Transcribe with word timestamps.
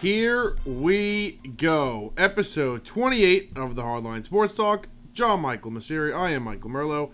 Here 0.00 0.56
we 0.64 1.32
go. 1.56 2.12
Episode 2.16 2.84
28 2.84 3.52
of 3.56 3.74
the 3.74 3.82
Hardline 3.82 4.24
Sports 4.24 4.54
Talk. 4.54 4.88
John 5.12 5.40
Michael 5.40 5.72
Masiri. 5.72 6.14
I 6.14 6.30
am 6.30 6.44
Michael 6.44 6.70
Merlo. 6.70 7.10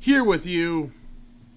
Here 0.00 0.24
with 0.24 0.44
you. 0.44 0.92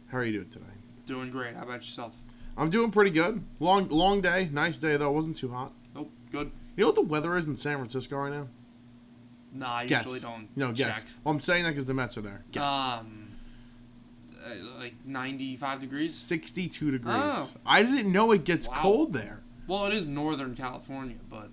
How 0.09 0.19
are 0.19 0.25
you 0.25 0.33
doing 0.33 0.49
today? 0.49 0.65
Doing 1.07 1.31
great. 1.31 1.55
How 1.55 1.63
about 1.63 1.75
yourself? 1.81 2.21
I'm 2.55 2.69
doing 2.69 2.91
pretty 2.91 3.09
good. 3.09 3.43
Long 3.59 3.89
long 3.89 4.21
day. 4.21 4.47
Nice 4.51 4.77
day 4.77 4.95
though. 4.95 5.09
It 5.09 5.13
wasn't 5.13 5.37
too 5.37 5.49
hot. 5.49 5.73
Nope. 5.95 6.11
Good. 6.31 6.51
You 6.77 6.81
know 6.83 6.87
what 6.89 6.95
the 6.95 7.01
weather 7.01 7.35
is 7.35 7.47
in 7.47 7.55
San 7.55 7.77
Francisco 7.77 8.17
right 8.17 8.31
now? 8.31 8.47
Nah, 9.53 9.73
I 9.77 9.85
Guess. 9.87 10.05
usually 10.05 10.19
don't 10.19 10.47
No, 10.55 10.71
guess. 10.71 10.87
check. 10.97 11.03
Well, 11.23 11.33
I'm 11.33 11.41
saying 11.41 11.63
that 11.63 11.71
because 11.71 11.85
the 11.85 11.93
Mets 11.95 12.17
are 12.17 12.21
there. 12.21 12.43
Guess. 12.51 12.63
Um, 12.63 13.29
uh, 14.45 14.49
like 14.79 14.93
95 15.05 15.79
degrees. 15.81 16.13
62 16.13 16.91
degrees. 16.91 17.15
Oh. 17.15 17.49
I 17.65 17.81
didn't 17.83 18.11
know 18.11 18.31
it 18.31 18.43
gets 18.45 18.67
Wow. 18.67 18.75
cold 18.77 19.13
there. 19.13 19.42
Well, 19.67 19.85
it 19.85 19.93
is 19.93 20.07
Northern 20.07 20.55
California, 20.55 21.17
but 21.29 21.49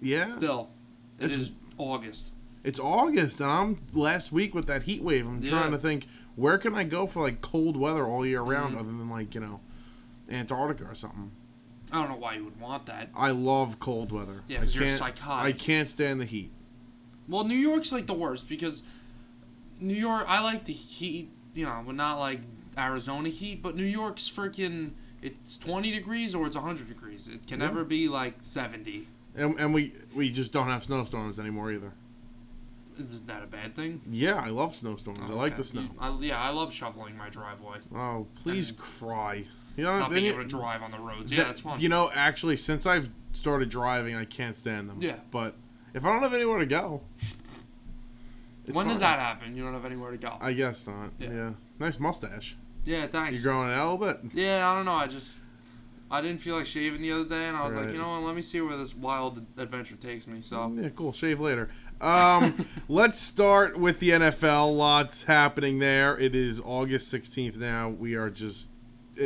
Yeah. 0.00 0.28
still, 0.28 0.70
it 1.18 1.26
It's- 1.26 1.40
is 1.40 1.52
August. 1.78 2.32
It's 2.62 2.78
August, 2.78 3.40
and 3.40 3.50
I'm 3.50 3.78
last 3.92 4.32
week 4.32 4.54
with 4.54 4.66
that 4.66 4.82
heat 4.84 5.02
wave. 5.02 5.26
I'm 5.26 5.42
Yeah. 5.42 5.50
trying 5.50 5.70
to 5.72 5.78
think 5.78 6.06
where 6.36 6.58
can 6.58 6.74
I 6.74 6.84
go 6.84 7.06
for 7.06 7.22
like 7.22 7.40
cold 7.40 7.76
weather 7.76 8.06
all 8.06 8.24
year 8.26 8.42
round, 8.42 8.74
Mhm. 8.76 8.80
other 8.80 8.88
than 8.92 9.08
like 9.08 9.34
you 9.34 9.40
know 9.40 9.60
Antarctica 10.30 10.84
or 10.90 10.94
something. 10.94 11.32
I 11.90 12.00
don't 12.00 12.08
know 12.10 12.16
why 12.16 12.34
you 12.36 12.44
would 12.44 12.60
want 12.60 12.86
that. 12.86 13.10
I 13.14 13.30
love 13.32 13.80
cold 13.80 14.12
weather. 14.12 14.42
Yeah, 14.46 14.58
I 14.58 14.60
'cause 14.60 14.76
you're 14.76 14.96
psychotic. 14.96 15.54
I 15.54 15.58
can't 15.58 15.88
stand 15.88 16.20
the 16.20 16.24
heat. 16.24 16.52
Well, 17.26 17.44
New 17.44 17.56
York's 17.56 17.90
like 17.92 18.06
the 18.06 18.14
worst 18.14 18.48
because 18.48 18.82
New 19.80 19.94
York. 19.94 20.24
I 20.28 20.40
like 20.42 20.66
the 20.66 20.72
heat, 20.72 21.30
you 21.54 21.64
know, 21.64 21.82
but 21.84 21.94
not 21.96 22.18
like 22.18 22.42
Arizona 22.78 23.28
heat. 23.30 23.62
But 23.62 23.74
New 23.76 23.84
York's 23.84 24.28
freaking. 24.28 24.90
It's 25.22 25.58
20 25.58 25.90
degrees 25.90 26.34
or 26.34 26.46
it's 26.46 26.56
100 26.56 26.88
degrees. 26.88 27.28
It 27.28 27.46
can 27.46 27.60
Yeah. 27.60 27.66
never 27.66 27.84
be 27.84 28.08
like 28.08 28.36
70. 28.40 29.06
And, 29.36 29.58
and 29.60 29.72
we 29.74 29.92
we 30.14 30.30
just 30.30 30.52
don't 30.52 30.68
have 30.68 30.82
snowstorms 30.84 31.38
anymore 31.38 31.70
either. 31.72 31.92
Is 32.98 33.22
that 33.22 33.42
a 33.42 33.46
bad 33.46 33.74
thing? 33.76 34.02
Yeah, 34.10 34.34
I 34.34 34.48
love 34.48 34.74
snowstorms. 34.74 35.20
I 35.20 35.26
like 35.28 35.52
Okay. 35.52 35.62
the 35.62 35.64
snow. 35.64 35.88
I, 35.98 36.10
yeah, 36.20 36.38
I 36.40 36.50
love 36.50 36.72
shoveling 36.72 37.16
my 37.16 37.28
driveway. 37.30 37.78
Oh, 37.94 38.26
please 38.34 38.70
And- 38.70 38.78
cry. 38.78 39.44
You 39.76 39.84
know, 39.84 39.98
Not 40.00 40.10
being 40.10 40.26
able 40.26 40.38
to 40.38 40.44
drive 40.48 40.82
on 40.82 40.90
the 40.90 40.98
roads. 40.98 41.30
that- 41.30 41.36
Yeah, 41.36 41.44
that's 41.44 41.60
fun. 41.60 41.80
You 41.80 41.88
know, 41.88 42.10
actually, 42.14 42.56
since 42.56 42.84
I've 42.86 43.08
started 43.32 43.70
driving, 43.70 44.16
I 44.16 44.24
can't 44.24 44.58
stand 44.58 44.90
them. 44.90 45.00
Yeah. 45.00 45.16
But 45.30 45.54
if 45.94 46.04
I 46.04 46.12
don't 46.12 46.22
have 46.22 46.34
anywhere 46.34 46.58
to 46.58 46.66
go, 46.66 47.02
when 48.72 48.88
does 48.88 49.00
that 49.00 49.18
happen? 49.18 49.56
You 49.56 49.62
don't 49.62 49.72
have 49.74 49.84
anywhere 49.84 50.10
to 50.10 50.16
go. 50.18 50.36
I 50.40 50.52
guess 50.52 50.86
not. 50.86 51.10
Yeah. 51.18 51.30
yeah. 51.30 51.50
Nice 51.78 51.98
mustache. 51.98 52.56
Yeah, 52.84 53.06
thanks. 53.06 53.38
You 53.38 53.44
growing 53.44 53.70
it 53.70 53.74
out 53.74 53.86
a 53.86 53.90
little 53.92 54.06
bit? 54.06 54.34
yeah, 54.34 54.70
I 54.70 54.74
don't 54.74 54.84
know. 54.84 54.92
I 54.92 55.06
just 55.06 55.44
I 56.10 56.20
didn't 56.20 56.38
feel 56.38 56.56
like 56.56 56.66
shaving 56.66 57.02
the 57.02 57.12
other 57.12 57.24
day, 57.24 57.46
and 57.46 57.56
I 57.56 57.64
was 57.64 57.76
like, 57.76 57.92
you 57.92 57.98
know 57.98 58.10
what? 58.10 58.22
Let 58.22 58.34
me 58.34 58.42
see 58.42 58.60
where 58.60 58.76
this 58.76 58.96
wild 58.96 59.46
adventure 59.56 59.94
takes 59.94 60.26
me. 60.26 60.40
So 60.40 60.72
Yeah, 60.76 60.88
cool. 60.88 61.12
Shave 61.12 61.38
later. 61.38 61.70
Um, 62.00 62.66
let's 62.88 63.20
start 63.20 63.78
with 63.78 64.00
the 64.00 64.10
NFL. 64.10 64.76
Lots 64.76 65.24
happening 65.24 65.78
there. 65.78 66.18
It 66.18 66.34
is 66.34 66.60
August 66.64 67.14
16th 67.14 67.58
now. 67.58 67.90
We 67.90 68.16
are 68.16 68.28
just. 68.28 68.70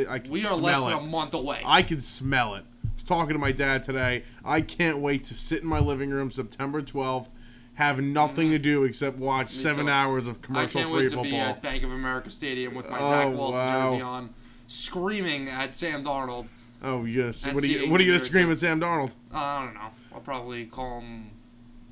I 0.07 0.19
can 0.19 0.31
we 0.31 0.45
are 0.45 0.55
less 0.55 0.77
it. 0.77 0.89
than 0.89 0.93
a 0.93 1.01
month 1.01 1.33
away. 1.33 1.61
I 1.65 1.81
can 1.81 2.01
smell 2.01 2.53
it. 2.53 2.65
I 2.83 2.89
was 2.93 3.03
talking 3.03 3.33
to 3.33 3.39
my 3.39 3.51
dad 3.51 3.83
today. 3.83 4.23
I 4.43 4.61
can't 4.61 4.99
wait 4.99 5.23
to 5.25 5.33
sit 5.33 5.63
in 5.63 5.67
my 5.67 5.79
living 5.79 6.11
room 6.11 6.29
September 6.29 6.83
12th, 6.83 7.29
have 7.75 7.99
nothing 8.01 8.51
to 8.51 8.59
do 8.59 8.83
except 8.83 9.17
watch 9.17 9.51
seven 9.51 9.85
too. 9.85 9.91
hours 9.91 10.27
of 10.27 10.41
commercial 10.41 10.79
I 10.79 10.83
can't 10.83 10.91
free 10.93 11.03
wait 11.03 11.09
to 11.09 11.15
football. 11.15 11.23
be 11.23 11.35
at 11.37 11.61
Bank 11.61 11.83
of 11.83 11.91
America 11.93 12.29
Stadium 12.31 12.73
with 12.75 12.89
my 12.89 12.99
Oh, 12.99 13.09
Zach 13.09 13.27
Wilson 13.29 13.59
wow. 13.59 13.91
jersey 13.91 14.01
on, 14.01 14.29
screaming 14.67 15.49
at 15.49 15.75
Sam 15.75 16.03
Darnold. 16.03 16.47
oh, 16.83 17.05
yes, 17.05 17.45
what 17.53 17.63
are 17.63 17.67
you, 17.67 17.89
what 17.89 17.99
are 17.99 18.03
you 18.03 18.13
gonna 18.13 18.23
scream 18.23 18.51
at 18.51 18.57
Sam 18.59 18.79
Darnold? 18.79 19.11
Uh, 19.33 19.37
I 19.37 19.65
don't 19.65 19.73
know. 19.73 19.89
I'll 20.13 20.21
probably 20.21 20.65
call 20.65 20.99
him 21.01 21.29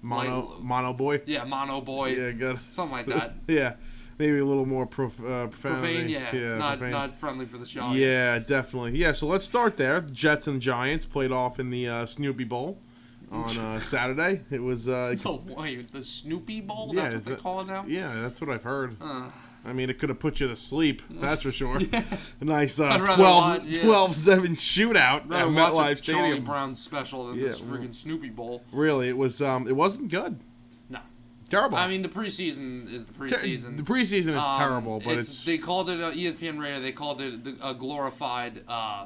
Mono, 0.02 0.40
Like- 0.56 0.60
mono 0.62 0.94
boy. 0.94 1.22
yeah, 1.26 1.44
Mono 1.46 1.80
Boy, 1.82 2.10
Yeah, 2.16 2.32
good. 2.32 2.58
something 2.70 2.92
like 2.98 3.06
that. 3.08 3.36
yeah, 3.48 3.76
maybe 4.20 4.40
a 4.40 4.46
little 4.46 4.66
more 4.66 4.86
prof, 4.86 5.20
uh, 5.20 5.48
profanity. 5.48 6.14
Profane, 6.16 6.34
yeah, 6.42 6.58
not 6.58 6.78
profane. 6.80 6.92
not 6.92 7.18
friendly 7.18 7.46
for 7.46 7.58
the 7.58 7.66
show. 7.66 7.92
Yeah, 7.92 8.40
definitely. 8.40 8.98
Yeah, 8.98 9.14
so 9.14 9.28
let's 9.28 9.46
start 9.46 9.78
there. 9.78 10.02
The 10.02 10.12
Jets 10.12 10.48
and 10.48 10.62
Giants 10.62 11.06
played 11.06 11.32
off 11.32 11.60
in 11.60 11.70
the 11.70 11.88
uh, 11.88 12.06
Snoopy 12.06 12.44
Bowl 12.46 12.80
on 13.34 13.58
uh, 13.58 13.80
Saturday. 13.82 14.42
It 14.52 14.62
was 14.62 14.88
uh, 14.88 15.16
way, 15.48 15.78
the 15.78 16.04
Snoopy 16.04 16.62
Bowl. 16.62 16.92
Yeah, 16.94 17.02
That's 17.04 17.14
what 17.16 17.26
they 17.26 17.32
that- 17.32 17.42
call 17.42 17.62
it 17.62 17.68
now. 17.68 17.86
yeah, 17.88 18.22
that's 18.22 18.40
what 18.40 18.50
I've 18.50 18.64
heard. 18.64 18.96
Uh, 19.02 19.30
I 19.66 19.72
mean, 19.72 19.90
it 19.90 19.98
could 19.98 20.10
have 20.10 20.20
put 20.20 20.42
you 20.42 20.50
to 20.50 20.58
sleep. 20.58 21.02
That's 21.10 21.44
for 21.44 21.52
sure. 21.54 21.78
A 22.42 22.44
nice 22.46 22.80
uh, 22.82 22.98
12, 22.98 23.20
watch- 23.20 23.64
yeah. 23.64 23.84
12-7 23.84 24.48
shootout 24.58 24.96
at 25.24 25.30
rather 25.30 25.52
MetLife 25.52 26.00
a 26.00 26.02
Charlie 26.02 26.22
Stadium. 26.28 26.44
Brown 26.44 26.76
special 26.76 27.28
than 27.28 27.40
Yeah, 27.40 27.48
this 27.48 27.62
freaking 27.62 27.96
Snoopy 27.96 28.30
Bowl. 28.30 28.64
Really, 28.74 29.08
it 29.08 29.18
was. 29.18 29.42
Um, 29.42 29.66
it 29.68 29.76
wasn't 29.76 30.10
good. 30.12 30.38
No, 30.90 31.00
Terrible. 31.50 31.78
I 31.78 31.88
mean 31.88 32.02
the 32.02 32.10
preseason 32.10 32.92
is 32.94 33.06
the 33.06 33.14
preseason. 33.14 33.78
the 33.78 33.84
preseason 33.84 34.32
is 34.36 34.44
Um, 34.44 34.58
terrible, 34.58 35.00
but 35.00 35.18
it's, 35.18 35.46
they 35.46 35.58
called 35.58 35.90
it 35.90 36.02
uh, 36.02 36.12
ESPN 36.12 36.60
Radio. 36.62 36.82
They 36.82 36.92
called 36.92 37.22
it 37.22 37.46
the- 37.46 37.58
a 37.66 37.74
glorified 37.74 38.64
uh, 38.68 39.06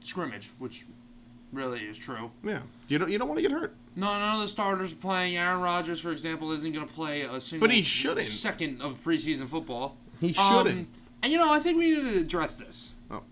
scrimmage, 0.00 0.50
which 0.58 0.86
really 1.52 1.80
is 1.80 1.98
true. 1.98 2.30
yeah. 2.44 2.60
You 2.88 2.98
don't 2.98 3.10
you 3.10 3.18
don't 3.18 3.28
want 3.28 3.38
to 3.38 3.42
get 3.42 3.52
hurt. 3.52 3.74
No, 3.96 4.06
none 4.06 4.36
of 4.36 4.40
the 4.40 4.48
starters 4.48 4.92
are 4.92 4.96
playing. 4.96 5.36
Aaron 5.36 5.60
Rodgers, 5.60 6.00
for 6.00 6.12
example, 6.12 6.52
isn't 6.52 6.72
going 6.72 6.86
to 6.86 6.92
play 6.92 7.22
a 7.22 7.40
single. 7.40 7.66
But 7.66 7.74
he 7.74 7.82
shouldn't. 7.82 8.26
Second 8.26 8.80
of 8.80 9.02
preseason 9.02 9.48
football. 9.48 9.96
He 10.20 10.34
Um, 10.36 10.66
shouldn't. 10.66 10.88
and 11.22 11.32
you 11.32 11.38
know, 11.38 11.50
I 11.52 11.58
think 11.60 11.78
we 11.78 11.90
need 11.90 12.12
to 12.12 12.18
address 12.20 12.56
this. 12.56 12.92
Oh. 13.10 13.22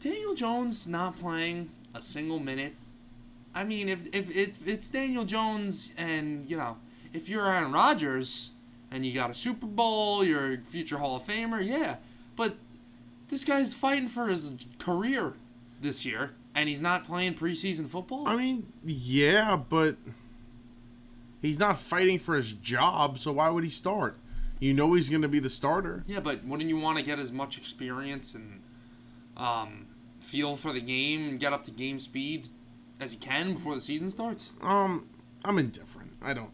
Daniel 0.00 0.34
Jones 0.34 0.86
not 0.86 1.18
playing 1.18 1.70
a 1.94 2.02
single 2.02 2.38
minute. 2.38 2.74
I 3.54 3.64
mean, 3.64 3.88
if 3.88 4.06
if 4.14 4.34
it's 4.34 4.58
it's 4.66 4.90
Daniel 4.90 5.24
Jones, 5.24 5.92
and 5.96 6.48
you 6.48 6.56
know, 6.56 6.76
if 7.12 7.28
you're 7.28 7.46
Aaron 7.52 7.72
Rodgers 7.72 8.50
and 8.90 9.04
you 9.04 9.12
got 9.14 9.30
a 9.30 9.34
Super 9.34 9.66
Bowl, 9.66 10.24
you're 10.24 10.54
a 10.54 10.58
future 10.58 10.98
Hall 10.98 11.16
of 11.16 11.22
Famer, 11.24 11.64
yeah. 11.66 11.96
But 12.36 12.56
this 13.30 13.44
guy's 13.44 13.74
fighting 13.74 14.08
for 14.08 14.28
his 14.28 14.54
career 14.78 15.32
this 15.82 16.04
year, 16.06 16.30
and 16.58 16.68
he's 16.68 16.82
not 16.82 17.04
playing 17.04 17.34
preseason 17.34 17.86
football. 17.86 18.26
I 18.26 18.36
mean, 18.36 18.72
yeah, 18.84 19.56
but 19.56 19.96
he's 21.40 21.58
not 21.58 21.78
fighting 21.78 22.18
for 22.18 22.36
his 22.36 22.52
job, 22.52 23.18
so 23.18 23.32
why 23.32 23.48
would 23.48 23.64
he 23.64 23.70
start? 23.70 24.16
You 24.58 24.74
know 24.74 24.94
he's 24.94 25.08
going 25.08 25.22
to 25.22 25.28
be 25.28 25.38
the 25.38 25.48
starter. 25.48 26.04
Yeah, 26.08 26.20
but 26.20 26.44
wouldn't 26.44 26.68
you 26.68 26.78
want 26.78 26.98
to 26.98 27.04
get 27.04 27.20
as 27.20 27.30
much 27.30 27.58
experience 27.58 28.34
and 28.34 28.60
um, 29.36 29.86
feel 30.20 30.56
for 30.56 30.72
the 30.72 30.80
game 30.80 31.28
and 31.28 31.40
get 31.40 31.52
up 31.52 31.62
to 31.64 31.70
game 31.70 32.00
speed 32.00 32.48
as 33.00 33.14
you 33.14 33.20
can 33.20 33.54
before 33.54 33.76
the 33.76 33.80
season 33.80 34.10
starts? 34.10 34.50
Um, 34.60 35.08
I'm 35.44 35.58
indifferent. 35.58 36.12
I 36.20 36.34
don't. 36.34 36.50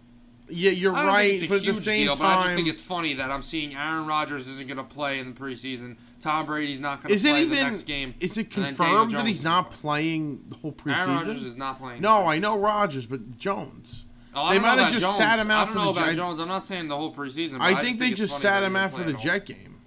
Yeah, 0.51 0.73
you're 0.73 0.93
don't 0.93 1.07
right, 1.07 1.41
think 1.41 1.43
it's 1.45 1.45
a 1.45 1.49
but 1.49 1.67
at 1.67 1.75
the 1.75 1.81
same 1.81 2.05
deal, 2.05 2.17
time, 2.17 2.19
but 2.19 2.39
I 2.39 2.43
just 2.43 2.55
think 2.57 2.69
it's 2.69 2.83
funny 2.83 3.15
that 3.15 3.31
I'm 3.31 3.41
seeing 3.41 3.75
Aaron 3.75 4.05
Rodgers 4.05 4.47
isn't 4.47 4.69
going 4.69 4.77
to 4.77 4.85
play 4.85 5.19
in 5.19 5.33
the 5.33 5.41
preseason. 5.41 5.97
Tom 6.25 6.47
Brady's 6.47 6.81
not 6.81 7.03
going 7.03 7.15
to 7.15 7.21
play 7.23 7.43
even? 7.43 7.51
the 7.51 7.63
next 7.63 7.83
game. 7.83 8.15
Is 8.19 8.39
it 8.39 8.57
and 8.57 8.65
then 8.65 8.75
Daniel 8.75 8.97
confirmed 9.05 9.13
that 9.13 9.27
he's 9.27 9.43
not 9.43 9.71
playing 9.71 10.43
the 10.49 10.57
whole 10.57 10.73
play. 10.73 10.95
Aaron 10.95 11.11
Rodgers 11.11 11.37
preseason? 11.43 11.47
is 11.47 11.57
not 11.57 11.79
playing. 11.79 12.01
No, 12.01 12.27
I 12.27 12.39
know 12.39 12.59
Rodgers, 12.59 13.05
but 13.05 13.37
Jones. 13.37 14.07
Oh, 14.35 14.43
I 14.43 14.55
they 14.55 14.55
don't 14.55 14.63
know 14.63 14.69
might 14.69 14.69
have 14.71 14.79
about 14.79 14.91
just 14.93 15.03
Jones. 15.05 15.17
sat 15.17 15.39
him 15.39 15.51
out 15.51 15.63
I 15.63 15.65
don't 15.67 15.85
know 15.85 15.91
about 15.91 16.09
J- 16.09 16.15
Jones. 16.17 16.39
I'm 16.41 16.49
not 16.49 16.65
saying 16.65 16.89
the 16.89 16.97
whole 16.97 17.15
preseason. 17.15 17.59
But 17.59 17.65
I 17.65 17.69
I, 17.73 17.75
think 17.83 17.89
just 17.89 17.99
they 18.01 18.09
it's 18.09 18.21
just 18.21 18.39
sat 18.39 18.63
him 18.63 18.75
out 18.75 18.93
for 18.93 19.05
the. 19.05 19.13
Jet 19.13 19.45
game. 19.45 19.81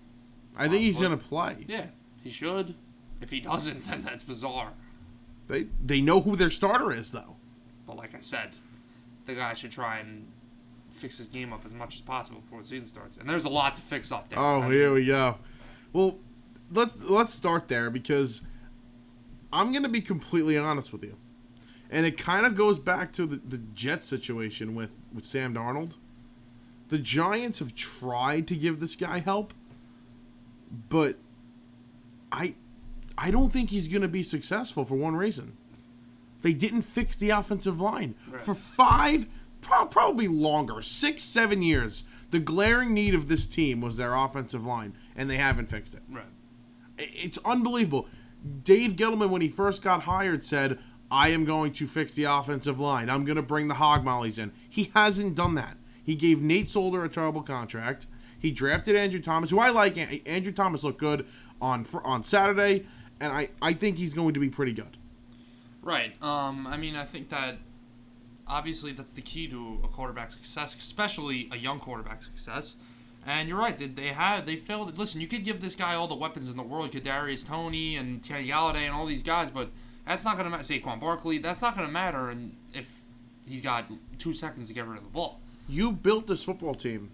I 0.56 0.68
think 0.68 0.84
he's 0.84 0.98
Possibly. 1.00 1.08
going 1.08 1.20
to 1.20 1.26
play. 1.28 1.66
Yeah, 1.68 1.86
he 2.24 2.30
should. 2.30 2.76
If 3.20 3.32
he 3.32 3.40
doesn't, 3.40 3.86
then 3.90 4.04
that's 4.04 4.24
bizarre. 4.24 4.74
They 5.48 5.68
they 5.84 6.02
know 6.02 6.22
who 6.22 6.36
their 6.36 6.50
starter 6.52 6.92
is 6.92 7.12
though. 7.12 7.36
But 7.88 7.98
like 7.98 8.14
I 8.14 8.20
said, 8.22 8.52
the 9.26 9.34
guy 9.34 9.54
should 9.54 9.72
try 9.72 10.00
and 10.00 10.28
fix 10.92 11.18
his 11.18 11.28
game 11.28 11.52
up 11.52 11.66
as 11.66 11.74
much 11.74 11.96
as 11.96 12.02
possible 12.02 12.42
before 12.42 12.62
the 12.62 12.68
season 12.68 12.88
starts. 12.88 13.18
And 13.18 13.28
there's 13.28 13.46
a 13.46 13.50
lot 13.50 13.76
to 13.76 13.82
fix 13.82 14.12
up 14.12 14.30
there. 14.30 14.40
Oh, 14.40 14.62
I 14.62 14.70
here 14.70 14.94
we 14.94 15.06
go. 15.06 15.38
Well, 15.94 16.20
let's 16.72 16.96
let's 17.02 17.34
start 17.34 17.68
there 17.68 17.90
because 17.90 18.42
I'm 19.52 19.72
gonna 19.72 19.90
be 19.90 20.02
completely 20.02 20.58
honest 20.58 20.92
with 20.92 21.04
you, 21.04 21.16
and 21.90 22.06
it 22.06 22.18
kind 22.18 22.46
of 22.46 22.56
goes 22.56 22.80
back 22.80 23.14
to 23.14 23.26
the, 23.26 23.38
the 23.38 23.58
Jet 23.74 24.04
situation 24.04 24.76
with 24.76 24.92
with 25.14 25.26
Sam 25.26 25.54
Darnold. 25.54 25.96
The 26.90 26.98
Giants 26.98 27.60
have 27.60 27.76
tried 27.76 28.48
to 28.48 28.56
give 28.56 28.80
this 28.80 28.96
guy 28.96 29.20
help, 29.20 29.54
but 30.90 31.18
I 32.32 32.56
I 33.18 33.32
don't 33.32 33.52
think 33.52 33.70
he's 33.72 33.88
gonna 33.88 34.08
be 34.08 34.24
successful 34.24 34.86
for 34.86 34.96
one 34.96 35.16
reason. 35.16 35.58
They 36.44 36.54
didn't 36.54 36.84
fix 36.84 37.16
the 37.16 37.32
offensive 37.32 37.82
line 37.82 38.16
Right. 38.30 38.42
for 38.42 38.54
five, 38.54 39.26
probably 39.62 40.28
longer, 40.28 40.82
six, 40.82 41.24
seven 41.24 41.62
years. 41.62 42.04
The 42.30 42.40
glaring 42.40 42.94
need 42.94 43.16
of 43.16 43.28
this 43.28 43.48
team 43.48 43.82
was 43.82 43.98
their 43.98 44.14
offensive 44.14 44.64
line, 44.64 44.94
and 45.16 45.30
they 45.30 45.38
haven't 45.38 45.68
fixed 45.70 45.96
it. 45.96 46.04
Right. 46.10 46.26
It's 46.98 47.38
unbelievable. 47.46 48.08
Dave 48.64 48.94
Gettleman, 48.94 49.30
when 49.30 49.42
he 49.42 49.50
first 49.50 49.82
got 49.82 50.04
hired, 50.04 50.44
said, 50.44 50.80
"I 51.10 51.30
am 51.30 51.46
going 51.46 51.74
to 51.74 51.88
fix 51.88 52.14
the 52.14 52.26
offensive 52.26 52.80
line. 52.80 53.10
I'm 53.10 53.26
going 53.26 53.36
to 53.36 53.42
bring 53.42 53.68
the 53.68 53.76
hog 53.76 54.04
mollies 54.04 54.40
in." 54.40 54.52
He 54.70 54.92
hasn't 54.94 55.36
done 55.36 55.56
that. 55.56 55.78
He 56.04 56.16
gave 56.16 56.42
Nate 56.42 56.70
Solder 56.70 57.04
a 57.04 57.10
terrible 57.10 57.42
contract. 57.42 58.08
He 58.40 58.52
drafted 58.52 58.96
Andrew 58.96 59.20
Thomas, 59.20 59.50
who 59.50 59.60
I 59.60 59.70
like. 59.70 59.98
Andrew 60.28 60.52
Thomas 60.52 60.84
looked 60.84 61.00
good 61.00 61.26
on 61.62 61.86
on 62.04 62.24
Saturday, 62.24 62.86
and 63.20 63.34
I, 63.34 63.50
I 63.62 63.74
think 63.74 63.98
he's 63.98 64.14
going 64.14 64.34
to 64.34 64.40
be 64.40 64.50
pretty 64.50 64.74
good. 64.74 64.98
Right. 65.82 66.22
Um, 66.22 66.68
I 66.68 66.78
mean, 66.78 66.96
I 66.96 67.06
think 67.06 67.30
that 67.30 67.56
obviously 68.48 68.92
that's 68.92 69.14
the 69.14 69.22
key 69.22 69.48
to 69.48 69.80
a 69.84 69.88
quarterback 69.88 70.32
success, 70.32 70.76
especially 70.76 71.50
a 71.52 71.58
young 71.58 71.80
quarterback 71.80 72.24
success. 72.24 72.76
And 73.28 73.50
you're 73.50 73.58
right. 73.60 73.78
They, 73.78 73.88
they 73.88 74.08
had 74.08 74.46
they 74.48 74.56
failed. 74.56 74.98
Listen, 74.98 75.20
you 75.22 75.28
could 75.28 75.44
give 75.44 75.60
this 75.62 75.76
guy 75.76 75.94
all 75.96 76.08
the 76.08 76.16
weapons 76.16 76.50
in 76.50 76.56
the 76.58 76.64
world, 76.64 76.92
Kadarius 76.92 77.46
Toney 77.46 77.98
and 77.98 78.24
Kenny 78.24 78.48
Golladay 78.48 78.86
and 78.86 78.96
all 78.96 79.06
these 79.06 79.22
guys, 79.22 79.50
but 79.52 79.70
that's 80.08 80.24
not 80.24 80.38
gonna 80.38 80.50
matter. 80.50 80.64
Saquon 80.64 81.00
Barkley, 81.02 81.38
that's 81.38 81.62
not 81.62 81.76
gonna 81.76 81.90
matter. 81.92 82.30
And 82.30 82.56
if 82.74 83.02
he's 83.46 83.62
got 83.62 83.92
two 84.18 84.32
seconds 84.32 84.70
to 84.70 84.74
get 84.74 84.88
rid 84.88 84.98
of 84.98 85.04
the 85.04 85.10
ball, 85.10 85.42
You 85.68 85.92
built 85.92 86.28
this 86.28 86.46
football 86.46 86.74
team 86.74 87.12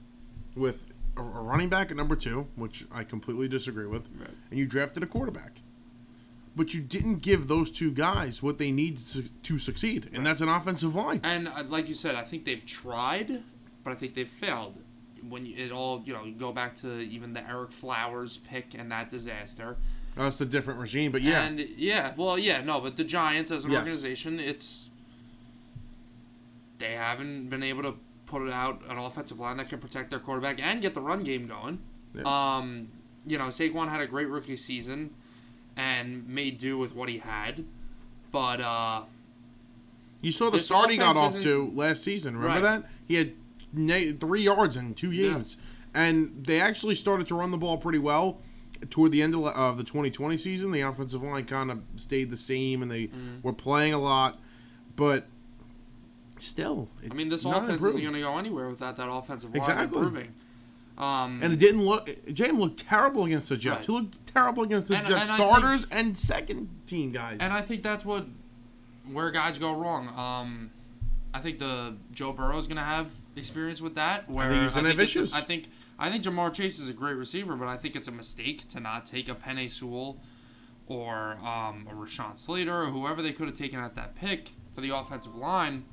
with 0.55 0.85
a, 1.17 1.21
running 1.23 1.69
back 1.69 1.89
at 1.89 1.97
number 1.97 2.15
two, 2.15 2.45
which 2.55 2.85
I 2.91 3.03
completely 3.03 3.47
disagree 3.47 3.87
with, 3.87 4.07
Right. 4.19 4.29
and 4.51 4.59
you 4.59 4.67
drafted 4.67 5.01
a 5.01 5.07
quarterback. 5.07 5.61
But 6.55 6.75
you 6.75 6.81
didn't 6.81 7.23
give 7.23 7.47
those 7.47 7.71
two 7.71 7.91
guys 7.91 8.43
what 8.43 8.59
they 8.59 8.69
need 8.69 8.97
to, 8.97 9.23
to 9.31 9.57
succeed, 9.57 10.11
and 10.13 10.23
that's 10.23 10.41
an 10.41 10.49
offensive 10.49 10.93
line. 10.93 11.21
and 11.23 11.47
uh, 11.47 11.63
like 11.67 11.87
you 11.87 11.95
said, 11.95 12.13
I 12.13 12.21
think 12.23 12.45
they've 12.45 12.63
tried, 12.63 13.41
but 13.83 13.89
I 13.89 13.95
think 13.95 14.13
they've 14.13 14.29
failed. 14.29 14.77
When 15.29 15.45
you, 15.45 15.55
it 15.57 15.71
all, 15.71 16.01
you 16.05 16.13
know, 16.13 16.23
you 16.25 16.33
go 16.33 16.51
back 16.51 16.75
to 16.77 16.99
even 16.99 17.33
the 17.33 17.41
Ereck 17.41 17.71
Flowers 17.73 18.37
pick 18.49 18.73
and 18.77 18.91
that 18.91 19.09
disaster. 19.09 19.77
That's 20.15 20.39
a 20.41 20.45
different 20.45 20.79
regime, 20.79 21.11
but 21.11 21.21
yeah, 21.23 21.43
And 21.43 21.59
yeah, 21.59 22.13
well, 22.15 22.37
yeah, 22.37 22.61
no, 22.61 22.79
but 22.79 22.97
the 22.97 23.03
Giants 23.03 23.49
as 23.51 23.65
an 23.65 23.71
Yes. 23.71 23.79
organization, 23.79 24.39
it's 24.39 24.89
they 26.79 26.91
haven't 26.93 27.49
been 27.49 27.63
able 27.63 27.83
to 27.83 27.95
put 28.25 28.49
out 28.49 28.81
an 28.89 28.97
offensive 28.97 29.39
line 29.39 29.57
that 29.57 29.69
can 29.69 29.79
protect 29.79 30.09
their 30.09 30.19
quarterback 30.19 30.59
and 30.61 30.81
get 30.81 30.93
the 30.93 31.01
run 31.01 31.23
game 31.23 31.47
going. 31.47 31.79
Yeah. 32.15 32.23
Um, 32.57 32.89
you 33.25 33.37
know, 33.37 33.45
Saquon 33.45 33.89
had 33.89 34.01
a 34.01 34.07
great 34.07 34.27
rookie 34.27 34.57
season 34.57 35.11
and 35.77 36.27
made 36.27 36.57
do 36.57 36.77
with 36.77 36.93
what 36.95 37.09
he 37.09 37.19
had, 37.19 37.63
but 38.31 38.59
uh, 38.59 39.03
you 40.21 40.31
saw 40.31 40.49
the 40.49 40.59
start 40.59 40.89
he 40.91 40.97
got 40.97 41.15
off 41.17 41.39
to 41.41 41.71
last 41.73 42.03
season. 42.03 42.35
Remember 42.37 42.67
Right. 42.67 42.81
that 42.81 42.89
he 43.07 43.15
had 43.15 43.33
three 43.73 44.41
yards 44.43 44.77
in 44.77 44.93
two 44.93 45.11
Yeah. 45.11 45.31
games, 45.33 45.57
and 45.93 46.43
they 46.45 46.59
actually 46.59 46.95
started 46.95 47.27
to 47.27 47.35
run 47.35 47.51
the 47.51 47.57
ball 47.57 47.77
pretty 47.77 47.99
well. 47.99 48.39
Toward 48.89 49.11
the 49.13 49.21
end 49.21 49.33
of, 49.33 49.45
of 49.45 49.77
the 49.77 49.83
2020 49.83 50.35
season, 50.37 50.71
the 50.71 50.81
offensive 50.81 51.23
line 51.23 51.45
kind 51.45 51.71
of 51.71 51.81
stayed 51.95 52.29
the 52.29 52.37
same, 52.37 52.81
and 52.81 52.91
they 52.91 53.07
Mm-hmm. 53.07 53.41
were 53.41 53.53
playing 53.53 53.93
a 53.93 53.99
lot, 53.99 54.39
but 54.95 55.27
still, 56.39 56.89
I 57.09 57.13
mean, 57.13 57.29
this 57.29 57.45
offense 57.45 57.69
improved. 57.69 57.99
isn't 57.99 58.01
going 58.01 58.15
to 58.15 58.19
go 58.21 58.37
anywhere 58.37 58.67
without 58.69 58.97
that 58.97 59.09
offensive 59.09 59.51
line 59.51 59.57
Exactly. 59.61 59.83
improving. 59.99 60.33
Um, 60.97 61.39
And 61.41 61.53
it 61.53 61.59
didn't 61.59 61.85
look. 61.85 62.09
James 62.33 62.59
looked 62.59 62.79
terrible 62.81 63.25
against 63.25 63.49
the 63.49 63.57
Jets. 63.57 63.87
Right. 63.89 63.95
He 63.97 64.03
looked 64.03 64.27
terrible 64.27 64.63
against 64.63 64.89
the 64.89 64.97
And- 64.97 65.07
Jets 65.07 65.29
and 65.29 65.37
starters 65.37 65.87
and 65.89 66.17
second 66.17 66.69
team 66.85 67.11
guys. 67.11 67.37
And 67.39 67.51
I 67.53 67.61
think 67.61 67.81
that's 67.83 68.05
what 68.05 68.27
where 69.11 69.31
guys 69.31 69.57
go 69.57 69.73
wrong. 69.73 70.07
Um, 70.17 70.69
I 71.33 71.39
think 71.39 71.59
the 71.59 71.95
Joe 72.11 72.31
Burrow 72.31 72.57
is 72.57 72.67
gonna 72.67 72.83
have 72.83 73.11
experience 73.35 73.81
with 73.81 73.95
that. 73.95 74.29
Where 74.29 74.45
I 74.45 74.49
think 74.49 74.61
he's 74.61 74.75
gonna 74.75 74.89
have 74.89 74.99
issues. 74.99 75.33
I 75.33 75.41
think 75.41 75.69
I 75.97 76.09
think 76.09 76.23
Ja'Marr 76.23 76.53
Chase 76.53 76.79
is 76.79 76.89
a 76.89 76.93
great 76.93 77.15
receiver, 77.15 77.55
but 77.55 77.67
I 77.67 77.77
think 77.77 77.95
it's 77.95 78.07
a 78.07 78.11
mistake 78.11 78.67
to 78.69 78.79
not 78.79 79.05
take 79.05 79.29
a 79.29 79.35
Penei 79.35 79.71
Sewell 79.71 80.19
or 80.87 81.37
um, 81.43 81.87
a 81.89 81.93
Rashawn 81.93 82.37
Slater 82.37 82.83
or 82.83 82.85
whoever 82.87 83.21
they 83.21 83.31
could 83.31 83.47
have 83.47 83.57
taken 83.57 83.79
at 83.79 83.95
that 83.95 84.15
pick 84.15 84.51
for 84.73 84.81
the 84.81 84.89
offensive 84.89 85.35
line. 85.35 85.85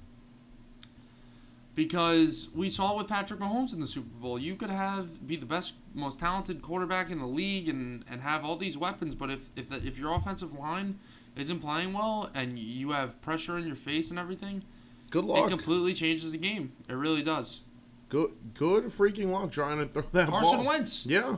Because 1.75 2.49
we 2.55 2.69
saw 2.69 2.97
with 2.97 3.09
Patrick 3.09 3.41
Mahomes 3.41 3.73
in 3.73 3.81
the 3.81 3.87
Super 3.87 4.09
Bowl. 4.21 4.39
You 4.39 4.57
could 4.57 4.71
have 4.71 5.27
be 5.27 5.37
the 5.37 5.47
best, 5.47 5.75
most 5.95 6.19
talented 6.19 6.61
quarterback 6.61 7.11
in 7.11 7.19
the 7.19 7.27
league 7.27 7.69
and, 7.69 8.05
and 8.11 8.21
have 8.21 8.45
all 8.45 8.57
these 8.57 8.77
weapons, 8.77 9.15
but 9.15 9.31
if 9.31 9.49
if 9.57 9.71
the, 9.71 9.77
if 9.77 9.97
your 9.97 10.13
offensive 10.15 10.53
line 10.53 10.99
isn't 11.37 11.61
playing 11.61 11.93
well 11.93 12.31
and 12.35 12.59
you 12.59 12.91
have 12.91 13.21
pressure 13.23 13.57
in 13.57 13.67
your 13.67 13.77
face 13.77 14.11
and 14.11 14.19
everything, 14.19 14.63
good 15.11 15.25
luck. 15.25 15.47
it 15.47 15.51
completely 15.51 15.95
changes 15.95 16.33
the 16.33 16.39
game. 16.39 16.73
It 16.89 16.95
really 16.95 17.23
does. 17.23 17.63
good, 18.09 18.31
good 18.55 18.85
freaking 18.85 19.31
luck 19.31 19.51
trying 19.53 19.79
to 19.79 19.87
throw 19.87 20.05
that 20.13 20.29
Carson 20.29 20.59
ball. 20.59 20.67
Wentz. 20.67 21.07
Yeah, 21.07 21.37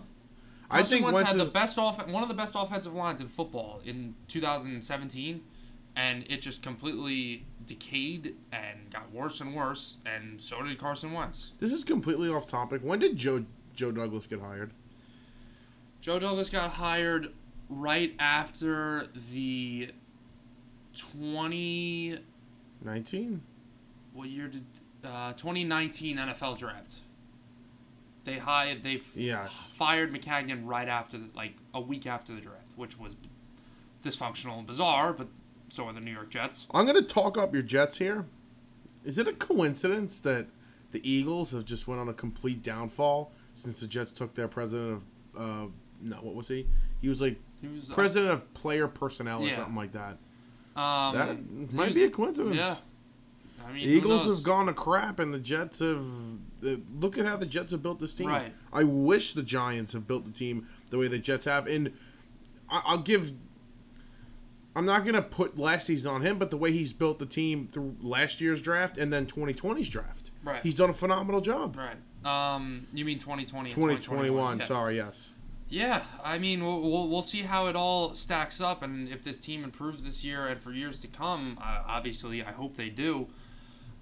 I 0.71 0.79
Carson 0.79 0.91
think 0.91 1.05
Wentz 1.07 1.17
Wentz 1.17 1.31
had 1.33 1.41
the 1.41 1.45
best 1.47 1.79
off 1.79 2.07
one 2.09 2.23
of 2.23 2.29
the 2.29 2.35
best 2.35 2.55
offensive 2.57 2.95
lines 2.95 3.21
in 3.21 3.29
football 3.29 3.81
in 3.85 4.15
2017, 4.29 5.43
and 5.97 6.25
it 6.31 6.41
just 6.41 6.63
completely 6.63 7.45
decayed 7.67 8.37
and 8.53 8.91
got 8.91 9.13
worse 9.13 9.41
and 9.41 9.55
worse. 9.55 9.99
And 10.07 10.41
so 10.41 10.63
did 10.63 10.79
Carson 10.79 11.13
Wentz. 11.13 11.53
This 11.61 11.73
is 11.73 11.85
completely 11.85 12.29
off 12.29 12.47
topic. 12.47 12.83
When 12.83 12.99
did 12.99 13.17
Joe 13.17 13.45
Joe 13.75 13.93
Douglas 13.93 14.27
get 14.27 14.41
hired? 14.41 14.73
Joe 16.01 16.19
Douglas 16.19 16.51
got 16.51 16.71
hired 16.73 17.33
right 17.69 18.15
after 18.19 19.07
the 19.33 19.91
20 20.95 22.19
Nineteen. 22.85 23.43
What 24.13 24.29
year 24.29 24.49
did 24.49 24.65
uh, 25.05 25.33
2019 25.33 26.17
NFL 26.17 26.59
draft. 26.59 27.01
They 28.25 28.39
hired 28.39 28.85
they 28.85 29.01
Yes. 29.17 29.73
fired 29.75 30.13
Maccagnan 30.15 30.63
right 30.65 30.89
after 30.89 31.19
the, 31.19 31.29
like 31.35 31.55
a 31.75 31.81
week 31.81 32.07
after 32.07 32.33
the 32.35 32.41
draft, 32.41 32.73
which 32.77 32.99
was 32.99 33.15
dysfunctional 34.05 34.59
and 34.59 34.67
bizarre, 34.67 35.13
but 35.13 35.27
so 35.71 35.87
are 35.87 35.93
the 35.93 36.01
New 36.01 36.13
York 36.13 36.31
Jets. 36.31 36.67
I'm 36.73 36.87
gonna 36.87 37.03
talk 37.03 37.37
up 37.37 37.53
your 37.53 37.63
Jets 37.63 37.99
here. 37.99 38.27
Is 39.05 39.19
it 39.19 39.27
a 39.27 39.33
coincidence 39.33 40.21
that 40.21 40.47
the 40.93 41.01
Eagles 41.11 41.51
have 41.51 41.65
just 41.65 41.89
went 41.89 42.01
on 42.01 42.09
a 42.09 42.13
complete 42.15 42.63
downfall 42.63 43.33
since 43.55 43.81
the 43.81 43.87
Jets 43.89 44.13
took 44.13 44.35
their 44.35 44.49
president 44.49 45.03
of 45.35 45.41
uh 45.43 45.67
no 46.01 46.17
what 46.19 46.35
was 46.35 46.47
he? 46.49 46.69
He 47.01 47.09
was 47.09 47.21
like 47.21 47.41
He 47.61 47.67
was 47.69 47.91
uh, 47.91 47.95
president 47.95 48.31
of 48.33 48.55
player 48.55 48.87
personnel 48.87 49.43
or 49.43 49.49
Yeah. 49.49 49.57
something 49.57 49.75
like 49.75 49.93
that. 49.93 50.19
um, 50.81 51.15
That 51.15 51.73
might 51.73 51.87
was- 51.87 51.95
be 51.97 52.05
a 52.05 52.11
coincidence. 52.11 52.57
Yeah. 52.57 52.77
I 53.73 53.75
mean, 53.77 53.89
The 53.89 53.95
Eagles 53.95 54.27
have 54.27 54.43
gone 54.45 54.67
to 54.67 54.75
crap, 54.75 55.19
and 55.19 55.33
the 55.33 55.39
Jets 55.39 55.79
have. 55.79 56.05
Uh, 56.65 56.77
look 57.01 57.17
at 57.19 57.25
how 57.27 57.37
the 57.37 57.47
Jets 57.47 57.73
have 57.73 57.83
built 57.83 57.99
this 58.01 58.15
team. 58.15 58.29
Right. 58.29 58.53
I 58.73 58.85
wish 58.85 59.33
the 59.35 59.43
Giants 59.43 59.95
have 59.95 60.07
built 60.07 60.25
the 60.27 60.31
team 60.31 60.67
the 60.91 60.99
way 60.99 61.09
the 61.09 61.19
Jets 61.19 61.47
have, 61.47 61.67
and 61.67 61.93
I, 62.71 62.83
I'll 62.85 62.99
give. 62.99 63.33
I'm 64.75 64.87
not 64.87 65.05
gonna 65.05 65.23
put 65.23 65.59
last 65.59 65.87
season 65.87 66.11
on 66.13 66.23
him, 66.23 66.39
but 66.39 66.51
the 66.51 66.57
way 66.57 66.73
he's 66.73 66.93
built 66.93 67.19
the 67.19 67.27
team 67.27 67.69
through 67.73 67.97
last 68.01 68.41
year's 68.41 68.63
draft 68.63 68.97
and 68.97 69.13
then 69.13 69.27
2020's 69.27 69.89
draft, 69.89 70.31
Right. 70.43 70.63
He's 70.63 70.75
done 70.75 70.89
a 70.91 70.95
phenomenal 70.95 71.41
job. 71.43 71.77
Right. 71.77 71.97
Um, 72.25 72.87
you 72.95 73.05
mean 73.05 73.19
2020 73.19 73.69
and 73.69 73.75
2021, 73.75 74.59
Yeah. 74.61 74.65
sorry, 74.65 74.97
yes. 74.97 75.31
Yeah, 75.69 76.03
I 76.23 76.39
mean, 76.39 76.63
we'll, 76.65 76.81
we'll, 76.83 77.09
we'll 77.09 77.23
see 77.23 77.41
how 77.43 77.67
it 77.67 77.75
all 77.75 78.15
stacks 78.15 78.61
up, 78.61 78.83
and 78.83 79.09
if 79.09 79.25
this 79.25 79.39
team 79.39 79.65
improves 79.65 80.05
this 80.05 80.23
year 80.23 80.47
and 80.47 80.63
for 80.63 80.71
years 80.71 81.01
to 81.01 81.09
come. 81.09 81.59
Uh, 81.63 81.83
obviously, 81.87 82.43
I 82.45 82.53
hope 82.53 82.77
they 82.77 82.91
do. 82.91 83.29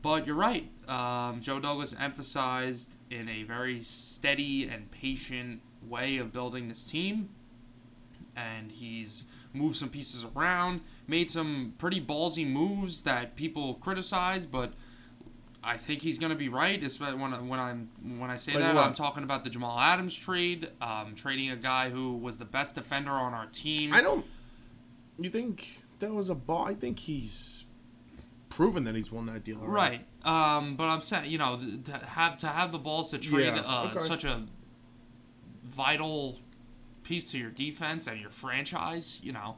But 0.02 0.26
you're 0.26 0.36
right. 0.36 0.68
Um, 0.88 1.40
Joe 1.40 1.60
Douglas 1.60 1.94
emphasized 1.98 2.96
in 3.10 3.28
a 3.28 3.42
very 3.42 3.82
steady 3.82 4.68
and 4.68 4.90
patient 4.90 5.60
way 5.86 6.16
of 6.16 6.32
building 6.32 6.68
this 6.68 6.84
team, 6.84 7.28
and 8.34 8.72
he's 8.72 9.26
moved 9.52 9.76
some 9.76 9.88
pieces 9.88 10.24
around, 10.34 10.80
made 11.06 11.30
some 11.30 11.74
pretty 11.78 12.00
ballsy 12.00 12.46
moves 12.50 13.02
that 13.02 13.36
people 13.36 13.74
criticize, 13.74 14.46
but. 14.46 14.72
I 15.62 15.76
think 15.76 16.00
he's 16.00 16.16
going 16.16 16.30
to 16.30 16.38
be 16.38 16.48
right. 16.48 16.82
When 16.98 17.48
when 17.48 17.60
I'm 17.60 17.90
when 18.18 18.30
I 18.30 18.38
say 18.38 18.54
Like 18.54 18.62
that, 18.62 18.74
what? 18.74 18.86
I'm 18.86 18.94
talking 18.94 19.24
about 19.24 19.44
the 19.44 19.50
Jamal 19.50 19.78
Adams 19.78 20.16
trade, 20.16 20.70
um, 20.80 21.14
trading 21.14 21.50
a 21.50 21.56
guy 21.56 21.90
who 21.90 22.14
was 22.16 22.38
the 22.38 22.46
best 22.46 22.76
defender 22.76 23.10
on 23.10 23.34
our 23.34 23.44
team. 23.44 23.92
I 23.92 24.00
don't. 24.00 24.24
You 25.18 25.28
think 25.28 25.82
that 25.98 26.14
was 26.14 26.30
a 26.30 26.34
ball? 26.34 26.64
I 26.64 26.72
think 26.72 26.98
he's 27.00 27.66
proven 28.50 28.84
that 28.84 28.94
he's 28.94 29.10
won 29.10 29.24
that 29.26 29.42
deal. 29.44 29.56
already. 29.62 30.04
Right. 30.24 30.56
Um, 30.56 30.76
but 30.76 30.84
I'm 30.88 31.00
saying, 31.00 31.30
you 31.30 31.38
know, 31.38 31.58
to 31.84 31.92
have 31.92 32.36
to 32.38 32.48
have 32.48 32.70
the 32.72 32.78
balls 32.78 33.10
to 33.12 33.18
trade 33.18 33.46
Yeah, 33.46 33.62
uh, 33.64 33.90
okay. 33.94 34.00
such 34.06 34.24
a 34.24 34.42
vital 35.64 36.38
piece 37.04 37.30
to 37.32 37.38
your 37.38 37.50
defense 37.50 38.06
and 38.06 38.20
your 38.20 38.30
franchise, 38.30 39.20
you 39.22 39.32
know, 39.32 39.56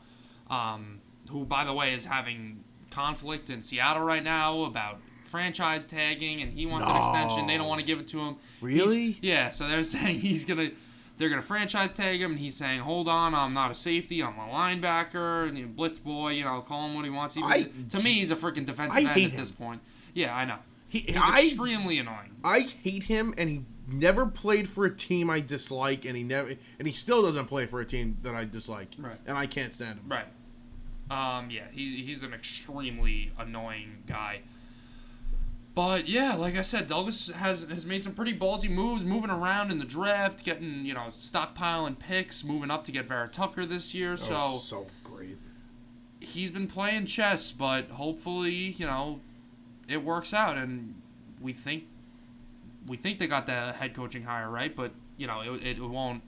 um, 0.50 1.00
who 1.30 1.44
by 1.44 1.64
the 1.64 1.72
way 1.72 1.92
is 1.94 2.04
having 2.04 2.62
conflict 2.90 3.50
in 3.50 3.62
Seattle 3.62 4.02
right 4.02 4.22
now 4.22 4.62
about 4.64 4.98
franchise 5.22 5.86
tagging 5.86 6.42
and 6.42 6.52
he 6.52 6.66
wants 6.66 6.86
an 6.88 6.96
extension. 6.96 7.46
They 7.46 7.56
don't 7.56 7.68
want 7.68 7.80
to 7.80 7.86
give 7.86 7.98
it 8.00 8.08
to 8.08 8.18
him. 8.18 8.36
He's- 8.60 8.80
Really? 8.80 9.18
yeah. 9.22 9.48
So 9.50 9.66
they're 9.68 9.82
saying 9.96 10.20
he's 10.20 10.44
gonna. 10.44 10.70
They're 11.18 11.28
gonna 11.28 11.42
franchise 11.42 11.92
tag 11.92 12.20
him, 12.20 12.32
and 12.32 12.40
he's 12.40 12.56
saying, 12.56 12.80
"Hold 12.80 13.08
on, 13.08 13.34
I'm 13.34 13.52
not 13.54 13.70
a 13.70 13.74
safety. 13.74 14.22
I'm 14.22 14.38
a 14.38 14.42
linebacker, 14.48 15.48
and, 15.48 15.56
you 15.58 15.66
know, 15.66 15.70
blitz 15.74 15.98
boy. 15.98 16.32
You 16.32 16.44
know, 16.44 16.60
call 16.62 16.86
him 16.88 16.94
what 16.94 17.04
he 17.04 17.10
wants." 17.10 17.34
He, 17.34 17.42
I- 17.42 17.68
to 17.90 17.98
me, 18.00 18.14
he's 18.14 18.30
a 18.30 18.36
freaking 18.36 18.66
defensive 18.66 19.06
I 19.06 19.12
end 19.12 19.32
at 19.32 19.38
this 19.38 19.50
point. 19.50 19.80
Yeah, 20.14 20.34
I 20.34 20.44
know. 20.44 20.56
He, 20.88 20.98
He's 21.00 21.16
I, 21.16 21.44
extremely 21.44 21.98
annoying. 21.98 22.36
I 22.44 22.60
hate 22.60 23.04
him, 23.04 23.32
and 23.38 23.48
he 23.48 23.64
never 23.88 24.26
played 24.26 24.68
for 24.68 24.84
a 24.84 24.94
team 24.94 25.30
I 25.30 25.40
dislike, 25.40 26.04
and 26.04 26.16
he 26.16 26.22
never, 26.22 26.54
and 26.78 26.86
he 26.88 26.92
still 26.92 27.22
doesn't 27.22 27.46
play 27.46 27.66
for 27.66 27.80
a 27.80 27.84
team 27.86 28.18
that 28.22 28.34
I 28.34 28.44
dislike, 28.44 28.88
Right. 28.98 29.16
and 29.26 29.38
I 29.38 29.46
can't 29.46 29.72
stand 29.72 30.00
him. 30.00 30.08
Right. 30.08 30.26
Um. 31.10 31.50
Yeah. 31.50 31.64
He's 31.72 31.92
he's 32.06 32.22
an 32.22 32.32
extremely 32.34 33.32
annoying 33.38 34.02
guy. 34.06 34.40
But 35.74 36.06
yeah, 36.06 36.34
like 36.34 36.56
I 36.56 36.62
said, 36.62 36.86
Douglas 36.86 37.28
has 37.28 37.62
has 37.64 37.86
made 37.86 38.04
some 38.04 38.12
pretty 38.12 38.36
ballsy 38.36 38.68
moves, 38.68 39.04
moving 39.04 39.30
around 39.30 39.70
in 39.70 39.78
the 39.78 39.86
draft, 39.86 40.44
getting 40.44 40.84
you 40.84 40.92
know 40.94 41.06
stockpiling 41.10 41.98
picks, 41.98 42.44
moving 42.44 42.70
up 42.70 42.84
to 42.84 42.92
get 42.92 43.06
Vera 43.08 43.26
Tucker 43.28 43.64
this 43.64 43.94
year. 43.94 44.16
So 44.18 44.58
so 44.58 44.86
great. 45.02 45.38
he's 46.20 46.50
been 46.50 46.66
playing 46.66 47.06
chess, 47.06 47.52
but 47.52 47.88
hopefully, 47.90 48.52
you 48.76 48.84
know, 48.86 49.20
it 49.88 50.04
works 50.04 50.34
out, 50.34 50.58
and 50.58 51.00
we 51.40 51.54
think 51.54 51.84
we 52.86 52.98
think 52.98 53.18
they 53.18 53.26
got 53.26 53.46
the 53.46 53.72
head 53.72 53.94
coaching 53.94 54.24
hire 54.24 54.50
right, 54.50 54.74
but 54.76 54.92
you 55.16 55.26
know, 55.26 55.40
it, 55.40 55.78
it 55.78 55.80
won't. 55.80 56.22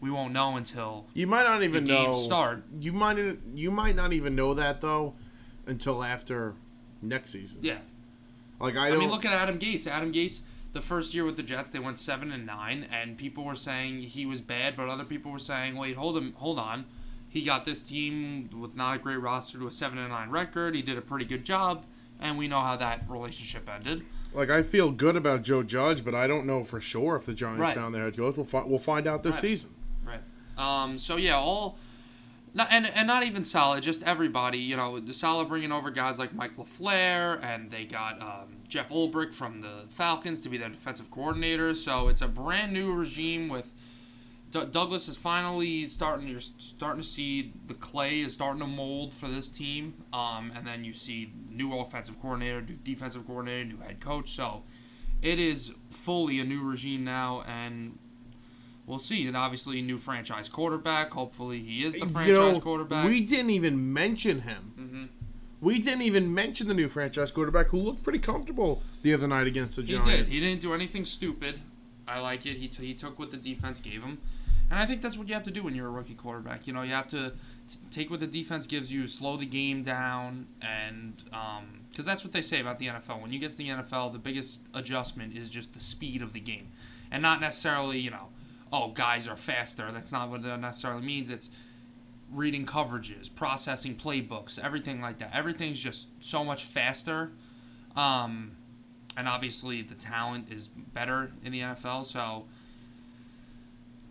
We 0.00 0.10
won't 0.12 0.32
know 0.32 0.56
until 0.56 1.06
You 1.12 1.26
might 1.26 1.42
not 1.42 1.62
even 1.64 1.82
the 1.84 1.92
know. 1.92 2.14
start. 2.14 2.62
You 2.78 2.92
might 2.92 3.18
you 3.52 3.70
might 3.70 3.96
not 3.96 4.12
even 4.14 4.34
know 4.36 4.54
that 4.54 4.80
though 4.80 5.14
until 5.66 6.02
after 6.04 6.54
next 7.02 7.32
season. 7.32 7.58
Yeah, 7.62 7.78
Like 8.60 8.76
I 8.76 8.88
don't. 8.88 8.98
I 8.98 9.00
mean, 9.00 9.10
look 9.10 9.24
at 9.24 9.32
Adam 9.32 9.58
Gase. 9.58 9.86
Adam 9.86 10.12
Gase, 10.12 10.40
the 10.72 10.80
first 10.80 11.14
year 11.14 11.24
with 11.24 11.36
the 11.36 11.42
Jets, 11.42 11.70
they 11.70 11.78
went 11.78 11.98
seven 11.98 12.32
and 12.32 12.44
nine, 12.46 12.86
and 12.92 13.16
people 13.16 13.44
were 13.44 13.54
saying 13.54 14.02
he 14.02 14.26
was 14.26 14.40
bad, 14.40 14.76
but 14.76 14.88
other 14.88 15.04
people 15.04 15.30
were 15.32 15.38
saying, 15.38 15.76
wait, 15.76 15.96
hold 15.96 16.16
him, 16.16 16.32
hold 16.36 16.58
on. 16.58 16.84
He 17.28 17.44
got 17.44 17.64
this 17.64 17.82
team 17.82 18.48
with 18.58 18.74
not 18.74 18.96
a 18.96 18.98
great 18.98 19.16
roster 19.20 19.58
to 19.58 19.66
a 19.66 19.72
seven 19.72 19.98
and 19.98 20.08
nine 20.08 20.30
record. 20.30 20.74
He 20.74 20.82
did 20.82 20.96
a 20.98 21.02
pretty 21.02 21.24
good 21.26 21.44
job, 21.44 21.84
and 22.20 22.38
we 22.38 22.48
know 22.48 22.60
how 22.60 22.76
that 22.76 23.04
relationship 23.08 23.68
ended. 23.68 24.04
like 24.34 24.50
I 24.50 24.62
feel 24.62 24.90
good 24.90 25.16
about 25.16 25.42
Joe 25.42 25.62
Judge, 25.62 26.04
but 26.04 26.14
I 26.14 26.26
don't 26.26 26.46
know 26.46 26.62
for 26.64 26.80
sure 26.80 27.16
if 27.16 27.26
the 27.26 27.32
Giants 27.34 27.60
Right. 27.60 27.74
found 27.74 27.94
their 27.94 28.04
head 28.04 28.16
coach. 28.16 28.36
We'll 28.36 28.44
find 28.46 28.68
we'll 28.68 28.78
find 28.78 29.06
out 29.06 29.22
this 29.22 29.32
Right. 29.34 29.40
season. 29.42 29.70
Right. 30.04 30.20
Um. 30.58 30.98
So 30.98 31.16
yeah, 31.16 31.36
all. 31.36 31.78
Not, 32.54 32.68
and, 32.70 32.86
and 32.86 33.06
not 33.06 33.24
even 33.24 33.44
Salah, 33.44 33.80
just 33.80 34.02
everybody. 34.02 34.58
You 34.58 34.76
know, 34.76 34.98
the 34.98 35.14
Salah 35.14 35.44
bringing 35.44 35.72
over 35.72 35.90
guys 35.90 36.18
like 36.18 36.34
Mike 36.34 36.56
LaFleur, 36.56 37.42
and 37.44 37.70
they 37.70 37.84
got 37.84 38.20
um, 38.20 38.56
Jeff 38.68 38.88
Ulbrich 38.88 39.34
from 39.34 39.58
the 39.60 39.84
Falcons 39.88 40.40
to 40.42 40.48
be 40.48 40.56
their 40.56 40.68
defensive 40.68 41.10
coordinator. 41.10 41.74
So 41.74 42.08
it's 42.08 42.22
a 42.22 42.28
brand 42.28 42.72
new 42.72 42.92
regime 42.92 43.48
with 43.48 43.72
D- 44.50 44.64
Douglas 44.70 45.08
is 45.08 45.16
finally 45.16 45.86
starting. 45.86 46.26
You're 46.26 46.40
starting 46.40 47.02
to 47.02 47.08
see 47.08 47.52
the 47.66 47.74
clay 47.74 48.20
is 48.20 48.32
starting 48.32 48.60
to 48.60 48.66
mold 48.66 49.12
for 49.12 49.28
this 49.28 49.50
team. 49.50 49.94
Um, 50.12 50.52
and 50.56 50.66
then 50.66 50.84
you 50.84 50.92
see 50.92 51.32
new 51.50 51.78
offensive 51.78 52.20
coordinator, 52.20 52.62
new 52.62 52.76
defensive 52.76 53.26
coordinator, 53.26 53.64
new 53.64 53.78
head 53.78 54.00
coach. 54.00 54.30
So 54.30 54.62
it 55.20 55.38
is 55.38 55.74
fully 55.90 56.40
a 56.40 56.44
new 56.44 56.62
regime 56.62 57.04
now, 57.04 57.42
and 57.46 57.98
we'll 58.88 58.98
see. 58.98 59.26
And 59.26 59.36
obviously, 59.36 59.78
a 59.78 59.82
new 59.82 59.98
franchise 59.98 60.48
quarterback. 60.48 61.12
Hopefully, 61.12 61.60
he 61.60 61.84
is 61.84 61.94
the 61.94 62.06
franchise 62.06 62.26
you 62.28 62.32
know, 62.34 62.58
quarterback. 62.60 63.06
we 63.06 63.20
didn't 63.20 63.50
even 63.50 63.92
mention 63.92 64.40
him. 64.42 64.72
hmm 64.76 65.04
We 65.60 65.78
didn't 65.78 66.02
even 66.02 66.32
mention 66.34 66.66
the 66.68 66.74
new 66.74 66.88
franchise 66.88 67.30
quarterback 67.30 67.68
who 67.68 67.78
looked 67.78 68.02
pretty 68.02 68.18
comfortable 68.20 68.82
the 69.02 69.12
other 69.14 69.26
night 69.28 69.46
against 69.46 69.76
the 69.76 69.82
He 69.82 69.88
Giants. 69.88 70.08
did. 70.10 70.28
He 70.28 70.40
didn't 70.40 70.60
do 70.62 70.72
anything 70.74 71.04
stupid. 71.04 71.60
I 72.06 72.20
like 72.20 72.46
it. 72.46 72.56
He, 72.56 72.68
t- 72.68 72.86
he 72.86 72.94
took 72.94 73.18
what 73.18 73.30
the 73.30 73.36
defense 73.36 73.80
gave 73.80 74.02
him. 74.02 74.18
And 74.70 74.78
I 74.78 74.84
think 74.86 75.00
that's 75.02 75.16
what 75.16 75.28
you 75.28 75.34
have 75.34 75.42
to 75.44 75.50
do 75.50 75.62
when 75.62 75.74
you're 75.74 75.86
a 75.86 75.90
rookie 75.90 76.14
quarterback. 76.14 76.66
You 76.66 76.72
know, 76.74 76.82
you 76.82 76.92
have 76.92 77.08
to 77.08 77.30
t- 77.68 77.78
take 77.90 78.10
what 78.10 78.20
the 78.20 78.26
defense 78.26 78.66
gives 78.66 78.92
you, 78.92 79.06
slow 79.06 79.36
the 79.38 79.46
game 79.46 79.82
down, 79.82 80.46
and 80.62 81.22
because 81.90 82.04
that's 82.04 82.22
what 82.22 82.32
they 82.34 82.42
say 82.42 82.60
about 82.60 82.78
the 82.78 82.86
NFL. 82.88 83.20
When 83.22 83.32
you 83.32 83.38
get 83.38 83.50
to 83.52 83.56
the 83.56 83.68
NFL, 83.68 84.12
the 84.12 84.18
biggest 84.18 84.60
adjustment 84.74 85.34
is 85.36 85.48
just 85.50 85.72
the 85.74 85.80
speed 85.80 86.20
of 86.22 86.32
the 86.34 86.40
game, 86.40 86.68
and 87.10 87.22
not 87.22 87.40
necessarily 87.40 87.98
you 87.98 88.10
know, 88.10 88.28
oh 88.72 88.88
guys 88.92 89.28
are 89.28 89.36
faster. 89.36 89.90
That's 89.92 90.12
not 90.12 90.30
what 90.30 90.42
that 90.42 90.60
necessarily 90.60 91.02
means. 91.04 91.30
It's 91.30 91.50
reading 92.30 92.66
coverages, 92.66 93.34
processing 93.34 93.96
playbooks, 93.96 94.58
everything 94.62 95.00
like 95.00 95.18
that. 95.18 95.30
Everything's 95.34 95.78
just 95.78 96.08
so 96.20 96.44
much 96.44 96.64
faster. 96.64 97.32
Um, 97.96 98.52
and 99.16 99.26
obviously 99.26 99.82
the 99.82 99.94
talent 99.94 100.50
is 100.52 100.68
better 100.68 101.32
in 101.42 101.52
the 101.52 101.60
NFL. 101.60 102.04
So 102.04 102.44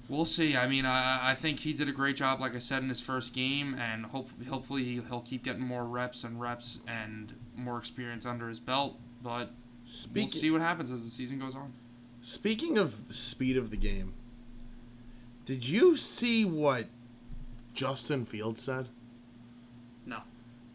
we'll 0.09 0.25
see. 0.25 0.57
I 0.57 0.67
mean, 0.67 0.85
I, 0.85 1.31
I 1.31 1.35
think 1.35 1.59
he 1.59 1.73
did 1.73 1.87
a 1.87 1.91
great 1.91 2.15
job, 2.15 2.39
like 2.39 2.55
I 2.55 2.59
said, 2.59 2.81
in 2.83 2.89
his 2.89 3.01
first 3.01 3.33
game, 3.33 3.75
and 3.75 4.07
hope, 4.07 4.29
hopefully 4.47 4.83
he- 4.83 5.01
he'll 5.07 5.21
keep 5.21 5.43
getting 5.43 5.61
more 5.61 5.85
reps 5.85 6.23
and 6.23 6.41
reps 6.41 6.79
and 6.87 7.33
more 7.55 7.77
experience 7.77 8.25
under 8.25 8.49
his 8.49 8.59
belt. 8.59 8.97
But 9.21 9.51
we'll 9.85 10.27
see 10.41 10.51
what 10.51 10.61
happens 10.61 10.91
as 10.91 11.03
the 11.03 11.09
season 11.09 11.39
goes 11.39 11.55
on. 11.55 11.73
speaking 12.21 12.77
of 12.77 13.07
the 13.07 13.13
speed 13.13 13.57
of 13.57 13.69
the 13.69 13.77
game, 13.77 14.13
did 15.47 15.65
you 15.65 15.95
see 15.95 16.43
what 16.43 16.87
Justin 17.73 18.25
Fields 18.25 18.61
said? 18.61 18.89
No. 20.05 20.17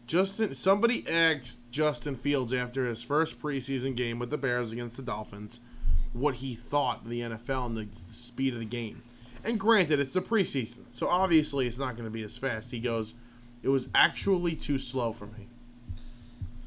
Justin, 0.07 0.55
somebody 0.55 1.07
asked 1.07 1.69
Justin 1.69 2.15
Fields 2.15 2.51
after 2.51 2.83
his 2.85 3.03
first 3.03 3.39
preseason 3.39 3.95
game 3.95 4.17
with 4.17 4.31
the 4.31 4.37
Bears 4.37 4.71
against 4.71 4.97
the 4.97 5.03
Dolphins 5.03 5.59
what 6.11 6.35
he 6.35 6.55
thought 6.55 7.03
of 7.03 7.09
the 7.09 7.21
NFL 7.21 7.67
and 7.67 7.77
the, 7.77 7.83
the 7.83 8.13
speed 8.13 8.53
of 8.55 8.59
the 8.59 8.65
game. 8.65 9.03
And 9.43 9.59
granted, 9.59 9.99
it's 9.99 10.13
the 10.13 10.21
preseason, 10.21 10.85
so 10.91 11.07
obviously 11.07 11.67
it's 11.67 11.77
not 11.77 11.95
going 11.95 12.05
to 12.05 12.11
be 12.11 12.23
as 12.23 12.39
fast. 12.39 12.71
He 12.71 12.79
goes, 12.79 13.13
"It 13.61 13.69
was 13.69 13.89
actually 13.93 14.55
too 14.55 14.79
slow 14.79 15.13
for 15.13 15.27
me." 15.27 15.49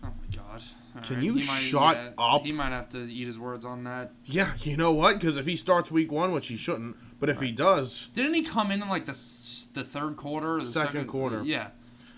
Oh 0.04 0.12
my 0.20 0.36
God. 0.36 0.62
All 0.94 1.02
Can 1.02 1.16
right, 1.16 1.24
you 1.24 1.40
shut 1.40 2.14
up? 2.16 2.44
He 2.44 2.52
might 2.52 2.70
have 2.70 2.88
to 2.90 2.98
eat 2.98 3.26
his 3.26 3.38
words 3.38 3.64
on 3.64 3.82
that. 3.84 4.12
Yeah, 4.24 4.52
you 4.60 4.76
know 4.76 4.92
what? 4.92 5.18
Because 5.18 5.36
if 5.38 5.46
he 5.46 5.56
starts 5.56 5.90
week 5.90 6.12
one, 6.12 6.32
which 6.32 6.48
he 6.48 6.56
shouldn't, 6.56 6.96
but 7.20 7.28
if 7.28 7.40
he 7.40 7.50
does, 7.52 8.08
Didn't 8.14 8.34
he 8.34 8.42
come 8.42 8.70
in 8.70 8.82
in 8.82 8.88
like 8.88 9.06
the 9.06 9.10
s- 9.10 9.68
the 9.74 9.84
third 9.84 10.16
quarter? 10.16 10.56
Or 10.56 10.58
the 10.60 10.64
Second 10.66 11.06
quarter. 11.06 11.42
Yeah. 11.44 11.68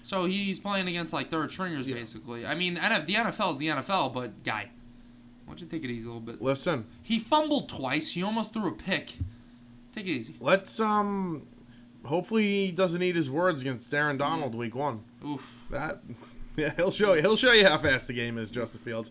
So 0.03 0.25
he's 0.25 0.59
playing 0.59 0.89
against 0.89 1.13
like 1.13 1.29
third 1.31 1.51
stringers 1.51 1.87
basically. 1.87 2.47
I 2.47 2.55
mean, 2.55 2.75
the 2.75 2.81
NFL 2.81 3.53
is 3.53 3.59
the 3.59 3.69
NFL, 3.69 4.15
but 4.15 4.43
guy, 4.43 4.71
why 5.45 5.53
don't 5.53 5.61
you 5.61 5.67
take 5.67 5.85
it 5.85 5.91
easy 5.91 6.05
a 6.05 6.09
little 6.09 6.21
bit? 6.21 6.41
listen, 6.41 6.87
He 7.03 7.19
fumbled 7.19 7.69
twice. 7.69 8.13
He 8.13 8.23
almost 8.23 8.53
threw 8.55 8.69
a 8.69 8.73
pick. 8.73 9.15
Take 9.95 10.07
it 10.07 10.11
easy. 10.11 10.35
let's 10.41 10.79
um, 10.81 11.43
hopefully 12.05 12.67
he 12.67 12.73
doesn't 12.73 13.03
eat 13.03 13.17
his 13.17 13.31
words 13.31 13.63
against 13.63 13.93
Aaron 13.93 14.17
Donald 14.17 14.55
week 14.55 14.75
one. 14.75 15.03
Oof. 15.25 15.51
That 15.71 16.01
yeah, 16.57 16.73
he'll 16.77 16.91
show 16.91 17.13
you. 17.15 17.21
He'll 17.21 17.37
show 17.37 17.53
you 17.53 17.67
how 17.67 17.79
fast 17.79 18.07
the 18.07 18.13
game 18.15 18.39
is, 18.39 18.51
Justin 18.51 18.81
Fields. 18.81 19.11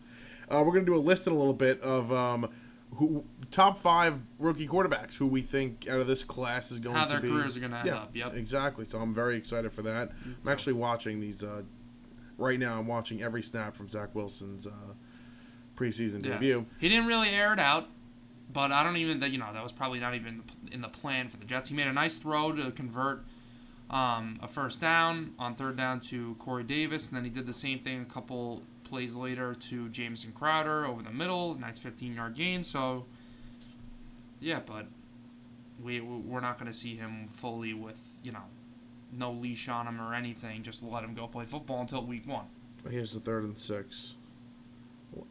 Uh, 0.50 0.64
we're 0.66 0.74
gonna 0.74 0.86
do 0.86 0.96
a 0.96 0.98
list 0.98 1.28
in 1.28 1.34
a 1.34 1.38
little 1.38 1.54
bit 1.54 1.80
of 1.82 2.12
um, 2.12 2.50
who 2.98 3.24
top 3.52 3.80
five 3.80 4.20
rookie 4.40 4.68
quarterbacks 4.68 5.18
who 5.18 5.28
we 5.28 5.42
think 5.42 5.88
out 5.90 6.00
of 6.00 6.08
this 6.08 6.24
class 6.24 6.72
is 6.72 6.80
going 6.80 6.96
to 6.96 7.00
be. 7.00 7.00
How 7.00 7.06
to 7.06 7.12
their 7.14 7.22
be. 7.22 7.30
careers 7.30 7.56
are 7.58 7.60
gonna 7.60 7.78
end 7.78 7.88
yeah, 7.88 7.96
up. 7.98 8.16
Yep. 8.16 8.36
exactly. 8.36 8.86
So 8.86 9.00
I'm 9.00 9.14
very 9.14 9.38
excited 9.38 9.72
for 9.72 9.84
that. 9.84 10.12
I'm 10.26 10.52
actually 10.52 10.74
watching 10.74 11.20
these 11.20 11.44
uh, 11.44 11.62
right 12.38 12.60
now. 12.60 12.80
I'm 12.80 12.88
watching 12.88 13.22
every 13.22 13.42
snap 13.44 13.76
from 13.76 13.90
Zach 13.90 14.14
Wilson's 14.16 14.68
uh, 14.68 14.72
preseason 15.76 16.26
Yeah. 16.26 16.34
debut. 16.34 16.66
He 16.80 16.90
didn't 16.90 17.08
really 17.08 17.30
air 17.30 17.54
it 17.54 17.60
out, 17.60 17.88
but 18.52 18.72
I 18.72 18.84
don't 18.84 18.98
even 18.98 19.20
that 19.20 19.32
you 19.32 19.38
know 19.38 19.52
that 19.54 19.64
was 19.64 19.72
probably 19.72 20.00
not 20.00 20.16
even 20.16 20.44
in 20.72 20.82
the 20.82 20.90
plan 20.90 21.30
for 21.30 21.38
the 21.38 21.46
Jets. 21.46 21.70
He 21.70 21.76
made 21.76 21.88
a 21.88 21.94
nice 21.94 22.16
throw 22.16 22.52
to 22.52 22.72
convert 22.72 23.24
um, 23.90 24.40
a 24.42 24.48
first 24.48 24.82
down 24.82 25.34
on 25.40 25.54
third 25.56 25.78
down 25.78 26.00
to 26.02 26.36
Corey 26.40 26.64
Davis, 26.64 27.08
and 27.10 27.18
then 27.18 27.24
he 27.24 27.30
did 27.30 27.46
the 27.46 27.54
same 27.54 27.80
thing 27.80 28.02
a 28.02 28.06
couple 28.14 28.64
plays 28.88 29.14
later 29.14 29.54
to 29.54 29.90
Jamison 29.90 30.32
Crowder 30.32 30.86
over 30.86 31.04
the 31.04 31.12
middle, 31.12 31.56
nice 31.56 31.80
15 31.80 32.16
yard 32.16 32.36
gain. 32.36 32.64
So 32.64 33.06
yeah, 34.40 34.60
but 34.66 34.88
we 35.84 36.02
we're 36.02 36.42
not 36.42 36.60
going 36.60 36.72
to 36.72 36.78
see 36.78 36.96
him 36.96 37.28
fully 37.28 37.74
with 37.74 38.00
you 38.24 38.32
know 38.32 38.44
no 39.12 39.32
leash 39.32 39.70
on 39.70 39.88
him 39.88 40.02
or 40.02 40.14
anything. 40.14 40.64
Just 40.64 40.84
let 40.84 41.04
him 41.04 41.14
go 41.14 41.28
play 41.28 41.46
football 41.46 41.82
until 41.82 42.04
week 42.06 42.28
one. 42.28 42.46
Here's 42.90 43.14
the 43.14 43.20
third 43.20 43.44
and 43.44 43.58
six. 43.58 44.16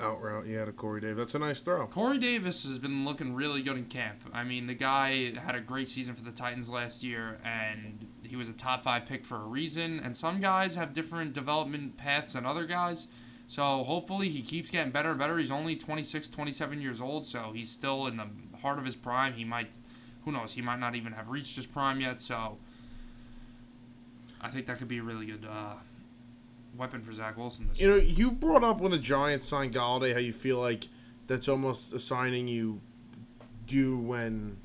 Out 0.01 0.21
route, 0.23 0.47
yeah, 0.47 0.65
to 0.65 0.73
Corey 0.73 1.01
Davis. 1.01 1.19
That's 1.19 1.35
a 1.35 1.39
nice 1.39 1.61
throw. 1.61 1.87
Corey 1.87 2.19
Davis 2.19 2.65
has 2.65 2.79
been 2.79 3.05
looking 3.05 3.35
really 3.35 3.63
good 3.63 3.77
in 3.77 3.85
camp. 3.85 4.21
I 4.33 4.43
mean, 4.43 4.67
the 4.67 4.75
guy 4.75 5.35
had 5.39 5.55
a 5.55 5.61
great 5.61 5.89
season 5.89 6.15
for 6.15 6.25
the 6.25 6.33
Titans 6.33 6.71
last 6.71 7.05
year, 7.05 7.39
and 7.45 8.07
he 8.23 8.37
was 8.37 8.49
a 8.49 8.55
top 8.55 8.83
five 8.83 9.07
pick 9.07 9.25
for 9.25 9.37
a 9.37 9.45
reason. 9.45 10.01
And 10.03 10.17
some 10.17 10.41
guys 10.41 10.75
have 10.75 10.93
different 10.93 11.35
development 11.35 11.99
paths 11.99 12.33
than 12.33 12.47
other 12.47 12.65
guys. 12.65 13.07
So 13.47 13.85
hopefully 13.85 14.29
he 14.29 14.43
keeps 14.43 14.71
getting 14.71 14.91
better 14.93 15.11
and 15.11 15.19
better. 15.19 15.39
He's 15.39 15.51
only 15.53 15.77
26, 15.77 16.29
27 16.29 16.81
years 16.81 17.01
old, 17.01 17.25
so 17.27 17.53
he's 17.55 17.71
still 17.71 18.07
in 18.07 18.17
the 18.17 18.27
heart 18.61 18.79
of 18.79 18.85
his 18.85 18.97
prime. 18.97 19.35
He 19.35 19.45
might, 19.45 19.79
who 20.25 20.33
knows, 20.33 20.53
he 20.53 20.63
might 20.63 20.81
not 20.81 20.95
even 20.97 21.13
have 21.13 21.29
reached 21.29 21.55
his 21.57 21.67
prime 21.67 22.01
yet. 22.01 22.21
So 22.21 22.59
I 24.41 24.51
think 24.51 24.67
that 24.67 24.79
could 24.79 24.89
be 24.89 24.99
a 24.99 25.03
really 25.03 25.27
good 25.27 25.47
uh, 25.49 25.75
weapon 26.77 27.03
for 27.03 27.13
Zach 27.13 27.37
Wilson 27.37 27.69
this 27.69 27.81
You 27.81 27.89
year. 27.89 27.97
know, 27.97 28.03
you 28.03 28.31
brought 28.33 28.65
up 28.65 28.81
when 28.81 28.91
the 28.91 28.99
Giants 28.99 29.49
signed 29.49 29.73
Golladay 29.75 30.13
how 30.13 30.19
you 30.19 30.33
feel 30.33 30.59
like 30.59 30.89
that's 31.29 31.49
almost 31.49 31.93
a 31.93 32.01
signing 32.01 32.49
you 32.49 32.81
do 33.67 33.97
when 33.97 34.57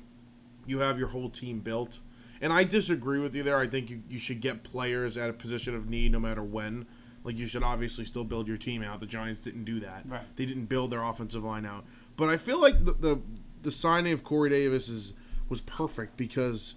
you 0.66 0.80
have 0.80 0.98
your 0.98 1.08
whole 1.08 1.28
team 1.30 1.60
built. 1.60 2.00
And 2.40 2.52
I 2.52 2.64
disagree 2.64 3.20
with 3.20 3.34
you 3.36 3.44
there. 3.44 3.58
I 3.58 3.68
think 3.68 3.90
you, 3.90 4.02
you 4.08 4.18
should 4.18 4.40
get 4.40 4.64
players 4.64 5.16
at 5.16 5.30
a 5.30 5.32
position 5.32 5.74
of 5.76 5.88
need 5.88 6.10
no 6.10 6.18
matter 6.18 6.42
when. 6.42 6.86
Like, 7.24 7.36
you 7.38 7.46
should 7.46 7.62
obviously 7.62 8.04
still 8.04 8.24
build 8.24 8.48
your 8.48 8.56
team 8.56 8.82
out. 8.82 9.00
The 9.00 9.06
Giants 9.06 9.44
didn't 9.44 9.64
do 9.64 9.78
that. 9.80 10.02
Right. 10.08 10.22
They 10.36 10.44
didn't 10.46 10.66
build 10.66 10.90
their 10.90 11.02
offensive 11.02 11.44
line 11.44 11.64
out. 11.64 11.84
But 12.16 12.28
I 12.30 12.36
feel 12.36 12.60
like 12.60 12.84
the, 12.84 12.92
the, 12.92 13.20
the 13.62 13.70
signing 13.70 14.12
of 14.12 14.24
Corey 14.24 14.50
Davis 14.50 14.88
is, 14.88 15.14
was 15.48 15.60
perfect 15.60 16.16
because 16.16 16.74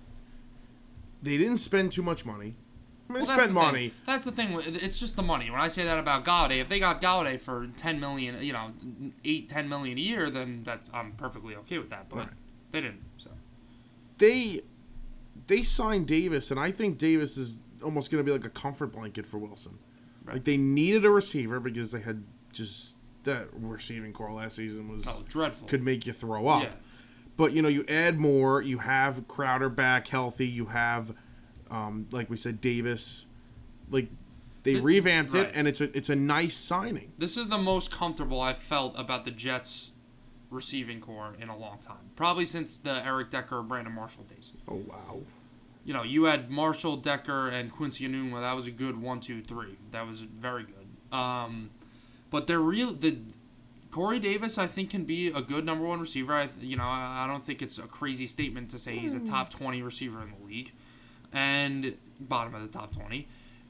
they 1.23 1.37
didn't 1.37 1.57
spend 1.57 1.91
too 1.91 2.03
much 2.03 2.25
money. 2.25 2.55
I 3.09 3.13
mean, 3.13 3.21
Well, 3.21 3.25
they 3.25 3.25
spent 3.25 3.41
the 3.41 3.45
thing. 3.47 3.53
money. 3.53 3.93
That's 4.05 4.25
the 4.25 4.31
thing. 4.31 4.59
It's 4.65 4.99
just 4.99 5.15
the 5.15 5.21
money. 5.23 5.49
When 5.51 5.59
I 5.61 5.67
say 5.67 5.83
that 5.85 5.97
about 5.99 6.25
Golladay, 6.25 6.59
if 6.59 6.69
they 6.69 6.79
got 6.79 7.01
Golladay 7.01 7.39
for 7.39 7.67
ten 7.77 7.99
million, 7.99 8.43
you 8.43 8.51
know, 8.53 8.71
eight, 9.23 9.47
ten 9.49 9.69
million 9.69 9.97
a 9.97 10.01
year, 10.01 10.29
then 10.31 10.63
that's 10.63 10.89
I'm 10.93 11.11
perfectly 11.11 11.55
okay 11.57 11.77
with 11.77 11.91
that. 11.91 12.09
But 12.09 12.17
Right. 12.17 12.27
they 12.71 12.81
didn't. 12.81 13.03
So 13.17 13.29
they 14.17 14.61
they 15.45 15.61
signed 15.61 16.07
Davis, 16.07 16.49
and 16.49 16.59
I 16.59 16.71
think 16.71 16.97
Davis 16.97 17.37
is 17.37 17.59
almost 17.83 18.09
going 18.09 18.23
to 18.23 18.25
be 18.25 18.31
like 18.35 18.45
a 18.45 18.49
comfort 18.49 18.87
blanket 18.91 19.27
for 19.27 19.37
Wilson. 19.37 19.77
Like 20.27 20.43
they 20.43 20.57
needed 20.57 21.05
a 21.05 21.09
receiver 21.09 21.59
because 21.59 21.91
they 21.91 22.01
had 22.01 22.23
just 22.51 22.95
that 23.23 23.47
receiving 23.53 24.13
core 24.13 24.31
last 24.33 24.55
season 24.55 24.87
was 24.89 25.05
Oh, 25.07 25.23
dreadful. 25.27 25.67
could 25.67 25.83
make 25.83 26.05
you 26.05 26.13
throw 26.13 26.47
up. 26.47 26.63
Yeah. 26.63 26.73
But 27.37 27.53
you 27.53 27.61
know, 27.61 27.67
you 27.69 27.83
add 27.87 28.17
more. 28.19 28.61
You 28.61 28.77
have 28.79 29.27
Crowder 29.27 29.69
back 29.69 30.07
healthy. 30.07 30.47
You 30.47 30.67
have, 30.67 31.13
um, 31.69 32.07
like 32.11 32.29
we 32.29 32.37
said, 32.37 32.61
Davis. 32.61 33.25
Like 33.89 34.09
they 34.63 34.73
Th- 34.73 34.83
revamped 34.83 35.33
right. 35.33 35.47
it, 35.47 35.51
and 35.53 35.67
it's 35.67 35.81
a 35.81 35.95
it's 35.95 36.09
a 36.09 36.15
nice 36.15 36.55
signing. 36.55 37.11
This 37.17 37.35
is 37.37 37.47
the 37.49 37.57
most 37.57 37.91
comfortable 37.91 38.39
I've 38.41 38.57
felt 38.57 38.97
about 38.97 39.25
the 39.25 39.31
Jets 39.31 39.91
receiving 40.49 41.01
core 41.01 41.33
in 41.39 41.49
a 41.49 41.57
long 41.57 41.79
time. 41.79 41.97
Probably 42.15 42.45
since 42.45 42.77
the 42.77 43.05
Eric 43.05 43.31
Decker, 43.31 43.61
Brandon 43.63 43.93
Marshall 43.93 44.23
days. 44.23 44.53
Oh 44.67 44.75
wow. 44.87 45.19
You 45.85 45.93
know, 45.93 46.03
you 46.03 46.23
had 46.23 46.49
Marshall, 46.49 46.97
Decker, 46.97 47.47
and 47.47 47.71
Quincy 47.71 48.07
Enunwa. 48.07 48.41
That 48.41 48.55
was 48.55 48.67
a 48.67 48.71
good 48.71 48.99
one, 48.99 49.21
two, 49.21 49.41
three. 49.41 49.77
That 49.91 50.07
was 50.07 50.19
very 50.21 50.63
good. 50.63 51.15
Um, 51.17 51.69
but 52.31 52.47
they're 52.47 52.59
real. 52.59 52.91
The 52.93 53.19
Corey 53.91 54.19
Davis, 54.19 54.57
I 54.57 54.67
think, 54.67 54.89
can 54.89 55.05
be 55.05 55.27
a 55.27 55.41
good 55.41 55.63
number 55.63 55.85
one 55.85 55.99
receiver. 55.99 56.33
I, 56.33 56.49
you 56.59 56.75
know, 56.75 56.83
I 56.83 57.23
I 57.23 57.27
don't 57.27 57.43
think 57.43 57.61
it's 57.61 57.77
a 57.77 57.83
crazy 57.83 58.27
statement 58.27 58.71
to 58.71 58.79
say 58.79 58.97
he's 58.97 59.13
a 59.13 59.19
top 59.19 59.51
twenty 59.51 59.81
receiver 59.81 60.21
in 60.21 60.31
the 60.31 60.45
league, 60.45 60.73
and 61.31 61.95
bottom 62.19 62.55
of 62.55 62.61
the 62.61 62.67
top 62.67 62.93
twenty. 62.93 63.27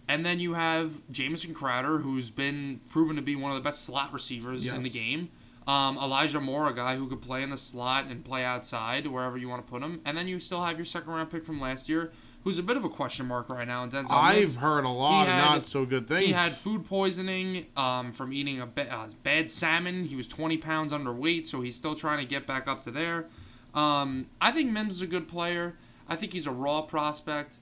And 0.07 0.25
then 0.25 0.39
you 0.39 0.53
have 0.53 1.01
Jamison 1.11 1.53
Crowder, 1.53 1.97
who's 1.99 2.29
been 2.29 2.79
proven 2.89 3.15
to 3.17 3.21
be 3.21 3.35
one 3.35 3.51
of 3.51 3.57
the 3.57 3.63
best 3.63 3.83
slot 3.83 4.13
receivers 4.13 4.63
in 4.77 4.83
the 4.83 4.89
game. 4.89 5.29
Um, 5.67 5.97
Elijah 5.97 6.39
Moore, 6.39 6.69
a 6.69 6.73
guy 6.75 6.95
who 6.95 7.07
could 7.07 7.21
play 7.23 7.41
in 7.41 7.49
the 7.49 7.57
slot 7.57 8.05
and 8.05 8.23
play 8.23 8.43
outside 8.43 9.07
wherever 9.07 9.35
you 9.35 9.49
want 9.49 9.65
to 9.65 9.71
put 9.71 9.81
him. 9.81 9.99
And 10.05 10.15
then 10.15 10.27
you 10.27 10.39
still 10.39 10.63
have 10.63 10.77
your 10.77 10.85
second 10.85 11.11
round 11.11 11.31
pick 11.31 11.43
from 11.43 11.59
last 11.59 11.89
year, 11.89 12.11
who's 12.43 12.59
a 12.59 12.63
bit 12.63 12.77
of 12.77 12.85
a 12.85 12.89
question 12.89 13.25
mark 13.25 13.49
right 13.49 13.67
now. 13.67 13.83
in 13.83 13.89
Denzel 13.89 14.11
I've 14.11 14.39
Mims. 14.39 14.55
heard 14.57 14.85
a 14.85 14.89
lot 14.89 15.23
of 15.27 15.33
not 15.33 15.65
so 15.65 15.83
good 15.83 16.07
things. 16.07 16.27
He 16.27 16.33
had 16.33 16.51
food 16.51 16.85
poisoning 16.85 17.65
um, 17.75 18.11
from 18.11 18.31
eating 18.31 18.61
a 18.61 18.67
ba- 18.67 18.93
uh, 18.93 19.07
bad 19.23 19.49
salmon. 19.49 20.05
He 20.05 20.15
was 20.15 20.27
20 20.27 20.57
pounds 20.57 20.93
underweight, 20.93 21.47
so 21.47 21.61
he's 21.61 21.75
still 21.75 21.95
trying 21.95 22.19
to 22.19 22.25
get 22.25 22.45
back 22.45 22.67
up 22.67 22.83
to 22.83 22.91
there. 22.91 23.25
Um, 23.73 24.27
I 24.39 24.51
think 24.51 24.69
Mims 24.71 24.93
is 24.95 25.01
a 25.01 25.07
good 25.07 25.27
player. 25.27 25.73
I 26.07 26.15
think 26.15 26.31
he's 26.33 26.45
a 26.45 26.51
raw 26.51 26.81
prospect, 26.83 27.57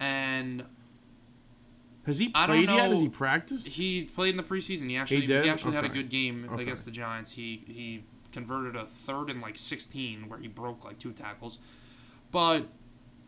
and 0.00 0.64
Has 2.06 2.18
he 2.18 2.28
played 2.30 2.68
yet? 2.68 2.90
Has 2.90 3.00
he 3.00 3.08
practiced? 3.08 3.68
he 3.68 4.04
played 4.04 4.30
in 4.30 4.36
the 4.36 4.42
preseason. 4.42 4.88
He 4.90 4.96
actually 4.96 5.20
he, 5.20 5.26
did? 5.26 5.46
actually 5.46 5.74
had 5.74 5.84
a 5.84 5.88
good 5.88 6.08
game 6.08 6.48
Okay. 6.52 6.62
against 6.62 6.84
the 6.84 6.90
Giants. 6.90 7.32
He 7.32 7.62
he 7.66 8.04
converted 8.32 8.74
a 8.76 8.86
third 8.86 9.28
and 9.30 9.40
like 9.40 9.56
16 9.58 10.28
where 10.28 10.38
he 10.38 10.48
broke 10.48 10.84
like 10.84 10.98
two 10.98 11.12
tackles. 11.12 11.58
But 12.30 12.66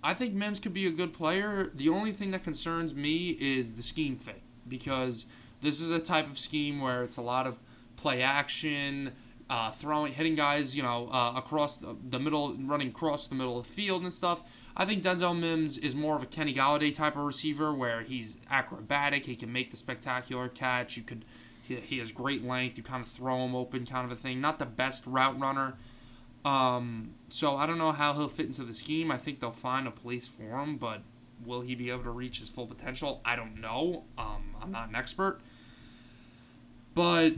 I 0.03 0.15
think 0.15 0.35
Mims 0.35 0.61
could 0.61 0.75
be 0.75 0.87
a 0.87 0.91
good 0.91 1.13
player. 1.13 1.71
The 1.75 1.89
only 1.89 2.13
thing 2.13 2.31
that 2.33 2.43
concerns 2.43 2.95
me 2.95 3.31
is 3.41 3.73
the 3.73 3.83
scheme 3.83 4.17
fit 4.17 4.43
because 4.67 5.27
this 5.61 5.81
is 5.81 5.91
a 5.91 6.01
type 6.01 6.29
of 6.29 6.39
scheme 6.39 6.81
where 6.81 7.03
it's 7.03 7.17
a 7.17 7.23
lot 7.23 7.47
of 7.47 7.61
play 7.97 8.23
action, 8.23 9.13
uh, 9.49 9.71
throwing, 9.71 10.13
hitting 10.13 10.35
guys, 10.35 10.77
you 10.77 10.83
know, 10.83 11.09
uh, 11.13 11.35
across 11.37 11.79
the, 11.79 11.97
the 12.11 12.19
middle, 12.19 12.57
running 12.61 12.89
across 12.89 13.29
the 13.29 13.35
middle 13.35 13.59
of 13.59 13.67
the 13.67 13.73
field 13.73 14.03
and 14.03 14.13
stuff. 14.13 14.43
I 14.77 14.85
think 14.85 15.05
Denzel 15.05 15.39
Mims 15.39 15.79
is 15.79 15.95
more 15.95 16.17
of 16.17 16.23
a 16.23 16.27
Kenny 16.27 16.53
Golladay 16.53 16.93
type 16.93 17.17
of 17.17 17.23
receiver 17.23 17.73
where 17.73 18.03
he's 18.03 18.39
acrobatic. 18.51 19.27
He 19.27 19.37
can 19.37 19.53
make 19.53 19.71
the 19.71 19.77
spectacular 19.77 20.49
catch. 20.49 20.97
You 20.97 21.05
could, 21.05 21.25
he, 21.63 21.77
he 21.77 21.99
has 21.99 22.11
great 22.11 22.45
length. 22.45 22.77
You 22.77 22.83
kind 22.83 23.05
of 23.05 23.09
throw 23.09 23.45
him 23.45 23.55
open, 23.55 23.87
kind 23.87 24.05
of 24.05 24.11
a 24.11 24.21
thing. 24.21 24.41
Not 24.41 24.59
the 24.59 24.67
best 24.67 25.07
route 25.07 25.39
runner. 25.39 25.75
Um, 26.45 27.15
so 27.29 27.57
I 27.57 27.67
don't 27.67 27.79
know 27.79 27.93
how 27.93 28.15
he'll 28.15 28.29
fit 28.29 28.47
into 28.47 28.65
the 28.65 28.75
scheme. 28.75 29.11
I 29.11 29.17
think 29.17 29.41
they'll 29.41 29.53
find 29.53 29.87
a 29.87 29.93
place 29.93 30.27
for 30.27 30.59
him, 30.59 30.77
but 30.77 31.03
will 31.45 31.61
he 31.61 31.75
be 31.75 31.91
able 31.91 32.05
to 32.05 32.11
reach 32.11 32.41
his 32.41 32.49
full 32.49 32.67
potential? 32.67 33.21
I 33.25 33.37
don't 33.37 33.61
know. 33.61 34.05
Um, 34.19 34.57
I'm 34.61 34.71
not 34.71 34.89
an 34.89 34.97
expert. 34.97 35.41
But 36.95 37.35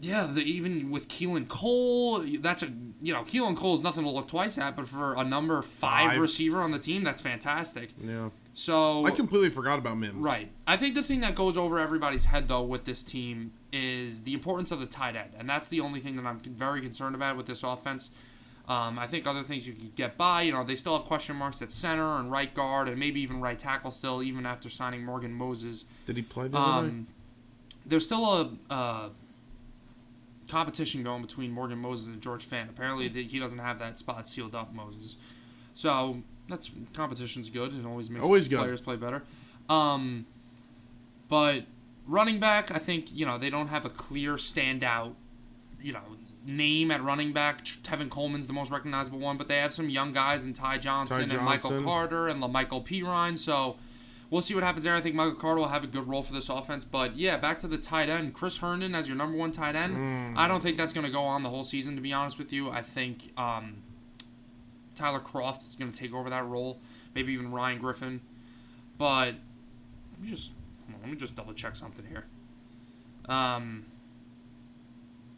yeah, 0.00 0.28
the, 0.30 0.42
even 0.42 0.90
with 0.90 1.08
Keelan 1.08 1.48
Cole, 1.48 2.24
that's 2.40 2.62
a 2.62 2.68
you 3.00 3.12
know 3.12 3.22
Keelan 3.22 3.56
Cole 3.56 3.74
is 3.74 3.80
nothing 3.80 4.04
to 4.04 4.10
look 4.10 4.28
twice 4.28 4.56
at, 4.58 4.76
but 4.76 4.86
for 4.86 5.14
a 5.14 5.24
number 5.24 5.60
five, 5.62 6.12
Five. 6.12 6.20
receiver 6.20 6.60
on 6.60 6.70
the 6.70 6.78
team, 6.78 7.02
that's 7.04 7.20
fantastic. 7.20 7.90
yeah. 8.02 8.30
So 8.54 9.04
I 9.04 9.10
completely 9.12 9.50
forgot 9.50 9.78
about 9.78 9.98
Mims. 9.98 10.16
Right. 10.16 10.50
I 10.66 10.76
think 10.76 10.96
the 10.96 11.02
thing 11.02 11.20
that 11.20 11.34
goes 11.36 11.56
over 11.56 11.78
everybody's 11.78 12.24
head 12.24 12.48
though 12.48 12.62
with 12.62 12.84
this 12.84 13.04
team 13.04 13.52
is 13.72 14.22
the 14.22 14.34
importance 14.34 14.72
of 14.72 14.80
the 14.80 14.86
tight 14.86 15.16
end, 15.16 15.30
and 15.38 15.48
that's 15.48 15.68
the 15.68 15.80
only 15.80 16.00
thing 16.00 16.16
that 16.16 16.26
I'm 16.26 16.40
very 16.40 16.80
concerned 16.80 17.14
about 17.14 17.36
with 17.36 17.46
this 17.46 17.62
offense. 17.62 18.10
Um, 18.68 18.98
I 18.98 19.06
think 19.06 19.26
other 19.26 19.42
things 19.42 19.66
you 19.66 19.72
can 19.72 19.92
get 19.96 20.16
by. 20.18 20.42
You 20.42 20.52
know, 20.52 20.62
they 20.62 20.74
still 20.74 20.96
have 20.96 21.06
question 21.06 21.36
marks 21.36 21.62
at 21.62 21.72
center 21.72 22.18
and 22.18 22.30
right 22.30 22.52
guard, 22.52 22.88
and 22.88 22.98
maybe 22.98 23.20
even 23.20 23.40
right 23.40 23.58
tackle 23.58 23.90
still, 23.90 24.22
even 24.22 24.44
after 24.44 24.68
signing 24.68 25.04
Morgan 25.04 25.32
Moses. 25.32 25.86
Did 26.06 26.16
he 26.16 26.22
play 26.22 26.48
the 26.48 26.58
other 26.58 26.82
night? 26.82 26.88
Um, 26.88 27.06
there's 27.86 28.04
still 28.04 28.26
a 28.26 28.50
uh, 28.70 29.08
competition 30.48 31.02
going 31.02 31.22
between 31.22 31.50
Morgan 31.52 31.78
Moses 31.78 32.06
and 32.08 32.20
George 32.20 32.48
Fant. 32.48 32.68
Apparently, 32.70 33.08
th- 33.08 33.30
he 33.30 33.38
doesn't 33.38 33.58
have 33.58 33.78
that 33.78 33.98
spot 33.98 34.26
sealed 34.26 34.54
up, 34.54 34.72
Moses. 34.74 35.16
So 35.74 36.22
that's 36.48 36.70
competition's 36.94 37.50
good. 37.50 37.74
It 37.74 37.84
always 37.86 38.10
makes 38.10 38.24
Always 38.24 38.48
good. 38.48 38.58
players 38.58 38.80
play 38.80 38.96
better. 38.96 39.22
Um, 39.68 40.26
but 41.28 41.64
running 42.06 42.40
back, 42.40 42.74
I 42.74 42.78
think 42.78 43.14
you 43.14 43.26
know 43.26 43.38
they 43.38 43.50
don't 43.50 43.68
have 43.68 43.84
a 43.84 43.90
clear 43.90 44.34
standout, 44.34 45.14
you 45.82 45.92
know, 45.92 46.00
name 46.46 46.90
at 46.90 47.02
running 47.02 47.32
back. 47.32 47.64
Tevin 47.64 48.08
Coleman's 48.08 48.46
the 48.46 48.52
most 48.54 48.70
recognizable 48.70 49.18
one, 49.18 49.36
but 49.36 49.48
they 49.48 49.58
have 49.58 49.72
some 49.74 49.90
young 49.90 50.12
guys 50.12 50.44
in 50.44 50.54
Ty 50.54 50.78
Johnson, 50.78 51.28
Ty 51.28 51.36
and 51.36 51.44
Michael 51.44 51.82
Carter 51.82 52.28
and 52.28 52.42
La'Mical 52.42 52.84
Perine. 52.86 53.36
So 53.38 53.76
we'll 54.30 54.42
see 54.42 54.54
what 54.54 54.62
happens 54.64 54.84
there. 54.84 54.94
I 54.94 55.00
think 55.00 55.14
Michael 55.14 55.34
Carter 55.34 55.60
will 55.60 55.68
have 55.68 55.84
a 55.84 55.86
good 55.86 56.06
role 56.08 56.22
for 56.22 56.32
this 56.32 56.48
offense. 56.48 56.84
But 56.84 57.16
yeah, 57.16 57.36
back 57.36 57.58
to 57.60 57.68
the 57.68 57.78
tight 57.78 58.08
end. 58.08 58.34
Chris 58.34 58.58
Herndon 58.58 58.94
as 58.94 59.08
your 59.08 59.16
number 59.16 59.36
one 59.36 59.52
tight 59.52 59.74
end. 59.76 59.94
I 60.38 60.48
don't 60.48 60.62
think 60.62 60.76
that's 60.76 60.92
going 60.92 61.06
to 61.06 61.12
go 61.12 61.22
on 61.22 61.42
the 61.42 61.50
whole 61.50 61.64
season, 61.64 61.94
to 61.96 62.02
be 62.02 62.12
honest 62.12 62.38
with 62.38 62.52
you. 62.52 62.70
I 62.70 62.82
think 62.82 63.32
um, 63.36 63.82
Tyler 64.94 65.20
Kroft 65.20 65.60
is 65.60 65.76
going 65.78 65.92
to 65.92 65.98
take 65.98 66.12
over 66.12 66.28
that 66.30 66.46
role. 66.46 66.80
Maybe 67.14 67.32
even 67.32 67.52
Ryan 67.52 67.78
Griffin. 67.78 68.20
But 68.98 69.34
let 70.12 70.20
me 70.20 70.28
just 70.28 70.52
on, 70.88 71.00
let 71.00 71.10
me 71.10 71.16
just 71.16 71.36
double 71.36 71.52
check 71.52 71.76
something 71.76 72.04
here. 72.04 72.26
Um. 73.28 73.86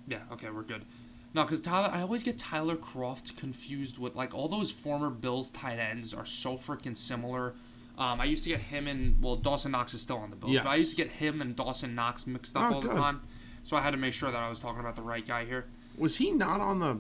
Yeah. 0.07 0.20
Okay, 0.33 0.50
we're 0.50 0.62
good. 0.62 0.85
No, 1.33 1.42
because 1.44 1.61
Tyler, 1.61 1.90
I 1.92 2.00
always 2.00 2.24
get 2.24 2.38
Tyler 2.38 2.74
Kroft 2.74 3.37
confused 3.37 3.98
with 3.98 4.16
like 4.16 4.35
all 4.35 4.48
those 4.48 4.72
former 4.72 5.11
Bills 5.11 5.50
tight 5.50 5.79
ends 5.79 6.12
are 6.12 6.26
so 6.26 6.57
freaking 6.57 6.96
similar. 6.96 7.55
Um, 8.00 8.18
I 8.20 8.24
used 8.24 8.42
to 8.44 8.48
get 8.50 8.60
him 8.60 8.88
and 8.88 9.22
well, 9.22 9.36
Dawson 9.36 9.72
Knox 9.72 9.92
is 9.94 10.00
still 10.00 10.16
on 10.16 10.30
the 10.30 10.36
Bills, 10.36 10.56
but 10.64 10.70
I 10.70 10.76
used 10.76 10.90
to 10.92 10.96
get 10.96 11.08
him 11.12 11.40
and 11.42 11.54
Dawson 11.54 11.94
Knox 11.94 12.26
mixed 12.26 12.56
up 12.56 12.72
Oh, 12.72 12.74
all 12.76 12.80
the 12.80 12.88
time. 12.88 13.20
So 13.62 13.76
I 13.76 13.82
had 13.82 13.90
to 13.90 13.98
make 13.98 14.14
sure 14.14 14.30
that 14.30 14.40
I 14.40 14.48
was 14.48 14.58
talking 14.58 14.80
about 14.80 14.96
the 14.96 15.02
right 15.02 15.26
guy 15.26 15.44
here. 15.44 15.66
Was 15.98 16.16
he 16.16 16.30
not 16.30 16.60
on 16.62 16.78
the? 16.78 16.98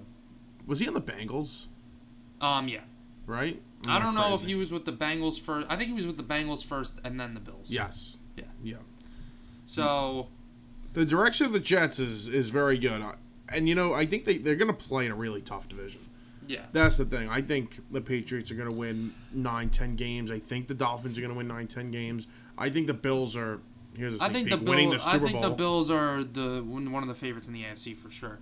Was 0.66 0.78
he 0.80 0.86
on 0.86 0.92
the 0.94 1.00
Bengals? 1.00 1.68
Um, 2.42 2.68
yeah. 2.68 2.80
Right. 3.26 3.62
I 3.88 3.96
Am 3.96 4.02
don't 4.02 4.14
know 4.14 4.34
if 4.34 4.42
he 4.42 4.54
was 4.54 4.70
with 4.72 4.84
the 4.84 4.92
Bengals 4.92 5.40
first. 5.40 5.66
I 5.70 5.76
think 5.76 5.88
he 5.88 5.94
was 5.94 6.06
with 6.06 6.18
the 6.18 6.22
Bengals 6.22 6.62
first 6.62 6.98
and 7.02 7.18
then 7.18 7.32
the 7.32 7.40
Bills. 7.40 7.70
Yes. 7.70 8.18
Yeah. 8.36 8.44
Yeah. 8.62 8.76
So 9.64 10.28
The 10.92 11.04
direction 11.06 11.46
of 11.46 11.52
the 11.52 11.60
Jets 11.60 11.98
is 11.98 12.28
is 12.28 12.50
very 12.50 12.76
good, 12.76 13.02
and 13.48 13.68
you 13.68 13.74
know 13.74 13.94
I 13.94 14.04
think 14.04 14.24
they 14.26 14.36
they're 14.36 14.56
going 14.56 14.68
to 14.68 14.74
play 14.74 15.06
in 15.06 15.12
a 15.12 15.16
really 15.16 15.40
tough 15.40 15.66
division. 15.68 16.02
Yeah. 16.50 16.62
That's 16.72 16.96
the 16.96 17.04
thing. 17.04 17.28
I 17.28 17.40
think 17.42 17.78
the 17.90 18.00
Patriots 18.00 18.50
are 18.50 18.54
going 18.54 18.70
to 18.70 18.76
win 18.76 19.14
nine, 19.32 19.68
ten 19.70 19.94
games. 19.96 20.30
I 20.30 20.38
think 20.38 20.66
the 20.68 20.74
Dolphins 20.74 21.16
are 21.16 21.20
going 21.20 21.32
to 21.32 21.36
win 21.38 21.48
nine, 21.48 21.66
ten 21.68 21.90
games. 21.90 22.26
I 22.58 22.68
think 22.70 22.86
the 22.86 22.94
Bills 22.94 23.36
are. 23.36 23.60
Here's 23.96 24.20
a 24.20 24.24
I 24.24 24.32
think 24.32 24.50
the 24.50 24.58
peek, 24.58 24.68
winning 24.68 24.90
the 24.90 24.96
Bills. 24.96 25.06
I 25.06 25.18
think 25.18 25.32
Bowl. 25.32 25.42
the 25.42 25.50
Bills 25.50 25.90
are 25.90 26.22
the 26.24 26.62
one 26.66 26.90
one 26.92 27.02
of 27.02 27.08
the 27.08 27.14
favorites 27.14 27.46
in 27.48 27.54
the 27.54 27.62
AFC 27.62 27.96
for 27.96 28.10
sure. 28.10 28.38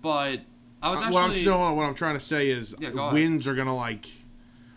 But 0.00 0.40
I 0.82 0.90
was 0.90 1.00
Uh, 1.00 1.08
what 1.10 1.22
I'm, 1.24 1.30
actually 1.30 1.46
no, 1.46 1.72
what 1.74 1.84
I'm 1.84 1.94
trying 1.94 2.14
to 2.14 2.24
say 2.24 2.48
is 2.48 2.74
Yeah, 2.78 2.90
go 2.90 2.98
ahead. 3.00 3.12
wins 3.14 3.46
are 3.48 3.54
gonna 3.54 3.76
like, 3.76 4.06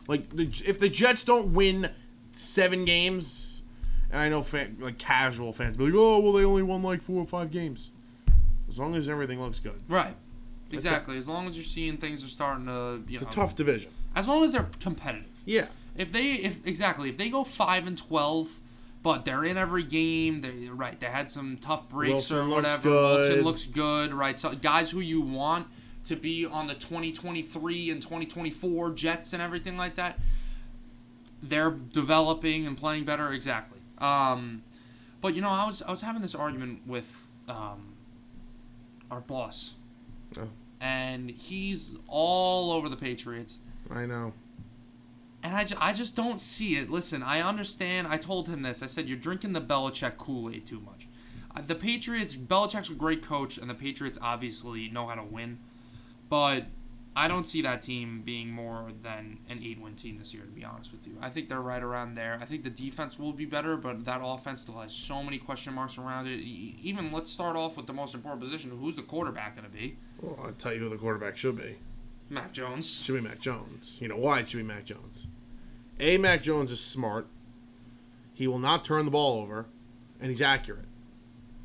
like 0.07 0.29
the, 0.35 0.43
if 0.65 0.79
the 0.79 0.89
Jets 0.89 1.23
don't 1.23 1.53
win 1.53 1.89
seven 2.33 2.85
games, 2.85 3.63
and 4.11 4.21
I 4.21 4.29
know 4.29 4.41
fan, 4.41 4.77
like 4.79 4.97
casual 4.97 5.51
fans 5.53 5.77
be 5.77 5.85
like, 5.85 5.93
oh 5.95 6.19
well, 6.19 6.33
they 6.33 6.43
only 6.45 6.63
won 6.63 6.83
like 6.83 7.01
four 7.01 7.21
or 7.21 7.27
five 7.27 7.51
games. 7.51 7.91
As 8.69 8.79
long 8.79 8.95
as 8.95 9.07
everything 9.09 9.39
looks 9.41 9.59
good, 9.59 9.79
right. 9.87 10.15
Exactly. 10.71 11.17
As 11.17 11.27
long 11.27 11.47
as 11.47 11.55
you're 11.55 11.63
seeing 11.63 11.97
things 11.97 12.23
are 12.23 12.27
starting 12.27 12.65
to, 12.65 13.03
you 13.07 13.15
it's 13.15 13.23
know, 13.23 13.29
a 13.29 13.31
tough 13.31 13.55
division. 13.55 13.91
as 14.15 14.27
long 14.27 14.43
as 14.43 14.51
they're 14.51 14.69
competitive. 14.79 15.29
Yeah, 15.45 15.67
If 15.95 16.11
they, 16.11 16.31
if 16.33 16.65
exactly, 16.65 17.07
if 17.09 17.17
they 17.17 17.29
go 17.29 17.43
five 17.43 17.85
and 17.87 17.97
twelve, 17.97 18.59
but 19.03 19.23
they're 19.25 19.43
in 19.43 19.57
every 19.57 19.83
game, 19.83 20.41
they 20.41 20.67
right. 20.69 20.99
They 20.99 21.05
had 21.05 21.29
some 21.29 21.57
tough 21.57 21.87
breaks 21.89 22.11
Wilson 22.11 22.37
or 22.37 22.43
looks 22.45 22.55
whatever. 22.55 22.89
Wilson 22.89 23.35
good. 23.35 23.45
looks 23.45 23.65
good, 23.65 24.13
right? 24.13 24.37
So 24.39 24.53
guys 24.55 24.89
who 24.91 24.99
you 25.01 25.21
want 25.21 25.67
to 26.05 26.15
be 26.15 26.45
on 26.45 26.65
the 26.67 26.73
2023 26.73 27.91
and 27.91 28.01
2024 28.01 28.91
Jets 28.93 29.33
and 29.33 29.41
everything 29.41 29.77
like 29.77 29.95
that, 29.95 30.19
they're 31.43 31.71
developing 31.71 32.65
and 32.65 32.75
playing 32.75 33.05
better. 33.05 33.31
Exactly. 33.31 33.79
Um, 33.99 34.63
but 35.21 35.35
you 35.35 35.41
know, 35.41 35.49
I 35.49 35.67
was 35.67 35.83
I 35.83 35.91
was 35.91 36.01
having 36.01 36.23
this 36.23 36.33
argument 36.35 36.87
with 36.87 37.27
um, 37.47 37.93
our 39.11 39.21
boss, 39.21 39.74
Oh. 40.37 40.47
and 40.81 41.29
he's 41.29 41.97
all 42.07 42.71
over 42.71 42.89
the 42.89 42.97
Patriots. 42.97 43.59
I 43.91 44.05
know. 44.05 44.33
And 45.43 45.55
I, 45.55 45.63
ju- 45.63 45.77
I 45.79 45.93
just 45.93 46.15
don't 46.15 46.41
see 46.41 46.75
it. 46.75 46.89
Listen, 46.89 47.21
I 47.21 47.41
understand. 47.41 48.07
I 48.07 48.17
told 48.17 48.49
him 48.49 48.63
this. 48.63 48.81
I 48.81 48.87
said, 48.87 49.07
you're 49.07 49.17
drinking 49.17 49.53
the 49.53 49.61
Belichick 49.61 50.17
Kool 50.17 50.49
Aid 50.49 50.65
too 50.65 50.79
much. 50.79 51.07
Uh, 51.55 51.61
the 51.65 51.75
Patriots, 51.75 52.35
Belichick's 52.35 52.89
a 52.89 52.93
great 52.95 53.21
coach, 53.21 53.57
and 53.59 53.69
the 53.69 53.75
Patriots 53.75 54.17
obviously 54.21 54.89
know 54.89 55.07
how 55.07 55.15
to 55.15 55.23
win. 55.23 55.59
But 56.29 56.65
I 57.17 57.29
don't 57.29 57.45
see 57.45 57.61
that 57.61 57.81
team 57.81 58.23
being 58.25 58.49
more 58.49 58.91
than 59.01 59.39
an 59.49 59.61
eight 59.63 59.79
win 59.79 59.95
team 59.95 60.17
this 60.17 60.33
year, 60.33 60.43
to 60.43 60.49
be 60.49 60.65
honest 60.65 60.91
with 60.91 61.07
you. 61.07 61.15
I 61.21 61.29
think 61.29 61.47
they're 61.47 61.61
right 61.61 61.81
around 61.81 62.15
there. 62.15 62.37
I 62.41 62.45
think 62.45 62.63
the 62.63 62.69
defense 62.69 63.17
will 63.17 63.31
be 63.31 63.45
better, 63.45 63.77
but 63.77 64.03
that 64.03 64.19
offense 64.21 64.61
still 64.61 64.79
has 64.79 64.91
so 64.91 65.23
many 65.23 65.37
question 65.37 65.73
marks 65.73 65.97
around 65.97 66.27
it. 66.27 66.41
Even 66.41 67.13
let's 67.13 67.31
start 67.31 67.55
off 67.55 67.77
with 67.77 67.87
the 67.87 67.93
most 67.93 68.15
important 68.15 68.41
position 68.41 68.69
who's 68.69 68.97
the 68.97 69.01
quarterback 69.01 69.55
going 69.55 69.65
to 69.65 69.71
be? 69.71 69.95
Well, 70.21 70.37
I'll 70.43 70.51
tell 70.51 70.73
you 70.73 70.79
who 70.79 70.89
the 70.89 70.97
quarterback 70.97 71.37
should 71.37 71.55
be. 71.55 71.77
Mac 72.29 72.51
Jones. 72.51 73.01
Should 73.01 73.15
be 73.15 73.21
Mac 73.21 73.39
Jones. 73.39 73.97
You 74.01 74.09
know 74.09 74.17
why 74.17 74.39
it 74.39 74.49
should 74.49 74.57
be 74.57 74.63
Mac 74.63 74.83
Jones? 74.83 75.27
A. 75.99 76.17
Mac 76.17 76.43
Jones 76.43 76.71
is 76.71 76.81
smart. 76.81 77.27
He 78.33 78.47
will 78.47 78.59
not 78.59 78.83
turn 78.83 79.05
the 79.05 79.11
ball 79.11 79.41
over, 79.41 79.67
and 80.19 80.29
he's 80.29 80.41
accurate, 80.41 80.85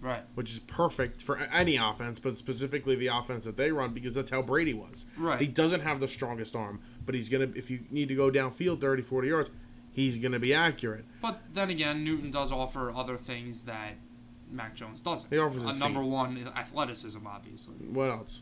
Right. 0.03 0.23
which 0.35 0.51
is 0.51 0.59
perfect 0.61 1.21
for 1.21 1.37
any 1.37 1.77
offense, 1.77 2.19
but 2.21 2.39
specifically 2.39 2.95
the 2.97 3.09
offense 3.09 3.45
that 3.45 3.57
they 3.59 3.71
run 3.71 3.93
because 3.93 4.15
that's 4.15 4.31
how 4.31 4.41
Brady 4.41 4.73
was. 4.73 5.05
Right. 5.19 5.39
He 5.41 5.47
doesn't 5.47 5.83
have 5.83 6.01
the 6.01 6.09
strongest 6.09 6.57
arm, 6.57 6.81
but 7.05 7.15
he's 7.15 7.29
gonna. 7.29 7.49
If 7.55 7.71
you 7.71 7.81
need 7.91 8.09
to 8.09 8.15
go 8.15 8.31
downfield 8.31 8.81
30, 8.81 9.03
40 9.03 9.29
yards, 9.29 9.51
he's 9.93 10.17
gonna 10.19 10.39
be 10.39 10.55
accurate. 10.55 11.05
But 11.21 11.41
then 11.53 11.69
again, 11.69 12.03
Newton 12.03 12.31
does 12.31 12.51
offer 12.51 12.91
other 12.91 13.19
things 13.19 13.65
that 13.65 13.97
Mac 14.51 14.75
Jones 14.75 15.03
doesn't. 15.03 15.29
He 15.31 15.39
offers 15.39 15.65
a 15.65 15.79
number 15.79 16.01
feet. 16.01 16.09
one 16.11 16.49
athleticism, 16.57 17.27
obviously. 17.27 17.75
What 17.75 18.09
else? 18.09 18.41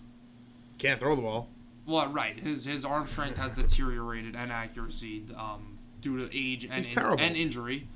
Can't 0.78 1.00
throw 1.00 1.16
the 1.16 1.22
ball. 1.22 1.48
Well, 1.86 2.06
right. 2.08 2.38
His 2.38 2.66
his 2.66 2.84
arm 2.84 3.06
strength 3.08 3.36
has 3.36 3.50
deteriorated 3.52 4.36
and 4.36 4.52
accuracy 4.52 5.24
um, 5.36 5.78
due 6.00 6.18
to 6.18 6.36
age 6.36 6.68
and 6.70 6.86
in- 6.86 6.98
and 7.18 7.36
injury. 7.36 7.88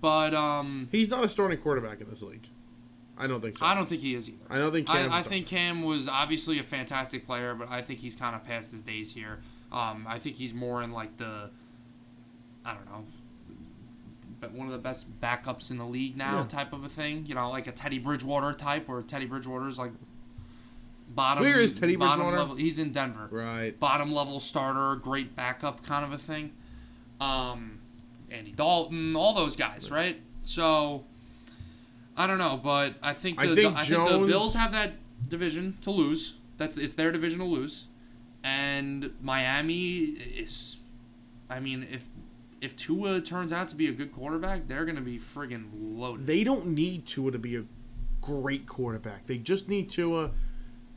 But 0.00 0.34
um, 0.34 0.88
He's 0.92 1.10
not 1.10 1.24
a 1.24 1.28
starting 1.28 1.58
quarterback 1.58 2.00
in 2.00 2.08
this 2.08 2.22
league. 2.22 2.46
I 3.18 3.26
don't 3.26 3.40
think 3.40 3.56
so. 3.58 3.64
I 3.66 3.74
don't 3.74 3.88
think 3.88 4.02
he 4.02 4.14
is 4.14 4.28
either. 4.28 4.38
I 4.50 4.58
don't 4.58 4.72
think 4.72 4.86
Cam's 4.86 5.12
I, 5.12 5.16
I 5.16 5.20
a 5.20 5.22
think 5.22 5.46
Cam 5.46 5.82
was 5.82 6.06
obviously 6.08 6.58
a 6.58 6.62
fantastic 6.62 7.26
player, 7.26 7.54
but 7.54 7.70
I 7.70 7.80
think 7.82 8.00
he's 8.00 8.14
kind 8.16 8.36
of 8.36 8.44
past 8.44 8.72
his 8.72 8.82
days 8.82 9.14
here. 9.14 9.40
Um, 9.72 10.06
I 10.08 10.18
think 10.18 10.36
he's 10.36 10.52
more 10.54 10.82
in 10.82 10.92
like 10.92 11.16
the, 11.16 11.50
I 12.64 12.74
don't 12.74 12.84
know, 12.86 13.04
but 14.40 14.52
one 14.52 14.66
of 14.66 14.72
the 14.72 14.78
best 14.78 15.06
backups 15.20 15.70
in 15.70 15.78
the 15.78 15.86
league 15.86 16.16
now 16.16 16.40
Yeah. 16.40 16.44
type 16.44 16.72
of 16.74 16.84
a 16.84 16.88
thing. 16.88 17.24
You 17.26 17.34
know, 17.34 17.48
like 17.50 17.66
a 17.66 17.72
Teddy 17.72 17.98
Bridgewater 17.98 18.52
type, 18.52 18.88
where 18.88 19.00
Teddy 19.02 19.24
Bridgewater's 19.26 19.78
like 19.78 19.92
bottom. 21.08 21.42
Where 21.42 21.58
is 21.58 21.78
Teddy 21.78 21.96
bottom 21.96 22.18
Bridgewater? 22.18 22.38
Level. 22.38 22.56
He's 22.56 22.78
in 22.78 22.92
Denver. 22.92 23.28
Right. 23.30 23.78
Bottom 23.80 24.12
level 24.12 24.40
starter, 24.40 24.94
great 24.96 25.34
backup 25.34 25.82
kind 25.84 26.04
of 26.04 26.12
a 26.12 26.18
thing. 26.18 26.52
Um, 27.20 27.78
Andy 28.30 28.52
Dalton, 28.52 29.16
all 29.16 29.32
those 29.32 29.56
guys, 29.56 29.90
right? 29.90 30.20
So. 30.42 31.06
I 32.16 32.26
don't 32.26 32.38
know, 32.38 32.60
but 32.62 32.94
I 33.02 33.12
think 33.12 33.38
the, 33.38 33.42
I 33.42 33.54
think 33.54 33.76
I 33.76 33.84
think 33.84 34.08
the 34.08 34.26
Bills 34.26 34.54
have 34.54 34.72
that 34.72 34.92
division 35.28 35.76
to 35.82 35.90
lose. 35.90 36.36
That's 36.56 36.76
it's 36.76 36.94
their 36.94 37.12
division 37.12 37.40
to 37.40 37.44
lose, 37.44 37.88
and 38.42 39.12
Miami 39.20 39.96
is. 39.98 40.78
I 41.50 41.60
mean, 41.60 41.86
if 41.90 42.08
if 42.60 42.76
Tua 42.76 43.20
turns 43.20 43.52
out 43.52 43.68
to 43.68 43.76
be 43.76 43.88
a 43.88 43.92
good 43.92 44.12
quarterback, 44.12 44.66
they're 44.66 44.84
gonna 44.84 45.00
be 45.00 45.18
friggin' 45.18 45.68
loaded. 45.98 46.26
They 46.26 46.42
don't 46.42 46.68
need 46.68 47.06
Tua 47.06 47.32
to 47.32 47.38
be 47.38 47.56
a 47.56 47.64
great 48.20 48.66
quarterback. 48.66 49.26
They 49.26 49.38
just 49.38 49.68
need 49.68 49.90
Tua 49.90 50.30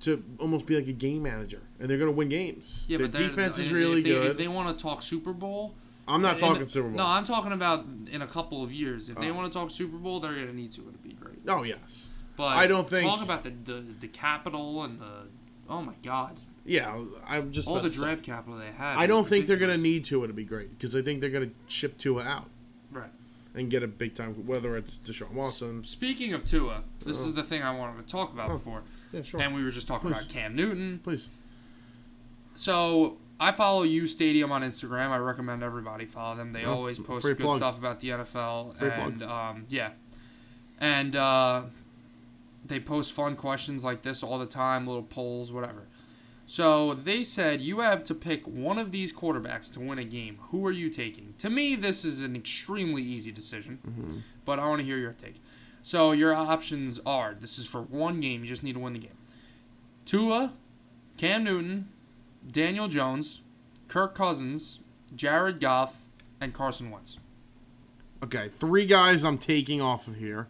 to 0.02 0.24
almost 0.40 0.66
be 0.66 0.76
like 0.76 0.88
a 0.88 0.94
game 0.94 1.24
manager, 1.24 1.62
and 1.80 1.90
they're 1.90 1.98
going 1.98 2.10
to 2.10 2.16
win 2.16 2.30
games. 2.30 2.86
Yeah, 2.88 2.98
Their 2.98 3.08
but 3.08 3.18
defense 3.18 3.58
is 3.58 3.72
really 3.72 4.00
if 4.00 4.04
they, 4.06 4.10
good. 4.12 4.26
If 4.28 4.38
they 4.38 4.48
want 4.48 4.76
to 4.76 4.82
talk 4.82 5.02
Super 5.02 5.34
Bowl, 5.34 5.76
I'm 6.10 6.22
not 6.22 6.36
in- 6.36 6.42
talking 6.42 6.68
Super 6.68 6.88
Bowl. 6.90 6.98
No, 6.98 7.06
I'm 7.06 7.24
talking 7.26 7.52
about 7.52 7.86
in 8.12 8.22
a 8.22 8.28
couple 8.28 8.64
of 8.64 8.72
years. 8.72 9.10
If 9.10 9.18
they 9.18 9.30
Oh. 9.30 9.34
want 9.34 9.52
to 9.52 9.58
talk 9.58 9.70
Super 9.72 9.98
Bowl, 9.98 10.20
they're 10.20 10.34
gonna 10.34 10.54
need 10.54 10.72
Tua 10.72 10.92
to 10.92 10.98
be 10.98 11.14
great. 11.14 11.40
oh 11.48 11.64
yes. 11.64 12.10
But 12.36 12.58
I 12.58 12.68
don't 12.68 12.90
think- 12.90 13.08
talk 13.10 13.22
about 13.24 13.44
the 13.44 13.52
the, 13.52 13.84
the 14.02 14.08
capital 14.08 14.84
and 14.84 15.00
the 15.00 15.28
oh 15.70 15.82
my 15.84 15.94
god, 16.04 16.40
Yeah, 16.66 17.04
I'm 17.28 17.52
just 17.52 17.68
all 17.68 17.76
the 17.76 17.90
to 17.90 17.92
say- 17.92 18.02
draft 18.02 18.24
capital 18.24 18.58
they 18.58 18.72
have. 18.72 18.98
I 18.98 19.06
don't 19.08 19.28
think 19.28 19.46
they're 19.46 19.56
going 19.58 19.76
to 19.76 19.82
need 19.82 20.04
to 20.06 20.28
be 20.30 20.44
great 20.44 20.72
because 20.72 20.96
I 20.96 21.02
think 21.04 21.22
they're 21.22 21.30
going 21.30 21.50
to 21.50 21.56
ship 21.68 21.98
Tua 22.00 22.24
out 22.24 22.50
Right. 22.92 23.12
and 23.54 23.70
get 23.70 23.84
a 23.84 23.88
big 23.88 24.16
time. 24.16 24.34
Whether 24.48 24.76
it's 24.78 24.98
Deshaun 24.98 25.34
Watson. 25.34 25.84
Speaking 25.84 26.34
of 26.34 26.44
Tua, 26.46 26.84
this 27.06 27.08
Oh. 27.08 27.12
is 27.12 27.22
uh-huh. 27.28 27.32
the 27.34 27.44
thing 27.44 27.62
I 27.62 27.70
wanted 27.76 27.98
to 28.06 28.12
talk 28.12 28.34
about 28.34 28.50
Oh. 28.50 28.54
before, 28.58 28.82
Yeah, 29.14 29.22
sure. 29.22 29.42
and 29.42 29.54
we 29.54 29.64
were 29.64 29.70
just 29.70 29.88
talking 29.88 30.10
Please. 30.10 30.22
about 30.22 30.30
Cam 30.30 30.56
Newton. 30.56 31.02
Please. 31.04 31.28
So 32.56 33.18
I 33.40 33.52
follow 33.52 33.84
U 33.84 34.06
Stadium 34.08 34.52
on 34.52 34.62
Instagram. 34.64 35.10
I 35.10 35.18
recommend 35.18 35.64
everybody 35.64 36.06
follow 36.06 36.36
them. 36.36 36.52
They 36.54 36.66
Oh, 36.66 36.74
always 36.74 37.00
post 37.00 37.26
good 37.26 37.38
plug. 37.38 37.58
stuff 37.58 37.78
about 37.80 38.00
the 38.02 38.10
NFL, 38.10 38.78
Free 38.78 38.90
and 38.90 39.24
um, 39.24 39.66
yeah, 39.70 39.92
and 40.80 41.16
uh, 41.16 41.64
they 42.66 42.80
post 42.80 43.14
fun 43.14 43.36
questions 43.36 43.84
like 43.84 44.02
this 44.02 44.24
all 44.24 44.40
the 44.40 44.46
time, 44.46 44.86
little 44.88 45.04
polls, 45.04 45.52
whatever. 45.52 45.88
So 46.46 46.96
they 46.96 47.22
said 47.24 47.62
you 47.62 47.80
have 47.80 48.04
to 48.06 48.16
pick 48.16 48.44
one 48.46 48.78
of 48.80 48.92
these 48.92 49.14
quarterbacks 49.14 49.72
to 49.74 49.80
win 49.80 50.00
a 50.00 50.04
game. 50.04 50.40
Who 50.50 50.66
are 50.66 50.72
you 50.72 50.90
taking? 50.90 51.36
To 51.38 51.50
me, 51.50 51.76
this 51.76 52.04
is 52.04 52.22
an 52.24 52.36
extremely 52.36 53.04
easy 53.04 53.32
decision, 53.32 54.24
but 54.46 54.58
I 54.60 54.68
want 54.68 54.80
to 54.82 54.86
hear 54.86 54.98
your 54.98 55.14
take. 55.14 55.36
So 55.84 56.12
your 56.12 56.34
options 56.34 57.00
are: 57.06 57.36
this 57.40 57.58
is 57.60 57.68
for 57.68 57.82
one 57.82 58.20
game. 58.20 58.42
You 58.42 58.48
just 58.48 58.64
need 58.64 58.74
to 58.74 58.80
win 58.80 58.94
the 58.94 59.00
game. 59.00 59.18
Tua, 60.06 60.54
Cam 61.18 61.44
Newton, 61.44 61.90
Daniel 62.50 62.88
Jones, 62.88 63.42
Kirk 63.88 64.16
Cousins, 64.16 64.80
Jared 65.16 65.60
Goff, 65.60 66.08
and 66.40 66.54
Carson 66.54 66.92
Wentz. 66.92 67.20
Okay, 68.24 68.50
three 68.50 68.86
guys 68.86 69.24
I'm 69.24 69.38
taking 69.38 69.82
off 69.82 70.08
of 70.08 70.18
here 70.18 70.48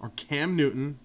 are 0.00 0.10
Cam 0.10 0.54
Newton, 0.54 0.98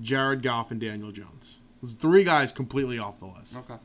Jared 0.00 0.42
Goff, 0.42 0.70
and 0.70 0.80
Daniel 0.80 1.10
Jones. 1.10 1.60
Those 1.82 1.94
three 1.94 2.24
guys 2.24 2.52
completely 2.52 2.98
off 2.98 3.18
the 3.18 3.26
list. 3.26 3.58
Okay. 3.58 3.78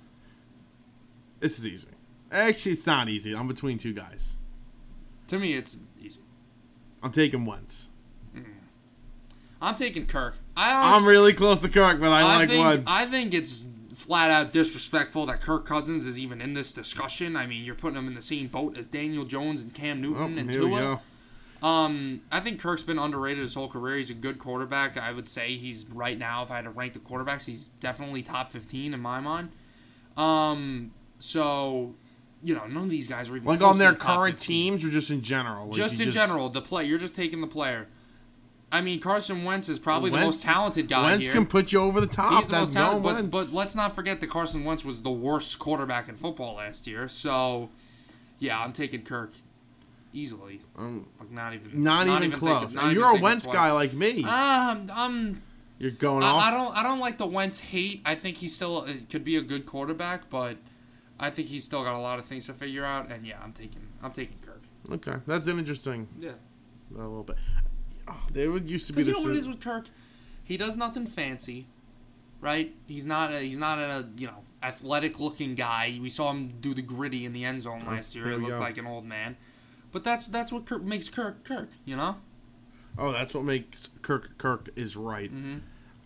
This 1.39 1.57
is 1.57 1.67
easy. 1.67 1.87
Actually, 2.31 2.73
it's 2.73 2.85
not 2.85 3.09
easy. 3.09 3.35
I'm 3.35 3.47
between 3.47 3.77
two 3.77 3.93
guys. 3.93 4.37
To 5.27 5.39
me, 5.39 5.53
it's 5.53 5.77
easy. 5.99 6.21
I'm 7.03 7.11
taking 7.11 7.45
Wentz. 7.45 7.89
Mm. 8.35 8.45
I'm 9.61 9.75
taking 9.75 10.05
Kirk. 10.05 10.37
I 10.55 10.95
I'm 10.95 11.05
really 11.05 11.33
close 11.33 11.61
to 11.61 11.69
Kirk, 11.69 11.99
but 11.99 12.11
I, 12.11 12.21
I 12.21 12.35
like 12.37 12.49
think 12.49 12.65
Wentz. 12.65 12.83
I 12.87 13.05
think 13.05 13.33
it's 13.33 13.65
flat 14.11 14.29
out 14.29 14.51
disrespectful 14.51 15.25
that 15.25 15.39
Kirk 15.39 15.65
Cousins 15.65 16.05
is 16.05 16.19
even 16.19 16.41
in 16.41 16.53
this 16.53 16.73
discussion. 16.73 17.37
I 17.37 17.47
mean, 17.47 17.63
you're 17.63 17.75
putting 17.75 17.97
him 17.97 18.07
in 18.07 18.13
the 18.13 18.21
same 18.21 18.47
boat 18.47 18.77
as 18.77 18.85
Daniel 18.87 19.23
Jones 19.23 19.61
and 19.61 19.73
Cam 19.73 19.99
Oh, 19.99 20.01
Newton 20.01 20.37
and 20.37 20.51
here 20.51 20.59
Tua. 20.63 21.01
Um, 21.63 22.21
I 22.29 22.41
think 22.41 22.59
Kirk's 22.59 22.83
been 22.83 22.99
underrated 22.99 23.39
his 23.39 23.53
whole 23.53 23.69
career. 23.69 23.95
He's 23.95 24.09
a 24.09 24.13
good 24.13 24.37
quarterback. 24.37 24.97
I 24.97 25.13
would 25.13 25.29
say 25.29 25.55
he's 25.55 25.85
right 25.93 26.17
now. 26.19 26.43
If 26.43 26.51
I 26.51 26.57
had 26.57 26.65
to 26.65 26.71
rank 26.71 26.91
the 26.91 26.99
quarterbacks, 26.99 27.45
he's 27.45 27.67
definitely 27.67 28.21
top 28.21 28.51
fifteen 28.51 28.93
in 28.93 28.99
my 28.99 29.21
mind. 29.21 29.51
Um, 30.17 30.91
so 31.17 31.93
you 32.43 32.53
know, 32.53 32.65
none 32.65 32.83
of 32.83 32.89
these 32.89 33.07
guys 33.07 33.29
are 33.29 33.37
even 33.37 33.47
Like 33.47 33.61
on 33.61 33.77
their 33.77 33.91
the 33.91 33.97
current 33.97 34.35
15. 34.39 34.55
teams 34.73 34.83
or 34.83 34.89
just 34.89 35.09
in 35.09 35.21
general? 35.21 35.67
Like, 35.67 35.75
Just 35.75 36.01
in 36.01 36.11
general, 36.11 36.49
the 36.49 36.61
play. 36.61 36.83
You're 36.83 36.99
just 36.99 37.15
taking 37.15 37.39
the 37.39 37.47
player. 37.47 37.87
I 38.71 38.79
mean, 38.81 38.99
Carson 39.01 39.43
Wentz 39.43 39.67
is 39.67 39.79
probably 39.79 40.11
the 40.11 40.17
most 40.19 40.43
talented 40.43 40.87
guy 40.87 41.03
Wentz 41.07 41.25
here. 41.25 41.33
can 41.33 41.45
put 41.45 41.71
you 41.73 41.79
over 41.81 41.99
the 41.99 42.07
top. 42.07 42.39
He's 42.43 42.47
the 42.47 42.53
That's 42.53 42.67
most 42.67 42.75
no 42.75 42.81
talented, 42.81 43.03
but, 43.03 43.15
Wentz. 43.15 43.51
but 43.51 43.57
let's 43.57 43.75
not 43.75 43.93
forget 43.93 44.21
that 44.21 44.29
Carson 44.29 44.63
Wentz 44.63 44.85
was 44.85 45.01
the 45.01 45.11
worst 45.11 45.59
quarterback 45.59 46.07
in 46.07 46.15
football 46.15 46.55
last 46.55 46.87
year. 46.87 47.07
So, 47.09 47.69
yeah, 48.39 48.59
I'm 48.59 48.71
taking 48.71 49.01
Kirk 49.03 49.33
easily. 50.13 50.61
Um, 50.77 51.05
Like 51.19 51.31
not 51.31 51.53
even, 51.53 51.83
not, 51.83 52.07
even 52.07 52.21
thinking- 52.31 52.39
close. 52.39 52.73
not 52.73 52.85
even 52.85 52.95
you're 52.95 53.17
a 53.17 53.19
Wentz 53.19 53.45
twice. 53.45 53.55
guy 53.55 53.71
like 53.73 53.93
me. 53.93 54.23
Um, 54.23 54.89
I'm. 54.93 55.41
you're 55.77 55.91
going 55.91 56.23
off. 56.23 56.41
I, 56.41 56.47
I 56.47 56.51
don't. 56.51 56.77
I 56.77 56.83
don't 56.83 56.99
like 56.99 57.17
the 57.17 57.27
Wentz 57.27 57.59
hate. 57.59 58.01
I 58.05 58.15
think 58.15 58.37
he 58.37 58.47
still 58.47 58.85
uh, 58.87 58.91
could 59.09 59.23
be 59.23 59.35
a 59.35 59.41
good 59.41 59.65
quarterback, 59.65 60.29
but 60.29 60.57
I 61.19 61.29
think 61.29 61.49
he's 61.49 61.63
still 61.63 61.83
got 61.83 61.95
a 61.95 61.99
lot 61.99 62.19
of 62.19 62.25
things 62.25 62.45
to 62.47 62.53
figure 62.53 62.85
out. 62.85 63.11
And 63.11 63.25
yeah, 63.25 63.37
I'm 63.43 63.51
taking. 63.53 63.81
I'm 64.01 64.11
taking 64.11 64.37
Kirk. 64.45 64.61
Okay, 64.91 65.15
that's 65.27 65.47
an 65.47 65.59
interesting 65.59 66.07
Yeah. 66.19 66.31
a 66.95 66.97
little 66.97 67.23
bit. 67.23 67.35
Oh, 68.13 68.27
there 68.33 68.51
would 68.51 68.69
used 68.69 68.87
to 68.87 68.93
be 68.93 69.03
you 69.03 69.13
know 69.13 69.21
what 69.21 69.31
it 69.31 69.37
is 69.37 69.47
with 69.47 69.59
Kirk? 69.59 69.87
He 70.43 70.57
does 70.57 70.75
nothing 70.75 71.05
fancy, 71.05 71.67
right? 72.41 72.73
He's 72.87 73.05
not 73.05 73.31
a 73.33 73.39
he's 73.39 73.57
not 73.57 73.79
a 73.79 74.07
you 74.17 74.27
know 74.27 74.43
athletic 74.63 75.19
looking 75.19 75.55
guy. 75.55 75.97
We 76.01 76.09
saw 76.09 76.29
him 76.31 76.53
do 76.61 76.73
the 76.73 76.81
gritty 76.81 77.25
in 77.25 77.33
the 77.33 77.45
end 77.45 77.61
zone 77.61 77.83
last 77.87 78.15
year. 78.15 78.25
He 78.25 78.35
looked 78.35 78.49
go. 78.49 78.59
like 78.59 78.77
an 78.77 78.85
old 78.87 79.05
man. 79.05 79.37
But 79.91 80.03
that's 80.03 80.25
that's 80.27 80.51
what 80.51 80.65
Kirk 80.65 80.83
makes 80.83 81.09
Kirk 81.09 81.43
Kirk. 81.43 81.69
You 81.85 81.95
know. 81.95 82.17
oh, 82.97 83.11
that's 83.11 83.33
what 83.33 83.43
makes 83.45 83.89
Kirk 84.01 84.37
Kirk 84.37 84.69
is 84.75 84.95
right. 84.97 85.29
hmm 85.29 85.57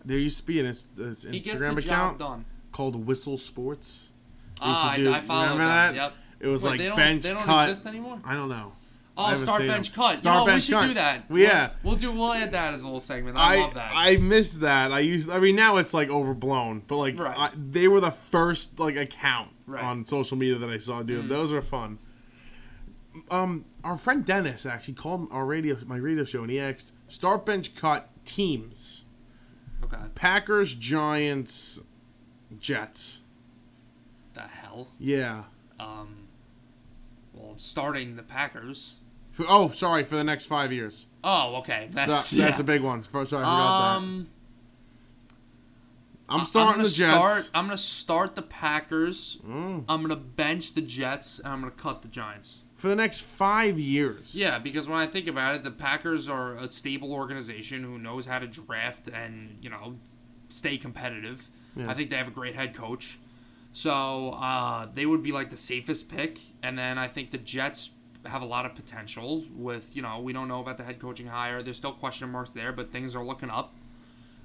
There 0.04 0.18
used 0.18 0.38
to 0.38 0.46
be 0.46 0.60
an, 0.60 0.66
ins- 0.66 0.84
this 0.94 1.22
He 1.24 1.40
gets 1.40 1.60
Instagram 1.62 1.78
account 1.78 2.18
done. 2.18 2.44
called 2.72 3.06
Whistle 3.06 3.38
Sports. 3.38 4.12
They 4.56 4.62
Ah, 4.62 4.90
I, 4.92 4.96
do- 4.96 5.12
I 5.12 5.20
followed 5.20 5.42
remember 5.52 5.64
that. 5.64 5.88
that? 5.92 5.94
Yep. 5.96 6.14
It 6.38 6.46
was 6.48 6.62
Wait, 6.62 6.70
like 6.70 6.78
they 6.78 6.86
don't, 6.88 6.96
bench 6.96 7.22
they 7.24 7.30
don't 7.34 7.42
cut. 7.42 7.68
exist 7.68 7.86
anymore. 7.86 8.20
I 8.24 8.34
don't 8.34 8.48
know. 8.48 8.72
Oh, 9.18 9.34
start 9.34 9.66
bench 9.66 9.92
them. 9.92 9.94
cut. 9.94 10.22
You 10.24 10.30
know, 10.30 10.44
we 10.44 10.60
should 10.60 10.74
cut. 10.74 10.86
do 10.88 10.94
that. 10.94 11.30
Well, 11.30 11.38
yeah. 11.38 11.70
We'll, 11.82 11.92
we'll 11.92 12.00
do. 12.00 12.12
We'll 12.12 12.32
add 12.34 12.52
that 12.52 12.74
as 12.74 12.82
a 12.82 12.84
little 12.84 13.00
segment. 13.00 13.36
I, 13.38 13.54
I 13.54 13.60
love 13.60 13.74
that. 13.74 13.92
I 13.94 14.16
missed 14.18 14.60
that. 14.60 14.92
I 14.92 15.00
used. 15.00 15.30
I 15.30 15.38
mean, 15.40 15.56
now 15.56 15.78
it's 15.78 15.94
like 15.94 16.10
overblown, 16.10 16.82
but 16.86 16.96
like 16.98 17.18
Right. 17.18 17.34
I, 17.38 17.50
they 17.56 17.88
were 17.88 18.00
the 18.00 18.10
first 18.10 18.78
like 18.78 18.96
account 18.96 19.50
Right. 19.66 19.82
Mm. 19.82 19.86
on 19.86 20.06
social 20.06 20.36
media 20.36 20.58
that 20.58 20.68
I 20.70 20.78
saw. 20.78 21.02
Dude, 21.02 21.28
those 21.28 21.50
are 21.52 21.62
fun. 21.62 21.98
um, 23.30 23.64
our 23.82 23.96
friend 23.96 24.24
Dennis 24.24 24.66
actually 24.66 24.94
called 24.94 25.28
our 25.30 25.44
radio, 25.46 25.76
my 25.86 25.96
radio 25.96 26.24
show, 26.24 26.42
and 26.42 26.50
he 26.50 26.60
asked 26.60 26.92
start 27.08 27.46
bench 27.46 27.74
cut 27.74 28.08
teams: 28.26 29.06
Okay. 29.82 29.96
Packers, 30.14 30.74
Giants, 30.74 31.80
Jets. 32.58 33.22
The 34.34 34.42
hell. 34.42 34.88
Yeah. 34.98 35.44
Um. 35.80 36.28
Well, 37.32 37.54
starting 37.56 38.16
the 38.16 38.22
Packers. 38.22 38.96
For, 39.36 39.44
oh, 39.48 39.68
sorry 39.68 40.02
for 40.04 40.16
the 40.16 40.24
next 40.24 40.46
five 40.46 40.72
years. 40.72 41.06
Oh, 41.22 41.56
okay. 41.56 41.88
So, 41.90 41.94
That's 41.96 42.30
that's 42.30 42.58
a 42.60 42.64
big 42.64 42.80
one. 42.80 43.02
Sorry, 43.02 43.20
I 43.22 43.26
forgot 43.26 43.96
Um. 43.98 44.18
that. 44.18 44.26
I'm 46.28 46.40
I'm 46.40 46.46
starting 46.46 46.72
gonna 46.78 46.84
the 46.84 46.90
Jets. 46.94 47.12
Start, 47.14 47.50
I'm 47.54 47.66
gonna 47.66 47.76
start 47.78 48.34
the 48.34 48.42
Packers. 48.42 49.38
Mm. 49.46 49.84
I'm 49.88 50.02
gonna 50.02 50.16
bench 50.16 50.72
the 50.74 50.80
Jets, 50.80 51.38
and 51.38 51.48
I'm 51.48 51.60
gonna 51.60 51.70
cut 51.72 52.02
the 52.02 52.08
Giants. 52.08 52.62
for 52.76 52.88
the 52.88 52.96
next 52.96 53.20
five 53.20 53.78
years. 53.78 54.34
Yeah, 54.34 54.58
because 54.58 54.88
when 54.88 54.98
I 54.98 55.06
think 55.06 55.28
about 55.28 55.54
it, 55.54 55.62
the 55.64 55.70
Packers 55.70 56.28
are 56.28 56.52
a 56.54 56.70
stable 56.72 57.12
organization 57.12 57.84
who 57.84 57.98
knows 57.98 58.26
how 58.26 58.38
to 58.40 58.46
draft 58.48 59.06
and 59.08 59.58
you 59.60 59.70
know 59.70 59.98
stay 60.48 60.78
competitive. 60.78 61.48
Yeah. 61.76 61.90
I 61.90 61.94
think 61.94 62.08
they 62.10 62.16
have 62.16 62.28
a 62.28 62.32
great 62.32 62.54
head 62.56 62.74
coach, 62.74 63.18
so 63.72 64.30
uh, 64.40 64.88
they 64.94 65.06
would 65.06 65.22
be 65.22 65.30
like 65.30 65.50
the 65.50 65.56
safest 65.56 66.08
pick. 66.08 66.38
And 66.62 66.76
then 66.78 66.98
I 66.98 67.06
think 67.06 67.30
the 67.30 67.38
Jets 67.38 67.90
have 68.28 68.42
a 68.42 68.46
lot 68.46 68.66
of 68.66 68.74
potential. 68.74 69.44
With 69.54 69.94
you 69.96 70.02
know 70.02 70.20
we 70.20 70.32
don't 70.32 70.48
know 70.48 70.60
about 70.60 70.78
the 70.78 70.84
head 70.84 70.98
coaching 70.98 71.26
hire. 71.26 71.62
There's 71.62 71.76
still 71.76 71.92
question 71.92 72.30
marks 72.30 72.50
there, 72.50 72.72
but 72.72 72.92
things 72.92 73.14
are 73.16 73.24
looking 73.24 73.50
up. 73.50 73.74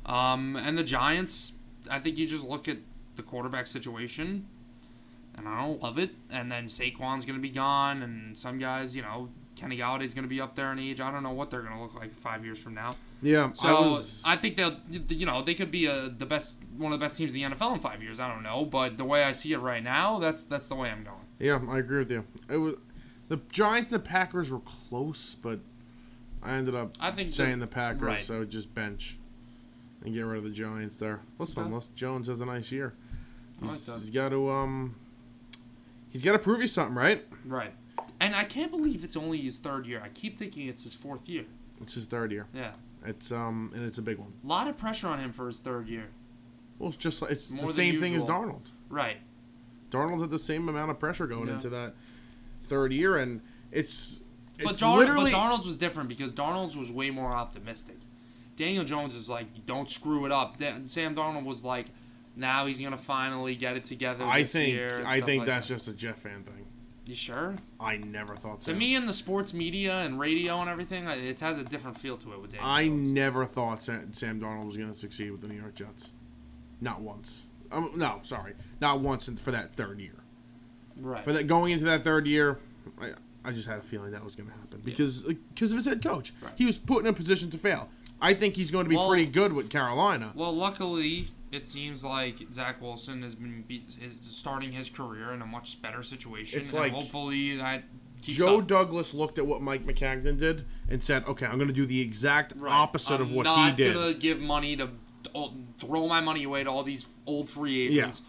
Um, 0.06 0.56
and 0.56 0.78
the 0.78 0.84
Giants, 0.84 1.54
I 1.90 2.00
think 2.00 2.18
you 2.18 2.28
just 2.28 2.44
look 2.44 2.68
at 2.68 2.78
the 3.16 3.24
quarterback 3.24 3.68
situation 3.68 4.48
and 5.36 5.48
I 5.48 5.62
don't 5.62 5.82
love 5.82 6.00
it. 6.00 6.12
And 6.30 6.52
then 6.52 6.66
Saquon's 6.66 7.26
gonna 7.26 7.40
be 7.40 7.50
gone, 7.50 8.02
and 8.04 8.38
some 8.38 8.60
guys, 8.60 8.96
you 8.96 9.02
know, 9.02 9.30
Kenny 9.56 9.78
Golladay's 9.78 10.14
gonna 10.14 10.28
be 10.28 10.42
up 10.42 10.56
there 10.56 10.72
in 10.72 10.80
age. 10.80 11.00
I 11.00 11.12
don't 11.12 11.24
know 11.24 11.32
what 11.32 11.52
they're 11.52 11.62
gonna 11.62 11.82
look 11.82 11.96
like 11.96 12.14
five 12.14 12.44
years 12.44 12.62
from 12.62 12.74
now. 12.74 12.96
Yeah. 13.22 13.52
So 13.54 14.00
I 14.26 14.34
I, 14.34 14.36
think 14.36 14.58
they'll, 14.58 14.78
you 15.10 15.26
know, 15.26 15.44
they 15.44 15.54
could 15.54 15.70
be 15.70 15.86
a, 15.86 16.10
the 16.10 16.26
best, 16.26 16.62
one 16.76 16.92
of 16.92 17.00
the 17.00 17.04
best 17.04 17.18
teams 17.18 17.34
in 17.34 17.42
the 17.42 17.56
NFL 17.56 17.74
in 17.74 17.80
five 17.80 18.02
years. 18.02 18.20
I 18.20 18.28
don't 18.28 18.42
know, 18.42 18.66
but 18.66 18.98
the 18.98 19.06
way 19.06 19.24
I 19.24 19.32
see 19.32 19.54
it 19.54 19.60
right 19.60 19.84
now, 19.84 20.18
that's 20.20 20.46
that's 20.46 20.68
the 20.68 20.76
way 20.76 20.90
I'm 20.90 21.04
going. 21.04 21.18
yeah, 21.40 21.60
I 21.70 21.78
agree 21.80 22.00
with 22.00 22.12
you. 22.12 22.26
It 22.50 22.58
was 22.58 22.76
the 23.32 23.40
Giants 23.50 23.90
and 23.92 23.96
the 23.96 24.06
Packers 24.06 24.52
were 24.52 24.60
close, 24.60 25.36
but 25.36 25.60
I 26.44 26.52
ended 26.54 26.76
up 26.76 26.98
I 27.00 27.12
think 27.12 27.32
saying 27.32 27.60
that- 27.60 27.70
the 27.70 27.74
Packers, 27.74 28.02
right. 28.02 28.24
so 28.26 28.44
just 28.44 28.76
bench 28.76 29.18
and 30.04 30.14
get 30.14 30.24
rid 30.24 30.40
of 30.40 30.44
the 30.44 30.50
Giants 30.50 30.98
there. 30.98 31.22
Listen, 31.40 31.64
unless 31.64 31.88
Jones 31.90 32.28
has 32.28 32.42
a 32.42 32.46
nice 32.46 32.72
year, 32.74 32.94
I 33.62 33.66
like 33.68 33.76
he's 33.76 34.10
got 34.10 34.30
to 34.30 34.50
um, 34.52 34.96
he's 36.10 36.24
got 36.24 36.34
to 36.34 36.40
prove 36.40 36.60
you 36.62 36.68
something, 36.68 36.96
right? 36.96 37.26
Right. 37.46 37.72
And 38.20 38.36
I 38.36 38.44
can't 38.44 38.70
believe 38.70 39.04
it's 39.06 39.16
only 39.16 39.38
his 39.40 39.58
third 39.60 39.86
year. 39.88 40.02
I 40.04 40.10
keep 40.10 40.38
thinking 40.38 40.68
it's 40.68 40.84
his 40.84 40.94
fourth 40.94 41.28
year. 41.30 41.46
It's 41.82 41.94
his 41.96 42.06
third 42.06 42.32
year. 42.32 42.48
Yeah. 42.54 42.72
It's 43.06 43.32
um, 43.32 43.72
and 43.74 43.84
it's 43.86 43.98
a 43.98 44.02
big 44.02 44.18
one. 44.18 44.34
A 44.44 44.48
lot 44.48 44.68
of 44.68 44.78
pressure 44.78 45.08
on 45.08 45.20
him 45.20 45.32
for 45.32 45.48
his 45.48 45.60
third 45.60 45.88
year. 45.88 46.10
Well, 46.80 46.90
it's 46.90 46.98
just 46.98 47.22
like 47.22 47.32
it's 47.32 47.50
More 47.50 47.68
the 47.68 47.74
same 47.74 48.00
thing 48.00 48.14
as 48.16 48.24
usual. 48.24 48.28
Darnold. 48.42 48.72
Right. 48.90 49.18
Darnold 49.90 50.20
had 50.22 50.30
the 50.32 50.38
same 50.40 50.68
amount 50.68 50.92
of 50.92 51.00
pressure 51.00 51.28
going 51.28 51.48
Yeah. 51.48 51.56
into 51.56 51.70
that 51.70 51.94
third 52.72 52.92
year, 52.94 53.18
and 53.18 53.42
it's 53.72 54.20
it's 54.58 54.64
But, 54.64 54.80
Darn- 54.80 54.98
literally 55.00 55.32
but 55.32 55.38
Darnold's 55.38 55.66
was 55.66 55.78
different 55.78 56.10
because 56.10 56.32
Darnold's 56.34 56.76
was 56.78 56.92
way 56.92 57.10
more 57.12 57.32
optimistic. 57.32 57.98
Daniel 58.56 58.84
Jones 58.84 59.16
is 59.16 59.28
like, 59.30 59.66
don't 59.66 59.90
screw 59.90 60.26
it 60.26 60.32
up. 60.32 60.58
Da- 60.58 60.86
Sam 60.86 61.16
Darnold 61.16 61.46
was 61.46 61.64
like, 61.64 61.88
now 62.36 62.66
he's 62.68 62.80
gonna 62.80 62.98
finally 62.98 63.56
get 63.56 63.76
it 63.76 63.84
together. 63.86 64.24
I 64.24 64.44
think 64.44 64.74
year 64.74 65.04
I 65.06 65.20
think 65.22 65.40
like 65.42 65.48
that's 65.48 65.68
that. 65.68 65.74
just 65.76 65.88
a 65.88 65.94
Jeff 65.94 66.20
fan 66.20 66.44
thing. 66.44 66.66
You 67.08 67.16
sure? 67.16 67.56
I 67.80 67.98
never 67.98 68.36
thought 68.36 68.62
so. 68.64 68.72
To 68.72 68.78
me, 68.78 68.96
in 68.96 69.06
the 69.08 69.14
sports 69.14 69.54
media 69.54 70.02
and 70.02 70.20
radio 70.20 70.60
and 70.60 70.70
everything, 70.70 71.08
it 71.08 71.40
has 71.40 71.58
a 71.58 71.64
different 71.64 71.98
feel 71.98 72.16
to 72.18 72.34
it 72.34 72.42
with 72.42 72.52
Daniel 72.52 72.70
I 72.70 72.86
Jones. 72.88 73.10
never 73.10 73.46
thought 73.46 73.82
Sam, 73.84 74.14
Sam 74.14 74.40
Darnold 74.40 74.66
was 74.68 74.78
to 74.78 74.94
succeed 74.94 75.32
with 75.32 75.42
the 75.42 75.48
New 75.48 75.60
York 75.60 75.74
Jets. 75.76 76.12
Not 76.80 77.02
once. 77.02 77.44
Um, 77.72 77.92
no, 77.96 78.20
sorry, 78.24 78.54
not 78.80 79.00
once 79.00 79.28
in, 79.28 79.36
for 79.38 79.50
that 79.52 79.74
third 79.74 80.00
year. 80.00 80.14
Right. 81.00 81.24
For 81.24 81.34
that 81.34 81.48
going 81.48 81.72
into 81.72 81.86
that 81.86 82.04
third 82.04 82.28
year, 82.28 82.60
I, 83.00 83.12
I 83.44 83.52
just 83.52 83.68
had 83.68 83.78
a 83.78 83.82
feeling 83.82 84.12
that 84.12 84.24
was 84.24 84.36
going 84.36 84.50
to 84.50 84.56
happen 84.56 84.82
because 84.84 85.24
because 85.24 85.72
of 85.72 85.78
his 85.78 85.86
head 85.86 86.04
coach. 86.04 86.34
Right. 86.42 86.54
He 86.56 86.66
was 86.66 86.78
put 86.78 87.02
in 87.04 87.08
a 87.08 87.14
position 87.14 87.50
to 87.52 87.58
fail. 87.58 87.90
I 88.22 88.34
think 88.36 88.56
he's 88.56 88.70
going 88.72 88.86
to 88.86 88.90
be 88.90 88.96
Well- 88.96 89.10
pretty 89.10 89.26
good 89.26 89.54
with 89.54 89.70
Carolina. 89.70 90.32
Well, 90.36 90.56
luckily, 90.56 91.28
it 91.52 91.66
seems 91.66 92.04
like 92.04 92.38
Zach 92.54 92.82
Wilson 92.82 93.24
has 93.24 93.36
been 93.36 93.64
be- 93.64 93.84
is 94.02 94.18
starting 94.22 94.72
his 94.72 94.90
career 94.90 95.32
in 95.32 95.42
a 95.42 95.46
much 95.46 95.82
better 95.82 96.04
situation. 96.04 96.62
It's 96.62 96.72
and 96.72 96.80
like 96.80 96.92
hopefully 96.94 97.58
that 97.58 97.84
keeps 98.22 98.38
Joe 98.38 98.60
up. 98.60 98.68
Douglas 98.68 99.14
looked 99.16 99.38
at 99.40 99.46
what 99.48 99.62
Mike 99.62 99.86
Maccagnan 99.86 100.38
did 100.38 100.66
and 100.88 101.04
said, 101.04 101.26
"Okay, 101.26 101.46
I'm 101.48 101.56
going 101.58 101.68
to 101.68 101.74
do 101.74 101.86
the 101.88 102.00
exact 102.00 102.54
Right. 102.56 102.72
opposite 102.72 103.16
I'm 103.16 103.22
of 103.22 103.32
what 103.32 103.44
not 103.46 103.72
he 103.72 103.76
did." 103.76 103.96
gonna 103.96 104.14
give 104.14 104.40
money 104.40 104.76
to 104.78 104.90
oh, 105.34 105.52
throw 105.80 106.08
my 106.08 106.22
money 106.22 106.44
away 106.44 106.64
to 106.64 106.70
all 106.70 106.84
these 106.84 107.08
old 107.26 107.50
free 107.50 107.88
agents, 107.88 108.22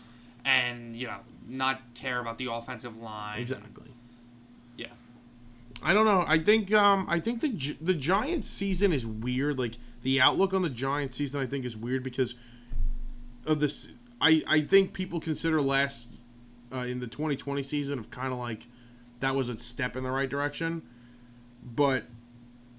and 0.44 0.96
you 0.96 1.07
know 1.07 1.18
not 1.48 1.81
care 1.94 2.20
about 2.20 2.38
the 2.38 2.50
offensive 2.52 2.96
line. 2.96 3.40
Exactly. 3.40 3.90
Yeah. 4.76 4.87
I 5.83 5.92
don't 5.92 6.05
know. 6.05 6.24
I 6.26 6.38
think 6.38 6.72
um 6.72 7.07
I 7.09 7.18
think 7.20 7.40
the 7.40 7.76
the 7.81 7.94
Giants 7.94 8.48
season 8.48 8.92
is 8.92 9.07
weird. 9.07 9.59
Like 9.59 9.74
the 10.02 10.20
outlook 10.20 10.52
on 10.55 10.62
the 10.62 10.70
Giants 10.70 11.16
season, 11.16 11.40
I 11.40 11.46
think 11.46 11.64
is 11.64 11.76
weird 11.76 12.02
because 12.02 12.35
of 13.46 13.61
this. 13.61 13.88
I 14.20 14.42
I 14.46 14.61
think 14.61 14.92
people 14.92 15.20
consider 15.20 15.61
last 15.61 16.09
uh, 16.72 16.78
in 16.78 17.00
the 17.00 17.07
2020 17.07 17.62
season 17.62 17.98
of 17.98 18.11
kind 18.11 18.33
of 18.33 18.38
like 18.38 18.66
that 19.20 19.35
was 19.35 19.48
a 19.48 19.59
step 19.59 19.96
in 19.96 20.05
the 20.05 20.11
right 20.11 20.28
direction, 20.28 20.83
but 21.62 22.05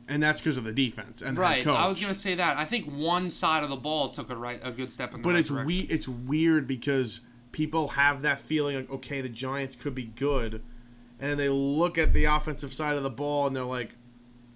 and 0.09 0.21
that's 0.21 0.41
because 0.41 0.57
of 0.57 0.63
the 0.65 0.71
defense 0.71 1.21
and 1.21 1.37
Right. 1.37 1.63
coach. 1.63 1.75
I 1.77 1.87
was 1.87 2.01
gonna 2.01 2.13
say 2.13 2.35
that. 2.35 2.57
I 2.57 2.65
think 2.65 2.85
one 2.87 3.29
side 3.29 3.63
of 3.63 3.69
the 3.69 3.75
ball 3.77 4.09
took 4.09 4.29
a 4.29 4.35
right 4.35 4.59
a 4.63 4.71
good 4.71 4.91
step 4.91 5.13
in 5.13 5.21
the 5.21 5.23
but 5.23 5.31
right 5.31 5.39
it's 5.39 5.49
direction. 5.49 5.67
we 5.67 5.79
it's 5.81 6.07
weird 6.07 6.67
because 6.67 7.21
people 7.53 7.89
have 7.89 8.21
that 8.23 8.41
feeling 8.41 8.75
like 8.75 8.91
okay 8.91 9.21
the 9.21 9.29
Giants 9.29 9.77
could 9.77 9.95
be 9.95 10.05
good, 10.05 10.55
and 11.19 11.31
then 11.31 11.37
they 11.37 11.47
look 11.47 11.97
at 11.97 12.11
the 12.11 12.25
offensive 12.25 12.73
side 12.73 12.97
of 12.97 13.03
the 13.03 13.09
ball 13.09 13.47
and 13.47 13.55
they're 13.55 13.63
like, 13.63 13.91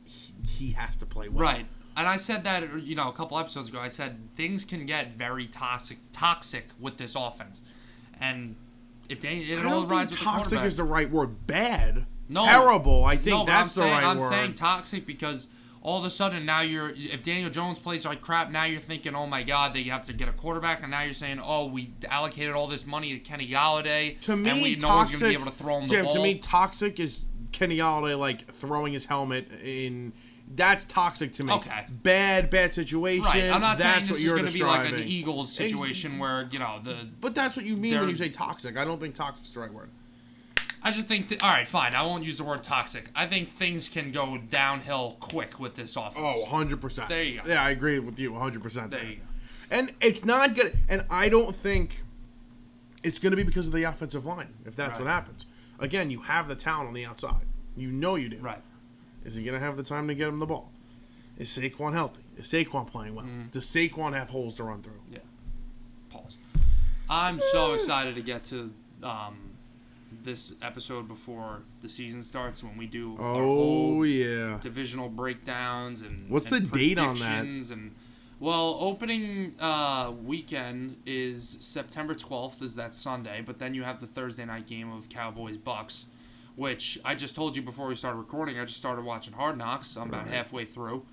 he, 0.04 0.34
he 0.46 0.72
has 0.74 0.98
to 0.98 1.06
play 1.06 1.30
well. 1.30 1.46
Right. 1.46 1.66
And 1.96 2.06
I 2.06 2.18
said 2.18 2.44
that 2.44 2.82
you 2.82 2.96
know 2.96 3.08
a 3.08 3.14
couple 3.14 3.40
episodes 3.40 3.70
ago. 3.70 3.80
I 3.80 3.88
said 3.88 4.18
things 4.36 4.66
can 4.66 4.86
get 4.86 5.16
very 5.16 5.48
toxic 5.48 5.98
toxic 6.12 6.66
with 6.80 6.98
this 6.98 7.16
offense, 7.16 7.62
and 8.20 8.56
if 9.08 9.22
they 9.22 9.38
it 9.38 9.60
I 9.60 9.64
don't 9.64 9.88
rides 9.88 9.90
think 9.90 10.02
with 10.02 10.10
the 10.12 10.16
toxic 10.26 10.34
quarterback. 10.50 10.66
is 10.68 10.76
the 10.76 10.84
right 10.84 11.10
word. 11.10 11.48
Bad. 11.48 12.06
No. 12.30 12.46
Terrible. 12.46 13.06
I 13.06 13.16
think 13.16 13.28
no, 13.28 13.46
that's 13.46 13.78
I'm 13.78 13.84
saying, 13.84 13.96
the 13.96 14.02
right 14.02 14.04
I'm 14.04 14.18
word. 14.20 14.30
saying 14.30 14.54
toxic 14.56 15.08
because 15.08 15.48
all 15.88 16.00
of 16.00 16.04
a 16.04 16.10
sudden 16.10 16.46
now 16.46 16.60
you're 16.60 16.90
if 16.90 17.24
Daniel 17.24 17.50
Jones 17.50 17.80
plays 17.80 18.04
like 18.04 18.20
crap, 18.20 18.52
now 18.52 18.66
you're 18.66 18.82
thinking, 18.82 19.16
oh 19.16 19.26
my 19.26 19.42
God, 19.42 19.74
they 19.74 19.84
have 19.84 20.04
to 20.08 20.14
get 20.14 20.28
a 20.28 20.34
quarterback, 20.34 20.82
and 20.82 20.92
now 20.92 21.02
you're 21.04 21.14
saying, 21.14 21.40
oh, 21.42 21.68
we 21.68 21.92
allocated 22.10 22.56
all 22.56 22.68
this 22.68 22.86
money 22.86 23.14
to 23.14 23.20
Kenny 23.20 23.48
Golladay, 23.48 24.20
to 24.20 24.36
me, 24.36 24.50
and 24.50 24.62
we, 24.62 24.76
no 24.76 24.90
toxic. 24.90 25.20
gonna 25.22 25.30
be 25.30 25.36
able 25.36 25.46
to 25.46 25.58
throw 25.58 25.78
him 25.78 25.88
the 25.88 25.96
Jim, 25.96 26.06
ball. 26.06 26.16
to 26.16 26.22
me, 26.22 26.40
toxic 26.40 27.00
is 27.00 27.24
Kenny 27.54 27.78
Golladay 27.78 28.20
like 28.20 28.46
throwing 28.52 28.92
his 28.92 29.06
helmet 29.06 29.50
in. 29.64 30.12
That's 30.54 30.84
toxic 30.86 31.34
to 31.36 31.44
me. 31.44 31.54
Okay. 31.54 31.86
Bad, 31.90 32.50
bad 32.50 32.74
situation. 32.74 33.24
right. 33.24 33.50
I'm 33.50 33.62
not 33.62 33.78
that's 33.78 33.82
saying 33.82 34.02
what 34.02 34.08
this 34.08 34.18
is 34.18 34.26
you're 34.26 34.36
going 34.36 34.48
to 34.48 34.54
be 34.54 34.64
like 34.64 34.92
an. 34.92 35.00
Eagles 35.00 35.54
situation 35.54 36.20
where 36.20 36.48
you 36.52 36.60
know 36.60 36.80
the. 36.84 36.96
But 37.20 37.34
that's 37.34 37.56
what 37.56 37.66
you 37.66 37.78
mean 37.78 37.98
when 37.98 38.10
you 38.10 38.16
say 38.16 38.30
toxic. 38.30 38.78
I 38.78 38.84
don't 38.84 39.00
think 39.00 39.16
toxic 39.16 39.44
is 39.44 39.54
the 39.54 39.62
right 39.62 39.74
word. 39.74 39.90
I 40.84 40.92
just 40.92 41.08
think 41.08 41.30
that 41.30 41.44
all 41.44 41.50
right, 41.50 41.68
fine. 41.68 41.96
I 41.96 42.04
won't 42.04 42.24
use 42.24 42.38
the 42.38 42.44
word 42.44 42.64
toxic. 42.64 43.10
I 43.16 43.26
think 43.26 43.50
things 43.50 43.90
can 43.90 44.12
go 44.12 44.38
downhill 44.38 45.18
quick 45.20 45.60
with 45.60 45.76
this 45.76 45.96
offense. 45.96 46.16
Oh, 46.18 46.46
100%. 46.48 47.08
There 47.08 47.24
you 47.24 47.42
go. 47.42 47.48
Yeah, 47.48 47.64
I 47.64 47.72
agree 47.72 48.00
with 48.00 48.20
you 48.20 48.32
100%. 48.32 48.90
there 48.92 49.04
you 49.04 49.16
go. 49.16 49.22
And 49.70 49.94
it's 50.00 50.24
not 50.24 50.56
good. 50.56 50.78
And 50.88 51.04
I 51.10 51.30
don't 51.30 51.54
think 51.56 52.04
it's 53.04 53.20
going 53.20 53.32
to 53.32 53.38
be 53.38 53.44
because 53.44 53.68
of 53.68 53.74
the 53.74 53.84
offensive 53.84 54.26
line, 54.26 54.54
if 54.66 54.76
that's 54.76 54.92
Right. 54.94 55.02
what 55.02 55.10
happens. 55.10 55.46
Again, 55.80 56.10
you 56.10 56.22
have 56.22 56.48
the 56.48 56.56
talent 56.56 56.88
on 56.88 56.94
the 56.94 57.06
outside. 57.06 57.46
You 57.76 57.92
know 57.92 58.16
you 58.16 58.30
do. 58.30 58.38
Right. 58.38 58.62
Is 59.26 59.36
he 59.36 59.44
going 59.44 59.60
to 59.60 59.64
have 59.66 59.78
the 59.78 59.84
time 59.84 60.08
to 60.08 60.16
get 60.16 60.28
him 60.30 60.40
the 60.40 60.46
ball? 60.46 60.72
Is 61.38 61.50
Saquon 61.50 61.94
healthy? 61.94 62.22
Is 62.38 62.46
Saquon 62.48 62.88
playing 62.88 63.14
well? 63.14 63.26
Mm. 63.26 63.52
Does 63.52 63.66
Saquon 63.66 64.14
have 64.14 64.30
holes 64.30 64.56
to 64.56 64.64
run 64.64 64.82
through? 64.82 65.00
Yeah. 65.12 65.20
Pause. 66.10 66.38
I'm 67.10 67.40
so 67.52 67.74
excited 67.74 68.16
to 68.16 68.22
get 68.22 68.44
to 68.46 68.74
um, 69.04 69.38
this 70.28 70.56
episode 70.62 71.08
before 71.08 71.62
the 71.80 71.88
season 71.88 72.22
starts 72.22 72.62
when 72.62 72.76
we 72.78 72.86
do 72.86 73.16
our 73.18 73.42
Oh, 73.42 74.04
yeah. 74.04 74.58
divisional 74.62 75.08
breakdowns 75.08 76.02
and 76.02 76.30
What's 76.30 76.52
and 76.52 76.70
the 76.70 76.78
date 76.78 77.00
on 77.00 77.16
that? 77.16 77.46
And 77.46 77.96
well, 78.38 78.78
opening 78.82 79.56
uh, 79.58 80.12
weekend 80.26 80.98
is 81.06 81.58
September 81.62 82.14
12th, 82.14 82.62
is 82.62 82.76
that 82.76 82.94
Sunday, 82.94 83.42
but 83.44 83.58
then 83.58 83.74
you 83.74 83.84
have 83.84 84.02
the 84.02 84.06
Thursday 84.06 84.44
night 84.44 84.68
game 84.68 84.92
of 84.92 85.08
Cowboys 85.08 85.56
Bucks, 85.56 86.06
which 86.58 87.00
I 87.06 87.16
just 87.16 87.34
told 87.34 87.56
you 87.56 87.62
before 87.62 87.88
we 87.88 87.96
started 87.96 88.18
recording. 88.18 88.60
I 88.60 88.66
just 88.66 88.78
started 88.80 89.06
watching 89.06 89.32
Hard 89.34 89.58
Knocks. 89.58 89.96
I'm 89.96 90.10
about 90.10 90.26
Right. 90.26 90.34
halfway 90.34 90.66
through, 90.66 91.06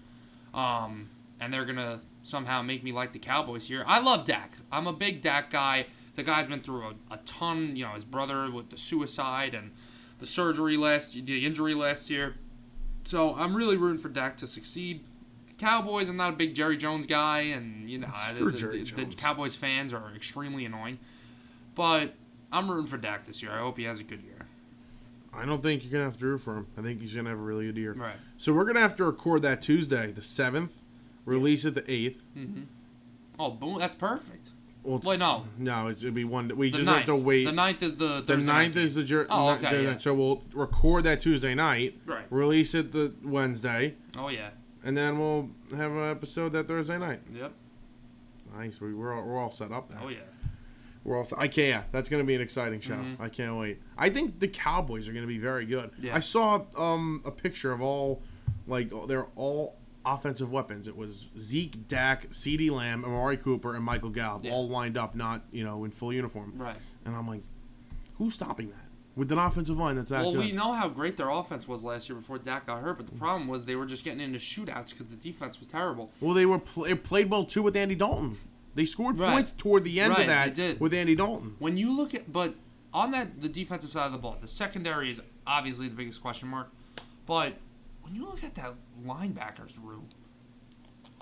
um, 0.52 1.08
and 1.40 1.52
they're 1.54 1.64
gonna 1.64 2.00
somehow 2.24 2.62
make 2.62 2.82
me 2.82 2.90
like 2.90 3.12
the 3.12 3.18
Cowboys 3.20 3.68
here. 3.68 3.84
I 3.86 4.00
love 4.00 4.24
Dak. 4.24 4.56
I'm 4.72 4.88
a 4.88 4.92
big 4.92 5.22
Dak 5.22 5.50
guy. 5.50 5.86
The 6.16 6.22
guy's 6.22 6.46
been 6.46 6.60
through 6.60 6.82
a, 6.82 7.14
a 7.14 7.16
ton. 7.24 7.76
You 7.76 7.86
know, 7.86 7.92
his 7.92 8.04
brother 8.04 8.50
with 8.50 8.70
the 8.70 8.76
suicide 8.76 9.54
and 9.54 9.72
the 10.20 10.26
surgery 10.26 10.76
last, 10.76 11.14
the 11.14 11.44
injury 11.46 11.74
last 11.74 12.10
year. 12.10 12.36
So 13.04 13.34
I'm 13.34 13.54
really 13.54 13.76
rooting 13.76 14.00
for 14.00 14.08
Dak 14.08 14.36
to 14.38 14.46
succeed. 14.46 15.04
Cowboys, 15.58 16.08
I'm 16.08 16.16
not 16.16 16.30
a 16.30 16.36
big 16.36 16.54
Jerry 16.54 16.76
Jones 16.76 17.06
guy, 17.06 17.40
and 17.40 17.88
you 17.88 17.98
know 17.98 18.08
the, 18.36 18.44
the, 18.44 19.04
the 19.04 19.14
Cowboys 19.14 19.54
fans 19.54 19.94
are 19.94 20.12
extremely 20.14 20.64
annoying. 20.64 20.98
But 21.74 22.14
I'm 22.50 22.70
rooting 22.70 22.86
for 22.86 22.96
Dak 22.96 23.26
this 23.26 23.42
year. 23.42 23.52
I 23.52 23.58
hope 23.58 23.78
he 23.78 23.84
has 23.84 24.00
a 24.00 24.04
good 24.04 24.22
year. 24.22 24.46
I 25.32 25.44
don't 25.44 25.62
think 25.62 25.82
you're 25.82 25.92
gonna 25.92 26.04
have 26.04 26.18
to 26.18 26.26
root 26.26 26.38
for 26.38 26.56
him. 26.56 26.66
I 26.78 26.82
think 26.82 27.00
he's 27.00 27.14
gonna 27.14 27.30
have 27.30 27.38
a 27.38 27.42
really 27.42 27.66
good 27.66 27.76
year. 27.76 27.92
Right. 27.92 28.16
So 28.36 28.52
we're 28.52 28.64
gonna 28.64 28.80
have 28.80 28.96
to 28.96 29.04
record 29.04 29.42
that 29.42 29.62
Tuesday, 29.62 30.12
the 30.12 30.22
seventh. 30.22 30.80
Release 31.24 31.64
it 31.64 31.74
the 31.74 31.90
eighth. 31.90 32.26
mm-hmm. 32.36 32.62
Oh, 33.38 33.50
boom! 33.50 33.78
That's 33.78 33.96
perfect. 33.96 34.50
Well, 34.84 35.00
Wait, 35.02 35.18
no. 35.18 35.46
no, 35.58 35.88
it'd 35.88 36.12
be 36.14 36.24
one. 36.24 36.48
We 36.56 36.70
The 36.70 36.76
just 36.76 36.86
ninth. 36.86 36.96
have 36.98 37.06
to 37.06 37.16
wait. 37.16 37.44
The 37.46 37.52
ninth 37.52 37.82
is 37.82 37.96
the 37.96 38.20
The 38.20 38.34
Thursday 38.34 38.52
night 38.52 38.62
ninth 38.64 38.74
game. 38.74 38.84
is 38.84 38.94
the 38.94 39.02
jer- 39.02 39.26
Oh, 39.30 39.48
okay, 39.54 39.76
the- 39.78 39.82
yeah. 39.82 39.96
So 39.96 40.12
we'll 40.14 40.42
record 40.52 41.04
that 41.04 41.20
Tuesday 41.20 41.54
night. 41.54 41.98
Right. 42.04 42.26
Release 42.30 42.74
it 42.74 42.92
the 42.92 43.14
Wednesday, 43.24 43.94
Oh 44.16 44.28
yeah. 44.28 44.50
and 44.84 44.94
then 44.96 45.18
we'll 45.18 45.48
have 45.74 45.90
an 45.90 46.10
episode 46.10 46.52
that 46.52 46.68
Thursday 46.68 46.98
night. 46.98 47.20
Yep. 47.34 47.52
Nice. 48.56 48.80
We, 48.80 48.92
we're 48.94 49.14
all, 49.18 49.24
we're 49.26 49.38
all 49.38 49.50
set 49.50 49.72
up 49.72 49.88
there. 49.88 49.98
Oh 50.02 50.08
yeah. 50.08 50.18
We're 51.02 51.16
all. 51.18 51.24
Set. 51.24 51.38
I 51.38 51.48
can't. 51.48 51.68
Yeah, 51.68 51.82
that's 51.90 52.08
gonna 52.08 52.24
be 52.24 52.34
an 52.34 52.40
exciting 52.40 52.80
show. 52.80 53.02
I 53.18 53.28
can't 53.28 53.56
wait. 53.58 53.80
I 53.98 54.10
think 54.10 54.38
the 54.40 54.48
Cowboys 54.48 55.08
are 55.08 55.12
gonna 55.12 55.26
be 55.26 55.38
very 55.38 55.66
good. 55.66 55.90
Yeah. 56.00 56.14
I 56.14 56.20
saw 56.20 56.62
um 56.76 57.22
a 57.24 57.30
picture 57.30 57.72
of 57.72 57.80
all, 57.82 58.22
like 58.66 58.90
they're 59.08 59.26
all 59.36 59.76
offensive 60.06 60.52
weapons. 60.52 60.86
It 60.88 60.96
was 60.96 61.30
Zeke, 61.38 61.88
Dak, 61.88 62.30
CeeDee 62.30 62.70
Lamb, 62.70 63.04
Amari 63.04 63.36
Cooper, 63.36 63.74
and 63.74 63.84
Michael 63.84 64.10
Gallup 64.10 64.44
Yeah. 64.44 64.52
all 64.52 64.68
lined 64.68 64.96
up, 64.98 65.14
not 65.14 65.42
you 65.52 65.64
know 65.64 65.84
in 65.84 65.90
full 65.90 66.12
uniform. 66.12 66.52
Right. 66.56 66.76
And 67.04 67.14
I'm 67.16 67.26
like, 67.28 67.42
who's 68.18 68.34
stopping 68.34 68.68
that 68.70 68.76
with 69.16 69.30
an 69.32 69.38
offensive 69.38 69.76
line 69.78 69.96
that's 69.96 70.10
that 70.10 70.22
Well, 70.22 70.32
good? 70.34 70.44
we 70.44 70.52
know 70.52 70.72
how 70.72 70.88
great 70.88 71.16
their 71.16 71.28
offense 71.30 71.66
was 71.68 71.84
last 71.84 72.08
year 72.08 72.16
before 72.18 72.38
Dak 72.38 72.66
got 72.66 72.82
hurt, 72.82 72.96
but 72.98 73.06
the 73.06 73.16
problem 73.16 73.46
was 73.48 73.64
they 73.64 73.76
were 73.76 73.86
just 73.86 74.04
getting 74.04 74.20
into 74.20 74.38
shootouts 74.38 74.90
because 74.90 75.06
the 75.06 75.16
defense 75.16 75.58
was 75.58 75.68
terrible. 75.68 76.10
Well, 76.20 76.34
they 76.34 76.46
were 76.46 76.58
pl- 76.58 76.84
they 76.84 76.94
played 76.94 77.30
well 77.30 77.44
too 77.44 77.62
with 77.62 77.76
Andy 77.76 77.94
Dalton. 77.94 78.36
They 78.74 78.84
scored 78.84 79.18
Right. 79.18 79.32
points 79.32 79.52
toward 79.52 79.84
the 79.84 80.00
end 80.00 80.10
Right, 80.10 80.20
of 80.22 80.26
that 80.26 80.54
did. 80.54 80.80
with 80.80 80.92
Andy 80.92 81.14
Dalton. 81.14 81.54
When 81.60 81.76
you 81.76 81.92
look 81.96 82.12
at, 82.14 82.32
but 82.32 82.54
on 82.92 83.10
that 83.12 83.40
the 83.40 83.48
defensive 83.48 83.90
side 83.90 84.06
of 84.06 84.12
the 84.12 84.18
ball, 84.18 84.36
the 84.40 84.48
secondary 84.48 85.10
is 85.10 85.20
obviously 85.46 85.88
the 85.88 85.94
biggest 85.94 86.20
question 86.20 86.48
mark. 86.48 86.70
But 87.26 87.54
when 88.04 88.14
you 88.14 88.26
look 88.26 88.44
at 88.44 88.54
that 88.56 88.74
linebackers 89.04 89.82
room, 89.82 90.08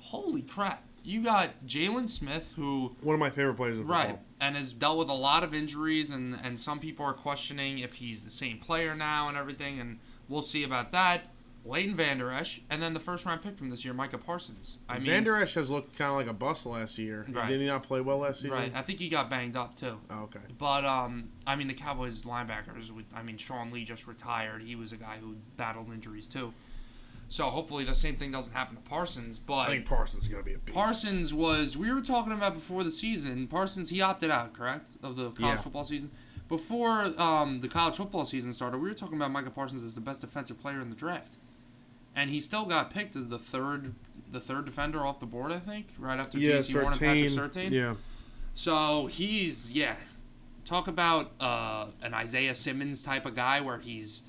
holy 0.00 0.42
crap! 0.42 0.82
You 1.04 1.22
got 1.22 1.64
Jaylon 1.66 2.08
Smith 2.08 2.52
who 2.56 2.94
One 3.00 3.14
of 3.14 3.20
my 3.20 3.30
favorite 3.30 3.54
players 3.54 3.78
in 3.78 3.84
football. 3.84 4.04
Right, 4.04 4.18
and 4.40 4.56
has 4.56 4.72
dealt 4.72 4.98
with 4.98 5.08
a 5.08 5.14
lot 5.14 5.44
of 5.44 5.54
injuries, 5.54 6.10
and 6.10 6.36
and 6.42 6.58
some 6.58 6.80
people 6.80 7.06
are 7.06 7.14
questioning 7.14 7.78
if 7.78 7.94
he's 7.94 8.24
the 8.24 8.30
same 8.30 8.58
player 8.58 8.94
now 8.94 9.28
and 9.28 9.36
everything, 9.36 9.80
and 9.80 10.00
we'll 10.28 10.42
see 10.42 10.64
about 10.64 10.92
that. 10.92 11.22
Leighton 11.64 11.94
Vander 11.94 12.32
Esch, 12.32 12.60
and 12.70 12.82
then 12.82 12.92
the 12.92 13.00
first 13.00 13.24
round 13.24 13.40
pick 13.40 13.56
from 13.56 13.70
this 13.70 13.84
year, 13.84 13.94
Micah 13.94 14.18
Parsons. 14.18 14.78
I 14.88 14.94
mean, 14.94 15.06
Van 15.06 15.24
Der 15.24 15.40
Esch 15.40 15.54
has 15.54 15.70
looked 15.70 15.96
kind 15.96 16.10
of 16.10 16.16
like 16.16 16.26
a 16.26 16.32
bust 16.32 16.66
last 16.66 16.98
year. 16.98 17.24
Right. 17.28 17.48
Did 17.48 17.60
he 17.60 17.66
not 17.66 17.84
play 17.84 18.00
well 18.00 18.18
last 18.18 18.40
season? 18.40 18.56
right? 18.56 18.72
I 18.74 18.82
think 18.82 18.98
he 18.98 19.08
got 19.08 19.30
banged 19.30 19.56
up 19.56 19.76
too. 19.76 19.98
Oh, 20.10 20.22
okay. 20.24 20.40
But 20.58 20.84
um, 20.84 21.28
I 21.46 21.54
mean, 21.54 21.68
the 21.68 21.74
Cowboys 21.74 22.22
linebackers. 22.22 22.90
I 23.14 23.22
mean, 23.22 23.36
Sean 23.36 23.70
Lee 23.70 23.84
just 23.84 24.08
retired. 24.08 24.62
He 24.62 24.74
was 24.74 24.90
a 24.92 24.96
guy 24.96 25.18
who 25.20 25.36
battled 25.56 25.92
injuries 25.92 26.26
too. 26.26 26.52
So 27.32 27.48
hopefully 27.48 27.84
the 27.84 27.94
same 27.94 28.16
thing 28.16 28.30
doesn't 28.30 28.52
happen 28.52 28.76
to 28.76 28.82
Parsons. 28.82 29.38
But 29.38 29.54
I 29.60 29.66
think 29.68 29.86
Parsons 29.86 30.24
is 30.24 30.28
gonna 30.28 30.42
be 30.42 30.52
a 30.52 30.58
beast. 30.58 30.74
Parsons 30.74 31.32
was 31.32 31.78
we 31.78 31.90
were 31.90 32.02
talking 32.02 32.30
about 32.30 32.52
before 32.52 32.84
the 32.84 32.90
season. 32.90 33.46
Parsons 33.46 33.88
he 33.88 34.02
opted 34.02 34.30
out, 34.30 34.52
correct, 34.52 34.90
of 35.02 35.16
the 35.16 35.30
college 35.30 35.40
Yeah. 35.40 35.56
football 35.56 35.84
season. 35.84 36.10
Before 36.50 37.10
um, 37.18 37.62
the 37.62 37.68
college 37.68 37.96
football 37.96 38.26
season 38.26 38.52
started, 38.52 38.82
we 38.82 38.88
were 38.90 38.94
talking 38.94 39.16
about 39.16 39.30
Micah 39.30 39.48
Parsons 39.48 39.82
as 39.82 39.94
the 39.94 40.02
best 40.02 40.20
defensive 40.20 40.60
player 40.60 40.82
in 40.82 40.90
the 40.90 40.94
draft, 40.94 41.36
and 42.14 42.28
he 42.28 42.38
still 42.38 42.66
got 42.66 42.90
picked 42.90 43.16
as 43.16 43.28
the 43.28 43.38
third 43.38 43.94
the 44.30 44.38
third 44.38 44.66
defender 44.66 45.00
off 45.06 45.18
the 45.18 45.24
board. 45.24 45.52
I 45.52 45.58
think 45.58 45.86
right 45.98 46.20
after 46.20 46.36
yeah, 46.36 46.56
Jaycee 46.56 46.72
Horn 46.74 46.86
and 46.92 47.00
Patrick. 47.00 47.30
Surtain. 47.30 47.70
Yeah, 47.70 47.94
So 48.54 49.06
he's 49.06 49.72
yeah, 49.72 49.94
talk 50.66 50.86
about 50.86 51.32
uh, 51.40 51.86
an 52.02 52.12
Isaiah 52.12 52.54
Simmons 52.54 53.02
type 53.02 53.24
of 53.24 53.34
guy 53.34 53.62
where 53.62 53.78
he's 53.78 54.22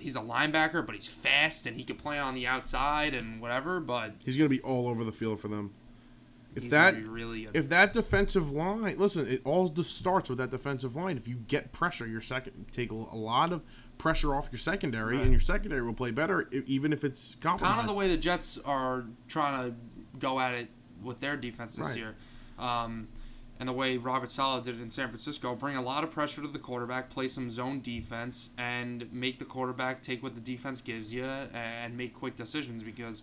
he's 0.00 0.16
a 0.16 0.20
linebacker, 0.20 0.84
but 0.84 0.94
he's 0.94 1.08
fast 1.08 1.66
and 1.66 1.76
he 1.76 1.84
can 1.84 1.96
play 1.96 2.18
on 2.18 2.34
the 2.34 2.46
outside 2.46 3.14
and 3.14 3.40
whatever. 3.40 3.80
But 3.80 4.14
he's 4.24 4.36
gonna 4.36 4.48
be 4.48 4.60
all 4.60 4.88
over 4.88 5.04
the 5.04 5.12
field 5.12 5.40
for 5.40 5.48
them. 5.48 5.72
If 6.54 6.70
that 6.70 6.96
really 7.06 7.46
if 7.54 7.68
that 7.68 7.92
defensive 7.92 8.50
line, 8.50 8.96
listen, 8.98 9.28
it 9.28 9.42
all 9.44 9.68
just 9.68 9.96
starts 9.96 10.28
with 10.28 10.38
that 10.38 10.50
defensive 10.50 10.96
line. 10.96 11.16
If 11.16 11.28
you 11.28 11.36
get 11.36 11.70
pressure, 11.72 12.06
your 12.06 12.20
second 12.22 12.66
take 12.72 12.90
a 12.90 12.94
lot 12.94 13.52
of 13.52 13.62
pressure 13.98 14.34
off 14.34 14.48
your 14.50 14.58
secondary, 14.58 15.16
Right. 15.16 15.22
and 15.22 15.30
your 15.32 15.40
secondary 15.40 15.82
will 15.82 15.94
play 15.94 16.10
better, 16.10 16.48
even 16.66 16.92
if 16.92 17.04
it's 17.04 17.36
compromised. 17.36 17.76
kind 17.76 17.88
of 17.88 17.94
the 17.94 17.98
way 17.98 18.08
the 18.08 18.16
Jets 18.16 18.58
are 18.64 19.04
trying 19.28 19.70
to 19.70 19.76
go 20.18 20.40
at 20.40 20.54
it 20.54 20.68
with 21.02 21.20
their 21.20 21.36
defense 21.36 21.76
this 21.76 21.88
Right. 21.88 21.96
year. 21.96 22.16
Um, 22.58 23.06
and 23.60 23.68
the 23.68 23.72
way 23.72 23.96
Robert 23.96 24.30
Saleh 24.30 24.64
did 24.64 24.78
it 24.78 24.82
in 24.82 24.90
San 24.90 25.08
Francisco, 25.08 25.54
bring 25.54 25.76
a 25.76 25.82
lot 25.82 26.04
of 26.04 26.10
pressure 26.10 26.42
to 26.42 26.48
the 26.48 26.58
quarterback, 26.58 27.10
play 27.10 27.28
some 27.28 27.50
zone 27.50 27.80
defense, 27.80 28.50
and 28.56 29.12
make 29.12 29.38
the 29.38 29.44
quarterback 29.44 30.02
take 30.02 30.22
what 30.22 30.34
the 30.34 30.40
defense 30.40 30.80
gives 30.80 31.12
you 31.12 31.24
and 31.24 31.96
make 31.96 32.14
quick 32.14 32.36
decisions 32.36 32.82
because, 32.82 33.22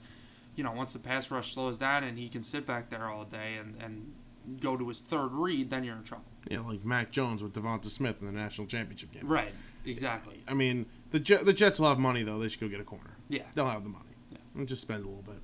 you 0.56 0.64
know, 0.64 0.72
once 0.74 0.94
the 0.94 1.00
pass 1.00 1.32
rush 1.32 1.54
slows 1.54 1.78
down 1.78 2.04
and 2.04 2.18
he 2.18 2.28
can 2.28 2.42
sit 2.42 2.66
back 2.66 2.90
there 2.90 3.06
all 3.08 3.24
day 3.24 3.56
and, 3.60 3.76
and 3.82 4.14
go 4.60 4.76
to 4.76 4.88
his 4.88 5.00
third 5.00 5.32
read, 5.32 5.70
then 5.70 5.84
you're 5.84 5.96
in 5.96 6.04
trouble. 6.04 6.26
yeah, 6.50 6.60
like 6.60 6.84
Mac 6.86 7.12
Jones 7.12 7.42
with 7.42 7.54
Devonta 7.54 7.86
Smith 7.86 8.18
in 8.22 8.28
the 8.28 8.34
national 8.34 8.68
championship 8.68 9.12
game. 9.12 9.28
Right. 9.28 9.54
Exactly. 9.86 10.44
I 10.48 10.54
mean, 10.54 10.86
the 11.12 11.20
Jet, 11.20 11.46
the 11.46 11.54
Jets 11.54 11.80
will 11.80 11.88
have 11.88 12.00
money 12.00 12.24
though. 12.24 12.40
They 12.40 12.50
should 12.50 12.60
go 12.60 12.68
get 12.68 12.80
a 12.80 12.84
corner. 12.84 13.16
Yeah. 13.30 13.44
They'll 13.54 13.70
have 13.70 13.84
the 13.84 13.90
money. 13.90 14.06
Yeah. 14.32 14.38
And 14.56 14.68
just 14.68 14.82
spend 14.82 15.04
a 15.04 15.08
little 15.08 15.24
bit. 15.24 15.42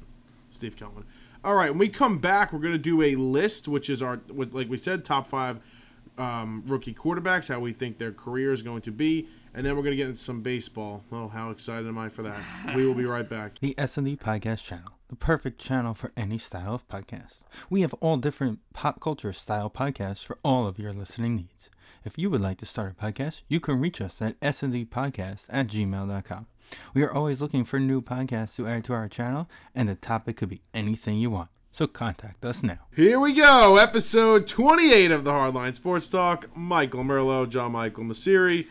Steve 0.51 0.75
Cohen. 0.77 1.05
All 1.43 1.55
right, 1.55 1.71
when 1.71 1.79
we 1.79 1.89
come 1.89 2.19
back, 2.19 2.53
we're 2.53 2.59
going 2.59 2.73
to 2.73 2.77
do 2.77 3.01
a 3.01 3.15
list, 3.15 3.67
which 3.67 3.89
is 3.89 4.01
our, 4.03 4.21
like 4.29 4.69
we 4.69 4.77
said, 4.77 5.03
top 5.03 5.25
five 5.25 5.59
um, 6.17 6.63
rookie 6.67 6.93
quarterbacks, 6.93 7.47
how 7.47 7.59
we 7.59 7.73
think 7.73 7.97
their 7.97 8.11
career 8.11 8.53
is 8.53 8.61
going 8.61 8.81
to 8.83 8.91
be, 8.91 9.27
and 9.53 9.65
then 9.65 9.75
we're 9.75 9.81
going 9.81 9.93
to 9.93 9.97
get 9.97 10.07
into 10.07 10.19
some 10.21 10.41
baseball. 10.41 11.03
Oh, 11.11 11.29
how 11.29 11.49
excited 11.49 11.87
am 11.87 11.97
I 11.97 12.09
for 12.09 12.21
that? 12.23 12.39
we 12.75 12.85
will 12.85 12.93
be 12.93 13.05
right 13.05 13.27
back. 13.27 13.53
The 13.59 13.73
S&D 13.77 14.17
Podcast 14.17 14.63
Channel, 14.65 14.99
the 15.09 15.15
perfect 15.15 15.59
channel 15.59 15.95
for 15.95 16.11
any 16.15 16.37
style 16.37 16.75
of 16.75 16.87
podcast. 16.87 17.41
We 17.71 17.81
have 17.81 17.93
all 17.95 18.17
different 18.17 18.59
pop 18.73 18.99
culture 18.99 19.33
style 19.33 19.69
podcasts 19.69 20.23
for 20.23 20.37
all 20.43 20.67
of 20.67 20.77
your 20.77 20.93
listening 20.93 21.35
needs. 21.35 21.71
If 22.03 22.17
you 22.17 22.29
would 22.29 22.41
like 22.41 22.57
to 22.59 22.65
start 22.65 22.91
a 22.91 22.95
podcast, 22.95 23.41
you 23.47 23.59
can 23.59 23.79
reach 23.79 23.99
us 23.99 24.21
at 24.21 24.39
sndpodcast 24.41 25.47
at 25.49 25.67
gmail.com. 25.67 26.47
We 26.93 27.03
are 27.03 27.11
always 27.13 27.41
looking 27.41 27.63
for 27.63 27.79
new 27.79 28.01
podcasts 28.01 28.55
to 28.57 28.67
add 28.67 28.83
to 28.85 28.93
our 28.93 29.07
channel, 29.07 29.49
and 29.75 29.89
the 29.89 29.95
topic 29.95 30.37
could 30.37 30.49
be 30.49 30.61
anything 30.73 31.17
you 31.17 31.29
want. 31.29 31.49
So 31.71 31.87
contact 31.87 32.43
us 32.43 32.63
now. 32.63 32.79
Here 32.95 33.19
we 33.19 33.33
go, 33.33 33.77
episode 33.77 34.45
28 34.47 35.09
of 35.11 35.23
the 35.23 35.31
Hardline 35.31 35.73
Sports 35.75 36.09
Talk. 36.09 36.49
Michael 36.55 37.03
Merlo, 37.03 37.47
John 37.47 37.71
Michael 37.71 38.03
Masiri. 38.03 38.67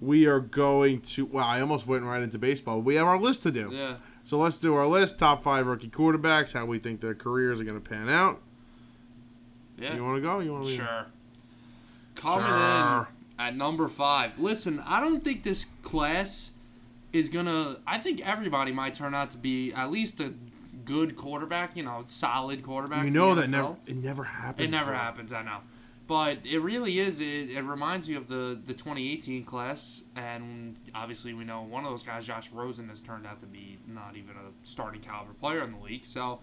We 0.00 0.26
are 0.26 0.38
going 0.40 1.00
to, 1.00 1.24
wow, 1.26 1.46
I 1.48 1.60
almost 1.60 1.86
went 1.86 2.04
right 2.04 2.22
into 2.22 2.38
baseball. 2.38 2.80
We 2.80 2.94
have 2.96 3.06
our 3.06 3.18
list 3.18 3.42
to 3.44 3.50
do. 3.50 3.70
Yeah. 3.72 3.96
So 4.22 4.38
let's 4.38 4.56
do 4.58 4.74
our 4.74 4.86
list. 4.86 5.18
Top 5.18 5.42
five 5.42 5.66
rookie 5.66 5.88
quarterbacks, 5.88 6.52
how 6.52 6.64
we 6.64 6.78
think 6.78 7.00
their 7.00 7.14
careers 7.14 7.60
are 7.60 7.64
going 7.64 7.80
to 7.80 7.88
pan 7.90 8.08
out. 8.08 8.40
Yeah. 9.78 9.94
You 9.96 10.04
want 10.04 10.16
to 10.16 10.22
go? 10.22 10.40
You 10.40 10.52
want 10.52 10.66
to 10.66 10.76
Sure. 10.76 11.06
Coming 12.14 12.46
Sure. 12.46 13.08
in 13.38 13.44
at 13.44 13.56
number 13.56 13.88
five. 13.88 14.38
Listen, 14.38 14.80
I 14.86 15.00
don't 15.00 15.24
think 15.24 15.42
this 15.42 15.66
class 15.82 16.52
is 17.14 17.28
gonna. 17.28 17.76
I 17.86 17.98
think 17.98 18.26
everybody 18.26 18.72
might 18.72 18.94
turn 18.94 19.14
out 19.14 19.30
to 19.30 19.38
be 19.38 19.72
at 19.72 19.90
least 19.90 20.20
a 20.20 20.34
good 20.84 21.16
quarterback. 21.16 21.76
You 21.76 21.84
know, 21.84 22.02
solid 22.06 22.62
quarterback. 22.62 23.04
You 23.04 23.10
know 23.10 23.34
that 23.36 23.46
NFL. 23.46 23.50
never 23.50 23.76
it 23.86 23.96
never 23.96 24.24
happens. 24.24 24.68
It 24.68 24.70
never 24.70 24.90
though. 24.90 24.96
happens. 24.96 25.32
I 25.32 25.42
know. 25.42 25.58
But 26.06 26.38
it 26.44 26.58
really 26.58 26.98
is. 26.98 27.20
It, 27.20 27.50
it 27.50 27.62
reminds 27.62 28.08
me 28.08 28.16
of 28.16 28.28
the, 28.28 28.60
the 28.66 28.74
2018 28.74 29.42
class, 29.42 30.02
and 30.16 30.76
obviously 30.94 31.32
we 31.32 31.44
know 31.44 31.62
one 31.62 31.84
of 31.86 31.90
those 31.90 32.02
guys, 32.02 32.26
Josh 32.26 32.50
Rosen, 32.52 32.90
has 32.90 33.00
turned 33.00 33.26
out 33.26 33.40
to 33.40 33.46
be 33.46 33.78
not 33.86 34.14
even 34.14 34.32
a 34.32 34.66
starting 34.66 35.00
caliber 35.00 35.32
player 35.32 35.64
in 35.64 35.72
the 35.72 35.78
league. 35.78 36.04
So, 36.04 36.40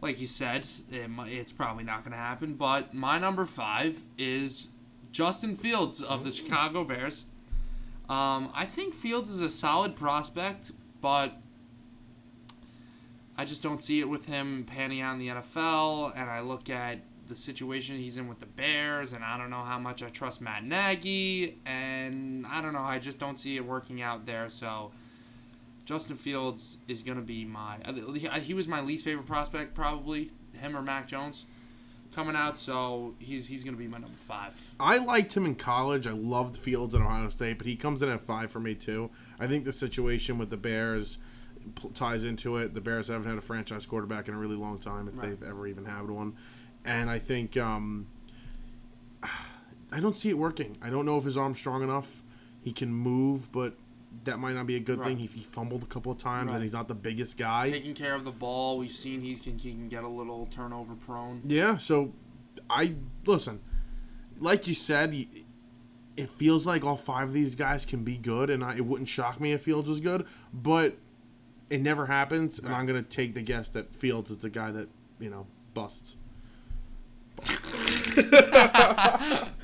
like 0.00 0.20
you 0.20 0.26
said, 0.26 0.66
it, 0.90 1.08
it's 1.26 1.52
probably 1.52 1.84
not 1.84 2.02
going 2.02 2.10
to 2.12 2.18
happen. 2.18 2.54
But 2.54 2.92
my 2.92 3.16
number 3.16 3.44
five 3.44 4.00
is 4.18 4.70
Justin 5.12 5.54
Fields 5.54 6.02
of 6.02 6.24
the 6.24 6.30
mm. 6.30 6.36
Chicago 6.36 6.82
Bears. 6.82 7.26
Um, 8.08 8.50
I 8.54 8.64
think 8.64 8.94
Fields 8.94 9.30
is 9.30 9.40
a 9.40 9.48
solid 9.48 9.96
prospect, 9.96 10.72
but 11.00 11.34
I 13.36 13.44
just 13.44 13.62
don't 13.62 13.80
see 13.80 14.00
it 14.00 14.08
with 14.08 14.26
him 14.26 14.64
panning 14.64 14.98
in 14.98 15.18
the 15.18 15.28
NFL. 15.28 16.12
And 16.14 16.28
I 16.28 16.40
look 16.40 16.68
at 16.68 16.98
the 17.28 17.34
situation 17.34 17.96
he's 17.96 18.18
in 18.18 18.28
with 18.28 18.40
the 18.40 18.46
Bears, 18.46 19.12
and 19.14 19.24
I 19.24 19.38
don't 19.38 19.50
know 19.50 19.62
how 19.62 19.78
much 19.78 20.02
I 20.02 20.10
trust 20.10 20.40
Matt 20.40 20.64
Nagy, 20.64 21.58
and 21.64 22.46
I 22.46 22.60
don't 22.60 22.74
know. 22.74 22.82
I 22.82 22.98
just 22.98 23.18
don't 23.18 23.36
see 23.36 23.56
it 23.56 23.64
working 23.64 24.02
out 24.02 24.26
there. 24.26 24.50
So 24.50 24.92
Justin 25.84 26.16
Fields 26.16 26.78
is 26.88 27.02
going 27.02 27.16
to 27.16 27.24
be 27.24 27.44
my. 27.44 27.78
He 28.40 28.54
was 28.54 28.68
my 28.68 28.80
least 28.80 29.04
favorite 29.04 29.26
prospect, 29.26 29.74
probably 29.74 30.30
him 30.52 30.76
or 30.76 30.82
Mac 30.82 31.08
Jones. 31.08 31.46
Coming 32.14 32.36
out, 32.36 32.56
so 32.56 33.14
he's 33.18 33.46
he's 33.48 33.64
gonna 33.64 33.76
be 33.76 33.88
my 33.88 33.98
number 33.98 34.16
five. 34.16 34.70
I 34.78 34.98
liked 34.98 35.36
him 35.36 35.44
in 35.46 35.54
college. 35.54 36.06
I 36.06 36.12
loved 36.12 36.56
Fields 36.56 36.94
at 36.94 37.00
Ohio 37.00 37.28
State, 37.28 37.58
but 37.58 37.66
he 37.66 37.76
comes 37.76 38.02
in 38.02 38.08
at 38.08 38.22
five 38.22 38.50
for 38.50 38.60
me 38.60 38.74
too. 38.74 39.10
I 39.40 39.46
think 39.46 39.64
the 39.64 39.72
situation 39.72 40.38
with 40.38 40.50
the 40.50 40.56
Bears 40.56 41.18
ties 41.94 42.24
into 42.24 42.56
it. 42.56 42.74
The 42.74 42.80
Bears 42.80 43.08
haven't 43.08 43.28
had 43.28 43.38
a 43.38 43.42
franchise 43.42 43.86
quarterback 43.86 44.28
in 44.28 44.34
a 44.34 44.38
really 44.38 44.56
long 44.56 44.78
time, 44.78 45.08
if 45.08 45.16
Right. 45.16 45.30
they've 45.30 45.48
ever 45.48 45.66
even 45.66 45.86
had 45.86 46.08
one. 46.10 46.34
And 46.84 47.08
I 47.10 47.18
think 47.18 47.56
um, 47.56 48.06
I 49.92 50.00
don't 50.00 50.16
see 50.16 50.30
it 50.30 50.38
working. 50.38 50.76
I 50.82 50.90
don't 50.90 51.06
know 51.06 51.16
if 51.16 51.24
his 51.24 51.36
arm's 51.38 51.58
strong 51.58 51.82
enough. 51.82 52.22
He 52.62 52.72
can 52.72 52.92
move, 52.92 53.50
but 53.52 53.76
that 54.24 54.38
might 54.38 54.54
not 54.54 54.66
be 54.66 54.76
a 54.76 54.80
good 54.80 54.98
Right. 55.00 55.08
thing. 55.08 55.18
He, 55.18 55.26
he 55.26 55.40
fumbled 55.42 55.82
a 55.82 55.86
couple 55.86 56.12
of 56.12 56.18
times, 56.18 56.48
Right. 56.48 56.54
and 56.54 56.62
he's 56.62 56.72
not 56.72 56.88
the 56.88 56.94
biggest 56.94 57.36
guy. 57.38 57.70
Taking 57.70 57.94
care 57.94 58.14
of 58.14 58.24
the 58.24 58.32
ball, 58.32 58.78
we've 58.78 58.90
seen 58.90 59.20
he's 59.20 59.40
can 59.40 59.58
he 59.58 59.72
can 59.72 59.88
get 59.88 60.04
a 60.04 60.08
little 60.08 60.46
turnover 60.46 60.94
prone. 60.94 61.42
Yeah, 61.44 61.76
so 61.76 62.12
I 62.70 62.94
listen. 63.26 63.60
Like 64.38 64.66
you 64.66 64.74
said, 64.74 65.26
it 66.16 66.28
feels 66.30 66.66
like 66.66 66.84
all 66.84 66.96
five 66.96 67.28
of 67.28 67.34
these 67.34 67.54
guys 67.54 67.84
can 67.84 68.02
be 68.04 68.16
good, 68.16 68.50
and 68.50 68.64
I, 68.64 68.76
it 68.76 68.86
wouldn't 68.86 69.08
shock 69.08 69.40
me 69.40 69.52
if 69.52 69.62
Fields 69.62 69.88
was 69.88 70.00
good, 70.00 70.26
but 70.52 70.96
it 71.70 71.80
never 71.80 72.06
happens, 72.06 72.58
and 72.58 72.74
I'm 72.74 72.86
gonna 72.86 73.02
take 73.02 73.34
the 73.34 73.42
guess 73.42 73.68
that 73.70 73.94
Fields 73.94 74.30
is 74.30 74.38
the 74.38 74.50
guy 74.50 74.70
that 74.72 74.88
you 75.20 75.30
know 75.30 75.46
busts. 75.74 76.16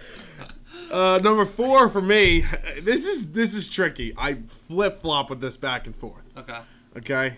uh, 0.90 1.20
number 1.22 1.44
four 1.44 1.88
for 1.88 2.02
me. 2.02 2.44
This 2.82 3.06
is 3.06 3.32
this 3.32 3.54
is 3.54 3.68
tricky. 3.68 4.12
I 4.16 4.34
flip 4.48 4.98
flop 4.98 5.30
with 5.30 5.40
this 5.40 5.56
back 5.56 5.86
and 5.86 5.94
forth. 5.94 6.24
Okay. 6.36 6.58
Okay. 6.96 7.36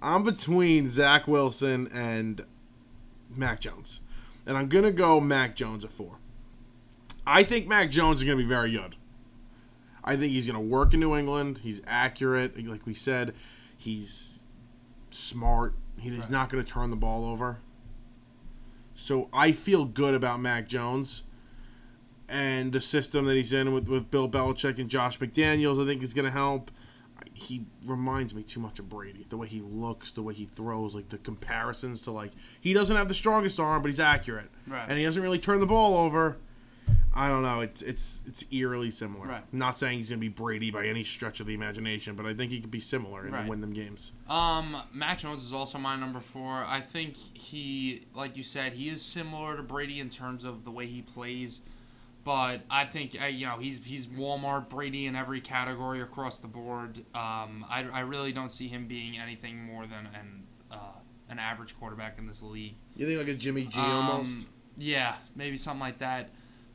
I'm 0.00 0.22
between 0.22 0.90
Zach 0.90 1.26
Wilson 1.26 1.88
and 1.92 2.44
Mac 3.34 3.60
Jones. 3.60 4.00
And 4.46 4.56
I'm 4.56 4.68
going 4.68 4.84
to 4.84 4.92
go 4.92 5.20
Mac 5.20 5.56
Jones 5.56 5.84
at 5.84 5.90
four. 5.90 6.18
I 7.26 7.42
think 7.42 7.66
Mac 7.66 7.90
Jones 7.90 8.20
is 8.20 8.24
going 8.24 8.38
to 8.38 8.42
be 8.42 8.48
very 8.48 8.70
good. 8.72 8.96
I 10.04 10.16
think 10.16 10.32
he's 10.32 10.46
going 10.46 10.54
to 10.58 10.66
work 10.74 10.94
in 10.94 11.00
New 11.00 11.14
England. 11.14 11.58
He's 11.62 11.82
accurate. 11.86 12.56
Like 12.66 12.86
we 12.86 12.94
said, 12.94 13.34
he's 13.76 14.38
smart. 15.10 15.74
He's 15.98 16.16
Right. 16.18 16.30
not 16.30 16.48
going 16.48 16.64
to 16.64 16.70
turn 16.72 16.88
the 16.90 16.96
ball 16.96 17.26
over. 17.26 17.58
So 18.94 19.28
I 19.32 19.52
feel 19.52 19.84
good 19.84 20.14
about 20.14 20.40
Mac 20.40 20.66
Jones 20.68 21.24
and 22.28 22.72
the 22.72 22.80
system 22.80 23.24
that 23.26 23.34
he's 23.36 23.52
in 23.52 23.72
with, 23.72 23.88
with 23.88 24.10
Bill 24.10 24.28
Belichick 24.28 24.78
and 24.78 24.88
Josh 24.90 25.18
McDaniels. 25.18 25.82
I 25.82 25.86
think 25.86 26.02
is 26.02 26.14
going 26.14 26.24
to 26.26 26.30
help 26.30 26.70
he 27.34 27.64
reminds 27.84 28.34
me 28.34 28.42
too 28.42 28.58
much 28.60 28.78
of 28.80 28.88
Brady. 28.88 29.24
The 29.28 29.36
way 29.36 29.46
he 29.46 29.60
looks, 29.60 30.10
the 30.10 30.22
way 30.22 30.34
he 30.34 30.44
throws, 30.44 30.94
like 30.94 31.08
the 31.08 31.18
comparisons 31.18 32.00
to 32.02 32.10
like 32.10 32.32
he 32.60 32.72
doesn't 32.72 32.96
have 32.96 33.08
the 33.08 33.14
strongest 33.14 33.58
arm, 33.60 33.82
but 33.82 33.88
he's 33.88 34.00
accurate, 34.00 34.50
Right. 34.66 34.86
and 34.88 34.98
he 34.98 35.04
doesn't 35.04 35.22
really 35.22 35.38
turn 35.38 35.60
the 35.60 35.66
ball 35.66 35.96
over. 35.98 36.36
I 37.14 37.28
don't 37.28 37.42
know. 37.42 37.60
It's 37.60 37.82
it's 37.82 38.22
it's 38.26 38.44
eerily 38.52 38.90
similar. 38.90 39.26
Right. 39.26 39.42
Not 39.52 39.78
saying 39.78 39.98
he's 39.98 40.10
gonna 40.10 40.20
be 40.20 40.28
Brady 40.28 40.70
by 40.70 40.86
any 40.86 41.02
stretch 41.04 41.40
of 41.40 41.46
the 41.46 41.54
imagination, 41.54 42.14
but 42.16 42.26
I 42.26 42.34
think 42.34 42.50
he 42.52 42.60
could 42.60 42.70
be 42.70 42.80
similar 42.80 43.22
and 43.24 43.32
Right. 43.32 43.48
win 43.48 43.60
them 43.60 43.72
games. 43.72 44.12
Um, 44.28 44.76
Mac 44.92 45.18
Jones 45.18 45.42
is 45.44 45.52
also 45.52 45.78
my 45.78 45.96
number 45.96 46.20
four. 46.20 46.64
I 46.64 46.80
think 46.80 47.16
he, 47.16 48.02
like 48.14 48.36
you 48.36 48.42
said, 48.44 48.72
he 48.74 48.88
is 48.88 49.00
similar 49.02 49.56
to 49.56 49.62
Brady 49.62 50.00
in 50.00 50.10
terms 50.10 50.44
of 50.44 50.64
the 50.64 50.70
way 50.70 50.86
he 50.86 51.02
plays, 51.02 51.60
but 52.28 52.60
I 52.70 52.84
think 52.84 53.14
you 53.14 53.46
know 53.46 53.56
he's 53.56 53.82
he's 53.82 54.06
Walmart 54.06 54.68
Brady 54.68 55.06
in 55.06 55.16
every 55.16 55.40
category 55.40 56.02
across 56.02 56.40
the 56.40 56.46
board. 56.46 56.98
Um, 57.14 57.64
I, 57.70 57.86
I 57.90 58.00
really 58.00 58.32
don't 58.32 58.52
see 58.52 58.68
him 58.68 58.86
being 58.86 59.18
anything 59.18 59.64
more 59.64 59.86
than 59.86 60.06
an 60.14 60.42
uh, 60.70 60.98
an 61.30 61.38
average 61.38 61.78
quarterback 61.80 62.18
in 62.18 62.26
this 62.26 62.42
league. 62.42 62.74
You 62.96 63.06
think 63.06 63.18
like 63.18 63.28
a 63.28 63.34
Jimmy 63.34 63.64
G 63.64 63.80
Um, 63.80 63.86
almost? 63.86 64.46
Yeah, 64.76 65.14
maybe 65.36 65.56
something 65.56 65.80
like 65.80 66.00
that. 66.00 66.28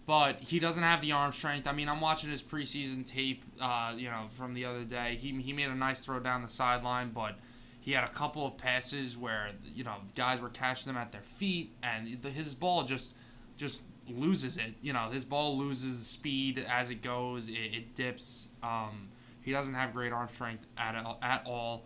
But 0.07 0.39
he 0.39 0.57
doesn't 0.57 0.81
have 0.81 1.01
the 1.01 1.11
arm 1.11 1.31
strength. 1.31 1.67
I 1.67 1.71
mean, 1.71 1.87
I'm 1.87 2.01
watching 2.01 2.31
his 2.31 2.41
preseason 2.41 3.05
tape, 3.05 3.43
uh, 3.61 3.93
you 3.95 4.09
know, 4.09 4.25
from 4.29 4.55
the 4.55 4.65
other 4.65 4.83
day. 4.83 5.17
He, 5.17 5.39
he 5.39 5.53
made 5.53 5.69
a 5.69 5.75
nice 5.75 5.99
throw 5.99 6.19
down 6.19 6.41
the 6.41 6.49
sideline, 6.49 7.11
but 7.11 7.35
he 7.79 7.91
had 7.91 8.03
a 8.03 8.11
couple 8.11 8.47
of 8.47 8.57
passes 8.57 9.19
where 9.19 9.51
you 9.75 9.83
know 9.83 9.97
guys 10.15 10.41
were 10.41 10.49
catching 10.49 10.91
them 10.91 10.99
at 10.99 11.11
their 11.11 11.21
feet, 11.21 11.75
and 11.83 12.23
the, 12.23 12.31
his 12.31 12.55
ball 12.55 12.85
just 12.85 13.13
just 13.55 13.83
loses 14.07 14.57
it. 14.57 14.73
You 14.81 14.93
know, 14.93 15.09
his 15.09 15.25
ball 15.25 15.57
loses 15.57 16.05
speed 16.05 16.65
as 16.69 16.89
it 16.89 17.01
goes. 17.01 17.49
It, 17.49 17.53
it 17.53 17.95
dips. 17.95 18.47
Um, 18.61 19.09
he 19.41 19.51
doesn't 19.51 19.73
have 19.73 19.93
great 19.93 20.13
arm 20.13 20.27
strength 20.29 20.65
at 20.77 20.95
all, 20.95 21.19
at 21.21 21.43
all. 21.45 21.83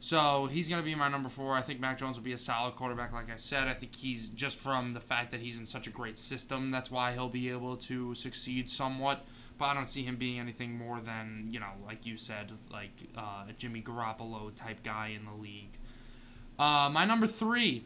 So 0.00 0.46
he's 0.46 0.68
going 0.68 0.80
to 0.80 0.84
be 0.84 0.94
my 0.94 1.08
number 1.08 1.28
four. 1.28 1.54
I 1.54 1.60
think 1.60 1.80
Mac 1.80 1.98
Jones 1.98 2.16
will 2.16 2.24
be 2.24 2.32
a 2.32 2.38
solid 2.38 2.76
quarterback, 2.76 3.12
like 3.12 3.32
I 3.32 3.36
said. 3.36 3.66
I 3.66 3.74
think 3.74 3.96
he's 3.96 4.28
just 4.28 4.60
from 4.60 4.94
the 4.94 5.00
fact 5.00 5.32
that 5.32 5.40
he's 5.40 5.58
in 5.58 5.66
such 5.66 5.86
a 5.88 5.90
great 5.90 6.18
system. 6.18 6.70
That's 6.70 6.90
why 6.90 7.12
he'll 7.12 7.28
be 7.28 7.50
able 7.50 7.76
to 7.78 8.14
succeed 8.14 8.70
somewhat. 8.70 9.24
But 9.58 9.64
I 9.66 9.74
don't 9.74 9.90
see 9.90 10.04
him 10.04 10.14
being 10.14 10.38
anything 10.38 10.78
more 10.78 11.00
than, 11.00 11.48
you 11.50 11.58
know, 11.58 11.72
like 11.84 12.06
you 12.06 12.16
said, 12.16 12.52
like 12.70 13.08
uh, 13.16 13.46
a 13.48 13.52
Jimmy 13.58 13.82
Garoppolo 13.82 14.54
type 14.54 14.84
guy 14.84 15.08
in 15.18 15.24
the 15.24 15.32
league. 15.32 15.76
Uh, 16.58 16.88
my 16.92 17.04
number 17.04 17.26
three. 17.26 17.84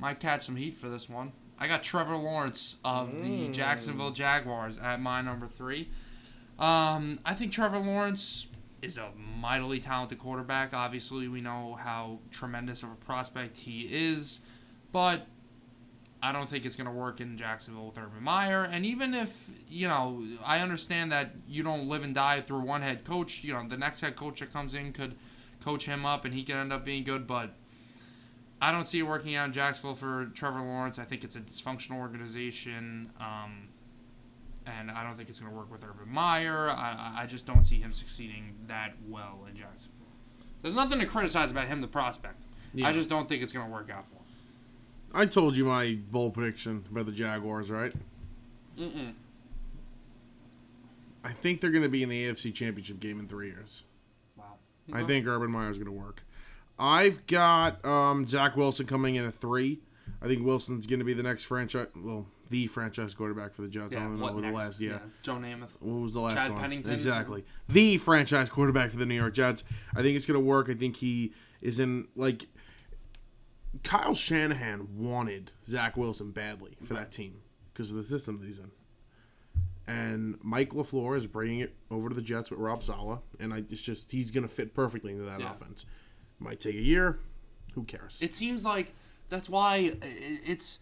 Might 0.00 0.18
catch 0.18 0.46
some 0.46 0.56
heat 0.56 0.74
for 0.74 0.88
this 0.88 1.08
one. 1.08 1.32
I 1.60 1.68
got 1.68 1.82
Trevor 1.82 2.16
Lawrence 2.16 2.78
of 2.84 3.22
the 3.22 3.48
Jacksonville 3.48 4.12
Jaguars 4.12 4.78
at 4.78 5.00
my 5.00 5.20
number 5.20 5.46
three. 5.46 5.90
Um, 6.58 7.20
I 7.24 7.34
think 7.34 7.52
Trevor 7.52 7.78
Lawrence 7.78 8.48
is 8.80 8.96
a 8.96 9.10
mightily 9.38 9.78
talented 9.78 10.18
quarterback. 10.18 10.72
Obviously, 10.72 11.28
we 11.28 11.42
know 11.42 11.78
how 11.78 12.20
tremendous 12.30 12.82
of 12.82 12.90
a 12.90 12.94
prospect 12.94 13.58
he 13.58 13.82
is, 13.82 14.40
but 14.90 15.26
I 16.22 16.32
don't 16.32 16.48
think 16.48 16.64
it's 16.64 16.76
going 16.76 16.86
to 16.86 16.92
work 16.92 17.20
in 17.20 17.36
Jacksonville 17.36 17.86
with 17.86 17.98
Urban 17.98 18.22
Meyer. 18.22 18.64
And 18.64 18.84
even 18.84 19.14
if, 19.14 19.50
you 19.68 19.88
know, 19.88 20.22
I 20.44 20.60
understand 20.60 21.12
that 21.12 21.32
you 21.46 21.62
don't 21.62 21.88
live 21.88 22.02
and 22.02 22.14
die 22.14 22.40
through 22.40 22.60
one 22.60 22.82
head 22.82 23.04
coach, 23.04 23.44
you 23.44 23.52
know, 23.52 23.66
the 23.68 23.76
next 23.76 24.00
head 24.00 24.16
coach 24.16 24.40
that 24.40 24.52
comes 24.52 24.74
in 24.74 24.92
could 24.92 25.16
coach 25.60 25.84
him 25.86 26.06
up 26.06 26.24
and 26.24 26.34
he 26.34 26.42
could 26.42 26.56
end 26.56 26.72
up 26.72 26.84
being 26.84 27.04
good, 27.04 27.26
but 27.26 27.54
I 28.60 28.72
don't 28.72 28.86
see 28.86 28.98
it 28.98 29.02
working 29.02 29.34
out 29.34 29.46
in 29.46 29.52
Jacksonville 29.52 29.94
for 29.94 30.26
Trevor 30.34 30.60
Lawrence. 30.60 30.98
I 30.98 31.04
think 31.04 31.24
it's 31.24 31.36
a 31.36 31.40
dysfunctional 31.40 31.98
organization. 31.98 33.10
Um, 33.18 33.68
and 34.66 34.90
I 34.90 35.02
don't 35.02 35.16
think 35.16 35.28
it's 35.28 35.40
going 35.40 35.50
to 35.50 35.56
work 35.56 35.70
with 35.70 35.82
Urban 35.82 36.12
Meyer. 36.12 36.68
I, 36.68 37.20
I 37.20 37.26
just 37.26 37.46
don't 37.46 37.64
see 37.64 37.80
him 37.80 37.92
succeeding 37.92 38.54
that 38.66 38.92
well 39.08 39.46
in 39.48 39.56
Jacksonville. 39.56 39.96
There's 40.62 40.74
nothing 40.74 41.00
to 41.00 41.06
criticize 41.06 41.50
about 41.50 41.68
him, 41.68 41.80
the 41.80 41.88
prospect. 41.88 42.42
Yeah. 42.74 42.88
I 42.88 42.92
just 42.92 43.08
don't 43.08 43.28
think 43.28 43.42
it's 43.42 43.52
going 43.52 43.66
to 43.66 43.72
work 43.72 43.90
out 43.90 44.06
for 44.06 44.16
him. 44.16 44.20
I 45.12 45.26
told 45.26 45.56
you 45.56 45.64
my 45.64 45.98
bold 46.10 46.34
prediction 46.34 46.84
about 46.90 47.06
the 47.06 47.12
Jaguars, 47.12 47.70
right? 47.70 47.92
Mm-mm. 48.78 49.14
I 51.24 51.32
think 51.32 51.60
they're 51.60 51.70
going 51.70 51.82
to 51.82 51.88
be 51.88 52.02
in 52.02 52.08
the 52.08 52.26
AFC 52.26 52.54
Championship 52.54 53.00
game 53.00 53.18
in 53.18 53.26
three 53.26 53.48
years. 53.48 53.82
Wow. 54.38 54.44
I 54.92 55.02
think 55.02 55.26
Urban 55.26 55.50
Meyer's 55.50 55.78
going 55.78 55.86
to 55.86 55.92
work. 55.92 56.22
I've 56.80 57.26
got 57.26 57.84
um, 57.84 58.26
Zach 58.26 58.56
Wilson 58.56 58.86
coming 58.86 59.14
in 59.16 59.24
at 59.26 59.34
three. 59.34 59.80
I 60.22 60.26
think 60.26 60.44
Wilson's 60.44 60.86
going 60.86 60.98
to 60.98 61.04
be 61.04 61.12
the 61.14 61.22
next 61.22 61.44
franchise, 61.44 61.88
well, 61.94 62.26
the 62.48 62.66
franchise 62.66 63.14
quarterback 63.14 63.54
for 63.54 63.62
the 63.62 63.68
Jets. 63.68 63.94
I 63.94 63.98
Yeah, 63.98 64.04
don't 64.04 64.16
know 64.16 64.22
what 64.24 64.34
the 64.34 64.40
next? 64.42 64.56
last, 64.58 64.80
yeah. 64.80 64.98
Joe 65.22 65.34
Namath. 65.36 65.68
What 65.80 66.00
was 66.02 66.12
the 66.14 66.20
last 66.20 66.34
Chad 66.36 66.52
one? 66.52 66.60
Pennington? 66.60 66.92
Exactly. 66.92 67.44
The 67.68 67.96
franchise 67.98 68.48
quarterback 68.50 68.90
for 68.90 68.96
the 68.96 69.06
New 69.06 69.14
York 69.14 69.34
Jets. 69.34 69.62
I 69.94 70.02
think 70.02 70.16
it's 70.16 70.26
going 70.26 70.40
to 70.40 70.44
work. 70.44 70.68
I 70.68 70.74
think 70.74 70.96
he 70.96 71.32
is 71.60 71.78
in, 71.78 72.08
like, 72.16 72.46
Kyle 73.84 74.14
Shanahan 74.14 74.88
wanted 74.96 75.52
Zach 75.64 75.96
Wilson 75.96 76.32
badly 76.32 76.76
for 76.82 76.94
that 76.94 77.12
team 77.12 77.40
because 77.72 77.90
of 77.90 77.96
the 77.96 78.02
system 78.02 78.38
that 78.40 78.46
he's 78.46 78.58
in. 78.58 78.70
And 79.86 80.36
Mike 80.42 80.70
LaFleur 80.70 81.16
is 81.16 81.26
bringing 81.26 81.60
it 81.60 81.74
over 81.90 82.08
to 82.08 82.14
the 82.14 82.22
Jets 82.22 82.50
with 82.50 82.58
Rob 82.60 82.82
Saleh. 82.82 83.20
And 83.38 83.52
I, 83.54 83.58
it's 83.70 83.80
just, 83.80 84.10
he's 84.10 84.30
going 84.30 84.42
to 84.46 84.52
fit 84.52 84.74
perfectly 84.74 85.12
into 85.12 85.24
that 85.24 85.40
Yeah. 85.40 85.52
offense. 85.52 85.84
Might 86.40 86.60
take 86.60 86.74
a 86.74 86.80
year. 86.80 87.20
Who 87.74 87.84
cares? 87.84 88.18
It 88.20 88.32
seems 88.32 88.64
like 88.64 88.94
that's 89.28 89.48
why 89.48 89.92
it's 90.02 90.80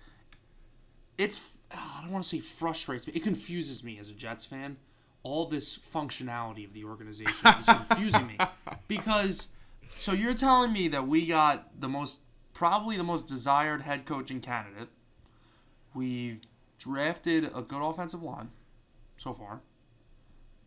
it's 1.19 1.59
ah, 1.73 1.99
I 1.99 2.03
don't 2.03 2.13
want 2.13 2.25
to 2.25 2.31
say 2.31 2.39
frustrates 2.39 3.07
me. 3.07 3.13
It 3.15 3.23
confuses 3.23 3.85
me 3.85 3.99
as 3.99 4.09
a 4.09 4.15
Jets 4.15 4.45
fan. 4.45 4.77
All 5.25 5.47
this 5.47 5.77
functionality 5.77 6.65
of 6.65 6.73
the 6.73 6.85
organization 6.85 7.35
is 7.59 7.67
confusing 7.67 8.27
me 8.27 8.39
because 8.87 9.49
so 9.97 10.13
you're 10.13 10.33
telling 10.33 10.73
me 10.73 10.89
that 10.89 11.07
we 11.07 11.27
got 11.27 11.81
the 11.81 11.89
most 11.89 12.21
probably 12.55 12.97
the 12.97 13.05
most 13.05 13.27
desired 13.27 13.83
head 13.83 14.07
coaching 14.07 14.41
candidate. 14.41 14.89
We've 15.95 16.41
drafted 16.79 17.51
a 17.55 17.63
good 17.63 17.83
offensive 17.83 18.23
line 18.23 18.51
so 19.17 19.33
far. 19.33 19.61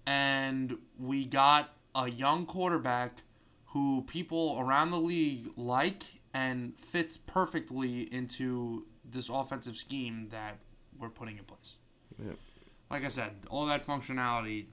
And 0.06 0.78
we 1.00 1.26
got 1.26 1.74
a 1.96 2.10
young 2.10 2.46
quarterback 2.46 3.24
who 3.72 4.04
people 4.08 4.58
around 4.60 4.92
the 4.92 5.00
league 5.00 5.48
like 5.56 6.04
and 6.34 6.78
fits 6.78 7.18
perfectly 7.18 8.02
into 8.14 8.86
this 9.06 9.30
offensive 9.30 9.76
scheme 9.76 10.26
that 10.28 10.58
we're 10.98 11.10
putting 11.10 11.38
in 11.38 11.44
place. 11.46 11.76
Yep. 12.24 12.36
Like 12.90 13.06
I 13.06 13.08
said, 13.08 13.32
all 13.50 13.66
that 13.68 13.86
functionality 13.86 14.66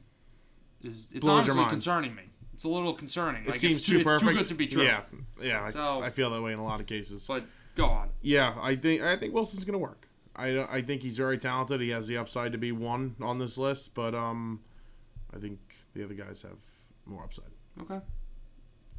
is 0.82 1.11
it's 1.14 1.24
Blows 1.24 1.49
honestly 1.49 1.64
concerning 1.66 2.14
me. 2.14 2.24
It's 2.55 2.64
a 2.64 2.68
little 2.68 2.92
concerning. 2.92 3.44
it 3.44 3.51
like 3.51 3.59
seems 3.59 3.78
it's 3.78 3.86
too 3.86 3.96
it's 3.96 4.05
perfect. 4.05 4.30
too 4.30 4.36
good 4.36 4.49
to 4.49 4.55
be 4.55 4.66
true. 4.66 4.82
Yeah. 4.82 5.03
Yeah. 5.40 5.70
I- 5.72 6.07
I, 6.07 6.11
feel 6.11 6.30
that 6.30 6.42
way 6.42 6.53
in 6.53 6.59
a 6.59 6.64
lot 6.64 6.80
of 6.80 6.86
cases. 6.86 7.24
But 7.26 7.44
go 7.76 7.86
on. 7.86 8.11
Yeah, 8.20 8.57
I 8.61 8.74
think 8.74 9.03
I 9.03 9.16
think 9.16 9.32
Wilson's 9.32 9.64
gonna 9.64 9.78
work. 9.78 10.09
I 10.34 10.59
I 10.64 10.82
think 10.82 11.03
he's 11.03 11.16
very 11.16 11.38
talented. 11.38 11.80
He 11.80 11.90
has 11.90 12.09
the 12.09 12.16
upside 12.16 12.51
to 12.53 12.59
be 12.59 12.72
one 12.72 13.14
on 13.20 13.38
this 13.38 13.59
list, 13.59 13.94
but 13.94 14.14
um, 14.14 14.61
I 15.32 15.38
think 15.38 15.61
the 15.94 16.03
other 16.05 16.14
guys 16.14 16.42
have 16.42 16.59
more 17.07 17.22
upside. 17.22 17.53
Okay. 17.80 18.01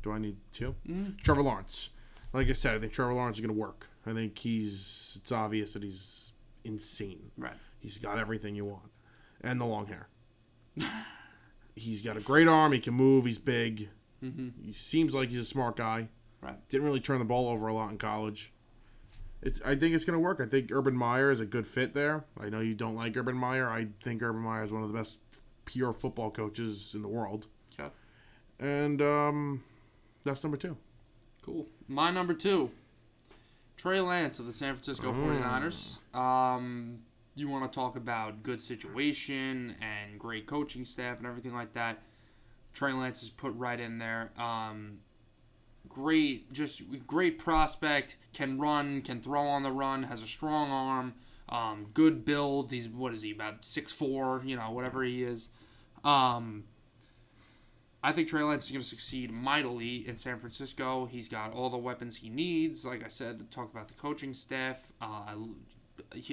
Do 0.01 0.11
I 0.11 0.17
need 0.17 0.37
2 0.53 0.75
Mm. 0.87 1.21
Trevor 1.21 1.43
Lawrence. 1.43 1.89
Like 2.33 2.47
I 2.49 2.53
said, 2.53 2.75
I 2.75 2.79
think 2.79 2.93
Trevor 2.93 3.13
Lawrence 3.13 3.37
is 3.37 3.41
gonna 3.41 3.53
work. 3.57 3.87
I 4.05 4.13
think 4.13 4.37
he's. 4.37 5.19
It's 5.21 5.31
obvious 5.31 5.73
that 5.73 5.83
he's 5.83 6.33
insane. 6.63 7.31
Right. 7.37 7.57
He's 7.79 7.97
got 7.97 8.17
everything 8.19 8.55
you 8.55 8.65
want, 8.65 8.91
and 9.41 9.59
the 9.59 9.65
long 9.65 9.87
hair. 9.87 10.07
he's 11.75 12.01
got 12.01 12.17
a 12.17 12.21
great 12.21 12.47
arm. 12.47 12.71
He 12.71 12.79
can 12.79 12.93
move. 12.93 13.25
He's 13.25 13.37
big. 13.37 13.89
Mm-hmm. 14.23 14.65
He 14.65 14.73
seems 14.73 15.13
like 15.13 15.29
he's 15.29 15.39
a 15.39 15.45
smart 15.45 15.75
guy. 15.77 16.09
Right. 16.41 16.57
Didn't 16.69 16.85
really 16.85 16.99
turn 16.99 17.19
the 17.19 17.25
ball 17.25 17.49
over 17.49 17.67
a 17.67 17.73
lot 17.73 17.91
in 17.91 17.97
college. 17.97 18.51
It's. 19.41 19.61
I 19.61 19.75
think 19.75 19.95
it's 19.95 20.05
going 20.05 20.15
to 20.15 20.19
work. 20.23 20.39
I 20.41 20.45
think 20.45 20.71
Urban 20.71 20.95
Meyer 20.95 21.31
is 21.31 21.39
a 21.41 21.45
good 21.45 21.65
fit 21.67 21.93
there. 21.93 22.25
I 22.39 22.49
know 22.49 22.59
you 22.59 22.75
don't 22.75 22.95
like 22.95 23.15
Urban 23.17 23.35
Meyer. 23.35 23.69
I 23.69 23.87
think 24.03 24.21
Urban 24.21 24.41
Meyer 24.41 24.63
is 24.63 24.71
one 24.71 24.83
of 24.83 24.91
the 24.91 24.97
best 24.97 25.19
pure 25.65 25.93
football 25.93 26.31
coaches 26.31 26.93
in 26.95 27.01
the 27.01 27.07
world. 27.07 27.47
Okay. 27.77 27.89
And 28.59 29.01
um, 29.01 29.63
that's 30.23 30.43
number 30.43 30.57
two. 30.57 30.77
Cool. 31.41 31.67
My 31.87 32.11
number 32.11 32.33
two, 32.33 32.71
Trey 33.77 33.99
Lance 34.01 34.39
of 34.39 34.45
the 34.45 34.53
San 34.53 34.73
Francisco 34.73 35.13
49ers. 35.13 35.99
Um, 36.15 36.99
you 37.35 37.47
want 37.49 37.71
to 37.71 37.73
talk 37.73 37.95
about 37.95 38.43
good 38.43 38.59
situation 38.59 39.75
and 39.81 40.19
great 40.19 40.45
coaching 40.45 40.85
staff 40.85 41.17
and 41.17 41.25
everything 41.25 41.53
like 41.53 41.73
that. 41.73 41.99
Trey 42.73 42.91
Lance 42.91 43.23
is 43.23 43.29
put 43.29 43.53
right 43.55 43.79
in 43.79 43.97
there. 43.97 44.31
Um, 44.37 44.99
great, 45.87 46.51
just 46.51 46.83
great 47.07 47.39
prospect. 47.39 48.17
Can 48.33 48.59
run, 48.59 49.01
can 49.01 49.21
throw 49.21 49.47
on 49.47 49.63
the 49.63 49.71
run, 49.71 50.03
has 50.03 50.21
a 50.21 50.27
strong 50.27 50.71
arm. 50.71 51.13
Um, 51.47 51.87
good 51.93 52.25
build. 52.25 52.71
He's 52.71 52.87
what 52.87 53.13
is 53.13 53.23
he 53.23 53.31
about 53.31 53.65
six 53.65 53.91
four? 53.91 54.41
You 54.45 54.55
know 54.55 54.69
whatever 54.71 55.03
he 55.03 55.23
is. 55.23 55.49
Um, 56.03 56.65
I 58.01 58.11
think 58.13 58.29
Trey 58.29 58.43
Lance 58.43 58.65
is 58.65 58.71
going 58.71 58.81
to 58.81 58.87
succeed 58.87 59.31
mightily 59.31 60.07
in 60.07 60.15
San 60.15 60.39
Francisco. 60.39 61.05
He's 61.05 61.27
got 61.27 61.53
all 61.53 61.69
the 61.69 61.77
weapons 61.77 62.17
he 62.17 62.29
needs. 62.29 62.85
Like 62.85 63.03
I 63.03 63.09
said, 63.09 63.51
talk 63.51 63.71
about 63.71 63.87
the 63.89 63.93
coaching 63.95 64.33
staff. 64.33 64.93
Uh, 65.01 65.35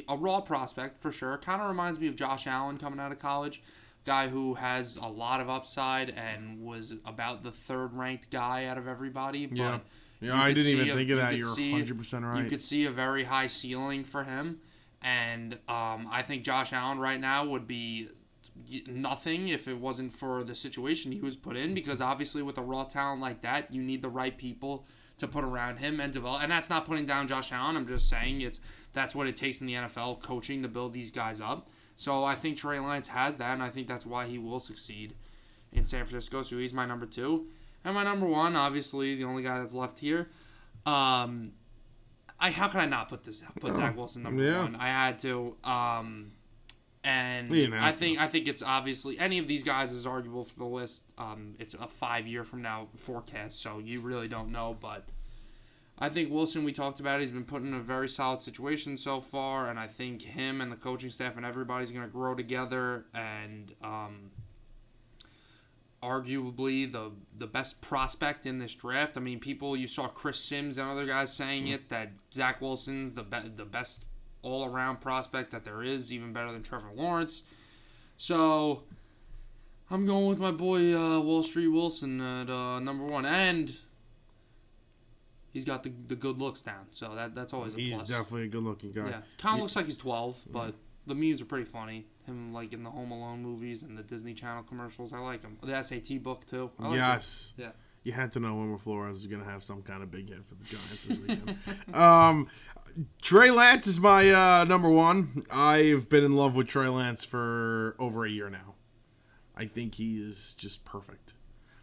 a 0.08 0.16
raw 0.16 0.40
prospect 0.40 1.02
for 1.02 1.10
sure. 1.10 1.36
Kind 1.38 1.60
of 1.60 1.68
reminds 1.68 1.98
me 1.98 2.06
of 2.06 2.14
Josh 2.14 2.46
Allen 2.46 2.78
coming 2.78 3.00
out 3.00 3.10
of 3.10 3.18
college. 3.18 3.62
Guy 4.04 4.28
who 4.28 4.54
has 4.54 4.96
a 4.96 5.08
lot 5.08 5.40
of 5.40 5.50
upside 5.50 6.10
and 6.10 6.62
was 6.64 6.94
about 7.04 7.42
the 7.42 7.50
third 7.50 7.92
ranked 7.94 8.30
guy 8.30 8.66
out 8.66 8.78
of 8.78 8.86
everybody. 8.86 9.46
But 9.46 9.58
Yeah. 9.58 9.78
Yeah, 10.20 10.40
I 10.40 10.52
didn't 10.54 10.70
even 10.72 10.88
a- 10.90 10.94
think 10.94 11.02
of 11.02 11.08
you 11.10 11.16
that. 11.16 11.36
You're 11.36 11.54
see- 11.54 11.72
100% 11.72 12.24
right. 12.24 12.42
You 12.44 12.48
could 12.48 12.62
see 12.62 12.84
a 12.84 12.90
very 12.90 13.24
high 13.24 13.48
ceiling 13.48 14.02
for 14.04 14.24
him, 14.24 14.60
and 15.02 15.54
um, 15.68 16.08
I 16.10 16.22
think 16.22 16.42
Josh 16.42 16.72
Allen 16.72 16.98
right 16.98 17.20
now 17.20 17.44
would 17.44 17.66
be 17.66 18.08
nothing 18.86 19.48
if 19.48 19.68
it 19.68 19.78
wasn't 19.78 20.12
for 20.12 20.42
the 20.44 20.54
situation 20.54 21.12
he 21.12 21.20
was 21.20 21.36
put 21.36 21.57
in. 21.57 21.74
Because 21.74 22.00
obviously, 22.00 22.42
with 22.42 22.59
a 22.59 22.62
raw 22.62 22.84
talent 22.84 23.20
like 23.20 23.42
that, 23.42 23.72
you 23.72 23.82
need 23.82 24.02
the 24.02 24.09
right 24.09 24.36
people 24.36 24.86
to 25.18 25.26
put 25.26 25.44
around 25.44 25.78
him 25.78 25.98
and 26.00 26.12
develop. 26.12 26.42
And 26.42 26.50
that's 26.52 26.68
not 26.68 26.84
putting 26.84 27.07
down 27.07 27.26
Josh 27.26 27.50
Allen. 27.52 27.76
I'm 27.76 27.86
just 27.86 28.09
saying 28.09 28.40
it's 28.42 28.61
that's 28.92 29.14
what 29.14 29.26
it 29.26 29.36
takes 29.36 29.61
in 29.61 29.66
the 29.66 29.74
NFL 29.74 30.20
coaching 30.22 30.62
to 30.62 30.68
build 30.68 30.92
these 30.92 31.11
guys 31.11 31.40
up. 31.40 31.68
So 31.96 32.24
I 32.24 32.34
think 32.34 32.59
Trey 32.59 32.78
Lance 32.78 33.09
has 33.09 33.38
that, 33.38 33.52
and 33.54 33.62
I 33.62 33.70
think 33.70 33.88
that's 33.88 34.04
why 34.04 34.26
he 34.26 34.36
will 34.38 34.61
succeed 34.61 35.14
in 35.72 35.86
San 35.86 36.04
Francisco. 36.04 36.42
So 36.42 36.59
he's 36.59 36.74
my 36.74 36.84
number 36.84 37.07
two, 37.07 37.46
and 37.84 37.94
my 37.94 38.04
number 38.04 38.26
one, 38.26 38.54
obviously 38.57 39.14
the 39.14 39.24
only 39.24 39.42
guy 39.42 39.59
that's 39.59 39.72
left 39.74 39.98
here. 39.98 40.28
Um, 40.84 41.52
I 42.38 42.50
how 42.50 42.68
can 42.68 42.80
I 42.80 42.86
not 42.86 43.09
put 43.09 43.24
this 43.24 43.42
put 43.61 43.74
Zach 43.74 43.96
Wilson 43.96 44.22
number 44.22 44.42
Yeah. 44.42 44.62
one? 44.62 44.76
I 44.76 44.88
had 44.88 45.18
to. 45.20 45.57
Um, 45.64 46.32
and 47.07 47.48
You 47.48 47.66
didn't 47.66 47.78
I 47.78 47.92
think 47.92 48.18
I 48.18 48.26
think 48.26 48.48
it's 48.48 48.62
obviously 48.62 49.16
any 49.18 49.38
of 49.38 49.46
these 49.46 49.62
guys 49.62 49.92
is 49.92 50.07
arguable 50.07 50.42
for 50.42 50.59
the 50.59 50.64
list. 50.64 51.04
Um, 51.16 51.54
it's 51.61 51.72
a 51.74 51.86
five 51.86 52.26
year 52.26 52.42
from 52.42 52.62
now 52.62 52.88
forecast, 52.96 53.61
so 53.61 53.78
you 53.78 54.00
really 54.00 54.26
don't 54.26 54.50
know. 54.50 54.76
But 54.78 55.04
I 55.98 56.09
think 56.09 56.32
Wilson, 56.32 56.64
we 56.64 56.72
talked 56.72 56.98
about, 56.98 57.18
it, 57.18 57.20
he's 57.20 57.30
been 57.30 57.44
put 57.44 57.62
in 57.62 57.72
a 57.72 57.80
very 57.80 58.09
solid 58.09 58.40
situation 58.40 58.98
so 58.98 59.20
far, 59.20 59.70
and 59.70 59.78
I 59.78 59.86
think 59.86 60.20
him 60.20 60.61
and 60.61 60.70
the 60.70 60.76
coaching 60.76 61.11
staff 61.11 61.36
and 61.36 61.46
everybody's 61.46 61.92
going 61.92 62.04
to 62.04 62.12
grow 62.12 62.34
together 62.34 63.07
and. 63.14 63.72
Um, 63.82 64.30
arguably 66.02 66.90
the 66.92 67.11
the 67.36 67.46
best 67.46 67.80
prospect 67.80 68.46
in 68.46 68.59
this 68.59 68.74
draft. 68.74 69.16
I 69.16 69.20
mean, 69.20 69.40
people 69.40 69.76
you 69.76 69.88
saw 69.88 70.07
Chris 70.07 70.38
Sims 70.38 70.76
and 70.76 70.88
other 70.88 71.07
guys 71.07 71.32
saying 71.32 71.68
it 71.68 71.88
that 71.88 72.11
Zach 72.32 72.61
Wilson's 72.61 73.14
the 73.14 73.22
be- 73.22 73.48
the 73.57 73.64
best 73.64 74.04
all 74.47 74.64
around 74.64 75.01
prospect 75.01 75.51
that 75.51 75.64
there 75.64 75.82
is, 75.82 76.12
even 76.12 76.32
better 76.32 76.53
than 76.53 76.62
Trevor 76.62 76.90
Lawrence. 76.94 77.42
So 78.16 78.84
I'm 79.90 80.07
going 80.07 80.26
with 80.26 80.38
my 80.38 80.53
boy 80.53 80.94
uh, 80.97 81.20
Wall 81.20 81.42
Street 81.42 81.68
Wilson 81.68 82.20
at 82.20 82.49
uh, 82.49 82.78
number 82.78 83.05
one, 83.05 83.26
and 83.26 83.74
he's 85.53 85.64
got 85.64 85.82
the, 85.82 85.92
the 86.07 86.14
good 86.14 86.38
looks 86.38 86.62
down. 86.62 86.86
So 86.92 87.14
that 87.16 87.34
that's 87.34 87.53
always 87.53 87.74
a 87.74 87.78
He's 87.78 87.97
plus. 87.97 88.09
definitely 88.09 88.44
a 88.44 88.49
good 88.49 88.62
looking 88.62 88.92
guy. 88.92 89.09
Yeah, 89.09 89.20
kind 89.38 89.57
of 89.57 89.62
looks 89.62 89.74
like 89.76 89.86
he's 89.86 89.97
12, 89.97 90.47
but 90.51 90.74
the 91.07 91.14
memes 91.14 91.42
are 91.42 91.47
pretty 91.47 91.66
funny. 91.66 92.07
Him 92.24 92.53
like 92.53 92.72
in 92.72 92.84
the 92.84 92.90
Home 92.90 93.11
Alone 93.11 93.42
movies 93.42 93.82
and 93.82 93.99
the 93.99 94.03
Disney 94.03 94.32
Channel 94.32 94.62
commercials. 94.62 95.12
I 95.12 95.18
like 95.18 95.42
him. 95.42 95.59
The 95.62 95.82
SAT 95.82 96.22
book 96.22 96.47
too. 96.47 96.70
Like 96.78 96.94
yes. 96.94 97.53
Yeah. 97.57 97.70
You 98.03 98.12
had 98.12 98.30
to 98.32 98.40
know 98.40 98.55
Wilmer 98.55 98.78
Flores 98.78 99.14
was 99.14 99.26
going 99.26 99.42
to 99.42 99.51
have 99.51 99.64
some 99.64 99.82
kind 99.82 100.01
of 100.01 100.12
big 100.12 100.28
hit 100.28 100.38
for 100.47 100.55
the 100.55 100.62
Giants 100.62 101.05
this 101.07 101.18
weekend. 101.18 101.59
um, 101.94 102.47
Trey 103.20 103.51
Lance 103.51 103.86
is 103.86 104.01
my 104.01 104.30
uh, 104.30 104.64
number 104.64 104.88
one. 104.88 105.44
I've 105.51 106.09
been 106.09 106.24
in 106.24 106.36
love 106.36 106.57
with 106.57 106.66
Trey 106.68 106.88
Lance 106.88 107.24
for 107.24 107.94
over 107.99 108.24
a 108.24 108.30
year 108.30 108.49
now. 108.49 108.74
I 109.57 109.66
think 109.66 109.94
he 109.97 110.18
is 110.18 110.55
just 110.55 110.84
perfect. 110.84 111.34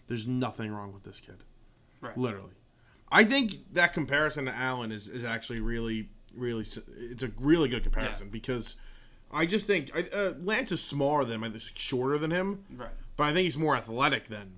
There's 0.07 0.27
nothing 0.27 0.71
wrong 0.71 0.93
with 0.93 1.03
this 1.03 1.19
kid. 1.19 1.43
Right. 2.01 2.17
Literally. 2.17 2.53
I 3.11 3.23
think 3.23 3.73
that 3.73 3.93
comparison 3.93 4.45
to 4.45 4.55
Allen 4.55 4.91
is, 4.91 5.07
is 5.07 5.23
actually 5.23 5.59
really, 5.59 6.09
really, 6.35 6.61
it's 6.97 7.23
a 7.23 7.31
really 7.39 7.69
good 7.69 7.83
comparison 7.83 8.29
because 8.29 8.75
I 9.31 9.45
just 9.45 9.67
think 9.67 9.91
I, 9.95 10.15
uh, 10.15 10.33
Lance 10.41 10.71
is 10.71 10.81
smaller 10.81 11.23
than 11.23 11.35
him, 11.35 11.43
I 11.43 11.49
think 11.49 11.61
shorter 11.75 12.17
than 12.17 12.31
him, 12.31 12.65
Right. 12.75 12.89
but 13.17 13.25
I 13.25 13.33
think 13.33 13.43
he's 13.43 13.57
more 13.57 13.75
athletic 13.75 14.27
than 14.29 14.51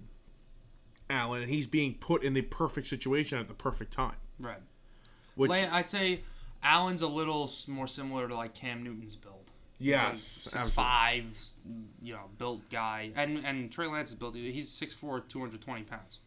Allen, 1.09 1.41
and 1.43 1.51
he's 1.51 1.67
being 1.67 1.95
put 1.95 2.23
in 2.23 2.33
the 2.33 2.41
perfect 2.43 2.87
situation 2.87 3.39
at 3.39 3.47
the 3.47 3.53
perfect 3.53 3.91
time. 3.91 4.15
Right. 4.39 4.59
Which, 5.35 5.51
Lan- 5.51 5.69
I'd 5.71 5.89
say 5.89 6.21
Allen's 6.65 7.01
a 7.01 7.07
little 7.07 7.49
more 7.67 7.87
similar 7.87 8.27
to 8.27 8.35
like 8.35 8.53
Cam 8.53 8.83
Newton's 8.83 9.15
build. 9.15 9.51
He's 9.77 9.87
yes, 9.89 10.03
like 10.05 10.17
six 10.17 10.55
absolutely. 10.55 10.71
five, 10.71 11.37
you 12.01 12.13
know, 12.13 12.21
built 12.37 12.69
guy, 12.69 13.11
and 13.15 13.45
and 13.45 13.71
Trey 13.71 13.87
Lance 13.87 14.09
is 14.09 14.15
built. 14.15 14.35
He's 14.35 14.69
6'4", 14.69 15.27
220 15.27 15.83
pounds. 15.83 16.19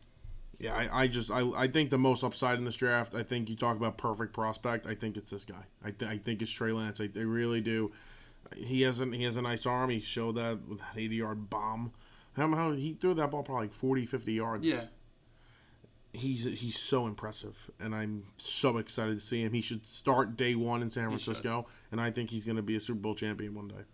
Yeah, 0.59 0.75
I, 0.75 1.03
I 1.03 1.07
just 1.07 1.31
I, 1.31 1.49
I 1.57 1.67
think 1.67 1.91
the 1.91 1.99
most 1.99 2.23
upside 2.23 2.59
in 2.59 2.65
this 2.65 2.77
draft. 2.77 3.15
I 3.15 3.23
think 3.23 3.49
you 3.49 3.57
talk 3.57 3.77
about 3.77 3.97
perfect 3.97 4.33
prospect. 4.33 4.87
I 4.87 4.95
think 4.95 5.17
it's 5.17 5.31
this 5.31 5.45
guy. 5.45 5.67
I, 5.85 5.91
th- 5.91 6.11
I 6.11 6.19
think 6.19 6.43
it's 6.43 6.51
Trey 6.51 6.73
Lance. 6.73 7.01
I, 7.01 7.09
I 7.17 7.23
really 7.23 7.61
do. 7.61 7.93
He 8.57 8.83
has 8.83 9.01
an 9.01 9.13
he 9.13 9.25
has 9.25 9.37
a 9.37 9.43
nice 9.43 9.67
arm. 9.67 9.91
He 9.91 10.01
showed 10.01 10.37
that 10.37 10.69
with 10.69 10.79
that 10.79 10.97
eighty 10.97 11.17
yard 11.17 11.51
bomb. 11.51 11.93
How, 12.37 12.55
how 12.55 12.73
he 12.73 12.95
threw 12.95 13.15
that 13.15 13.31
ball 13.31 13.43
probably 13.43 13.67
like 13.67 13.75
40, 13.75 14.07
50 14.07 14.33
yards. 14.33 14.65
Yeah. 14.65 14.85
He's 16.13 16.45
he's 16.45 16.79
so 16.79 17.07
impressive, 17.07 17.71
and 17.81 17.95
I'm 17.95 18.25
so 18.37 18.79
excited 18.79 19.19
to 19.19 19.25
see 19.25 19.43
him. 19.43 19.53
He 19.53 19.61
should 19.61 19.87
start 19.87 20.37
day 20.37 20.55
one 20.55 20.83
in 20.83 20.91
San 20.91 21.09
Francisco, 21.09 21.67
and 21.91 22.01
I 22.01 22.11
think 22.11 22.31
he's 22.31 22.45
going 22.45 22.57
to 22.57 22.63
be 22.63 22.77
a 22.77 22.81
Super 22.81 23.01
Bowl 23.01 23.15
champion 23.15 23.55
one 23.55 23.69
day. 23.69 23.85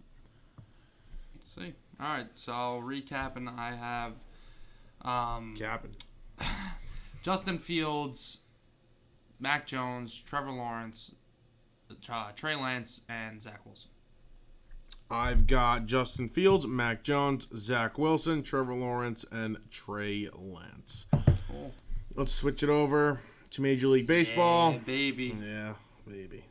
See. 1.44 1.74
All 2.00 2.08
right. 2.08 2.26
So 2.34 2.52
I'll 2.52 2.80
recap, 2.80 3.36
and 3.36 3.48
I 3.48 3.74
have 3.74 4.12
um, 5.02 5.54
Capping. 5.56 5.94
Justin 7.22 7.58
Fields, 7.58 8.38
Mac 9.38 9.66
Jones, 9.66 10.20
Trevor 10.26 10.50
Lawrence, 10.50 11.12
uh, 12.10 12.32
Trey 12.34 12.54
Lance, 12.54 13.02
and 13.08 13.40
Zach 13.40 13.64
Wilson. 13.64 13.90
I've 15.10 15.46
got 15.46 15.86
Justin 15.86 16.28
Fields, 16.28 16.66
Mac 16.66 17.04
Jones, 17.04 17.46
Zach 17.56 17.98
Wilson, 17.98 18.42
Trevor 18.42 18.74
Lawrence, 18.74 19.24
and 19.30 19.58
Trey 19.70 20.28
Lance. 20.34 21.06
Cool. 21.48 21.72
Let's 22.16 22.32
switch 22.32 22.62
it 22.62 22.68
over 22.68 23.20
to 23.50 23.62
Major 23.62 23.88
League 23.88 24.06
Baseball. 24.06 24.72
Yeah, 24.72 24.78
baby. 24.78 25.36
Yeah, 25.42 25.74
baby. 26.06 26.44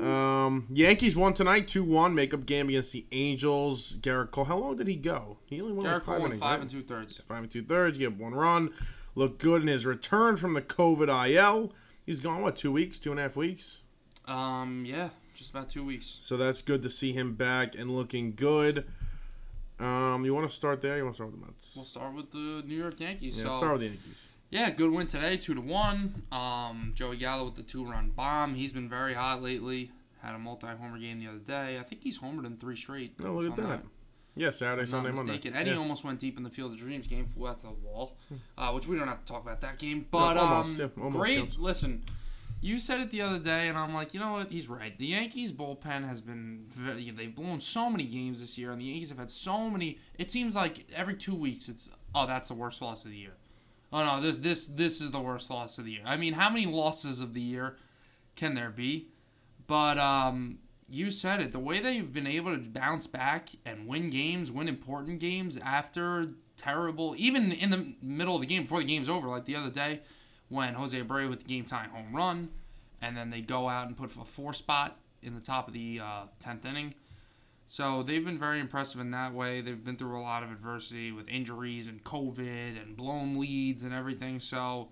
Um, 0.00 0.66
Yankees 0.70 1.16
won 1.16 1.34
tonight, 1.34 1.68
two 1.68 1.84
one. 1.84 2.14
Makeup 2.14 2.44
game 2.44 2.68
against 2.68 2.92
the 2.92 3.06
Angels. 3.12 3.96
Gerrit 3.98 4.32
Cole. 4.32 4.44
How 4.44 4.58
long 4.58 4.76
did 4.76 4.88
he 4.88 4.96
go? 4.96 5.38
He 5.46 5.60
only 5.60 5.74
won 5.74 5.86
Gerrit 5.86 5.92
like 5.92 6.02
five 6.02 6.04
Cole 6.04 6.14
went 6.14 6.24
innings. 6.32 6.42
five 6.42 6.50
right? 6.50 6.60
and 6.62 6.70
two 6.70 6.82
thirds. 6.82 7.20
Five 7.26 7.42
and 7.44 7.50
two 7.50 7.62
thirds. 7.62 7.98
He 7.98 8.04
had 8.04 8.18
one 8.18 8.34
run. 8.34 8.70
Looked 9.14 9.40
good 9.40 9.62
in 9.62 9.68
his 9.68 9.86
return 9.86 10.36
from 10.36 10.54
the 10.54 10.62
COVID 10.62 11.08
IL. 11.30 11.72
He's 12.04 12.18
gone 12.18 12.42
what 12.42 12.56
two 12.56 12.72
weeks, 12.72 12.98
two 12.98 13.12
and 13.12 13.20
a 13.20 13.22
half 13.22 13.36
weeks. 13.36 13.82
Um, 14.26 14.84
yeah, 14.86 15.10
just 15.34 15.50
about 15.50 15.68
two 15.68 15.84
weeks. 15.84 16.18
So 16.20 16.36
that's 16.36 16.62
good 16.62 16.82
to 16.82 16.90
see 16.90 17.12
him 17.12 17.34
back 17.34 17.76
and 17.76 17.90
looking 17.94 18.34
good. 18.34 18.86
Um, 19.78 20.24
you 20.24 20.34
want 20.34 20.48
to 20.48 20.54
start 20.54 20.82
there? 20.82 20.96
You 20.96 21.04
want 21.04 21.14
to 21.14 21.18
start 21.18 21.30
with 21.30 21.40
the 21.40 21.46
Mets? 21.46 21.72
We'll 21.76 21.84
start 21.84 22.14
with 22.14 22.30
the 22.32 22.62
New 22.66 22.76
York 22.76 22.98
Yankees. 22.98 23.38
yeah, 23.38 23.44
so 23.44 23.58
start 23.58 23.72
with 23.72 23.80
the 23.82 23.86
Yankees. 23.88 24.28
Yeah, 24.54 24.70
good 24.70 24.92
win 24.92 25.08
today, 25.08 25.36
two 25.36 25.54
to 25.54 25.60
one. 25.60 26.22
Um, 26.30 26.92
Joey 26.94 27.16
Gallo 27.16 27.46
with 27.46 27.56
the 27.56 27.64
two-run 27.64 28.10
bomb. 28.10 28.54
He's 28.54 28.70
been 28.70 28.88
very 28.88 29.12
hot 29.12 29.42
lately. 29.42 29.90
Had 30.22 30.36
a 30.36 30.38
multi-homer 30.38 30.96
game 31.00 31.18
the 31.18 31.26
other 31.26 31.38
day. 31.38 31.76
I 31.80 31.82
think 31.82 32.02
he's 32.04 32.20
homered 32.20 32.46
in 32.46 32.56
three 32.56 32.76
straight. 32.76 33.14
Oh, 33.24 33.32
look 33.32 33.50
at 33.50 33.56
that. 33.56 33.68
not- 33.68 33.84
Yeah, 34.36 34.52
Saturday, 34.52 34.88
Sunday, 34.88 35.10
Monday. 35.10 35.32
mistaken. 35.32 35.56
Eddie 35.56 35.70
Yeah. 35.70 35.76
almost 35.78 36.04
went 36.04 36.20
deep 36.20 36.36
in 36.36 36.44
the 36.44 36.50
Field 36.50 36.70
of 36.70 36.78
Dreams 36.78 37.08
game, 37.08 37.26
flew 37.26 37.48
out 37.48 37.56
to 37.58 37.62
the 37.64 37.72
wall, 37.72 38.16
uh, 38.56 38.70
which 38.70 38.86
we 38.86 38.96
don't 38.96 39.08
have 39.08 39.24
to 39.24 39.32
talk 39.32 39.42
about 39.42 39.60
that 39.62 39.78
game. 39.80 40.06
But 40.08 40.36
almost, 40.36 40.80
um, 40.80 40.92
yeah, 40.96 41.02
almost 41.02 41.16
great. 41.20 41.38
counts. 41.38 41.58
Listen, 41.58 42.04
you 42.60 42.78
said 42.78 43.00
it 43.00 43.10
the 43.10 43.22
other 43.22 43.40
day, 43.40 43.68
and 43.68 43.76
I'm 43.76 43.92
like, 43.92 44.14
you 44.14 44.20
know 44.20 44.34
what? 44.34 44.52
He's 44.52 44.68
right. 44.68 44.96
The 44.96 45.06
Yankees 45.06 45.50
bullpen 45.50 46.06
has 46.06 46.20
been 46.20 46.66
very, 46.68 47.10
they've 47.10 47.34
blown 47.34 47.58
so 47.60 47.90
many 47.90 48.06
games 48.06 48.40
this 48.40 48.56
year, 48.56 48.70
and 48.70 48.80
the 48.80 48.84
Yankees 48.86 49.08
have 49.08 49.18
had 49.18 49.32
so 49.32 49.68
many. 49.68 49.98
It 50.16 50.30
seems 50.30 50.54
like 50.54 50.86
every 50.94 51.14
two 51.16 51.34
weeks, 51.34 51.68
it's 51.68 51.90
oh, 52.14 52.28
that's 52.28 52.46
the 52.46 52.54
worst 52.54 52.80
loss 52.80 53.04
of 53.04 53.10
the 53.10 53.16
year. 53.16 53.34
Oh 53.94 54.02
no, 54.02 54.20
this 54.20 54.34
this 54.34 54.66
this 54.66 55.00
is 55.00 55.12
the 55.12 55.20
worst 55.20 55.50
loss 55.50 55.78
of 55.78 55.84
the 55.84 55.92
year. 55.92 56.02
I 56.04 56.16
mean, 56.16 56.32
how 56.32 56.50
many 56.50 56.66
losses 56.66 57.20
of 57.20 57.32
the 57.32 57.40
year 57.40 57.76
can 58.34 58.56
there 58.56 58.70
be? 58.70 59.06
But 59.68 59.98
um, 59.98 60.58
you 60.88 61.12
said 61.12 61.40
it. 61.40 61.52
The 61.52 61.60
way 61.60 61.78
they've 61.78 62.12
been 62.12 62.26
able 62.26 62.56
to 62.56 62.60
bounce 62.60 63.06
back 63.06 63.50
and 63.64 63.86
win 63.86 64.10
games, 64.10 64.50
win 64.50 64.66
important 64.66 65.20
games 65.20 65.58
after 65.58 66.30
terrible, 66.56 67.14
even 67.18 67.52
in 67.52 67.70
the 67.70 67.94
middle 68.02 68.34
of 68.34 68.40
the 68.40 68.48
game 68.48 68.62
before 68.62 68.80
the 68.80 68.84
game's 68.84 69.08
over, 69.08 69.28
like 69.28 69.44
the 69.44 69.54
other 69.54 69.70
day 69.70 70.00
when 70.48 70.74
Jose 70.74 71.00
Abreu 71.00 71.30
with 71.30 71.42
the 71.42 71.48
game 71.48 71.64
tying 71.64 71.90
home 71.90 72.12
run, 72.12 72.48
and 73.00 73.16
then 73.16 73.30
they 73.30 73.42
go 73.42 73.68
out 73.68 73.86
and 73.86 73.96
put 73.96 74.06
a 74.06 74.24
four 74.24 74.52
spot 74.52 74.98
in 75.22 75.36
the 75.36 75.40
top 75.40 75.68
of 75.68 75.72
the 75.72 76.00
uh, 76.02 76.22
tenth 76.40 76.66
inning. 76.66 76.94
So 77.66 78.02
they've 78.02 78.24
been 78.24 78.38
very 78.38 78.60
impressive 78.60 79.00
in 79.00 79.10
that 79.12 79.32
way. 79.32 79.60
They've 79.60 79.82
been 79.82 79.96
through 79.96 80.18
a 80.18 80.22
lot 80.22 80.42
of 80.42 80.50
adversity 80.50 81.10
with 81.12 81.28
injuries 81.28 81.86
and 81.86 82.04
COVID 82.04 82.80
and 82.80 82.96
blown 82.96 83.38
leads 83.40 83.84
and 83.84 83.94
everything. 83.94 84.38
So 84.38 84.88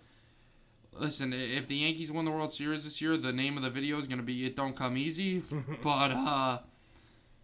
listen, 0.98 1.32
if 1.32 1.68
the 1.68 1.76
Yankees 1.76 2.10
win 2.10 2.24
the 2.24 2.30
World 2.30 2.52
Series 2.52 2.84
this 2.84 3.00
year, 3.00 3.16
the 3.16 3.32
name 3.32 3.56
of 3.56 3.62
the 3.62 3.70
video 3.70 3.98
is 3.98 4.06
going 4.06 4.18
to 4.18 4.24
be 4.24 4.44
"It 4.46 4.56
Don't 4.56 4.74
Come 4.76 4.96
Easy." 4.96 5.42
but 5.82 6.10
uh, 6.12 6.58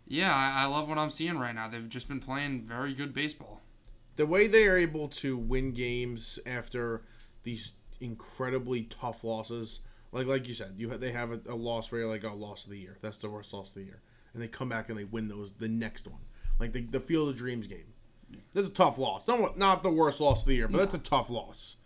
yeah, 0.07 0.35
I, 0.35 0.63
I 0.63 0.67
love 0.67 0.89
what 0.89 0.99
I'm 0.99 1.11
seeing 1.11 1.39
right 1.39 1.55
now. 1.55 1.69
They've 1.69 1.89
just 1.89 2.09
been 2.09 2.21
playing 2.21 2.63
very 2.63 2.95
good 2.95 3.13
baseball. 3.13 3.61
the 4.17 4.27
way 4.27 4.47
they 4.49 4.67
are 4.67 4.77
able 4.77 5.09
to 5.09 5.37
win 5.37 5.73
games 5.73 6.39
after 6.47 7.03
these 7.45 7.73
incredibly 8.01 8.83
tough 8.85 9.25
losses, 9.25 9.81
like 10.13 10.27
like 10.27 10.49
you 10.49 10.55
said, 10.55 10.75
you 10.79 10.91
ha- 10.91 10.97
they 10.97 11.13
have 11.13 11.31
a, 11.33 11.41
a 11.49 11.55
loss 11.55 11.93
where 11.93 12.01
you're 12.01 12.11
like, 12.11 12.25
oh, 12.25 12.35
loss 12.35 12.65
of 12.65 12.71
the 12.71 12.79
year. 12.79 12.97
That's 13.03 13.19
the 13.19 13.29
worst 13.31 13.53
loss 13.53 13.69
of 13.69 13.75
the 13.75 13.83
year, 13.85 14.01
and 14.33 14.43
they 14.43 14.49
come 14.49 14.69
back 14.69 14.89
and 14.89 14.99
they 14.99 15.05
win 15.05 15.29
those 15.29 15.53
the 15.53 15.69
next 15.69 16.07
one, 16.07 16.21
like 16.59 16.73
the 16.73 16.83
the 16.83 17.01
Field 17.01 17.29
of 17.29 17.37
Dreams 17.37 17.67
game. 17.67 17.95
That's 18.53 18.69
a 18.69 18.71
tough 18.71 18.99
loss. 18.99 19.27
Not 19.27 19.59
not 19.59 19.83
the 19.83 19.91
worst 19.91 20.21
loss 20.21 20.43
of 20.43 20.49
the 20.49 20.55
year, 20.55 20.69
but 20.69 20.79
that's 20.79 20.95
a 20.95 20.99
tough 20.99 21.31
loss. 21.31 21.77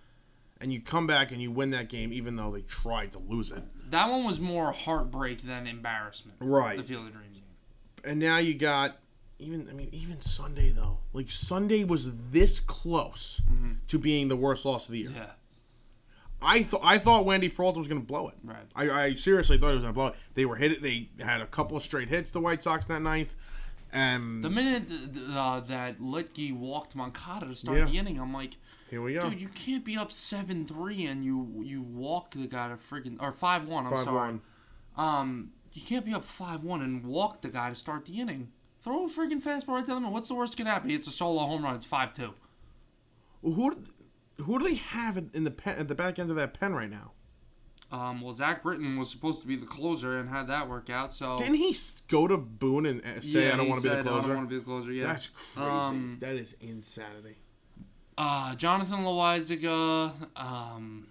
And 0.60 0.72
you 0.72 0.80
come 0.80 1.06
back 1.08 1.32
and 1.32 1.42
you 1.42 1.50
win 1.50 1.70
that 1.70 1.88
game, 1.88 2.12
even 2.12 2.36
though 2.36 2.52
they 2.52 2.62
tried 2.62 3.10
to 3.12 3.18
lose 3.18 3.50
it. 3.50 3.64
That 3.90 4.08
one 4.08 4.24
was 4.24 4.40
more 4.40 4.70
heartbreak 4.70 5.42
than 5.42 5.66
embarrassment. 5.66 6.38
Right. 6.40 6.78
The 6.78 6.84
Field 6.84 7.06
of 7.06 7.12
Dreams 7.12 7.34
game. 7.34 8.10
and 8.10 8.20
now 8.20 8.38
you 8.38 8.54
got 8.54 8.98
even 9.38 9.68
I 9.68 9.72
mean 9.72 9.88
even 9.92 10.20
Sunday 10.20 10.70
though. 10.70 10.98
Like 11.12 11.30
Sunday 11.30 11.84
was 11.84 12.12
this 12.30 12.60
close 12.60 13.42
mm-hmm. 13.50 13.72
to 13.88 13.98
being 13.98 14.28
the 14.28 14.36
worst 14.36 14.64
loss 14.64 14.86
of 14.86 14.92
the 14.92 15.00
year. 15.00 15.12
Yeah. 15.14 15.30
I 16.42 16.62
thought 16.62 16.80
I 16.84 16.98
thought 16.98 17.24
Wandy 17.24 17.54
Peralta 17.54 17.78
was 17.78 17.88
going 17.88 18.00
to 18.00 18.06
blow 18.06 18.28
it. 18.28 18.34
Right. 18.42 18.56
I, 18.74 18.90
I 18.90 19.14
seriously 19.14 19.58
thought 19.58 19.68
he 19.70 19.74
was 19.76 19.84
going 19.84 19.94
to 19.94 19.98
blow 19.98 20.06
it. 20.08 20.14
They 20.34 20.44
were 20.44 20.56
hit. 20.56 20.82
They 20.82 21.08
had 21.20 21.40
a 21.40 21.46
couple 21.46 21.76
of 21.76 21.82
straight 21.82 22.08
hits. 22.08 22.30
The 22.30 22.40
White 22.40 22.62
Sox 22.62 22.86
that 22.86 23.00
ninth, 23.02 23.36
and 23.92 24.42
The 24.44 24.50
minute 24.50 24.84
uh, 25.32 25.60
that 25.60 26.00
Luetge 26.00 26.54
walked 26.56 26.94
Moncada 26.96 27.46
to 27.46 27.54
start 27.54 27.78
Yeah. 27.78 27.84
the 27.86 27.98
inning, 27.98 28.18
I'm 28.20 28.32
like, 28.32 28.56
here 28.90 29.02
we 29.02 29.14
go. 29.14 29.28
dude, 29.30 29.40
you 29.40 29.48
can't 29.48 29.84
be 29.84 29.96
up 29.96 30.12
seven 30.12 30.66
three 30.66 31.06
and 31.06 31.24
you 31.24 31.62
you 31.64 31.82
walk 31.82 32.32
the 32.34 32.46
guy 32.46 32.68
to 32.68 32.74
friggin' 32.74 33.16
or 33.20 33.32
five 33.32 33.66
one. 33.66 33.86
I'm 33.86 33.92
Five 33.92 34.04
sorry. 34.04 34.16
one. 34.16 34.40
Um, 34.96 35.50
you 35.72 35.80
can't 35.82 36.04
be 36.04 36.12
up 36.12 36.24
five 36.24 36.62
one 36.64 36.82
and 36.82 37.04
walk 37.06 37.40
the 37.42 37.48
guy 37.48 37.68
to 37.70 37.74
start 37.74 38.04
the 38.06 38.20
inning. 38.20 38.48
Throw 38.82 39.04
a 39.04 39.08
freaking 39.08 39.42
fastball 39.42 39.68
right 39.76 39.86
to 39.86 39.94
them. 39.94 40.10
What's 40.10 40.28
the 40.28 40.34
worst 40.34 40.52
that 40.54 40.64
can 40.64 40.66
happen? 40.66 40.90
It's 40.90 41.06
a 41.06 41.12
solo 41.12 41.42
home 41.44 41.62
run. 41.64 41.76
It's 41.76 41.86
five 41.86 42.12
two. 42.12 42.34
Who 43.42 43.76
who 44.38 44.58
do 44.58 44.64
they 44.64 44.74
have 44.74 45.16
in 45.32 45.44
the 45.44 45.50
pen, 45.50 45.78
at 45.78 45.88
the 45.88 45.94
back 45.94 46.18
end 46.18 46.30
of 46.30 46.36
that 46.36 46.54
pen 46.58 46.74
right 46.74 46.90
now? 46.90 47.12
Um, 47.90 48.22
well, 48.22 48.32
Zach 48.32 48.62
Britton 48.62 48.98
was 48.98 49.10
supposed 49.10 49.42
to 49.42 49.46
be 49.46 49.54
the 49.54 49.66
closer 49.66 50.18
and 50.18 50.28
had 50.30 50.46
that 50.48 50.66
work 50.68 50.88
out. 50.88 51.12
So 51.12 51.36
Didn't 51.36 51.56
he 51.56 51.76
go 52.08 52.26
to 52.26 52.38
Boone 52.38 52.86
and 52.86 53.22
say 53.22 53.48
Yeah, 53.48 53.54
I 53.54 53.56
don't 53.58 53.68
want 53.68 53.82
to 53.82 53.90
be 53.90 53.94
the 53.96 54.02
closer"? 54.02 54.18
"I 54.18 54.28
don't 54.28 54.36
want 54.36 54.48
to 54.48 54.54
be 54.54 54.58
the 54.60 54.64
closer. 54.64 54.92
Yeah. 54.92 55.06
That's 55.12 55.28
crazy. 55.28 55.70
Um, 55.70 56.16
that 56.20 56.34
is 56.36 56.56
insanity. 56.62 57.36
uh, 58.16 58.54
Jonathan 58.54 59.00
Loaisiga, 59.00 60.12
um, 60.36 61.06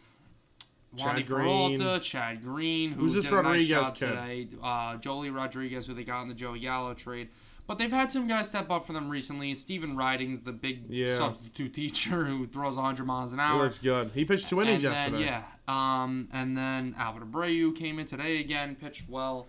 Chad 0.97 1.17
Wandy 1.17 1.25
Green. 1.27 1.77
Peralta, 1.77 1.99
Chad 2.03 2.43
Green, 2.43 2.91
who 2.93 3.01
Who's 3.01 3.13
this 3.13 3.25
did 3.25 3.33
a 3.33 3.43
nice 3.43 3.67
job 3.67 3.95
kid? 3.95 4.07
today. 4.07 4.47
Uh, 4.61 4.97
Joely 4.97 5.33
Rodriguez, 5.33 5.85
who 5.87 5.93
they 5.93 6.03
got 6.03 6.23
in 6.23 6.29
the 6.29 6.33
Joey 6.35 6.59
Gallo 6.59 6.93
trade. 6.95 7.29
But 7.71 7.77
they've 7.77 7.89
had 7.89 8.11
some 8.11 8.27
guys 8.27 8.49
step 8.49 8.69
up 8.69 8.85
for 8.85 8.91
them 8.91 9.09
recently. 9.09 9.55
Stephen 9.55 9.95
Ridings, 9.95 10.41
the 10.41 10.51
big 10.51 10.89
Yeah. 10.89 11.15
substitute 11.15 11.73
teacher 11.73 12.25
who 12.25 12.45
throws 12.45 12.75
100 12.75 13.05
miles 13.05 13.31
an 13.31 13.39
hour. 13.39 13.59
looks 13.63 13.79
good. 13.79 14.11
He 14.13 14.25
pitched 14.25 14.49
two 14.49 14.59
innings 14.61 14.83
yesterday. 14.83 15.23
Yeah. 15.23 15.45
Um, 15.69 16.27
and 16.33 16.57
then 16.57 16.93
Albert 16.97 17.31
Abreu 17.31 17.73
came 17.73 17.97
in 17.97 18.07
today 18.07 18.41
again, 18.41 18.75
pitched 18.75 19.07
well. 19.07 19.47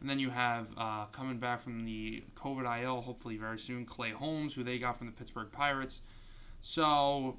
And 0.00 0.10
then 0.10 0.18
you 0.18 0.30
have 0.30 0.66
uh, 0.76 1.04
coming 1.12 1.38
back 1.38 1.62
from 1.62 1.84
the 1.84 2.24
COVID 2.34 2.82
IL, 2.82 3.02
hopefully 3.02 3.36
very 3.36 3.60
soon, 3.60 3.86
Clay 3.86 4.10
Holmes, 4.10 4.54
who 4.54 4.64
they 4.64 4.80
got 4.80 4.96
from 4.98 5.06
the 5.06 5.12
Pittsburgh 5.12 5.52
Pirates. 5.52 6.00
So, 6.60 7.38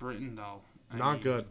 Britton, 0.00 0.34
though. 0.34 0.62
I 0.92 0.96
Not 0.96 1.12
mean, 1.12 1.22
good. 1.22 1.46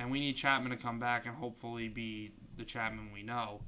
And 0.00 0.10
we 0.10 0.18
need 0.18 0.32
Chapman 0.34 0.72
to 0.72 0.76
come 0.76 0.98
back 0.98 1.26
and 1.26 1.36
hopefully 1.36 1.86
be 1.86 2.32
the 2.56 2.64
Chapman 2.64 3.12
we 3.12 3.22
know 3.22 3.60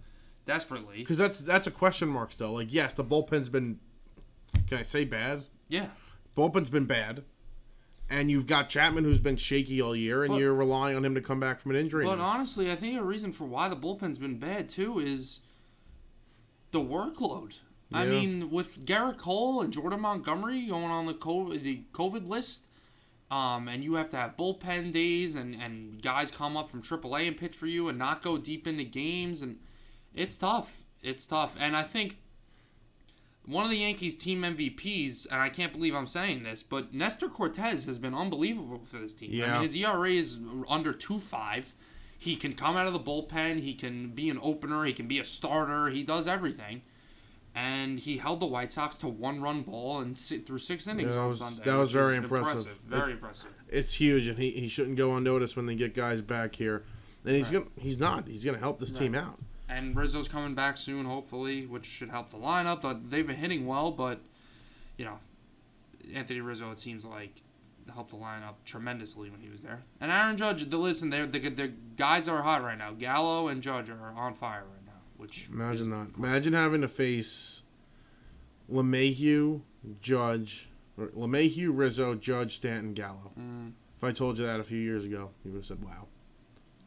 desperately. 0.46 0.98
Because 0.98 1.18
that's 1.18 1.40
that's 1.40 1.66
a 1.66 1.70
question 1.70 2.08
mark 2.08 2.32
still. 2.32 2.52
Like, 2.52 2.72
yes, 2.72 2.92
the 2.92 3.04
bullpen's 3.04 3.48
been. 3.48 3.78
Can 4.68 4.78
I 4.78 4.82
say 4.82 5.04
bad? 5.04 5.44
Yeah. 5.68 5.88
Bullpen's 6.36 6.70
been 6.70 6.86
bad, 6.86 7.24
and 8.08 8.30
you've 8.30 8.46
got 8.46 8.68
Chapman 8.68 9.04
who's 9.04 9.20
been 9.20 9.36
shaky 9.36 9.80
all 9.80 9.96
year, 9.96 10.22
and 10.22 10.32
But- 10.32 10.38
you're 10.40 10.54
relying 10.54 10.96
on 10.96 11.04
him 11.04 11.14
to 11.14 11.20
come 11.20 11.40
back 11.40 11.60
from 11.60 11.72
an 11.72 11.76
injury. 11.78 12.04
But 12.04 12.16
now. 12.16 12.24
honestly, 12.24 12.70
I 12.70 12.76
think 12.76 12.98
a 12.98 13.04
reason 13.04 13.32
for 13.32 13.44
why 13.44 13.68
the 13.68 13.76
bullpen's 13.76 14.18
been 14.18 14.38
bad 14.38 14.68
too 14.68 14.98
is 14.98 15.40
the 16.70 16.80
workload. 16.80 17.58
I 17.92 18.04
mean, 18.04 18.50
with 18.50 18.84
Gerrit 18.84 19.16
Cole 19.16 19.62
and 19.62 19.72
Jordan 19.72 20.00
Montgomery 20.00 20.66
going 20.66 20.90
on 20.90 21.06
the 21.06 21.14
COVID, 21.14 21.62
the 21.62 21.84
COVID 21.92 22.26
list, 22.26 22.66
um, 23.30 23.68
and 23.68 23.84
you 23.84 23.94
have 23.94 24.10
to 24.10 24.16
have 24.16 24.36
bullpen 24.36 24.92
days, 24.92 25.36
and, 25.36 25.54
and 25.54 26.02
guys 26.02 26.32
come 26.32 26.56
up 26.56 26.68
from 26.68 26.82
AAA 26.82 27.28
and 27.28 27.36
pitch 27.36 27.54
for 27.56 27.66
you 27.66 27.88
and 27.88 27.96
not 27.96 28.22
go 28.22 28.38
deep 28.38 28.66
into 28.66 28.82
games, 28.82 29.40
and 29.40 29.58
it's 30.16 30.36
tough. 30.38 30.82
It's 31.02 31.26
tough, 31.26 31.56
and 31.60 31.76
I 31.76 31.82
think 31.84 32.16
one 33.44 33.64
of 33.64 33.70
the 33.70 33.76
Yankees 33.78 34.16
team 34.16 34.42
MVPs, 34.42 35.26
and 35.30 35.40
I 35.40 35.48
can't 35.50 35.72
believe 35.72 35.94
I'm 35.94 36.06
saying 36.08 36.42
this, 36.42 36.62
but 36.64 36.92
Nestor 36.92 37.28
Cortes 37.28 37.84
has 37.84 37.98
been 37.98 38.14
unbelievable 38.14 38.80
for 38.84 38.98
this 38.98 39.14
team. 39.14 39.30
I 39.44 39.52
mean, 39.52 39.62
his 39.62 39.76
ERA 39.76 40.10
is 40.10 40.38
under 40.68 40.92
two 40.92 41.18
five. 41.20 41.72
He 42.18 42.34
can 42.34 42.54
come 42.54 42.76
out 42.76 42.86
of 42.86 42.92
the 42.92 42.98
bullpen. 42.98 43.60
He 43.60 43.74
can 43.74 44.08
be 44.08 44.30
an 44.30 44.38
opener. 44.42 44.84
He 44.84 44.92
can 44.92 45.06
be 45.06 45.18
a 45.20 45.24
starter. 45.24 45.90
He 45.90 46.02
does 46.02 46.26
everything, 46.26 46.82
and 47.54 48.00
he 48.00 48.16
held 48.16 48.40
the 48.40 48.46
White 48.46 48.72
Sox 48.72 48.96
to 48.98 49.08
one 49.08 49.40
run 49.40 49.62
ball 49.62 50.00
and 50.00 50.18
sit 50.18 50.46
through 50.46 50.58
six 50.58 50.88
innings 50.88 51.14
Yeah, 51.14 51.20
on 51.20 51.26
was- 51.28 51.38
Sunday. 51.38 51.62
that 51.64 51.76
was 51.76 51.92
very 51.92 52.16
is 52.16 52.24
impressive. 52.24 52.66
Very 52.86 53.12
impressive. 53.12 53.48
it's 53.68 53.94
huge, 53.94 54.26
and 54.26 54.38
he, 54.38 54.50
he 54.52 54.66
shouldn't 54.66 54.96
go 54.96 55.14
unnoticed 55.14 55.56
when 55.56 55.66
they 55.66 55.74
get 55.76 55.94
guys 55.94 56.20
back 56.22 56.56
here. 56.56 56.84
And 57.24 57.36
he's 57.36 57.50
gonna 57.50 57.66
he's 57.78 57.98
not. 57.98 58.26
He's 58.26 58.44
gonna 58.44 58.58
help 58.58 58.78
this 58.80 58.90
team 58.90 59.14
out. 59.14 59.38
And 59.68 59.96
Rizzo's 59.96 60.28
coming 60.28 60.54
back 60.54 60.76
soon, 60.76 61.06
hopefully, 61.06 61.66
which 61.66 61.86
should 61.86 62.08
help 62.08 62.30
the 62.30 62.36
lineup. 62.36 63.10
They've 63.10 63.26
been 63.26 63.36
hitting 63.36 63.66
well, 63.66 63.90
but 63.90 64.20
you 64.96 65.04
know, 65.04 65.18
Anthony 66.14 66.40
Rizzo, 66.40 66.70
it 66.70 66.78
seems 66.78 67.04
like 67.04 67.42
helped 67.92 68.10
the 68.10 68.16
lineup 68.16 68.54
tremendously 68.64 69.30
when 69.30 69.40
he 69.40 69.48
was 69.48 69.62
there. 69.62 69.82
And 70.00 70.10
Aaron 70.10 70.36
Judge, 70.36 70.68
the 70.68 70.76
listen, 70.76 71.10
they're 71.10 71.26
the, 71.26 71.48
the 71.48 71.72
guys 71.96 72.28
are 72.28 72.42
hot 72.42 72.62
right 72.62 72.78
now. 72.78 72.92
Gallo 72.92 73.48
and 73.48 73.62
Judge 73.62 73.90
are 73.90 74.12
on 74.16 74.34
fire 74.34 74.64
right 74.64 74.86
now. 74.86 74.92
Which 75.16 75.48
Imagine 75.50 75.90
that. 75.90 76.08
Imagine 76.16 76.52
having 76.52 76.80
to 76.82 76.88
face 76.88 77.62
LeMahieu, 78.70 79.62
Judge, 80.00 80.68
or 80.98 81.08
LeMahieu, 81.08 81.70
Rizzo, 81.72 82.14
Judge, 82.14 82.56
Stanton, 82.56 82.94
Gallo. 82.94 83.32
Mm. 83.38 83.72
If 83.96 84.04
I 84.04 84.12
told 84.12 84.38
you 84.38 84.46
that 84.46 84.60
a 84.60 84.64
few 84.64 84.78
years 84.78 85.04
ago, 85.04 85.30
you 85.44 85.52
would 85.52 85.58
have 85.58 85.66
said, 85.66 85.82
"Wow, 85.82 86.08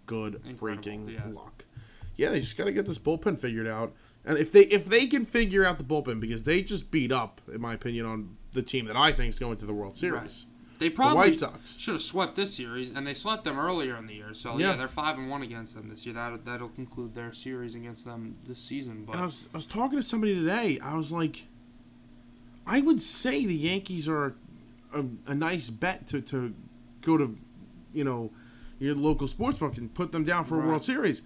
good 0.06 0.42
Incredible, 0.46 0.84
freaking 0.84 1.14
yeah. 1.14 1.22
luck." 1.34 1.66
Yeah, 2.20 2.32
they 2.32 2.42
just 2.42 2.58
got 2.58 2.66
to 2.66 2.74
get 2.74 2.86
this 2.86 3.00
bullpen 3.00 3.40
figured 3.40 3.66
out. 3.66 3.94
And 4.26 4.38
if 4.38 4.52
they 4.52 4.64
if 4.64 4.86
they 4.86 5.08
can 5.08 5.26
figure 5.26 5.66
out 5.66 5.78
the 5.78 5.86
bullpen, 5.86 6.20
because 6.20 6.44
they 6.44 6.62
just 6.62 6.92
beat 6.92 7.14
up, 7.14 7.40
in 7.52 7.62
my 7.62 7.74
opinion, 7.74 8.06
on 8.06 8.36
the 8.52 8.62
team 8.62 8.86
that 8.88 8.98
I 8.98 9.14
think 9.14 9.30
is 9.30 9.40
going 9.40 9.56
to 9.58 9.66
the 9.66 9.74
World 9.74 9.98
Series, 9.98 10.46
They 10.80 10.90
the 10.90 10.96
probably 10.96 11.16
White 11.30 11.40
Sox. 11.40 11.78
should 11.78 11.94
have 11.94 12.02
swept 12.02 12.36
this 12.36 12.54
series, 12.54 12.92
and 12.92 13.08
they 13.08 13.14
swept 13.14 13.46
them 13.46 13.58
earlier 13.58 13.96
in 13.96 14.06
the 14.06 14.16
year. 14.16 14.34
So 14.34 14.58
yeah, 14.58 14.72
Yeah. 14.72 14.76
they're 14.76 14.90
five 14.90 15.18
and 15.18 15.30
one 15.30 15.42
against 15.44 15.76
them 15.76 15.88
this 15.90 16.06
year. 16.06 16.14
That 16.14 16.44
that'll 16.44 16.68
conclude 16.68 17.16
their 17.16 17.32
series 17.32 17.74
against 17.74 18.04
them 18.04 18.36
this 18.46 18.60
season. 18.60 19.06
But 19.06 19.16
I 19.16 19.24
was, 19.24 19.48
I 19.54 19.58
was 19.58 19.66
talking 19.66 19.98
to 19.98 20.04
somebody 20.04 20.36
today. 20.36 20.78
I 20.84 20.96
was 20.96 21.14
like, 21.14 21.46
I 22.68 22.82
would 22.82 23.02
say 23.02 23.46
the 23.46 23.56
Yankees 23.56 24.10
are 24.10 24.36
a, 24.94 25.06
a 25.26 25.34
nice 25.34 25.70
bet 25.70 26.08
to, 26.08 26.20
to 26.22 26.54
go 27.02 27.18
to 27.18 27.38
you 27.94 28.04
know, 28.04 28.32
your 28.78 28.96
local 28.96 29.28
sportsbook 29.28 29.78
and 29.78 29.94
put 29.94 30.12
them 30.12 30.26
down 30.26 30.44
for 30.44 30.62
a 30.62 30.68
World 30.68 30.84
Series. 30.84 31.22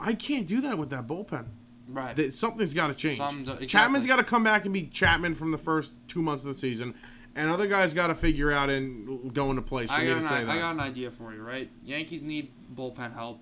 I 0.00 0.14
can't 0.14 0.46
do 0.46 0.60
that 0.62 0.78
with 0.78 0.90
that 0.90 1.06
bullpen. 1.06 1.46
Right. 1.88 2.16
That- 2.16 2.34
Something's 2.34 2.74
got 2.74 2.86
to 2.88 2.94
change. 2.94 3.18
Some- 3.18 3.40
exactly. 3.40 3.66
Chapman's 3.66 4.06
got 4.06 4.16
to 4.16 4.24
come 4.24 4.42
back 4.44 4.64
and 4.64 4.72
be 4.72 4.86
Chapman 4.86 5.34
from 5.34 5.50
the 5.50 5.58
first 5.58 5.92
two 6.08 6.22
months 6.22 6.42
of 6.44 6.48
the 6.48 6.54
season, 6.54 6.94
and 7.34 7.50
other 7.50 7.66
guys 7.66 7.92
got 7.94 8.08
to 8.08 8.14
figure 8.14 8.50
out 8.52 8.70
and 8.70 9.32
go 9.34 9.50
into 9.50 9.62
place 9.62 9.90
I 9.90 10.06
got, 10.06 10.20
to 10.22 10.34
an, 10.34 10.48
I 10.48 10.58
got 10.58 10.70
an 10.72 10.80
idea 10.80 11.10
for 11.10 11.34
you, 11.34 11.42
right? 11.42 11.70
Yankees 11.84 12.22
need 12.22 12.50
bullpen 12.74 13.14
help, 13.14 13.40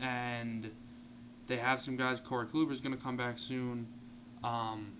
and 0.00 0.70
they 1.46 1.56
have 1.56 1.80
some 1.80 1.96
guys. 1.96 2.20
Corey 2.20 2.46
Kluber's 2.46 2.80
going 2.80 2.96
to 2.96 3.02
come 3.02 3.16
back 3.16 3.38
soon. 3.38 3.86
Um, 4.42 4.92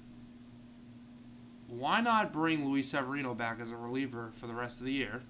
why 1.68 2.00
not 2.00 2.32
bring 2.32 2.64
Luis 2.68 2.88
Severino 2.90 3.34
back 3.34 3.58
as 3.60 3.70
a 3.70 3.76
reliever 3.76 4.30
for 4.32 4.46
the 4.46 4.54
rest 4.54 4.78
of 4.80 4.86
the 4.86 4.92
year? 4.92 5.22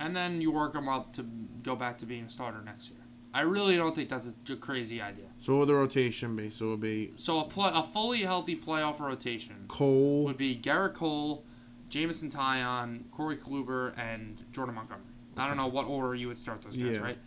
And 0.00 0.14
then 0.16 0.40
you 0.40 0.50
work 0.50 0.74
him 0.74 0.88
up 0.88 1.12
to 1.14 1.22
go 1.62 1.76
back 1.76 1.98
to 1.98 2.06
being 2.06 2.24
a 2.24 2.30
starter 2.30 2.60
next 2.60 2.90
year. 2.90 2.98
I 3.34 3.40
really 3.40 3.76
don't 3.76 3.94
think 3.94 4.08
that's 4.08 4.32
a, 4.48 4.56
crazy 4.56 5.02
idea. 5.02 5.24
so 5.40 5.54
what 5.54 5.60
would 5.60 5.68
the 5.68 5.74
rotation 5.74 6.36
be? 6.36 6.48
So 6.50 6.66
it 6.66 6.70
would 6.70 6.80
be 6.80 7.10
So 7.16 7.40
a 7.40 7.44
play, 7.44 7.70
a 7.74 7.82
fully 7.82 8.22
healthy 8.22 8.54
playoff 8.56 9.00
rotation 9.00 9.64
Cole. 9.66 10.24
would 10.24 10.36
be 10.38 10.56
Gerrit 10.56 10.94
Cole, 10.94 11.44
Jameson 11.90 12.30
Taillon, 12.30 13.10
Corey 13.10 13.36
Kluber, 13.36 13.92
and 13.98 14.40
Jordan 14.52 14.76
Montgomery. 14.76 15.04
I 15.36 15.48
don't 15.48 15.56
know 15.56 15.66
what 15.66 15.86
order 15.86 16.14
you 16.14 16.28
would 16.28 16.38
start 16.38 16.62
those 16.62 16.76
guys, 16.76 16.94
Yeah. 16.94 17.00
right? 17.00 17.18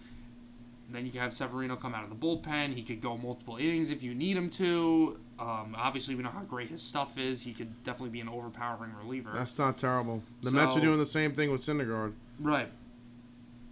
Then 0.90 1.06
you 1.06 1.12
could 1.12 1.20
have 1.20 1.34
Severino 1.34 1.76
come 1.76 1.94
out 1.94 2.06
of 2.06 2.10
the 2.10 2.16
bullpen. 2.16 2.74
He 2.74 2.82
could 2.84 3.02
go 3.02 3.18
multiple 3.18 3.58
innings 3.58 3.90
if 3.90 4.02
you 4.02 4.16
need 4.16 4.38
him 4.38 4.50
to. 4.52 5.20
Um, 5.38 5.76
obviously, 5.78 6.16
we 6.16 6.24
know 6.24 6.30
how 6.30 6.44
great 6.44 6.70
his 6.70 6.82
stuff 6.82 7.18
is. 7.18 7.42
He 7.42 7.52
could 7.54 7.84
definitely 7.84 8.12
be 8.12 8.22
an 8.22 8.30
overpowering 8.30 8.94
reliever. 9.04 9.32
That's 9.36 9.60
not 9.60 9.78
terrible. 9.78 10.24
The 10.42 10.52
Mets 10.52 10.72
are 10.72 10.76
So- 10.76 10.80
doing 10.80 11.00
the 11.00 11.06
same 11.06 11.34
thing 11.34 11.52
with 11.52 11.62
Syndergaard. 11.62 12.14
right. 12.40 12.72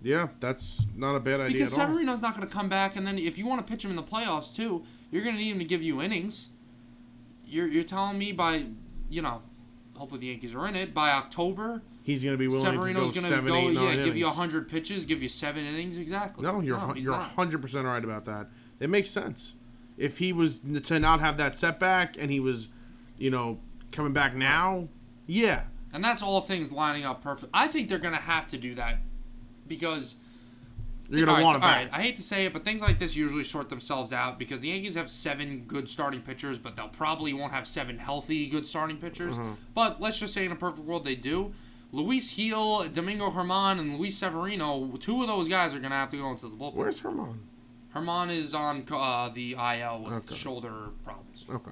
Yeah, 0.06 0.28
that's 0.40 0.86
not 0.96 1.16
a 1.16 1.20
bad 1.20 1.40
idea 1.40 1.54
Because 1.54 1.74
at 1.74 1.80
all. 1.80 1.88
Severino's 1.88 2.22
not 2.22 2.36
going 2.36 2.48
to 2.48 2.54
come 2.54 2.70
back, 2.70 2.96
and 2.96 3.08
then 3.08 3.18
if 3.18 3.40
you 3.40 3.48
want 3.48 3.66
to 3.66 3.72
pitch 3.72 3.84
him 3.84 3.90
in 3.90 3.98
the 3.98 4.04
playoffs 4.04 4.56
too, 4.56 4.84
you're 5.10 5.24
going 5.24 5.36
to 5.36 5.42
need 5.42 5.50
him 5.50 5.58
to 5.58 5.66
give 5.66 5.82
you 5.82 6.00
innings. 6.00 6.50
You're, 7.44 7.68
you're 7.68 7.84
telling 7.84 8.20
me 8.20 8.32
by, 8.32 8.66
you 9.10 9.24
know, 9.24 9.42
hopefully 9.96 10.22
the 10.22 10.28
Yankees 10.28 10.54
are 10.54 10.68
in 10.68 10.76
it 10.76 10.94
by 10.94 11.10
October. 11.10 11.82
He's 12.04 12.24
going 12.24 12.36
to 12.36 12.38
be 12.38 12.48
willing 12.48 12.66
Severino's 12.66 13.14
to 13.14 13.16
go 13.16 13.22
gonna 13.22 13.36
seven, 13.36 13.48
go, 13.48 13.58
eight, 13.58 13.74
yeah, 13.74 13.82
nine 13.82 14.04
give 14.04 14.16
you 14.16 14.26
innings. 14.26 14.38
hundred 14.38 14.70
pitches, 14.70 15.06
give 15.06 15.24
you 15.24 15.30
seven 15.30 15.66
innings 15.66 15.98
exactly. 15.98 16.44
No, 16.44 16.62
you're 16.62 16.78
no, 16.78 16.94
you're 16.94 17.16
hundred 17.16 17.64
percent 17.64 17.88
right 17.88 18.04
about 18.04 18.26
that. 18.26 18.50
It 18.80 18.92
makes 18.92 19.10
sense. 19.10 19.56
If 19.98 20.20
he 20.20 20.32
was 20.32 20.60
to 20.84 21.00
not 21.00 21.20
have 21.22 21.38
that 21.38 21.58
setback 21.58 22.16
and 22.20 22.30
he 22.30 22.40
was, 22.40 22.68
you 23.18 23.32
know, 23.32 23.58
coming 23.92 24.14
back 24.14 24.36
now, 24.36 24.88
yeah, 25.26 25.64
and 25.92 26.04
that's 26.04 26.22
all 26.22 26.42
things 26.42 26.72
lining 26.72 27.06
up 27.06 27.24
perfect. 27.24 27.50
I 27.56 27.68
think 27.68 27.90
they're 27.90 27.98
gonna 27.98 28.18
have 28.18 28.48
to 28.50 28.58
do 28.60 28.76
that 28.76 29.00
because 29.68 30.16
you're 31.10 31.26
gonna 31.26 31.38
right, 31.38 31.44
want 31.44 31.58
him 31.58 31.64
all 31.64 31.70
I 31.70 32.02
hate 32.02 32.16
to 32.18 32.24
say 32.24 32.46
it, 32.46 32.54
but 32.54 32.64
things 32.64 32.82
like 32.82 32.98
this 32.98 33.16
usually 33.16 33.44
sort 33.44 33.70
themselves 33.70 34.12
out 34.12 34.40
because 34.40 34.62
the 34.62 34.70
Yankees 34.70 34.96
have 34.96 35.10
seven 35.10 35.66
good 35.68 35.88
starting 35.88 36.22
pitchers, 36.22 36.58
but 36.58 36.76
they'll 36.76 36.88
probably 36.88 37.34
won't 37.34 37.54
have 37.54 37.68
seven 37.68 38.00
healthy 38.00 38.48
good 38.48 38.66
starting 38.66 38.98
pitchers. 38.98 39.38
Uh-huh. 39.38 39.52
But 39.74 40.02
let's 40.02 40.20
just 40.20 40.34
say 40.34 40.46
in 40.46 40.52
a 40.52 40.56
perfect 40.56 40.88
world 40.88 41.06
they 41.06 41.16
do. 41.16 41.54
Luis 41.92 42.36
Gil, 42.36 42.90
Domingo 42.90 43.30
Germán, 43.30 43.80
and 43.80 43.98
Luis 43.98 44.18
Severino, 44.18 44.98
two 45.00 45.22
of 45.22 45.28
those 45.28 45.48
guys 45.48 45.76
are 45.76 45.80
gonna 45.80 45.96
have 45.96 46.10
to 46.10 46.18
go 46.18 46.30
into 46.32 46.48
the 46.50 46.56
bullpen. 46.56 46.74
Where's 46.74 47.00
Germán? 47.02 47.36
Germán 47.94 48.30
is 48.36 48.54
on 48.54 48.84
uh, 48.92 49.30
the 49.30 49.54
IL 49.54 50.02
with 50.04 50.14
Okay. 50.14 50.36
shoulder 50.36 50.74
problems. 51.06 51.46
Okay, 51.50 51.72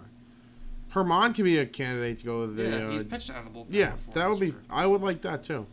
Germán 0.94 1.34
can 1.36 1.44
be 1.44 1.58
a 1.58 1.66
candidate 1.66 2.20
to 2.20 2.26
go 2.26 2.42
with 2.42 2.56
the. 2.56 2.64
Yeah, 2.64 2.76
uh, 2.86 2.92
he's 2.92 3.04
pitched 3.04 3.32
out 3.32 3.46
of 3.46 3.52
the 3.54 3.60
bullpen. 3.60 3.66
yeah, 3.72 3.92
before, 3.92 4.14
that 4.14 4.30
would 4.30 4.40
be. 4.40 4.52
true. 4.52 4.62
I 4.70 4.86
would 4.86 5.02
like 5.02 5.22
that 5.24 5.44
too. 5.44 5.66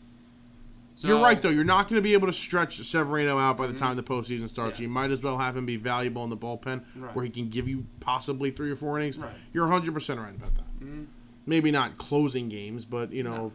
So- 1.01 1.09
You're 1.09 1.23
right 1.23 1.41
though. 1.41 1.49
You're 1.49 1.65
not 1.65 1.89
going 1.89 1.97
to 1.97 2.03
be 2.03 2.13
able 2.13 2.27
to 2.27 2.33
stretch 2.33 2.77
Severino 2.85 3.39
out 3.39 3.57
by 3.57 3.67
the 3.67 3.73
time 3.73 3.97
the 3.97 4.03
postseason 4.03 4.51
starts. 4.51 4.75
Mm-hmm. 4.75 4.83
Yeah. 4.83 4.89
You 4.89 4.89
might 4.93 5.11
as 5.11 5.21
well 5.23 5.39
have 5.39 5.57
him 5.57 5.65
be 5.65 5.77
valuable 5.77 6.23
in 6.25 6.29
the 6.31 6.37
bullpen, 6.37 6.83
Right. 6.95 7.15
where 7.17 7.25
he 7.25 7.31
can 7.31 7.49
give 7.49 7.67
you 7.67 7.87
possibly 8.01 8.51
three 8.51 8.71
or 8.71 8.77
four 8.77 8.99
innings. 8.99 9.17
Right. 9.19 9.33
You're 9.55 9.65
100 9.67 9.95
percent 9.95 10.21
right 10.21 10.35
about 10.35 10.55
that. 10.57 10.81
Mhm. 10.85 11.07
Maybe 11.47 11.71
not 11.71 11.97
closing 11.97 12.51
games, 12.51 12.85
but 12.85 13.13
you 13.15 13.23
know, 13.23 13.53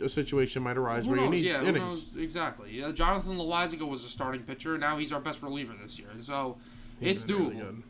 a 0.00 0.08
situation 0.08 0.62
might 0.62 0.76
arise 0.78 1.06
Who 1.06 1.10
where 1.10 1.16
knows? 1.20 1.24
you 1.26 1.30
need 1.32 1.44
yeah, 1.46 1.64
innings. 1.64 2.06
Exactly. 2.16 2.78
Yeah, 2.78 2.92
Jonathan 2.92 3.36
Loaisiga 3.36 3.88
was 3.88 4.04
a 4.04 4.08
starting 4.08 4.42
pitcher. 4.42 4.78
Now 4.78 4.98
he's 4.98 5.10
our 5.12 5.18
best 5.20 5.42
reliever 5.42 5.74
this 5.82 5.98
year. 5.98 6.10
So 6.20 6.58
He's 7.00 7.10
it's 7.10 7.24
doable. 7.24 7.50
really. 7.58 7.82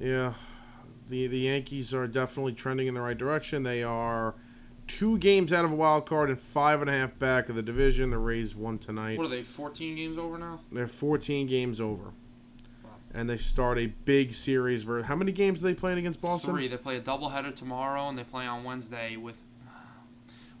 Yeah, 0.00 0.32
the 1.10 1.26
the 1.26 1.40
Yankees 1.40 1.92
are 1.92 2.06
definitely 2.06 2.54
trending 2.54 2.86
in 2.86 2.94
the 2.94 3.02
right 3.02 3.18
direction. 3.18 3.62
They 3.62 3.82
are 3.82 4.34
two 4.88 5.18
games 5.18 5.52
out 5.52 5.64
of 5.64 5.70
a 5.70 5.74
wild 5.74 6.06
card 6.06 6.30
and 6.30 6.40
five 6.40 6.80
and 6.80 6.90
a 6.90 6.92
half 6.92 7.18
back 7.18 7.48
of 7.48 7.54
the 7.54 7.62
division. 7.62 8.10
The 8.10 8.18
Rays 8.18 8.56
won 8.56 8.78
tonight. 8.78 9.18
What 9.18 9.26
are 9.26 9.30
they? 9.30 9.42
14 9.42 9.94
games 9.94 10.18
over 10.18 10.38
now. 10.38 10.60
They're 10.72 10.88
14 10.88 11.46
games 11.46 11.80
over. 11.80 12.04
Wow. 12.82 12.90
And 13.14 13.30
they 13.30 13.36
start 13.36 13.78
a 13.78 13.86
big 13.86 14.32
series. 14.32 14.84
For 14.84 15.04
how 15.04 15.14
many 15.14 15.32
games 15.32 15.60
are 15.60 15.64
they 15.64 15.74
playing 15.74 15.98
against 15.98 16.20
Boston? 16.20 16.54
Three. 16.54 16.66
They 16.66 16.76
play 16.76 16.96
a 16.96 17.00
doubleheader 17.00 17.54
tomorrow, 17.54 18.08
and 18.08 18.18
they 18.18 18.24
play 18.24 18.46
on 18.46 18.64
Wednesday 18.64 19.16
with 19.16 19.36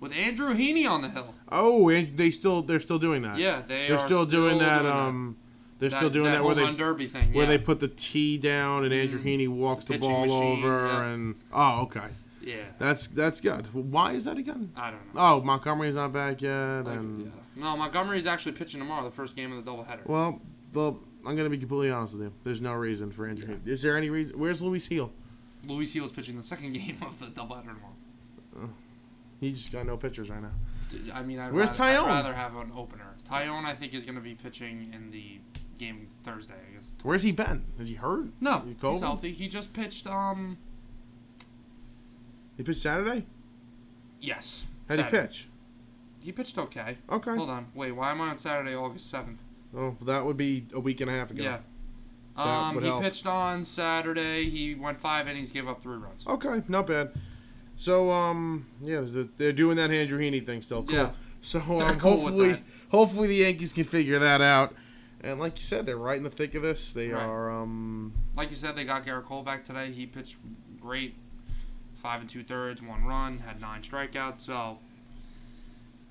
with 0.00 0.12
Andrew 0.12 0.54
Heaney 0.54 0.88
on 0.88 1.02
the 1.02 1.08
hill. 1.08 1.34
Oh, 1.50 1.88
and 1.88 2.16
they 2.16 2.30
still 2.30 2.62
they're 2.62 2.80
still 2.80 2.98
doing 2.98 3.22
that. 3.22 3.38
Yeah, 3.38 3.62
they 3.66 3.88
they're 3.88 3.96
are 3.96 3.98
still, 3.98 4.26
doing 4.26 4.58
that. 4.58 4.82
doing 4.82 4.92
um, 4.92 5.36
they're 5.78 5.90
still 5.90 6.10
doing 6.10 6.30
that, 6.30 6.38
whole 6.38 6.46
where 6.46 6.54
they 6.54 6.74
derby 6.74 7.06
thing. 7.06 7.32
where 7.32 7.46
they 7.46 7.58
put 7.58 7.80
the 7.80 7.88
tee 7.88 8.36
down 8.36 8.84
and 8.84 8.92
Andrew 8.92 9.22
Heaney 9.22 9.48
walks 9.48 9.84
the 9.84 9.94
Pitching 9.94 10.10
ball 10.10 10.26
machine, 10.26 10.64
over 10.64 10.86
yeah. 10.86 11.04
and 11.06 11.34
oh 11.52 11.82
okay, 11.82 12.08
yeah. 12.48 12.62
that's 12.78 13.06
that's 13.08 13.40
good. 13.40 13.66
Why 13.74 14.12
is 14.12 14.24
that 14.24 14.38
again? 14.38 14.72
I 14.76 14.90
don't 14.90 15.14
know. 15.14 15.20
Oh, 15.20 15.40
Montgomery's 15.42 15.96
not 15.96 16.12
back 16.12 16.42
yet, 16.42 16.82
Like, 16.84 16.96
and 16.98 17.24
yeah. 17.26 17.30
No, 17.62 17.76
Montgomery's 17.76 18.26
actually 18.26 18.52
pitching 18.52 18.80
tomorrow, 18.80 19.04
the 19.04 19.10
first 19.10 19.36
game 19.36 19.52
of 19.52 19.64
the 19.64 19.70
doubleheader. 19.70 20.06
well, 20.06 20.40
well, 20.72 21.00
I'm 21.26 21.36
gonna 21.36 21.50
be 21.50 21.58
completely 21.58 21.90
honest 21.90 22.14
with 22.14 22.22
you. 22.22 22.32
There's 22.44 22.60
no 22.60 22.74
reason 22.74 23.10
for 23.10 23.26
Andrew. 23.26 23.56
Heaney. 23.56 23.66
Is 23.66 23.82
there 23.82 23.96
any 23.96 24.10
reason? 24.10 24.38
Where's 24.38 24.62
Luis 24.62 24.86
Gil? 24.88 25.12
Luis 25.66 25.92
Gil 25.92 26.04
is 26.04 26.12
pitching 26.12 26.36
the 26.36 26.42
second 26.42 26.72
game 26.80 26.98
of 27.02 27.18
the 27.18 27.26
doubleheader 27.26 27.74
tomorrow. 27.74 28.70
He 29.40 29.52
just 29.52 29.72
got 29.72 29.86
no 29.86 29.96
pitchers 29.96 30.30
right 30.30 30.42
now. 30.42 30.50
I 31.14 31.22
mean, 31.22 31.38
I'd 31.38 31.52
Where's 31.52 31.70
rather, 31.78 31.82
I'd 31.82 32.06
rather 32.06 32.34
have 32.34 32.56
an 32.56 32.72
opener. 32.74 33.14
Taillon, 33.28 33.64
I 33.64 33.74
think, 33.74 33.94
is 33.94 34.04
going 34.04 34.16
to 34.16 34.20
be 34.20 34.34
pitching 34.34 34.90
in 34.92 35.10
the 35.10 35.38
game 35.78 36.08
Thursday. 36.24 36.54
I 36.54 36.74
guess. 36.74 36.92
Where's 37.02 37.22
he 37.22 37.32
been? 37.32 37.64
Is 37.78 37.88
he 37.88 37.94
hurt? 37.94 38.28
No, 38.40 38.60
He 38.60 38.74
he's 38.88 39.00
healthy. 39.00 39.32
He 39.32 39.48
just 39.48 39.72
pitched. 39.72 40.06
Um, 40.06 40.58
He 42.58 42.62
pitched 42.64 42.80
Saturday. 42.80 43.24
yes. 44.20 44.66
How'd 44.88 44.98
he 44.98 45.04
Saturday. 45.04 45.26
pitch? 45.26 45.48
He 46.20 46.32
pitched 46.32 46.58
okay. 46.58 46.98
Okay. 47.10 47.34
Hold 47.36 47.48
on. 47.50 47.66
Wait, 47.74 47.92
why 47.92 48.10
am 48.10 48.20
I 48.20 48.28
on 48.30 48.36
Saturday, 48.36 48.74
August 48.74 49.08
seventh? 49.08 49.42
Oh, 49.76 49.96
that 50.02 50.24
would 50.26 50.36
be 50.36 50.66
a 50.74 50.80
week 50.80 51.00
and 51.00 51.08
a 51.10 51.14
half 51.14 51.30
ago. 51.30 51.42
Yeah. 51.42 51.58
That 52.36 52.42
Um, 52.46 52.74
would 52.74 52.84
he 52.84 52.90
help. 52.90 53.02
pitched 53.02 53.26
on 53.26 53.64
Saturday. 53.64 54.48
He 54.50 54.74
went 54.74 54.98
five 54.98 55.28
innings, 55.28 55.50
gave 55.50 55.68
up 55.68 55.82
three 55.82 55.96
runs. 55.98 56.26
Okay, 56.26 56.62
not 56.68 56.86
bad. 56.86 57.12
So, 57.76 58.10
um, 58.10 58.66
yeah, 58.82 59.00
they're- 59.02 59.28
they're 59.36 59.52
doing 59.52 59.76
that 59.76 59.90
Andrew 59.90 60.18
Heaney 60.18 60.44
thing 60.44 60.62
still. 60.62 60.82
Cool. 60.82 60.94
Yeah. 60.96 61.10
So, 61.40 61.60
They're 61.60 61.88
um, 61.90 61.98
cool 62.00 62.12
with 62.16 62.20
hopefully, 62.24 62.52
that. 62.52 62.62
hopefully 62.90 63.28
the 63.28 63.34
Yankees 63.36 63.72
can 63.72 63.84
figure 63.84 64.18
that 64.18 64.40
out. 64.40 64.74
And 65.20 65.38
like 65.38 65.56
you 65.58 65.64
said, 65.64 65.86
they're 65.86 65.96
right 65.96 66.16
in 66.16 66.24
the 66.24 66.30
thick 66.30 66.54
of 66.56 66.62
this. 66.62 66.92
They 66.92 67.10
Right. 67.10 67.22
are. 67.22 67.50
Um, 67.50 68.12
Like 68.36 68.50
you 68.50 68.56
said, 68.56 68.74
they 68.74 68.84
got 68.84 69.04
Gerrit 69.06 69.24
Cole 69.24 69.42
back 69.44 69.64
today. 69.64 69.92
He 69.92 70.06
pitched 70.06 70.36
great, 70.80 71.14
five 71.98 72.20
and 72.20 72.30
two 72.30 72.42
thirds, 72.44 72.82
one 72.82 73.04
run, 73.04 73.38
had 73.38 73.60
nine 73.60 73.82
strikeouts. 73.82 74.40
So, 74.40 74.78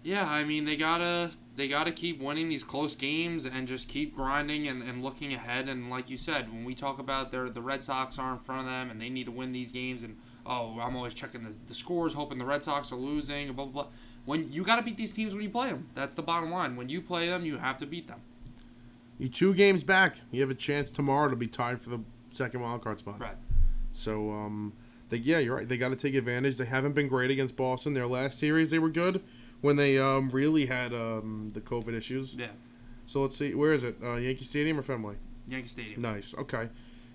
yeah, 0.03 0.29
I 0.29 0.43
mean 0.43 0.65
they 0.65 0.75
gotta 0.75 1.31
they 1.55 1.67
gotta 1.67 1.91
keep 1.91 2.21
winning 2.21 2.49
these 2.49 2.63
close 2.63 2.95
games 2.95 3.45
and 3.45 3.67
just 3.67 3.87
keep 3.87 4.15
grinding 4.15 4.67
and, 4.67 4.83
and 4.83 5.03
looking 5.03 5.33
ahead. 5.33 5.67
And 5.67 5.89
like 5.89 6.09
you 6.09 6.17
said, 6.17 6.51
when 6.51 6.63
we 6.65 6.75
talk 6.75 6.99
about 6.99 7.31
their 7.31 7.49
the 7.49 7.61
Red 7.61 7.83
Sox 7.83 8.19
are 8.19 8.31
in 8.33 8.39
front 8.39 8.61
of 8.61 8.67
them 8.67 8.91
and 8.91 9.01
they 9.01 9.09
need 9.09 9.25
to 9.25 9.31
win 9.31 9.51
these 9.51 9.71
games, 9.71 10.03
and 10.03 10.17
oh, 10.45 10.79
I'm 10.79 10.95
always 10.95 11.13
checking 11.13 11.43
the, 11.43 11.55
the 11.67 11.73
scores, 11.73 12.13
hoping 12.13 12.37
the 12.37 12.45
Red 12.45 12.63
Sox 12.63 12.91
are 12.91 12.95
losing, 12.97 13.47
and 13.47 13.55
blah 13.55 13.65
blah 13.65 13.83
blah. 13.83 13.91
When 14.25 14.51
you 14.51 14.63
gotta 14.63 14.81
beat 14.83 14.97
these 14.97 15.13
teams 15.13 15.33
when 15.33 15.41
you 15.43 15.49
play 15.49 15.69
them. 15.69 15.87
That's 15.95 16.13
the 16.15 16.21
bottom 16.21 16.51
line. 16.51 16.75
When 16.75 16.89
you 16.89 17.01
play 17.01 17.27
them, 17.27 17.45
you 17.45 17.57
have 17.57 17.77
to 17.77 17.85
beat 17.85 18.07
them. 18.07 18.19
you 19.17 19.29
two 19.29 19.53
games 19.55 19.83
back. 19.83 20.17
You 20.31 20.41
have 20.41 20.49
a 20.49 20.55
chance 20.55 20.91
tomorrow 20.91 21.29
to 21.29 21.35
be 21.35 21.47
tied 21.47 21.81
for 21.81 21.89
the 21.89 22.01
second 22.33 22.59
wild 22.59 22.83
card 22.83 22.99
spot. 22.99 23.19
Right. 23.19 23.37
So, 23.93 24.29
um, 24.31 24.73
they, 25.09 25.17
yeah, 25.17 25.39
you're 25.39 25.55
right. 25.55 25.67
They 25.67 25.77
got 25.77 25.89
to 25.89 25.95
take 25.95 26.15
advantage. 26.15 26.57
They 26.57 26.65
haven't 26.65 26.93
been 26.93 27.07
great 27.07 27.31
against 27.31 27.55
Boston. 27.55 27.93
Their 27.93 28.07
last 28.07 28.39
series, 28.39 28.69
they 28.71 28.79
were 28.79 28.89
good 28.89 29.23
when 29.61 29.75
they 29.75 29.97
um, 29.97 30.29
really 30.29 30.65
had 30.65 30.93
um, 30.93 31.49
the 31.53 31.61
COVID 31.61 31.93
issues. 31.93 32.35
Yeah. 32.35 32.47
So 33.05 33.21
let's 33.21 33.37
see. 33.37 33.53
Where 33.53 33.71
is 33.71 33.83
it? 33.83 33.97
Uh, 34.03 34.15
Yankee 34.15 34.43
Stadium 34.43 34.77
or 34.77 34.81
Fenway? 34.81 35.15
Yankee 35.47 35.67
Stadium. 35.67 36.01
Nice. 36.01 36.35
Okay. 36.37 36.69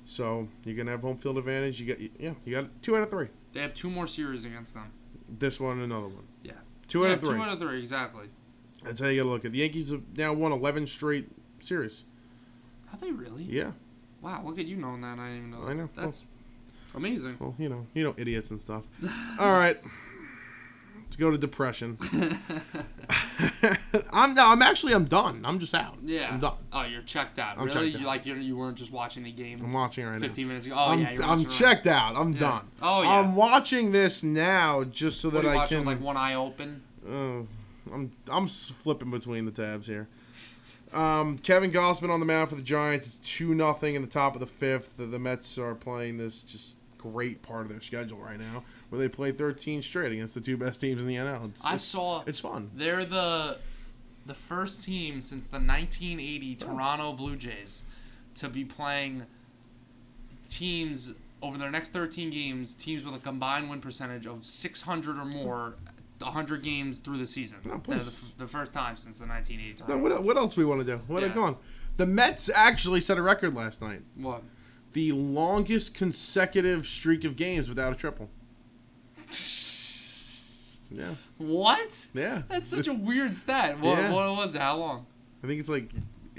So 0.04 0.48
you're 0.64 0.76
gonna 0.76 0.90
have 0.90 1.02
home 1.02 1.18
field 1.18 1.38
advantage. 1.38 1.80
You 1.80 1.94
got 1.94 2.20
yeah. 2.20 2.32
You 2.44 2.54
got 2.54 2.82
two 2.82 2.96
out 2.96 3.02
of 3.02 3.10
three. 3.10 3.28
They 3.52 3.60
have 3.60 3.74
two 3.74 3.90
more 3.90 4.06
series 4.06 4.44
against 4.44 4.74
them. 4.74 4.90
This 5.28 5.60
one 5.60 5.74
and 5.74 5.82
another 5.82 6.08
one. 6.08 6.24
Yeah. 6.42 6.52
Two 6.88 7.06
out 7.06 7.12
of 7.12 7.20
three. 7.20 7.36
Two 7.36 7.42
out 7.42 7.50
of 7.50 7.58
three, 7.58 7.78
exactly. 7.78 8.26
That's 8.82 9.00
how 9.00 9.08
you 9.08 9.22
gotta 9.22 9.30
look 9.30 9.44
at. 9.44 9.52
The 9.52 9.58
Yankees 9.58 9.90
have 9.90 10.02
now 10.16 10.32
won 10.32 10.50
11 10.50 10.88
straight 10.88 11.28
series. 11.60 12.04
Have 12.90 13.00
they 13.00 13.12
really? 13.12 13.44
Yeah. 13.44 13.72
Wow, 14.20 14.42
look 14.44 14.58
at 14.58 14.66
you 14.66 14.76
knowing 14.76 15.02
that. 15.02 15.18
I 15.18 15.28
didn't 15.28 15.38
even 15.38 15.50
know. 15.50 15.68
I 15.68 15.72
know. 15.72 15.88
That's 15.96 16.26
amazing. 16.94 17.36
Well, 17.38 17.54
you 17.58 17.68
know, 17.68 17.86
you 17.94 18.04
know, 18.04 18.14
idiots 18.16 18.50
and 18.50 18.60
stuff. 18.60 18.84
All 19.40 19.52
right. 19.52 19.78
Let's 21.04 21.16
go 21.16 21.30
to 21.30 21.38
depression. 21.38 21.98
I'm 24.12 24.34
no, 24.34 24.50
I'm 24.50 24.62
actually 24.62 24.94
I'm 24.94 25.04
done. 25.04 25.42
I'm 25.44 25.58
just 25.58 25.74
out. 25.74 25.96
Yeah. 26.04 26.30
I'm 26.32 26.40
done. 26.40 26.54
Oh, 26.72 26.82
you're 26.84 27.02
checked 27.02 27.38
out. 27.38 27.58
I'm 27.58 27.66
really? 27.66 27.90
checked 27.90 28.00
You 28.00 28.06
out. 28.06 28.10
like 28.10 28.26
you 28.26 28.34
you 28.36 28.56
weren't 28.56 28.78
just 28.78 28.92
watching 28.92 29.22
the 29.22 29.32
game 29.32 29.60
I'm 29.62 29.72
watching 29.72 30.06
right 30.06 30.20
15 30.20 30.44
now. 30.44 30.48
minutes 30.48 30.66
ago. 30.66 30.74
Oh 30.78 30.90
I'm, 30.92 31.00
yeah, 31.00 31.12
you're 31.12 31.22
I'm 31.24 31.38
right 31.38 31.50
checked 31.50 31.86
out. 31.86 32.16
I'm 32.16 32.32
Yeah. 32.32 32.38
done. 32.40 32.62
Oh, 32.80 33.02
yeah. 33.02 33.08
I'm 33.10 33.36
watching 33.36 33.92
this 33.92 34.22
now 34.22 34.84
just 34.84 35.20
so 35.20 35.28
What 35.28 35.42
that 35.42 35.48
I 35.50 35.54
watching 35.54 35.78
can. 35.78 35.86
with, 35.86 35.96
like 35.98 36.04
one 36.04 36.16
eye 36.16 36.34
open? 36.34 36.82
Oh, 37.08 37.46
I'm 37.92 38.12
I'm 38.30 38.46
flipping 38.46 39.10
between 39.10 39.44
the 39.44 39.52
tabs 39.52 39.86
here. 39.86 40.08
Um, 40.94 41.38
Kevin 41.38 41.70
Gausman 41.72 42.10
on 42.10 42.20
the 42.20 42.26
mound 42.26 42.50
for 42.50 42.54
the 42.54 42.62
Giants. 42.62 43.06
It's 43.08 43.18
two 43.18 43.54
nothing 43.54 43.94
in 43.94 44.02
the 44.02 44.08
top 44.08 44.34
of 44.34 44.40
the 44.40 44.46
fifth. 44.46 44.98
The, 44.98 45.06
the 45.06 45.18
Mets 45.18 45.56
are 45.58 45.74
playing 45.74 46.18
this 46.18 46.42
just 46.42 46.76
great 47.02 47.42
part 47.42 47.62
of 47.62 47.68
their 47.68 47.80
schedule 47.80 48.18
right 48.18 48.38
now, 48.38 48.62
where 48.90 49.00
they 49.00 49.08
play 49.08 49.32
13 49.32 49.82
straight 49.82 50.12
against 50.12 50.34
the 50.34 50.40
two 50.40 50.56
best 50.56 50.80
teams 50.80 51.00
in 51.00 51.06
the 51.08 51.16
NL. 51.16 51.50
It's, 51.50 51.64
I 51.64 51.68
it's- 51.70 51.82
saw 51.84 52.22
It's 52.26 52.40
fun. 52.40 52.70
they're 52.74 53.04
the 53.04 53.58
the 54.24 54.34
first 54.34 54.84
team 54.84 55.20
since 55.20 55.46
the 55.46 55.56
1980 55.58 56.54
Toronto 56.54 57.12
Blue 57.12 57.34
Jays 57.34 57.82
to 58.36 58.48
be 58.48 58.64
playing 58.64 59.24
teams 60.48 61.14
over 61.42 61.58
their 61.58 61.70
next 61.72 61.88
13 61.92 62.30
games, 62.30 62.74
teams 62.74 63.04
with 63.04 63.14
a 63.14 63.18
combined 63.18 63.68
win 63.68 63.80
percentage 63.80 64.26
of 64.26 64.44
600 64.44 65.18
or 65.18 65.24
more, 65.24 65.74
100 66.20 66.62
games 66.62 67.00
through 67.00 67.18
the 67.18 67.26
season. 67.26 67.58
No, 67.64 67.78
the, 67.84 68.24
the 68.38 68.46
first 68.46 68.72
time 68.72 68.96
since 68.96 69.18
the 69.18 69.26
1980 69.26 69.80
Now, 69.82 69.86
Toronto. 69.98 70.02
what, 70.16 70.24
what 70.24 70.36
else 70.36 70.56
we 70.56 70.64
want 70.64 70.80
to 70.80 70.86
do? 70.86 71.00
What 71.08 71.22
Yeah. 71.22 71.28
go 71.30 71.42
on? 71.42 71.56
The 71.96 72.06
Mets 72.06 72.48
actually 72.54 73.00
set 73.00 73.18
a 73.18 73.22
record 73.22 73.54
last 73.56 73.82
night. 73.82 74.02
What? 74.16 74.42
The 74.92 75.12
longest 75.12 75.94
consecutive 75.94 76.86
streak 76.86 77.24
of 77.24 77.36
games 77.36 77.68
without 77.68 77.92
a 77.92 77.96
triple. 77.96 78.28
Yeah, 80.90 81.14
What? 81.38 82.06
yeah. 82.12 82.42
That's 82.48 82.68
such 82.68 82.86
a 82.86 82.92
weird 82.92 83.32
stat. 83.32 83.80
What, 83.80 83.96
Yeah. 83.98 84.12
what 84.12 84.36
was 84.36 84.54
it? 84.54 84.60
How 84.60 84.76
long? 84.76 85.06
I 85.42 85.46
think 85.46 85.58
it's 85.58 85.70
like 85.70 85.90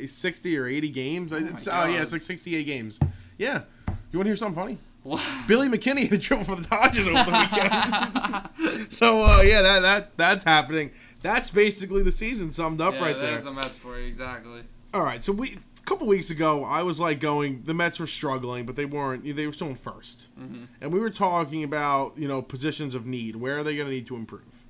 60 0.05 0.55
or 0.57 0.67
80 0.67 0.89
games. 0.89 1.33
It's- 1.33 1.65
my 1.65 1.83
oh, 1.83 1.87
yeah, 1.87 2.01
it's 2.03 2.11
like 2.13 2.21
68 2.21 2.63
games. 2.65 2.99
Yeah. 3.37 3.63
You 4.11 4.19
want 4.19 4.25
to 4.25 4.29
hear 4.29 4.35
something 4.35 4.55
funny? 4.61 4.77
What? 5.01 5.21
Billy 5.47 5.67
McKinney 5.67 6.01
hit 6.01 6.11
a 6.13 6.17
triple 6.19 6.45
for 6.45 6.55
the 6.55 6.67
Dodgers 6.67 7.07
over 7.07 7.23
the 7.23 8.49
weekend. 8.61 8.91
so 8.93 9.23
uh, 9.25 9.41
yeah, 9.41 9.61
that 9.63 9.79
that 9.81 10.17
that's 10.17 10.43
happening. 10.45 10.91
That's 11.21 11.49
basically 11.49 12.03
the 12.03 12.11
season 12.11 12.51
summed 12.53 12.79
up 12.79 12.93
yeah, 12.93 13.01
right 13.01 13.15
there's 13.17 13.43
there. 13.43 13.43
the 13.43 13.51
Mets 13.51 13.77
for 13.77 13.99
you, 13.99 14.05
exactly. 14.07 14.61
All 14.93 15.01
right, 15.01 15.23
so 15.23 15.31
we 15.31 15.57
a 15.83 15.85
couple 15.85 16.07
weeks 16.07 16.29
ago, 16.29 16.63
I 16.63 16.83
was 16.83 16.99
like 16.99 17.19
going, 17.19 17.63
the 17.63 17.73
Mets 17.73 17.99
were 17.99 18.07
struggling, 18.07 18.65
but 18.65 18.75
they 18.75 18.85
weren't. 18.85 19.23
They 19.23 19.47
were 19.47 19.53
still 19.53 19.67
in 19.67 19.75
1st 19.75 20.27
mm-hmm. 20.39 20.63
and 20.81 20.93
we 20.93 20.99
were 20.99 21.09
talking 21.09 21.63
about 21.63 22.17
you 22.17 22.27
know 22.27 22.41
positions 22.41 22.95
of 22.95 23.05
need. 23.05 23.35
Where 23.35 23.57
are 23.57 23.63
they 23.63 23.75
going 23.75 23.87
to 23.87 23.93
need 23.93 24.07
to 24.07 24.15
improve? 24.15 24.65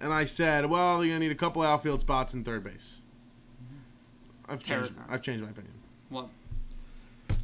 And 0.00 0.12
I 0.12 0.24
said, 0.24 0.66
well, 0.66 0.98
they're 0.98 1.08
going 1.08 1.20
to 1.20 1.26
need 1.26 1.32
a 1.32 1.36
couple 1.36 1.62
outfield 1.62 2.00
spots 2.00 2.34
and 2.34 2.44
third 2.44 2.64
base. 2.64 3.00
Mm-hmm. 3.62 4.52
I've 4.52 4.64
changed. 4.64 4.92
I've 5.08 5.22
changed 5.22 5.44
my 5.44 5.50
opinion. 5.50 5.74
What? 6.08 6.28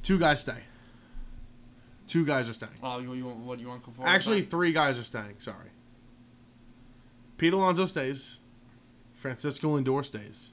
Two 0.03 0.19
guys 0.19 0.41
stay. 0.41 0.59
Two 2.09 2.25
guys 2.25 2.49
are 2.49 2.55
staying. 2.55 2.73
Oh, 2.83 2.99
you, 2.99 3.15
you 3.15 3.27
want- 3.27 3.39
what 3.39 3.61
you 3.61 3.69
want? 3.69 3.83
Actually, 4.05 4.41
with 4.41 4.51
three 4.51 4.73
guys 4.73 4.99
are 4.99 5.05
staying. 5.05 5.37
Sorry. 5.39 5.69
Pete 7.37 7.53
Alonso 7.53 7.87
stays. 7.87 8.41
Francisco 9.15 9.79
Lindor 9.79 10.05
stays. 10.05 10.53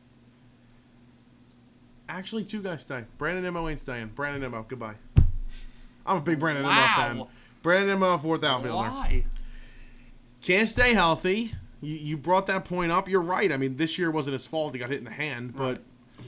Actually, 2.08 2.44
two 2.44 2.62
guys 2.62 2.84
stay. 2.84 3.04
Brandon 3.18 3.56
ain't 3.68 3.80
staying. 3.80 4.08
Brandon 4.16 4.42
Nimmo, 4.42 4.66
goodbye. 4.68 4.96
I'm 6.06 6.18
a 6.18 6.22
big 6.22 6.40
Brandon 6.40 6.64
Wow. 6.64 6.94
fan. 6.96 7.24
Brandon 7.64 7.90
Nimmo, 7.90 8.18
fourth 8.20 8.44
outfielder. 8.44 8.90
Why? 8.90 9.26
Can't 10.42 10.70
stay 10.70 10.94
healthy. 10.94 11.54
You, 11.82 11.96
you 11.96 12.18
brought 12.18 12.46
that 12.48 12.66
point 12.66 12.92
up. 12.92 13.10
You're 13.10 13.22
right. 13.22 13.52
I 13.52 13.58
mean, 13.58 13.78
this 13.78 13.98
year 13.98 14.12
wasn't 14.12 14.34
his 14.34 14.46
fault. 14.46 14.74
He 14.74 14.80
got 14.80 14.90
hit 14.90 15.00
in 15.00 15.06
the 15.06 15.10
hand, 15.12 15.56
but 15.56 15.82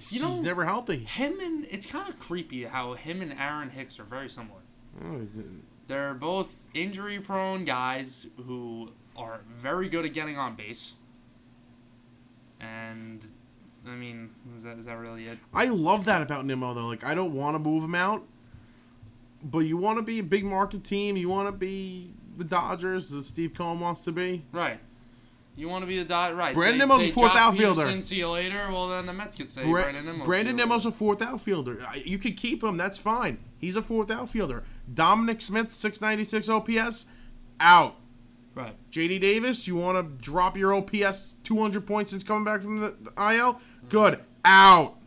You 0.09 0.19
know, 0.21 0.29
he's 0.29 0.41
never 0.41 0.65
healthy. 0.65 0.97
him 0.97 1.39
and 1.39 1.65
it's 1.69 1.85
kind 1.85 2.09
of 2.09 2.17
creepy 2.19 2.63
how 2.63 2.93
him 2.93 3.21
and 3.21 3.31
Aaron 3.33 3.69
Hicks 3.69 3.99
are 3.99 4.03
very 4.03 4.29
similar. 4.29 4.59
Oh, 5.05 5.21
They're 5.87 6.15
both 6.15 6.65
injury 6.73 7.19
prone 7.19 7.65
guys 7.65 8.25
who 8.47 8.89
are 9.15 9.41
very 9.47 9.89
good 9.89 10.05
at 10.05 10.13
getting 10.13 10.37
on 10.37 10.55
base. 10.55 10.95
And 12.59 13.23
I 13.89 13.95
mean, 13.95 14.29
is 14.55 14.63
that 14.63 14.77
is 14.77 14.85
that 14.85 14.97
really 14.97 15.27
it? 15.27 15.37
I 15.53 15.65
love 15.65 16.05
that 16.05 16.21
about 16.21 16.45
Nimmo 16.45 16.73
though. 16.73 16.87
Like 16.87 17.03
I 17.03 17.15
don't 17.15 17.33
want 17.33 17.55
to 17.55 17.59
move 17.59 17.83
him 17.83 17.95
out, 17.95 18.23
but 19.43 19.59
you 19.59 19.77
want 19.77 19.97
to 19.97 20.03
be 20.03 20.19
a 20.19 20.23
big 20.23 20.43
market 20.43 20.83
team. 20.83 21.17
You 21.17 21.29
want 21.29 21.47
to 21.47 21.51
be 21.51 22.11
the 22.37 22.43
Dodgers, 22.43 23.09
that 23.09 23.25
Steve 23.25 23.53
Cohen 23.53 23.79
wants 23.79 24.01
to 24.01 24.11
be. 24.11 24.45
Right. 24.51 24.79
You 25.55 25.67
want 25.67 25.81
to 25.81 25.87
be 25.87 25.97
the 25.97 26.05
dot 26.05 26.35
right? 26.35 26.53
Brandon 26.53 26.75
say- 26.75 26.85
Nimmo's 26.85 27.03
say 27.05 27.09
a 27.09 27.13
fourth 27.13 27.31
Josh 27.33 27.41
outfielder. 27.41 27.81
Peterson, 27.81 28.01
see 28.03 28.17
you 28.17 28.29
later. 28.29 28.67
Well, 28.71 28.89
then 28.89 29.07
the 29.07 29.13
Mets 29.13 29.35
could 29.35 29.49
say 29.49 29.63
Bra- 29.63 29.83
Brandon 29.83 30.05
Nimmo. 30.05 30.23
Brandon 30.23 30.55
Nimmo's 30.55 30.85
a 30.85 30.91
fourth 30.91 31.19
outfielder. 31.19 31.79
You 32.05 32.19
could 32.19 32.37
keep 32.37 32.63
him. 32.63 32.77
That's 32.77 32.99
fine. 32.99 33.39
He's 33.57 33.75
a 33.75 33.81
fourth 33.81 34.11
outfielder. 34.11 34.63
Dominic 34.93 35.41
Smith, 35.41 35.73
six 35.73 35.99
ninety 35.99 36.25
six 36.25 36.47
OPS, 36.47 37.07
out. 37.59 37.95
Right. 38.57 38.75
JD 38.91 39.21
Davis, 39.21 39.67
you 39.67 39.75
want 39.75 39.97
to 39.97 40.23
drop 40.23 40.57
your 40.57 40.73
OPS 40.73 41.35
200 41.43 41.85
points 41.85 42.11
since 42.11 42.23
coming 42.23 42.43
back 42.43 42.61
from 42.61 42.79
the, 42.79 42.95
the 42.99 43.33
IL? 43.33 43.61
Good. 43.89 44.19
Out. 44.43 44.97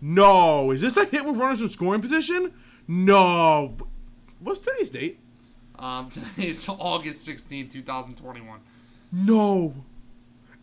No. 0.00 0.70
Is 0.70 0.80
this 0.80 0.96
a 0.96 1.04
hit 1.04 1.24
with 1.24 1.36
runners 1.36 1.62
in 1.62 1.70
scoring 1.70 2.00
position? 2.00 2.52
No. 2.86 3.76
What's 4.40 4.58
today's 4.58 4.90
date? 4.90 5.20
Um, 5.78 6.10
today 6.10 6.48
is 6.48 6.68
August 6.68 7.24
16, 7.24 7.68
2021. 7.68 8.60
No. 9.12 9.74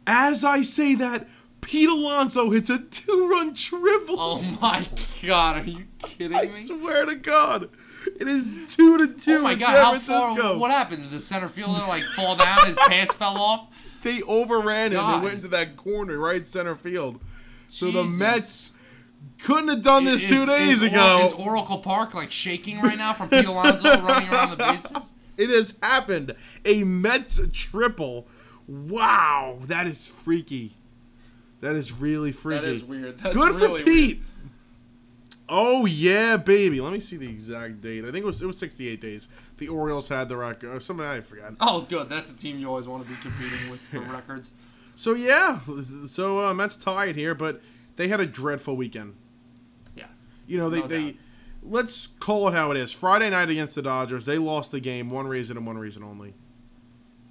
As 0.05 0.43
I 0.43 0.61
say 0.61 0.95
that, 0.95 1.28
Pete 1.61 1.89
Alonso 1.89 2.49
hits 2.49 2.69
a 2.69 2.80
two-run 2.80 3.53
triple. 3.53 4.15
Oh 4.17 4.41
my 4.61 4.88
god, 5.21 5.57
are 5.57 5.69
you 5.69 5.86
kidding 6.01 6.38
I 6.38 6.43
me? 6.43 6.49
I 6.49 6.51
swear 6.51 7.05
to 7.05 7.15
God, 7.15 7.69
it 8.19 8.27
is 8.27 8.53
two 8.67 8.97
to 8.97 9.07
two 9.13 9.37
Oh 9.37 9.41
my 9.41 9.55
god, 9.55 9.99
San 9.99 10.15
how 10.15 10.35
far? 10.35 10.57
What 10.57 10.71
happened? 10.71 11.03
Did 11.03 11.11
the 11.11 11.21
center 11.21 11.47
fielder 11.47 11.81
like 11.87 12.03
fall 12.03 12.35
down? 12.35 12.65
His 12.65 12.77
pants 12.87 13.15
fell 13.15 13.37
off? 13.37 13.67
They 14.03 14.21
overran 14.21 14.91
him 14.93 14.99
God. 14.99 15.13
and 15.15 15.23
went 15.23 15.35
into 15.37 15.47
that 15.49 15.75
corner 15.75 16.17
right 16.17 16.45
center 16.45 16.75
field. 16.75 17.19
So 17.67 17.91
the 17.91 18.03
Mets 18.03 18.71
couldn't 19.41 19.69
have 19.69 19.81
done 19.81 20.05
this 20.05 20.21
Is- 20.21 20.29
two 20.29 20.45
days 20.45 20.77
is, 20.77 20.83
ago. 20.83 21.19
Or, 21.19 21.25
is 21.25 21.33
Oracle 21.33 21.79
Park 21.79 22.13
like 22.13 22.31
shaking 22.31 22.79
right 22.79 22.97
now 22.97 23.11
from 23.13 23.29
Pete 23.29 23.45
Alonso 23.45 23.89
running 24.01 24.29
around 24.29 24.51
the 24.51 24.55
bases? 24.57 25.13
It 25.35 25.49
has 25.49 25.77
happened. 25.81 26.35
A 26.63 26.83
Mets 26.83 27.41
triple. 27.51 28.27
Wow, 28.67 29.59
that 29.63 29.87
is 29.87 30.07
freaky. 30.07 30.73
That 31.61 31.75
is 31.75 31.91
really 31.91 32.31
freaky. 32.31 32.65
That 32.65 32.69
is 32.69 32.83
weird. 32.83 33.17
That's 33.17 33.35
Good 33.35 33.55
really 33.55 33.79
for 33.79 33.85
Pete. 33.85 34.21
Oh 35.49 35.85
yeah, 35.85 36.35
baby. 36.37 36.81
Let 36.81 36.91
me 36.91 36.99
see 36.99 37.15
the 37.17 37.29
exact 37.29 37.79
date. 37.81 38.03
I 38.03 38.11
think 38.11 38.23
it 38.23 38.25
was 38.25 38.41
it 38.41 38.45
was 38.47 38.57
68 38.57 38.99
days. 38.99 39.27
The 39.57 39.69
Orioles 39.69 40.09
had 40.09 40.27
the 40.29 40.35
record. 40.37 40.75
Or 40.75 40.79
something 40.79 41.05
I 41.05 41.21
forgot. 41.21 41.53
Oh, 41.61 41.81
good. 41.81 42.09
That's 42.09 42.29
a 42.29 42.35
team 42.35 42.59
you 42.59 42.67
always 42.67 42.87
want 42.87 43.03
to 43.03 43.09
be 43.09 43.15
competing 43.21 43.69
with 43.69 43.79
for 43.81 43.99
records. 44.13 44.51
So 44.95 45.13
yeah, 45.13 45.59
so 46.07 46.45
uh, 46.45 46.53
Mets 46.53 46.75
tied 46.75 47.15
here, 47.15 47.35
but 47.35 47.61
they 47.97 48.07
had 48.07 48.19
a 48.19 48.25
dreadful 48.25 48.75
weekend. 48.75 49.15
Yeah. 49.95 50.05
You 50.47 50.57
know, 50.57 50.69
they, 50.69 50.79
No 50.81 50.87
they 50.87 51.03
doubt. 51.11 51.15
let's 51.63 52.07
call 52.07 52.47
it 52.47 52.53
how 52.53 52.71
it 52.71 52.77
is. 52.77 52.91
Friday 52.91 53.29
night 53.29 53.49
against 53.49 53.75
the 53.75 53.83
Dodgers, 53.83 54.25
they 54.25 54.39
lost 54.39 54.71
the 54.71 54.79
game. 54.79 55.09
One 55.11 55.27
reason 55.27 55.55
and 55.55 55.67
one 55.67 55.77
reason 55.77 56.03
only. 56.03 56.33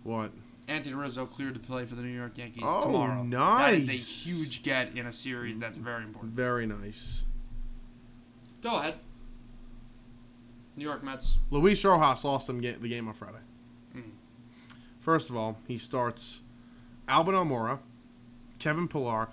What? 0.04 0.30
Anthony 0.68 0.94
Rizzo 0.94 1.26
cleared 1.26 1.54
to 1.54 1.60
play 1.60 1.84
for 1.86 1.96
the 1.96 2.02
New 2.02 2.16
York 2.16 2.38
Yankees 2.38 2.62
Oh, 2.64 2.82
tomorrow. 2.84 3.24
That 3.30 3.74
is 3.74 3.88
nice. 3.88 3.98
a 4.26 4.28
huge 4.30 4.62
get 4.62 4.96
in 4.96 5.06
a 5.06 5.12
series 5.12 5.58
that's 5.58 5.78
very 5.78 6.04
important. 6.04 6.32
Very 6.34 6.66
nice. 6.66 7.24
Go 8.66 8.74
ahead. 8.74 8.94
New 10.76 10.82
York 10.84 11.04
Mets. 11.04 11.38
Luis 11.52 11.84
Rojas 11.84 12.24
lost 12.24 12.48
ga- 12.48 12.74
the 12.74 12.88
game 12.88 13.06
on 13.06 13.14
Friday. 13.14 13.38
Hmm. 13.92 14.00
First 14.98 15.30
of 15.30 15.36
all, 15.36 15.58
he 15.68 15.78
starts 15.78 16.40
Albin 17.06 17.36
Almora, 17.36 17.78
Kevin 18.58 18.88
Pillar. 18.88 19.28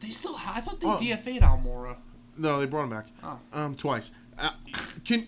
They 0.00 0.10
still. 0.10 0.34
Ha- 0.34 0.52
I 0.56 0.60
thought 0.60 0.78
they 0.78 0.86
Oh. 0.86 0.98
DFA'd 0.98 1.40
Almora. 1.42 1.96
No, 2.36 2.60
they 2.60 2.66
brought 2.66 2.84
him 2.84 2.90
back. 2.90 3.06
Oh. 3.22 3.38
Um, 3.50 3.74
twice. 3.76 4.10
Uh, 4.38 4.50
can 5.06 5.26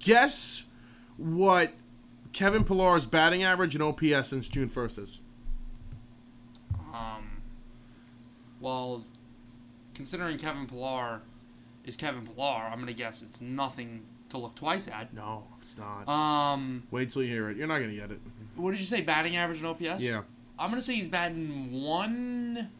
guess 0.00 0.64
what 1.16 1.72
Kevin 2.32 2.64
Pillar's 2.64 3.06
batting 3.06 3.44
average 3.44 3.76
and 3.76 3.82
OPS 3.84 4.28
since 4.30 4.48
June 4.48 4.68
first 4.68 4.98
is? 4.98 5.20
Um. 6.92 7.28
Well, 8.60 9.06
considering 9.94 10.36
Kevin 10.36 10.66
Pillar 10.66 11.22
is 11.84 11.96
Kevin 11.96 12.26
Pillar, 12.26 12.68
I'm 12.70 12.78
gonna 12.78 12.92
guess 12.92 13.22
it's 13.22 13.40
nothing 13.40 14.02
to 14.30 14.38
look 14.38 14.54
twice 14.54 14.88
at. 14.88 15.12
No, 15.14 15.44
it's 15.62 15.76
not. 15.76 16.08
Um, 16.08 16.84
Wait 16.90 17.10
till 17.10 17.22
you 17.22 17.28
hear 17.32 17.50
it. 17.50 17.56
You're 17.56 17.66
not 17.66 17.80
gonna 17.80 17.94
get 17.94 18.10
it. 18.10 18.20
what 18.56 18.70
did 18.70 18.80
you 18.80 18.86
say? 18.86 19.00
Batting 19.02 19.36
average 19.36 19.58
and 19.58 19.66
OPS? 19.68 20.02
Yeah. 20.02 20.22
I'm 20.58 20.70
gonna 20.70 20.80
say 20.82 20.94
he's 20.94 21.08
batting 21.08 21.72
one 21.82 22.70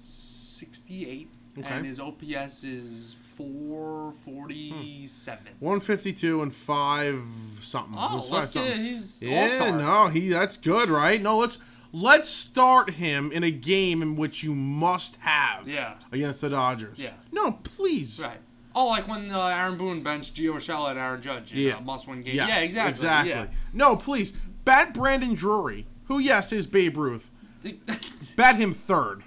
sixty-eight, 0.00 1.28
Okay. 1.58 1.68
and 1.68 1.86
his 1.86 1.98
OPS 2.00 2.64
is 2.64 3.14
four 3.34 4.12
forty-seven. 4.24 5.46
152 5.60 6.42
and 6.42 6.54
five 6.54 7.22
something. 7.60 7.94
Oh, 7.98 8.16
look, 8.30 8.48
something. 8.48 8.62
yeah, 8.62 8.74
he's 8.76 9.22
Yeah, 9.22 9.42
all-star. 9.42 9.78
no, 9.78 10.08
he 10.08 10.28
that's 10.28 10.56
good, 10.56 10.88
right? 10.88 11.20
No, 11.20 11.36
let's 11.38 11.58
let's 11.92 12.28
start 12.30 12.90
him 12.90 13.30
in 13.32 13.42
a 13.44 13.50
game 13.50 14.02
in 14.02 14.16
which 14.16 14.42
you 14.42 14.54
must 14.54 15.16
have 15.16 15.66
Yeah. 15.68 15.94
against 16.12 16.40
the 16.40 16.50
Dodgers. 16.50 16.98
Yeah. 16.98 17.12
No, 17.32 17.52
please. 17.52 18.20
Right. 18.22 18.38
Oh, 18.74 18.86
like 18.88 19.08
when 19.08 19.30
uh, 19.30 19.46
Aaron 19.46 19.76
Boone 19.78 20.02
benched 20.02 20.34
Gio 20.36 20.54
Urshela 20.54 20.90
and 20.90 20.98
Aaron 20.98 21.22
Judge. 21.22 21.52
in 21.52 21.58
Yeah. 21.60 21.78
a 21.78 21.80
must-win 21.80 22.22
game. 22.22 22.34
Yes, 22.36 22.48
yeah, 22.48 22.58
exactly. 22.60 22.90
Exactly. 22.90 23.30
Yeah. 23.30 23.46
No, 23.72 23.96
please. 23.96 24.32
Bat 24.64 24.92
Brandon 24.94 25.32
Drury, 25.34 25.86
who, 26.04 26.18
yes, 26.18 26.52
is 26.52 26.66
Babe 26.66 26.96
Ruth. 26.98 27.30
Bat 28.36 28.56
him 28.56 28.72
third. 28.72 29.22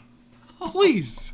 Please. 0.59 1.33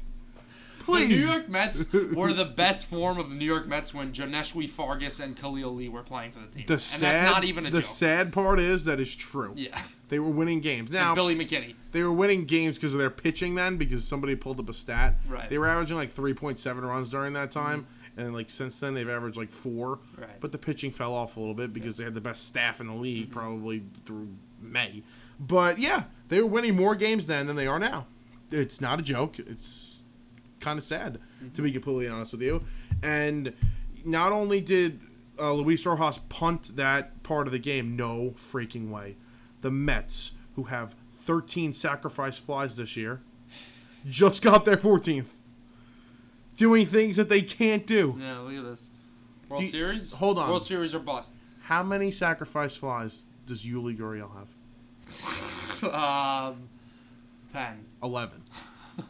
Please. 0.79 1.09
The. 1.09 1.25
New 1.25 1.31
York 1.33 1.49
Mets 1.49 1.91
were 1.93 2.31
the 2.31 2.45
best 2.55 2.85
form 2.85 3.17
of 3.17 3.29
the 3.29 3.35
New 3.35 3.45
York 3.45 3.67
Mets 3.67 3.93
when 3.93 4.11
Johneshwy 4.11 4.69
Fargas 4.69 5.19
and 5.19 5.35
Khalil 5.35 5.73
Lee 5.73 5.89
were 5.89 6.03
playing 6.03 6.31
for 6.31 6.39
the 6.39 6.45
team. 6.47 6.65
the 6.67 6.73
and 6.73 6.81
sad, 6.81 7.15
that's 7.15 7.31
not 7.31 7.43
even 7.43 7.65
a 7.65 7.69
joke. 7.69 7.73
the 7.73 7.81
joke. 7.81 7.89
sad 7.89 8.31
part 8.33 8.59
is 8.59 8.85
that 8.85 8.99
is 8.99 9.13
true. 9.15 9.53
yeah. 9.55 9.81
They 10.09 10.19
were 10.19 10.29
winning 10.29 10.61
games. 10.61 10.91
Now, 10.91 11.15
Billy 11.15 11.35
McKinney. 11.35 11.73
they 11.91 12.03
were 12.03 12.11
winning 12.13 12.45
games 12.45 12.75
because 12.75 12.93
of 12.93 12.99
their 12.99 13.09
pitching 13.09 13.55
then, 13.55 13.77
because 13.77 14.07
somebody 14.07 14.35
pulled 14.35 14.59
up 14.59 14.69
a 14.69 14.73
stat. 14.73 15.15
Right. 15.27 15.41
Mm-hmm. 15.41 15.49
They 15.49 15.57
were 15.57 15.67
averaging 15.67 15.97
like 15.97 16.13
3.7 16.15 16.81
runs 16.83 17.09
during 17.09 17.33
that 17.33 17.51
time. 17.51 17.87
And 18.17 18.33
like 18.33 18.49
since 18.49 18.79
then, 18.79 18.93
they've 18.93 19.09
averaged 19.09 19.35
like 19.35 19.51
four. 19.51 19.99
Right. 20.17 20.39
But 20.39 20.51
the 20.51 20.57
pitching 20.57 20.91
fell 20.91 21.13
off 21.13 21.35
a 21.37 21.39
little 21.39 21.55
bit 21.55 21.73
because 21.73 21.97
they 21.97 22.03
had 22.03 22.13
the 22.13 22.21
best 22.21 22.45
staff 22.47 22.79
in 22.79 22.87
the 22.87 22.93
league 22.93 23.29
Mm-hmm. 23.29 23.39
probably 23.39 23.83
through 24.05 24.29
May. 24.61 25.03
But 25.39 25.79
yeah, 25.79 26.03
they 26.29 26.39
were 26.39 26.47
winning 26.47 26.75
more 26.75 26.95
games 26.95 27.27
then 27.27 27.47
than 27.47 27.55
they 27.55 27.67
are 27.67 27.79
now. 27.79 28.05
It's 28.51 28.79
not 28.79 28.99
a 28.99 29.03
joke. 29.03 29.37
It's 29.39 30.03
kind 30.59 30.77
of 30.79 30.85
sad 30.85 31.19
to 31.55 31.61
be 31.61 31.71
completely 31.71 32.07
honest 32.07 32.31
with 32.31 32.41
you. 32.41 32.63
And 33.03 33.53
not 34.05 34.31
only 34.31 34.61
did 34.61 34.99
uh, 35.37 35.51
Luis 35.53 35.85
Rojas 35.85 36.19
punt 36.29 36.77
that 36.77 37.21
part 37.23 37.47
of 37.47 37.51
the 37.51 37.59
game, 37.59 37.95
no 37.97 38.33
freaking 38.37 38.89
way. 38.91 39.17
The 39.65 39.71
Mets, 39.71 40.33
who 40.55 40.65
have 40.65 40.93
13 41.23 41.73
sacrifice 41.73 42.37
flies 42.37 42.75
this 42.75 42.95
year, 42.95 43.21
just 44.07 44.43
got 44.43 44.63
their 44.63 44.77
14th. 44.77 45.25
Doing 46.55 46.85
things 46.85 47.15
that 47.17 47.29
they 47.29 47.41
can't 47.41 47.87
do. 47.87 48.15
Yeah, 48.19 48.37
look 48.41 48.53
at 48.53 48.63
this. 48.63 48.89
World 49.49 49.61
Do 49.61 49.65
you- 49.65 49.71
Series? 49.71 50.11
hold 50.13 50.37
on. 50.37 50.49
World 50.49 50.67
Series 50.67 50.93
or 50.93 50.99
bust. 50.99 51.33
How 51.63 51.81
many 51.81 52.11
sacrifice 52.11 52.75
flies 52.75 53.23
does 53.47 53.65
Yuli 53.65 53.97
Gurriel 53.97 54.29
have? 55.81 55.83
um, 56.51 56.69
10. 57.51 57.85
11. 58.03 58.43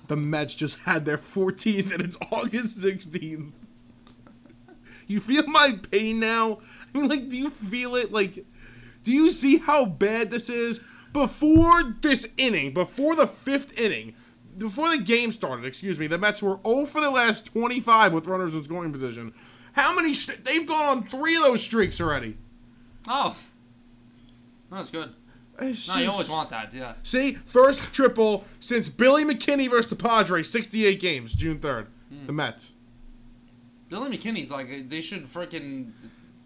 The 0.08 0.16
Mets 0.16 0.56
just 0.56 0.80
had 0.84 1.04
their 1.04 1.18
14th 1.18 1.92
and 1.94 2.02
it's 2.02 2.18
August 2.32 2.80
16th. 2.80 3.52
You 5.06 5.20
feel 5.20 5.46
my 5.48 5.78
pain 5.92 6.22
now? 6.22 6.60
I 6.94 6.98
mean, 6.98 7.10
like, 7.10 7.28
do 7.28 7.38
you 7.38 7.50
feel 7.50 7.96
it? 7.96 8.14
Like, 8.14 8.46
do 9.06 9.12
you 9.12 9.32
see 9.32 9.60
how 9.60 9.86
bad 9.86 10.32
this 10.32 10.50
is? 10.50 10.82
Before 11.14 11.96
this 12.02 12.34
inning, 12.36 12.74
before 12.74 13.16
the 13.16 13.28
fifth 13.28 13.80
inning, 13.80 14.16
before 14.58 14.90
the 14.90 14.98
game 14.98 15.32
started, 15.32 15.64
excuse 15.66 15.98
me, 15.98 16.08
the 16.08 16.18
Mets 16.18 16.42
were 16.42 16.60
0 16.66 16.88
for 16.88 17.00
the 17.00 17.10
last 17.10 17.46
25 17.46 18.12
with 18.12 18.28
runners 18.28 18.54
in 18.54 18.64
scoring 18.66 18.92
position. 18.92 19.34
How 19.74 19.94
many? 19.96 20.14
St- 20.14 20.44
they've 20.44 20.68
gone 20.68 20.86
on 20.86 21.08
three 21.08 21.38
of 21.38 21.44
those 21.44 21.62
streaks 21.62 22.02
already. 22.02 22.38
Oh. 23.08 23.38
That's 24.72 24.90
good. 24.92 25.14
It's 25.60 25.88
No, 25.88 25.98
you 25.98 26.10
always 26.10 26.30
want 26.30 26.50
that, 26.50 26.74
yeah. 26.74 26.96
See, 27.04 27.36
first 27.46 27.94
triple 27.94 28.44
since 28.60 28.90
Billy 28.90 29.24
McKinney 29.24 29.70
versus 29.70 29.90
the 29.90 29.96
Padres, 29.96 30.50
68 30.50 31.00
games, 31.00 31.34
June 31.34 31.60
3rd. 31.60 31.88
Hmm. 32.10 32.26
The 32.26 32.34
Mets. 32.34 32.72
Billy 33.88 34.18
McKinney's 34.18 34.52
like, 34.52 34.90
they 34.90 35.02
should 35.02 35.26
freaking. 35.26 35.92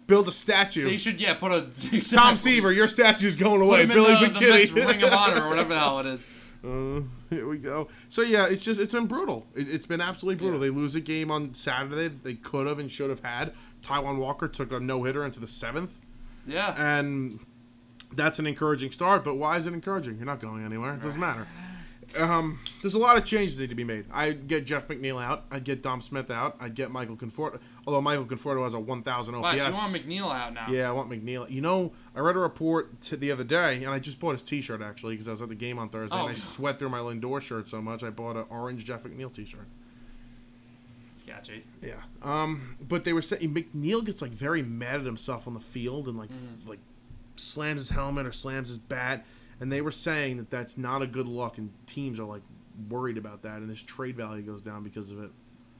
Build 0.09 0.27
a 0.27 0.31
statue. 0.31 0.85
They 0.85 0.97
should, 0.97 1.21
yeah, 1.21 1.35
put 1.35 1.51
a. 1.51 1.67
Tom. 2.15 2.35
Seaver, 2.35 2.71
your 2.73 2.87
statue's 2.87 3.35
going 3.35 3.61
away. 3.61 3.85
Billy 3.85 4.13
the, 4.15 4.27
the 4.33 4.39
McKinney. 4.39 4.73
Ring 4.87 5.03
of 5.03 5.13
Honor 5.13 5.45
or 5.45 5.49
whatever 5.49 5.69
the 5.69 5.79
hell 5.79 5.99
it 5.99 6.05
is. 6.07 6.27
Uh, 6.61 7.01
here 7.29 7.47
we 7.47 7.57
go. 7.57 7.87
So 8.09 8.21
yeah, 8.21 8.47
it's 8.47 8.63
just 8.63 8.79
it's 8.81 8.93
been 8.93 9.05
brutal. 9.05 9.47
It, 9.55 9.69
it's 9.69 9.85
been 9.85 10.01
absolutely 10.01 10.35
brutal. 10.43 10.59
Yeah. 10.59 10.71
They 10.71 10.75
lose 10.75 10.95
a 10.95 10.99
game 10.99 11.31
on 11.31 11.53
Saturday 11.53 12.09
they 12.09 12.33
could 12.33 12.67
have 12.67 12.79
and 12.79 12.91
should 12.91 13.09
have 13.09 13.21
had. 13.23 13.53
Taijuan 13.81 14.17
Walker 14.17 14.47
took 14.49 14.71
a 14.73 14.79
no 14.79 15.03
hitter 15.05 15.23
into 15.23 15.39
the 15.39 15.47
seventh, 15.47 15.99
Yeah. 16.45 16.75
and 16.77 17.39
that's 18.11 18.39
an 18.39 18.47
encouraging 18.47 18.91
start. 18.91 19.23
But 19.23 19.35
why 19.35 19.55
is 19.57 19.67
it 19.67 19.73
encouraging? 19.73 20.17
You're 20.17 20.25
not 20.25 20.41
going 20.41 20.65
anywhere. 20.65 20.95
It 20.95 21.01
doesn't 21.01 21.19
matter. 21.19 21.47
Um, 22.17 22.59
there's 22.81 22.95
a 22.95 22.97
lot 22.99 23.17
of 23.17 23.25
changes 23.25 23.57
that 23.57 23.63
need 23.63 23.69
to 23.69 23.75
be 23.75 23.83
made. 23.83 24.05
I'd 24.11 24.47
get 24.47 24.65
Jeff 24.65 24.87
McNeil 24.87 25.23
out. 25.23 25.45
I'd 25.51 25.63
get 25.63 25.83
Dom 25.83 26.01
Smith 26.01 26.31
out. 26.31 26.57
I'd 26.59 26.73
get 26.73 26.89
Michael 26.91 27.15
Conforto. 27.15 27.59
Although 27.85 28.01
Michael 28.01 28.25
Conforto 28.25 28.63
has 28.63 28.73
a 28.73 28.79
1,000 28.79 29.35
OPS. 29.35 29.43
Wow, 29.43 29.51
so 29.51 29.67
you 29.67 29.73
want 29.73 29.93
McNeil 29.93 30.33
out 30.35 30.53
now? 30.53 30.65
Yeah, 30.69 30.89
I 30.89 30.91
want 30.91 31.09
McNeil. 31.09 31.49
You 31.49 31.61
know, 31.61 31.91
I 32.15 32.21
read 32.21 32.35
a 32.35 32.39
report 32.39 33.01
t- 33.01 33.15
the 33.15 33.31
other 33.31 33.43
day, 33.43 33.83
and 33.83 33.93
I 33.93 33.99
just 33.99 34.19
bought 34.19 34.31
his 34.33 34.41
T-shirt 34.43 34.81
actually 34.81 35.13
because 35.13 35.27
I 35.27 35.31
was 35.31 35.41
at 35.41 35.49
the 35.49 35.55
game 35.55 35.77
on 35.77 35.89
Thursday, 35.89 36.15
and 36.17 36.27
Oh. 36.27 36.31
I 36.31 36.33
sweat 36.35 36.79
through 36.79 36.89
my 36.89 36.99
Lindor 36.99 37.41
shirt 37.41 37.67
so 37.69 37.81
much 37.81 38.03
I 38.03 38.09
bought 38.09 38.35
an 38.37 38.45
orange 38.49 38.85
Jeff 38.85 39.03
McNeil 39.03 39.31
T-shirt. 39.33 39.67
Sketchy. 41.13 41.63
Yeah. 41.81 41.93
Um, 42.23 42.75
but 42.87 43.03
they 43.03 43.13
were 43.13 43.21
saying 43.21 43.53
McNeil 43.53 44.03
gets 44.03 44.21
like 44.21 44.31
very 44.31 44.63
mad 44.63 45.01
at 45.01 45.05
himself 45.05 45.47
on 45.47 45.53
the 45.53 45.59
field 45.59 46.07
and 46.07 46.17
like 46.17 46.29
Mm-hmm. 46.29 46.69
like 46.69 46.79
slams 47.35 47.81
his 47.81 47.89
helmet 47.91 48.25
or 48.25 48.31
slams 48.31 48.67
his 48.69 48.77
bat, 48.77 49.25
and 49.59 49.71
they 49.71 49.81
were 49.81 49.91
saying 49.91 50.37
that 50.37 50.49
that's 50.49 50.77
not 50.77 51.01
a 51.01 51.07
good 51.07 51.27
look, 51.27 51.57
and 51.57 51.71
teams 51.85 52.19
are 52.19 52.25
like 52.25 52.41
worried 52.89 53.17
about 53.17 53.41
that, 53.43 53.57
and 53.57 53.69
his 53.69 53.81
trade 53.81 54.15
value 54.15 54.41
goes 54.41 54.61
down 54.61 54.83
because 54.83 55.11
of 55.11 55.21
it. 55.23 55.31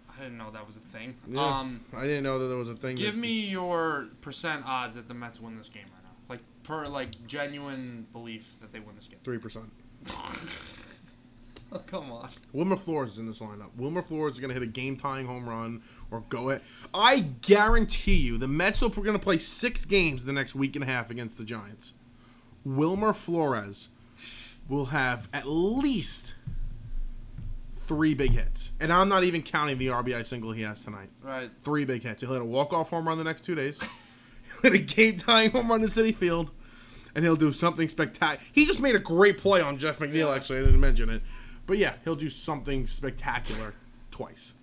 I 0.09 0.23
didn't 0.23 0.38
know 0.38 0.51
that 0.51 0.65
was 0.65 0.75
a 0.75 0.82
thing. 0.82 1.15
Yeah. 1.27 1.59
Um, 1.59 1.82
I 1.95 2.03
didn't 2.03 2.23
know 2.23 2.39
that 2.39 2.47
there 2.47 2.57
was 2.57 2.69
a 2.69 2.75
thing. 2.75 2.95
give 2.95 3.15
that, 3.15 3.19
me 3.19 3.41
your 3.41 4.07
percent 4.21 4.63
odds 4.65 4.95
that 4.95 5.07
the 5.07 5.13
Mets 5.13 5.39
win 5.39 5.57
this 5.57 5.69
game 5.69 5.86
right 5.93 6.03
now. 6.03 6.09
Like 6.27 6.41
per 6.63 6.88
like 6.88 7.25
genuine 7.25 8.05
belief 8.11 8.59
that 8.61 8.73
they 8.73 8.80
win 8.80 8.95
this 8.95 9.07
game. 9.07 9.19
three 9.23 9.38
percent. 9.38 9.71
Oh 11.71 11.80
come 11.86 12.11
on. 12.11 12.30
Wilmer 12.51 12.75
Flores 12.75 13.13
is 13.13 13.19
in 13.19 13.27
this 13.27 13.39
lineup. 13.39 13.69
Wilmer 13.77 14.01
Flores 14.01 14.36
is 14.36 14.39
going 14.39 14.49
to 14.49 14.55
hit 14.55 14.63
a 14.63 14.71
game-tying 14.71 15.27
home 15.27 15.47
run 15.47 15.84
or 16.09 16.23
go 16.30 16.49
ahead. 16.49 16.63
I 16.93 17.19
guarantee 17.41 18.15
you, 18.15 18.38
the 18.38 18.47
Mets 18.47 18.82
are 18.82 18.89
going 18.89 19.13
to 19.13 19.19
play 19.19 19.38
six 19.38 19.86
games 19.86 20.25
the 20.25 20.34
next 20.34 20.55
week 20.55 20.75
and 20.75 20.84
a 20.84 20.88
half 20.88 21.11
against 21.11 21.38
the 21.38 21.43
Giants. 21.43 21.93
Wilmer 22.66 23.14
Flores 23.14 23.89
will 24.68 24.86
have 24.88 25.28
at 25.34 25.47
least 25.47 26.36
three 27.76 28.14
big 28.14 28.32
hits, 28.32 28.74
and 28.80 28.93
I'm 28.93 29.10
not 29.10 29.24
even 29.24 29.41
counting 29.41 29.78
the 29.78 29.88
RBI 29.88 30.26
single 30.26 30.51
he 30.51 30.62
has 30.62 30.84
tonight. 30.84 31.10
Right. 31.24 31.49
Three 31.64 31.86
big 31.86 32.03
hits. 32.03 32.22
He'll 32.22 32.34
hit 32.34 32.41
a 32.41 32.45
walk-off 32.45 32.91
home 32.91 33.07
run 33.07 33.18
the 33.18 33.24
next 33.24 33.43
two 33.43 33.55
days. 33.55 33.82
he'll 34.62 34.72
hit 34.72 34.82
a 34.82 34.84
game-tying 34.84 35.51
home 35.51 35.72
run 35.72 35.82
in 35.82 35.88
Citi 35.88 36.16
Field, 36.16 36.51
and 37.16 37.26
he'll 37.26 37.36
do 37.36 37.51
something 37.51 37.89
spectacular. 37.89 38.45
He 38.53 38.66
just 38.66 38.82
made 38.82 38.95
a 38.95 38.99
great 38.99 39.39
play 39.39 39.62
on 39.62 39.78
Jeff 39.80 39.99
McNeil. 39.99 40.28
Yeah. 40.28 40.36
Actually, 40.36 40.60
I 40.60 40.64
didn't 40.66 40.80
mention 40.80 41.10
it, 41.10 41.24
but 41.66 41.78
yeah, 41.78 41.93
he'll 42.03 42.16
do 42.16 42.30
something 42.30 42.86
spectacular 42.86 43.74
twice. 44.12 44.53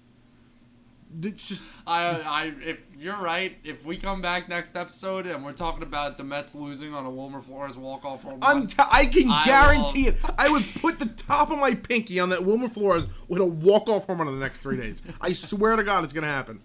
It's 1.22 1.48
just 1.48 1.62
I, 1.86 2.20
I, 2.20 2.52
if 2.60 2.78
you're 2.98 3.16
right, 3.16 3.56
if 3.64 3.86
we 3.86 3.96
come 3.96 4.20
back 4.20 4.48
next 4.48 4.76
episode 4.76 5.26
and 5.26 5.44
we're 5.44 5.52
talking 5.52 5.82
about 5.82 6.18
the 6.18 6.24
Mets 6.24 6.54
losing 6.54 6.94
on 6.94 7.06
a 7.06 7.10
Wilmer 7.10 7.40
Flores 7.40 7.76
walk-off 7.76 8.22
home 8.22 8.40
I'm 8.42 8.58
run, 8.58 8.66
t- 8.66 8.76
I 8.78 9.06
can 9.06 9.30
I 9.30 9.44
guarantee 9.44 10.08
it. 10.08 10.16
I 10.36 10.50
would 10.50 10.64
put 10.80 10.98
the 10.98 11.06
top 11.06 11.50
of 11.50 11.58
my 11.58 11.74
pinky 11.74 12.20
on 12.20 12.30
that 12.30 12.44
Wilmer 12.44 12.68
Flores 12.68 13.06
with 13.28 13.40
a 13.40 13.46
walk-off 13.46 14.06
home 14.06 14.18
run 14.18 14.28
in 14.28 14.34
the 14.34 14.40
next 14.40 14.60
three 14.60 14.76
days. 14.76 15.02
I 15.20 15.32
swear 15.32 15.76
to 15.76 15.84
God, 15.84 16.04
it's 16.04 16.12
gonna 16.12 16.26
happen. 16.26 16.60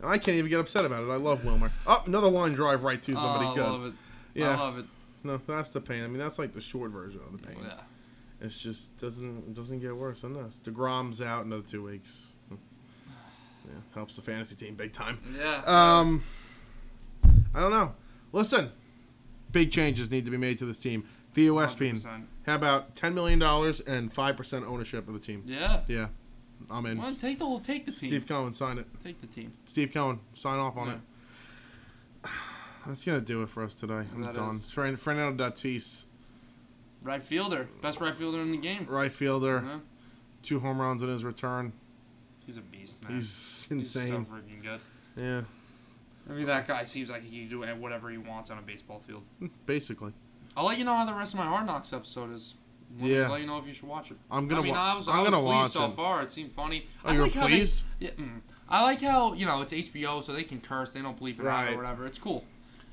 And 0.00 0.10
I 0.10 0.18
can't 0.18 0.36
even 0.36 0.50
get 0.50 0.60
upset 0.60 0.84
about 0.84 1.04
it. 1.04 1.10
I 1.10 1.16
love 1.16 1.44
Wilmer. 1.44 1.72
Oh, 1.86 2.02
another 2.06 2.30
line 2.30 2.52
drive 2.52 2.84
right 2.84 3.02
to 3.02 3.14
somebody 3.14 3.46
oh, 3.46 3.52
I 3.52 3.54
good. 3.54 3.66
love 3.66 3.84
it. 3.86 3.94
Yeah. 4.34 4.50
I 4.50 4.58
love 4.58 4.78
it. 4.78 4.86
No, 5.24 5.40
that's 5.46 5.70
the 5.70 5.80
pain. 5.80 6.04
I 6.04 6.06
mean, 6.06 6.18
that's 6.18 6.38
like 6.38 6.52
the 6.52 6.60
short 6.60 6.90
version 6.90 7.20
of 7.26 7.40
the 7.40 7.46
pain. 7.46 7.58
Yeah. 7.62 7.80
It's 8.40 8.60
just 8.60 8.96
doesn't 8.98 9.54
doesn't 9.54 9.80
get 9.80 9.96
worse 9.96 10.20
than 10.20 10.34
this. 10.34 10.60
Degrom's 10.62 11.20
out 11.20 11.44
another 11.44 11.62
two 11.62 11.84
weeks. 11.84 12.34
Yeah, 13.68 13.74
helps 13.94 14.16
the 14.16 14.22
fantasy 14.22 14.56
team 14.56 14.74
big 14.74 14.92
time. 14.92 15.18
Yeah. 15.36 15.62
Um, 15.66 16.22
I 17.54 17.60
don't 17.60 17.70
know. 17.70 17.94
Listen, 18.32 18.70
big 19.52 19.70
changes 19.70 20.10
need 20.10 20.24
to 20.24 20.30
be 20.30 20.36
made 20.36 20.58
to 20.58 20.64
this 20.64 20.78
team. 20.78 21.04
Theo 21.34 21.58
Epstein, 21.58 21.94
100%. 21.96 22.24
how 22.46 22.54
about 22.56 22.96
ten 22.96 23.14
million 23.14 23.38
dollars 23.38 23.80
and 23.80 24.12
five 24.12 24.36
percent 24.36 24.64
ownership 24.66 25.06
of 25.08 25.14
the 25.14 25.20
team? 25.20 25.42
Yeah. 25.46 25.82
Yeah, 25.86 26.08
I'm 26.70 26.86
in. 26.86 26.98
Take 27.16 27.38
the 27.38 27.44
whole, 27.44 27.60
take 27.60 27.84
the 27.86 27.92
team. 27.92 28.08
Steve 28.08 28.26
Cohen, 28.26 28.52
sign 28.54 28.78
it. 28.78 28.86
Take 29.04 29.20
the 29.20 29.26
team. 29.26 29.52
Steve 29.66 29.92
Cohen, 29.92 30.20
sign 30.32 30.58
off 30.58 30.76
on 30.76 30.86
Yeah. 30.88 30.94
it. 30.94 32.30
That's 32.86 33.04
gonna 33.04 33.20
do 33.20 33.42
it 33.42 33.50
for 33.50 33.62
us 33.62 33.74
today. 33.74 34.04
I'm 34.14 34.22
That 34.22 34.34
done. 34.34 34.54
is. 34.56 34.70
Fern- 34.70 34.96
Fernando 34.96 35.48
Tatis, 35.50 36.04
Right 37.02 37.22
fielder, 37.22 37.68
best 37.82 38.00
right 38.00 38.14
fielder 38.14 38.40
in 38.40 38.50
the 38.50 38.56
game. 38.56 38.86
right 38.88 39.12
fielder, 39.12 39.62
Yeah. 39.64 39.78
two 40.42 40.60
home 40.60 40.80
runs 40.80 41.02
in 41.02 41.08
his 41.08 41.22
return. 41.24 41.72
He's 42.48 42.56
a 42.56 42.62
beast, 42.62 43.02
man. 43.02 43.12
He's 43.12 43.68
insane. 43.70 44.02
He's 44.06 44.10
so 44.10 44.20
freaking 44.32 44.62
good. 44.62 44.80
Yeah, 45.16 45.42
I 46.28 46.32
mean, 46.32 46.46
that 46.46 46.66
guy 46.66 46.84
seems 46.84 47.10
like 47.10 47.22
he 47.22 47.40
can 47.40 47.48
do 47.50 47.60
whatever 47.78 48.08
he 48.08 48.16
wants 48.16 48.50
on 48.50 48.56
a 48.56 48.62
baseball 48.62 49.00
field. 49.00 49.22
basically. 49.66 50.14
I'll 50.56 50.64
let 50.64 50.78
you 50.78 50.84
know 50.84 50.94
how 50.96 51.04
the 51.04 51.12
rest 51.12 51.34
of 51.34 51.40
my 51.40 51.44
Hard 51.46 51.66
Knocks 51.66 51.92
episode 51.92 52.32
is. 52.32 52.54
Let 52.92 53.02
me- 53.02 53.14
Yeah. 53.14 53.28
let 53.28 53.42
you 53.42 53.46
know 53.46 53.58
if 53.58 53.66
you 53.66 53.74
should 53.74 53.86
watch 53.88 54.10
it. 54.10 54.16
I'm 54.30 54.48
gonna 54.48 54.62
I 54.62 54.64
mean, 54.64 54.72
wa- 54.72 54.78
I 54.80 54.94
was, 54.96 55.06
I'm 55.08 55.18
was 55.20 55.28
gonna 55.30 55.42
pleased 55.42 55.52
watch 55.54 55.70
so 55.72 55.84
it. 55.84 55.90
far. 55.92 56.22
It 56.22 56.32
seemed 56.32 56.52
funny. 56.52 56.86
Oh, 57.04 57.10
I 57.10 57.12
you 57.12 57.22
like 57.22 57.34
how 57.34 57.46
pleased? 57.46 57.84
They, 58.00 58.06
yeah, 58.06 58.12
mm, 58.12 58.40
I 58.66 58.82
like 58.82 59.02
how 59.02 59.34
you 59.34 59.44
know 59.44 59.60
it's 59.60 59.74
HBO, 59.74 60.24
so 60.24 60.32
they 60.32 60.42
can 60.44 60.60
curse. 60.62 60.94
They 60.94 61.02
don't 61.02 61.20
bleep 61.20 61.38
it 61.38 61.46
out 61.46 61.68
or 61.70 61.76
whatever. 61.76 62.06
It's 62.06 62.18
cool. 62.18 62.44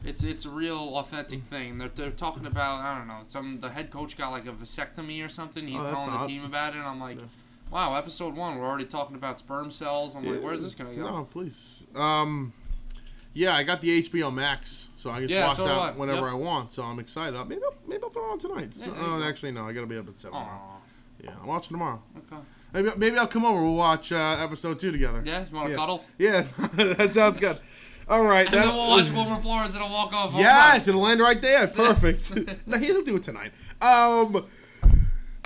It's 0.03 0.21
it's 0.21 0.43
a 0.43 0.49
real 0.49 0.97
authentic 0.97 1.43
thing. 1.45 1.77
They're, 1.77 1.87
they're 1.95 2.11
talking 2.11 2.45
about 2.45 2.81
I 2.81 2.97
don't 2.97 3.07
know 3.07 3.21
some 3.25 3.61
the 3.61 3.69
head 3.69 3.89
coach 3.89 4.17
got 4.17 4.31
like 4.31 4.45
a 4.47 4.51
vasectomy 4.51 5.25
or 5.25 5.29
something. 5.29 5.65
He's 5.65 5.79
Oh, 5.81 5.89
telling 5.89 6.11
the 6.19 6.27
team 6.27 6.43
about 6.43 6.73
it. 6.75 6.79
and 6.79 6.87
I'm 6.87 6.99
like, 6.99 7.19
Yeah. 7.19 7.25
Wow, 7.71 7.95
episode 7.95 8.35
one 8.35 8.57
we're 8.57 8.65
already 8.65 8.85
talking 8.85 9.15
about 9.15 9.39
sperm 9.39 9.71
cells. 9.71 10.15
I'm 10.15 10.25
like, 10.25 10.41
where's 10.41 10.61
this 10.61 10.75
gonna 10.75 10.95
go? 10.95 11.03
No, 11.09 11.23
please. 11.25 11.85
Um, 11.95 12.53
yeah, 13.33 13.55
I 13.55 13.63
got 13.63 13.81
the 13.81 14.01
HBO 14.03 14.33
Max, 14.33 14.87
so 14.97 15.09
I 15.09 15.15
can 15.15 15.23
just 15.23 15.33
Yeah, 15.33 15.47
watch 15.47 15.57
so 15.57 15.65
I. 15.65 15.87
that 15.87 15.97
whenever 15.97 16.21
Yep. 16.21 16.29
I 16.31 16.33
want. 16.35 16.71
So 16.71 16.83
I'm 16.83 16.99
excited. 16.99 17.35
Uh, 17.35 17.43
Maybe 17.45 17.61
I'll, 17.63 17.75
maybe 17.87 18.03
I'll 18.03 18.09
throw 18.09 18.29
it 18.29 18.31
on 18.31 18.39
tonight. 18.39 18.73
Yeah, 18.75 18.87
oh, 18.97 19.19
go. 19.19 19.23
actually, 19.25 19.51
no. 19.51 19.67
I 19.67 19.73
gotta 19.73 19.87
be 19.87 19.97
up 19.97 20.07
at 20.07 20.17
seven. 20.17 20.39
Yeah, 21.23 21.31
I'm 21.41 21.47
watching 21.47 21.73
tomorrow. 21.75 22.01
okay. 22.31 22.41
Maybe 22.73 22.89
maybe 22.97 23.17
I'll 23.17 23.27
come 23.27 23.45
over. 23.45 23.61
We'll 23.61 23.75
watch 23.75 24.11
uh, 24.11 24.37
episode 24.39 24.79
two 24.79 24.91
together. 24.91 25.21
Yeah, 25.25 25.45
you 25.49 25.55
want 25.55 25.67
to 25.67 25.71
Yeah. 25.73 25.77
cuddle? 25.77 26.05
Yeah, 26.17 26.41
that 26.73 27.13
sounds 27.13 27.37
good. 27.37 27.57
All 28.07 28.23
right. 28.23 28.45
And 28.45 28.53
that- 28.53 28.65
then 28.65 28.75
we'll 28.75 28.89
watch 28.89 29.09
Wilmer 29.11 29.41
Flores 29.41 29.73
and 29.75 29.83
I'll 29.83 29.91
walk 29.91 30.13
off. 30.13 30.33
Yes, 30.35 30.87
it'll 30.87 31.01
land 31.01 31.19
right 31.21 31.41
there. 31.41 31.67
Perfect. 31.67 32.33
no, 32.67 32.77
he'll 32.77 33.01
do 33.01 33.15
it 33.15 33.23
tonight. 33.23 33.51
Um, 33.81 34.45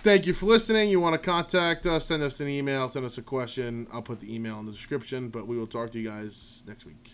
thank 0.02 0.26
you 0.26 0.34
for 0.34 0.45
listening. 0.45 0.89
You 0.89 1.00
want 1.00 1.14
to 1.14 1.20
contact 1.20 1.86
us? 1.86 2.06
Send 2.06 2.24
us 2.24 2.39
an 2.39 2.47
email. 2.47 2.89
Send 2.89 3.06
us 3.06 3.18
a 3.18 3.22
question. 3.22 3.88
I'll 3.91 4.02
put 4.02 4.20
the 4.20 4.34
email 4.34 4.60
in 4.60 4.66
the 4.66 4.72
description. 4.72 5.30
But 5.30 5.47
we 5.47 5.58
will 5.58 5.68
talk 5.68 5.91
to 5.91 6.00
you 6.00 6.10
guys 6.10 6.64
next 6.68 6.86
week. 6.86 7.14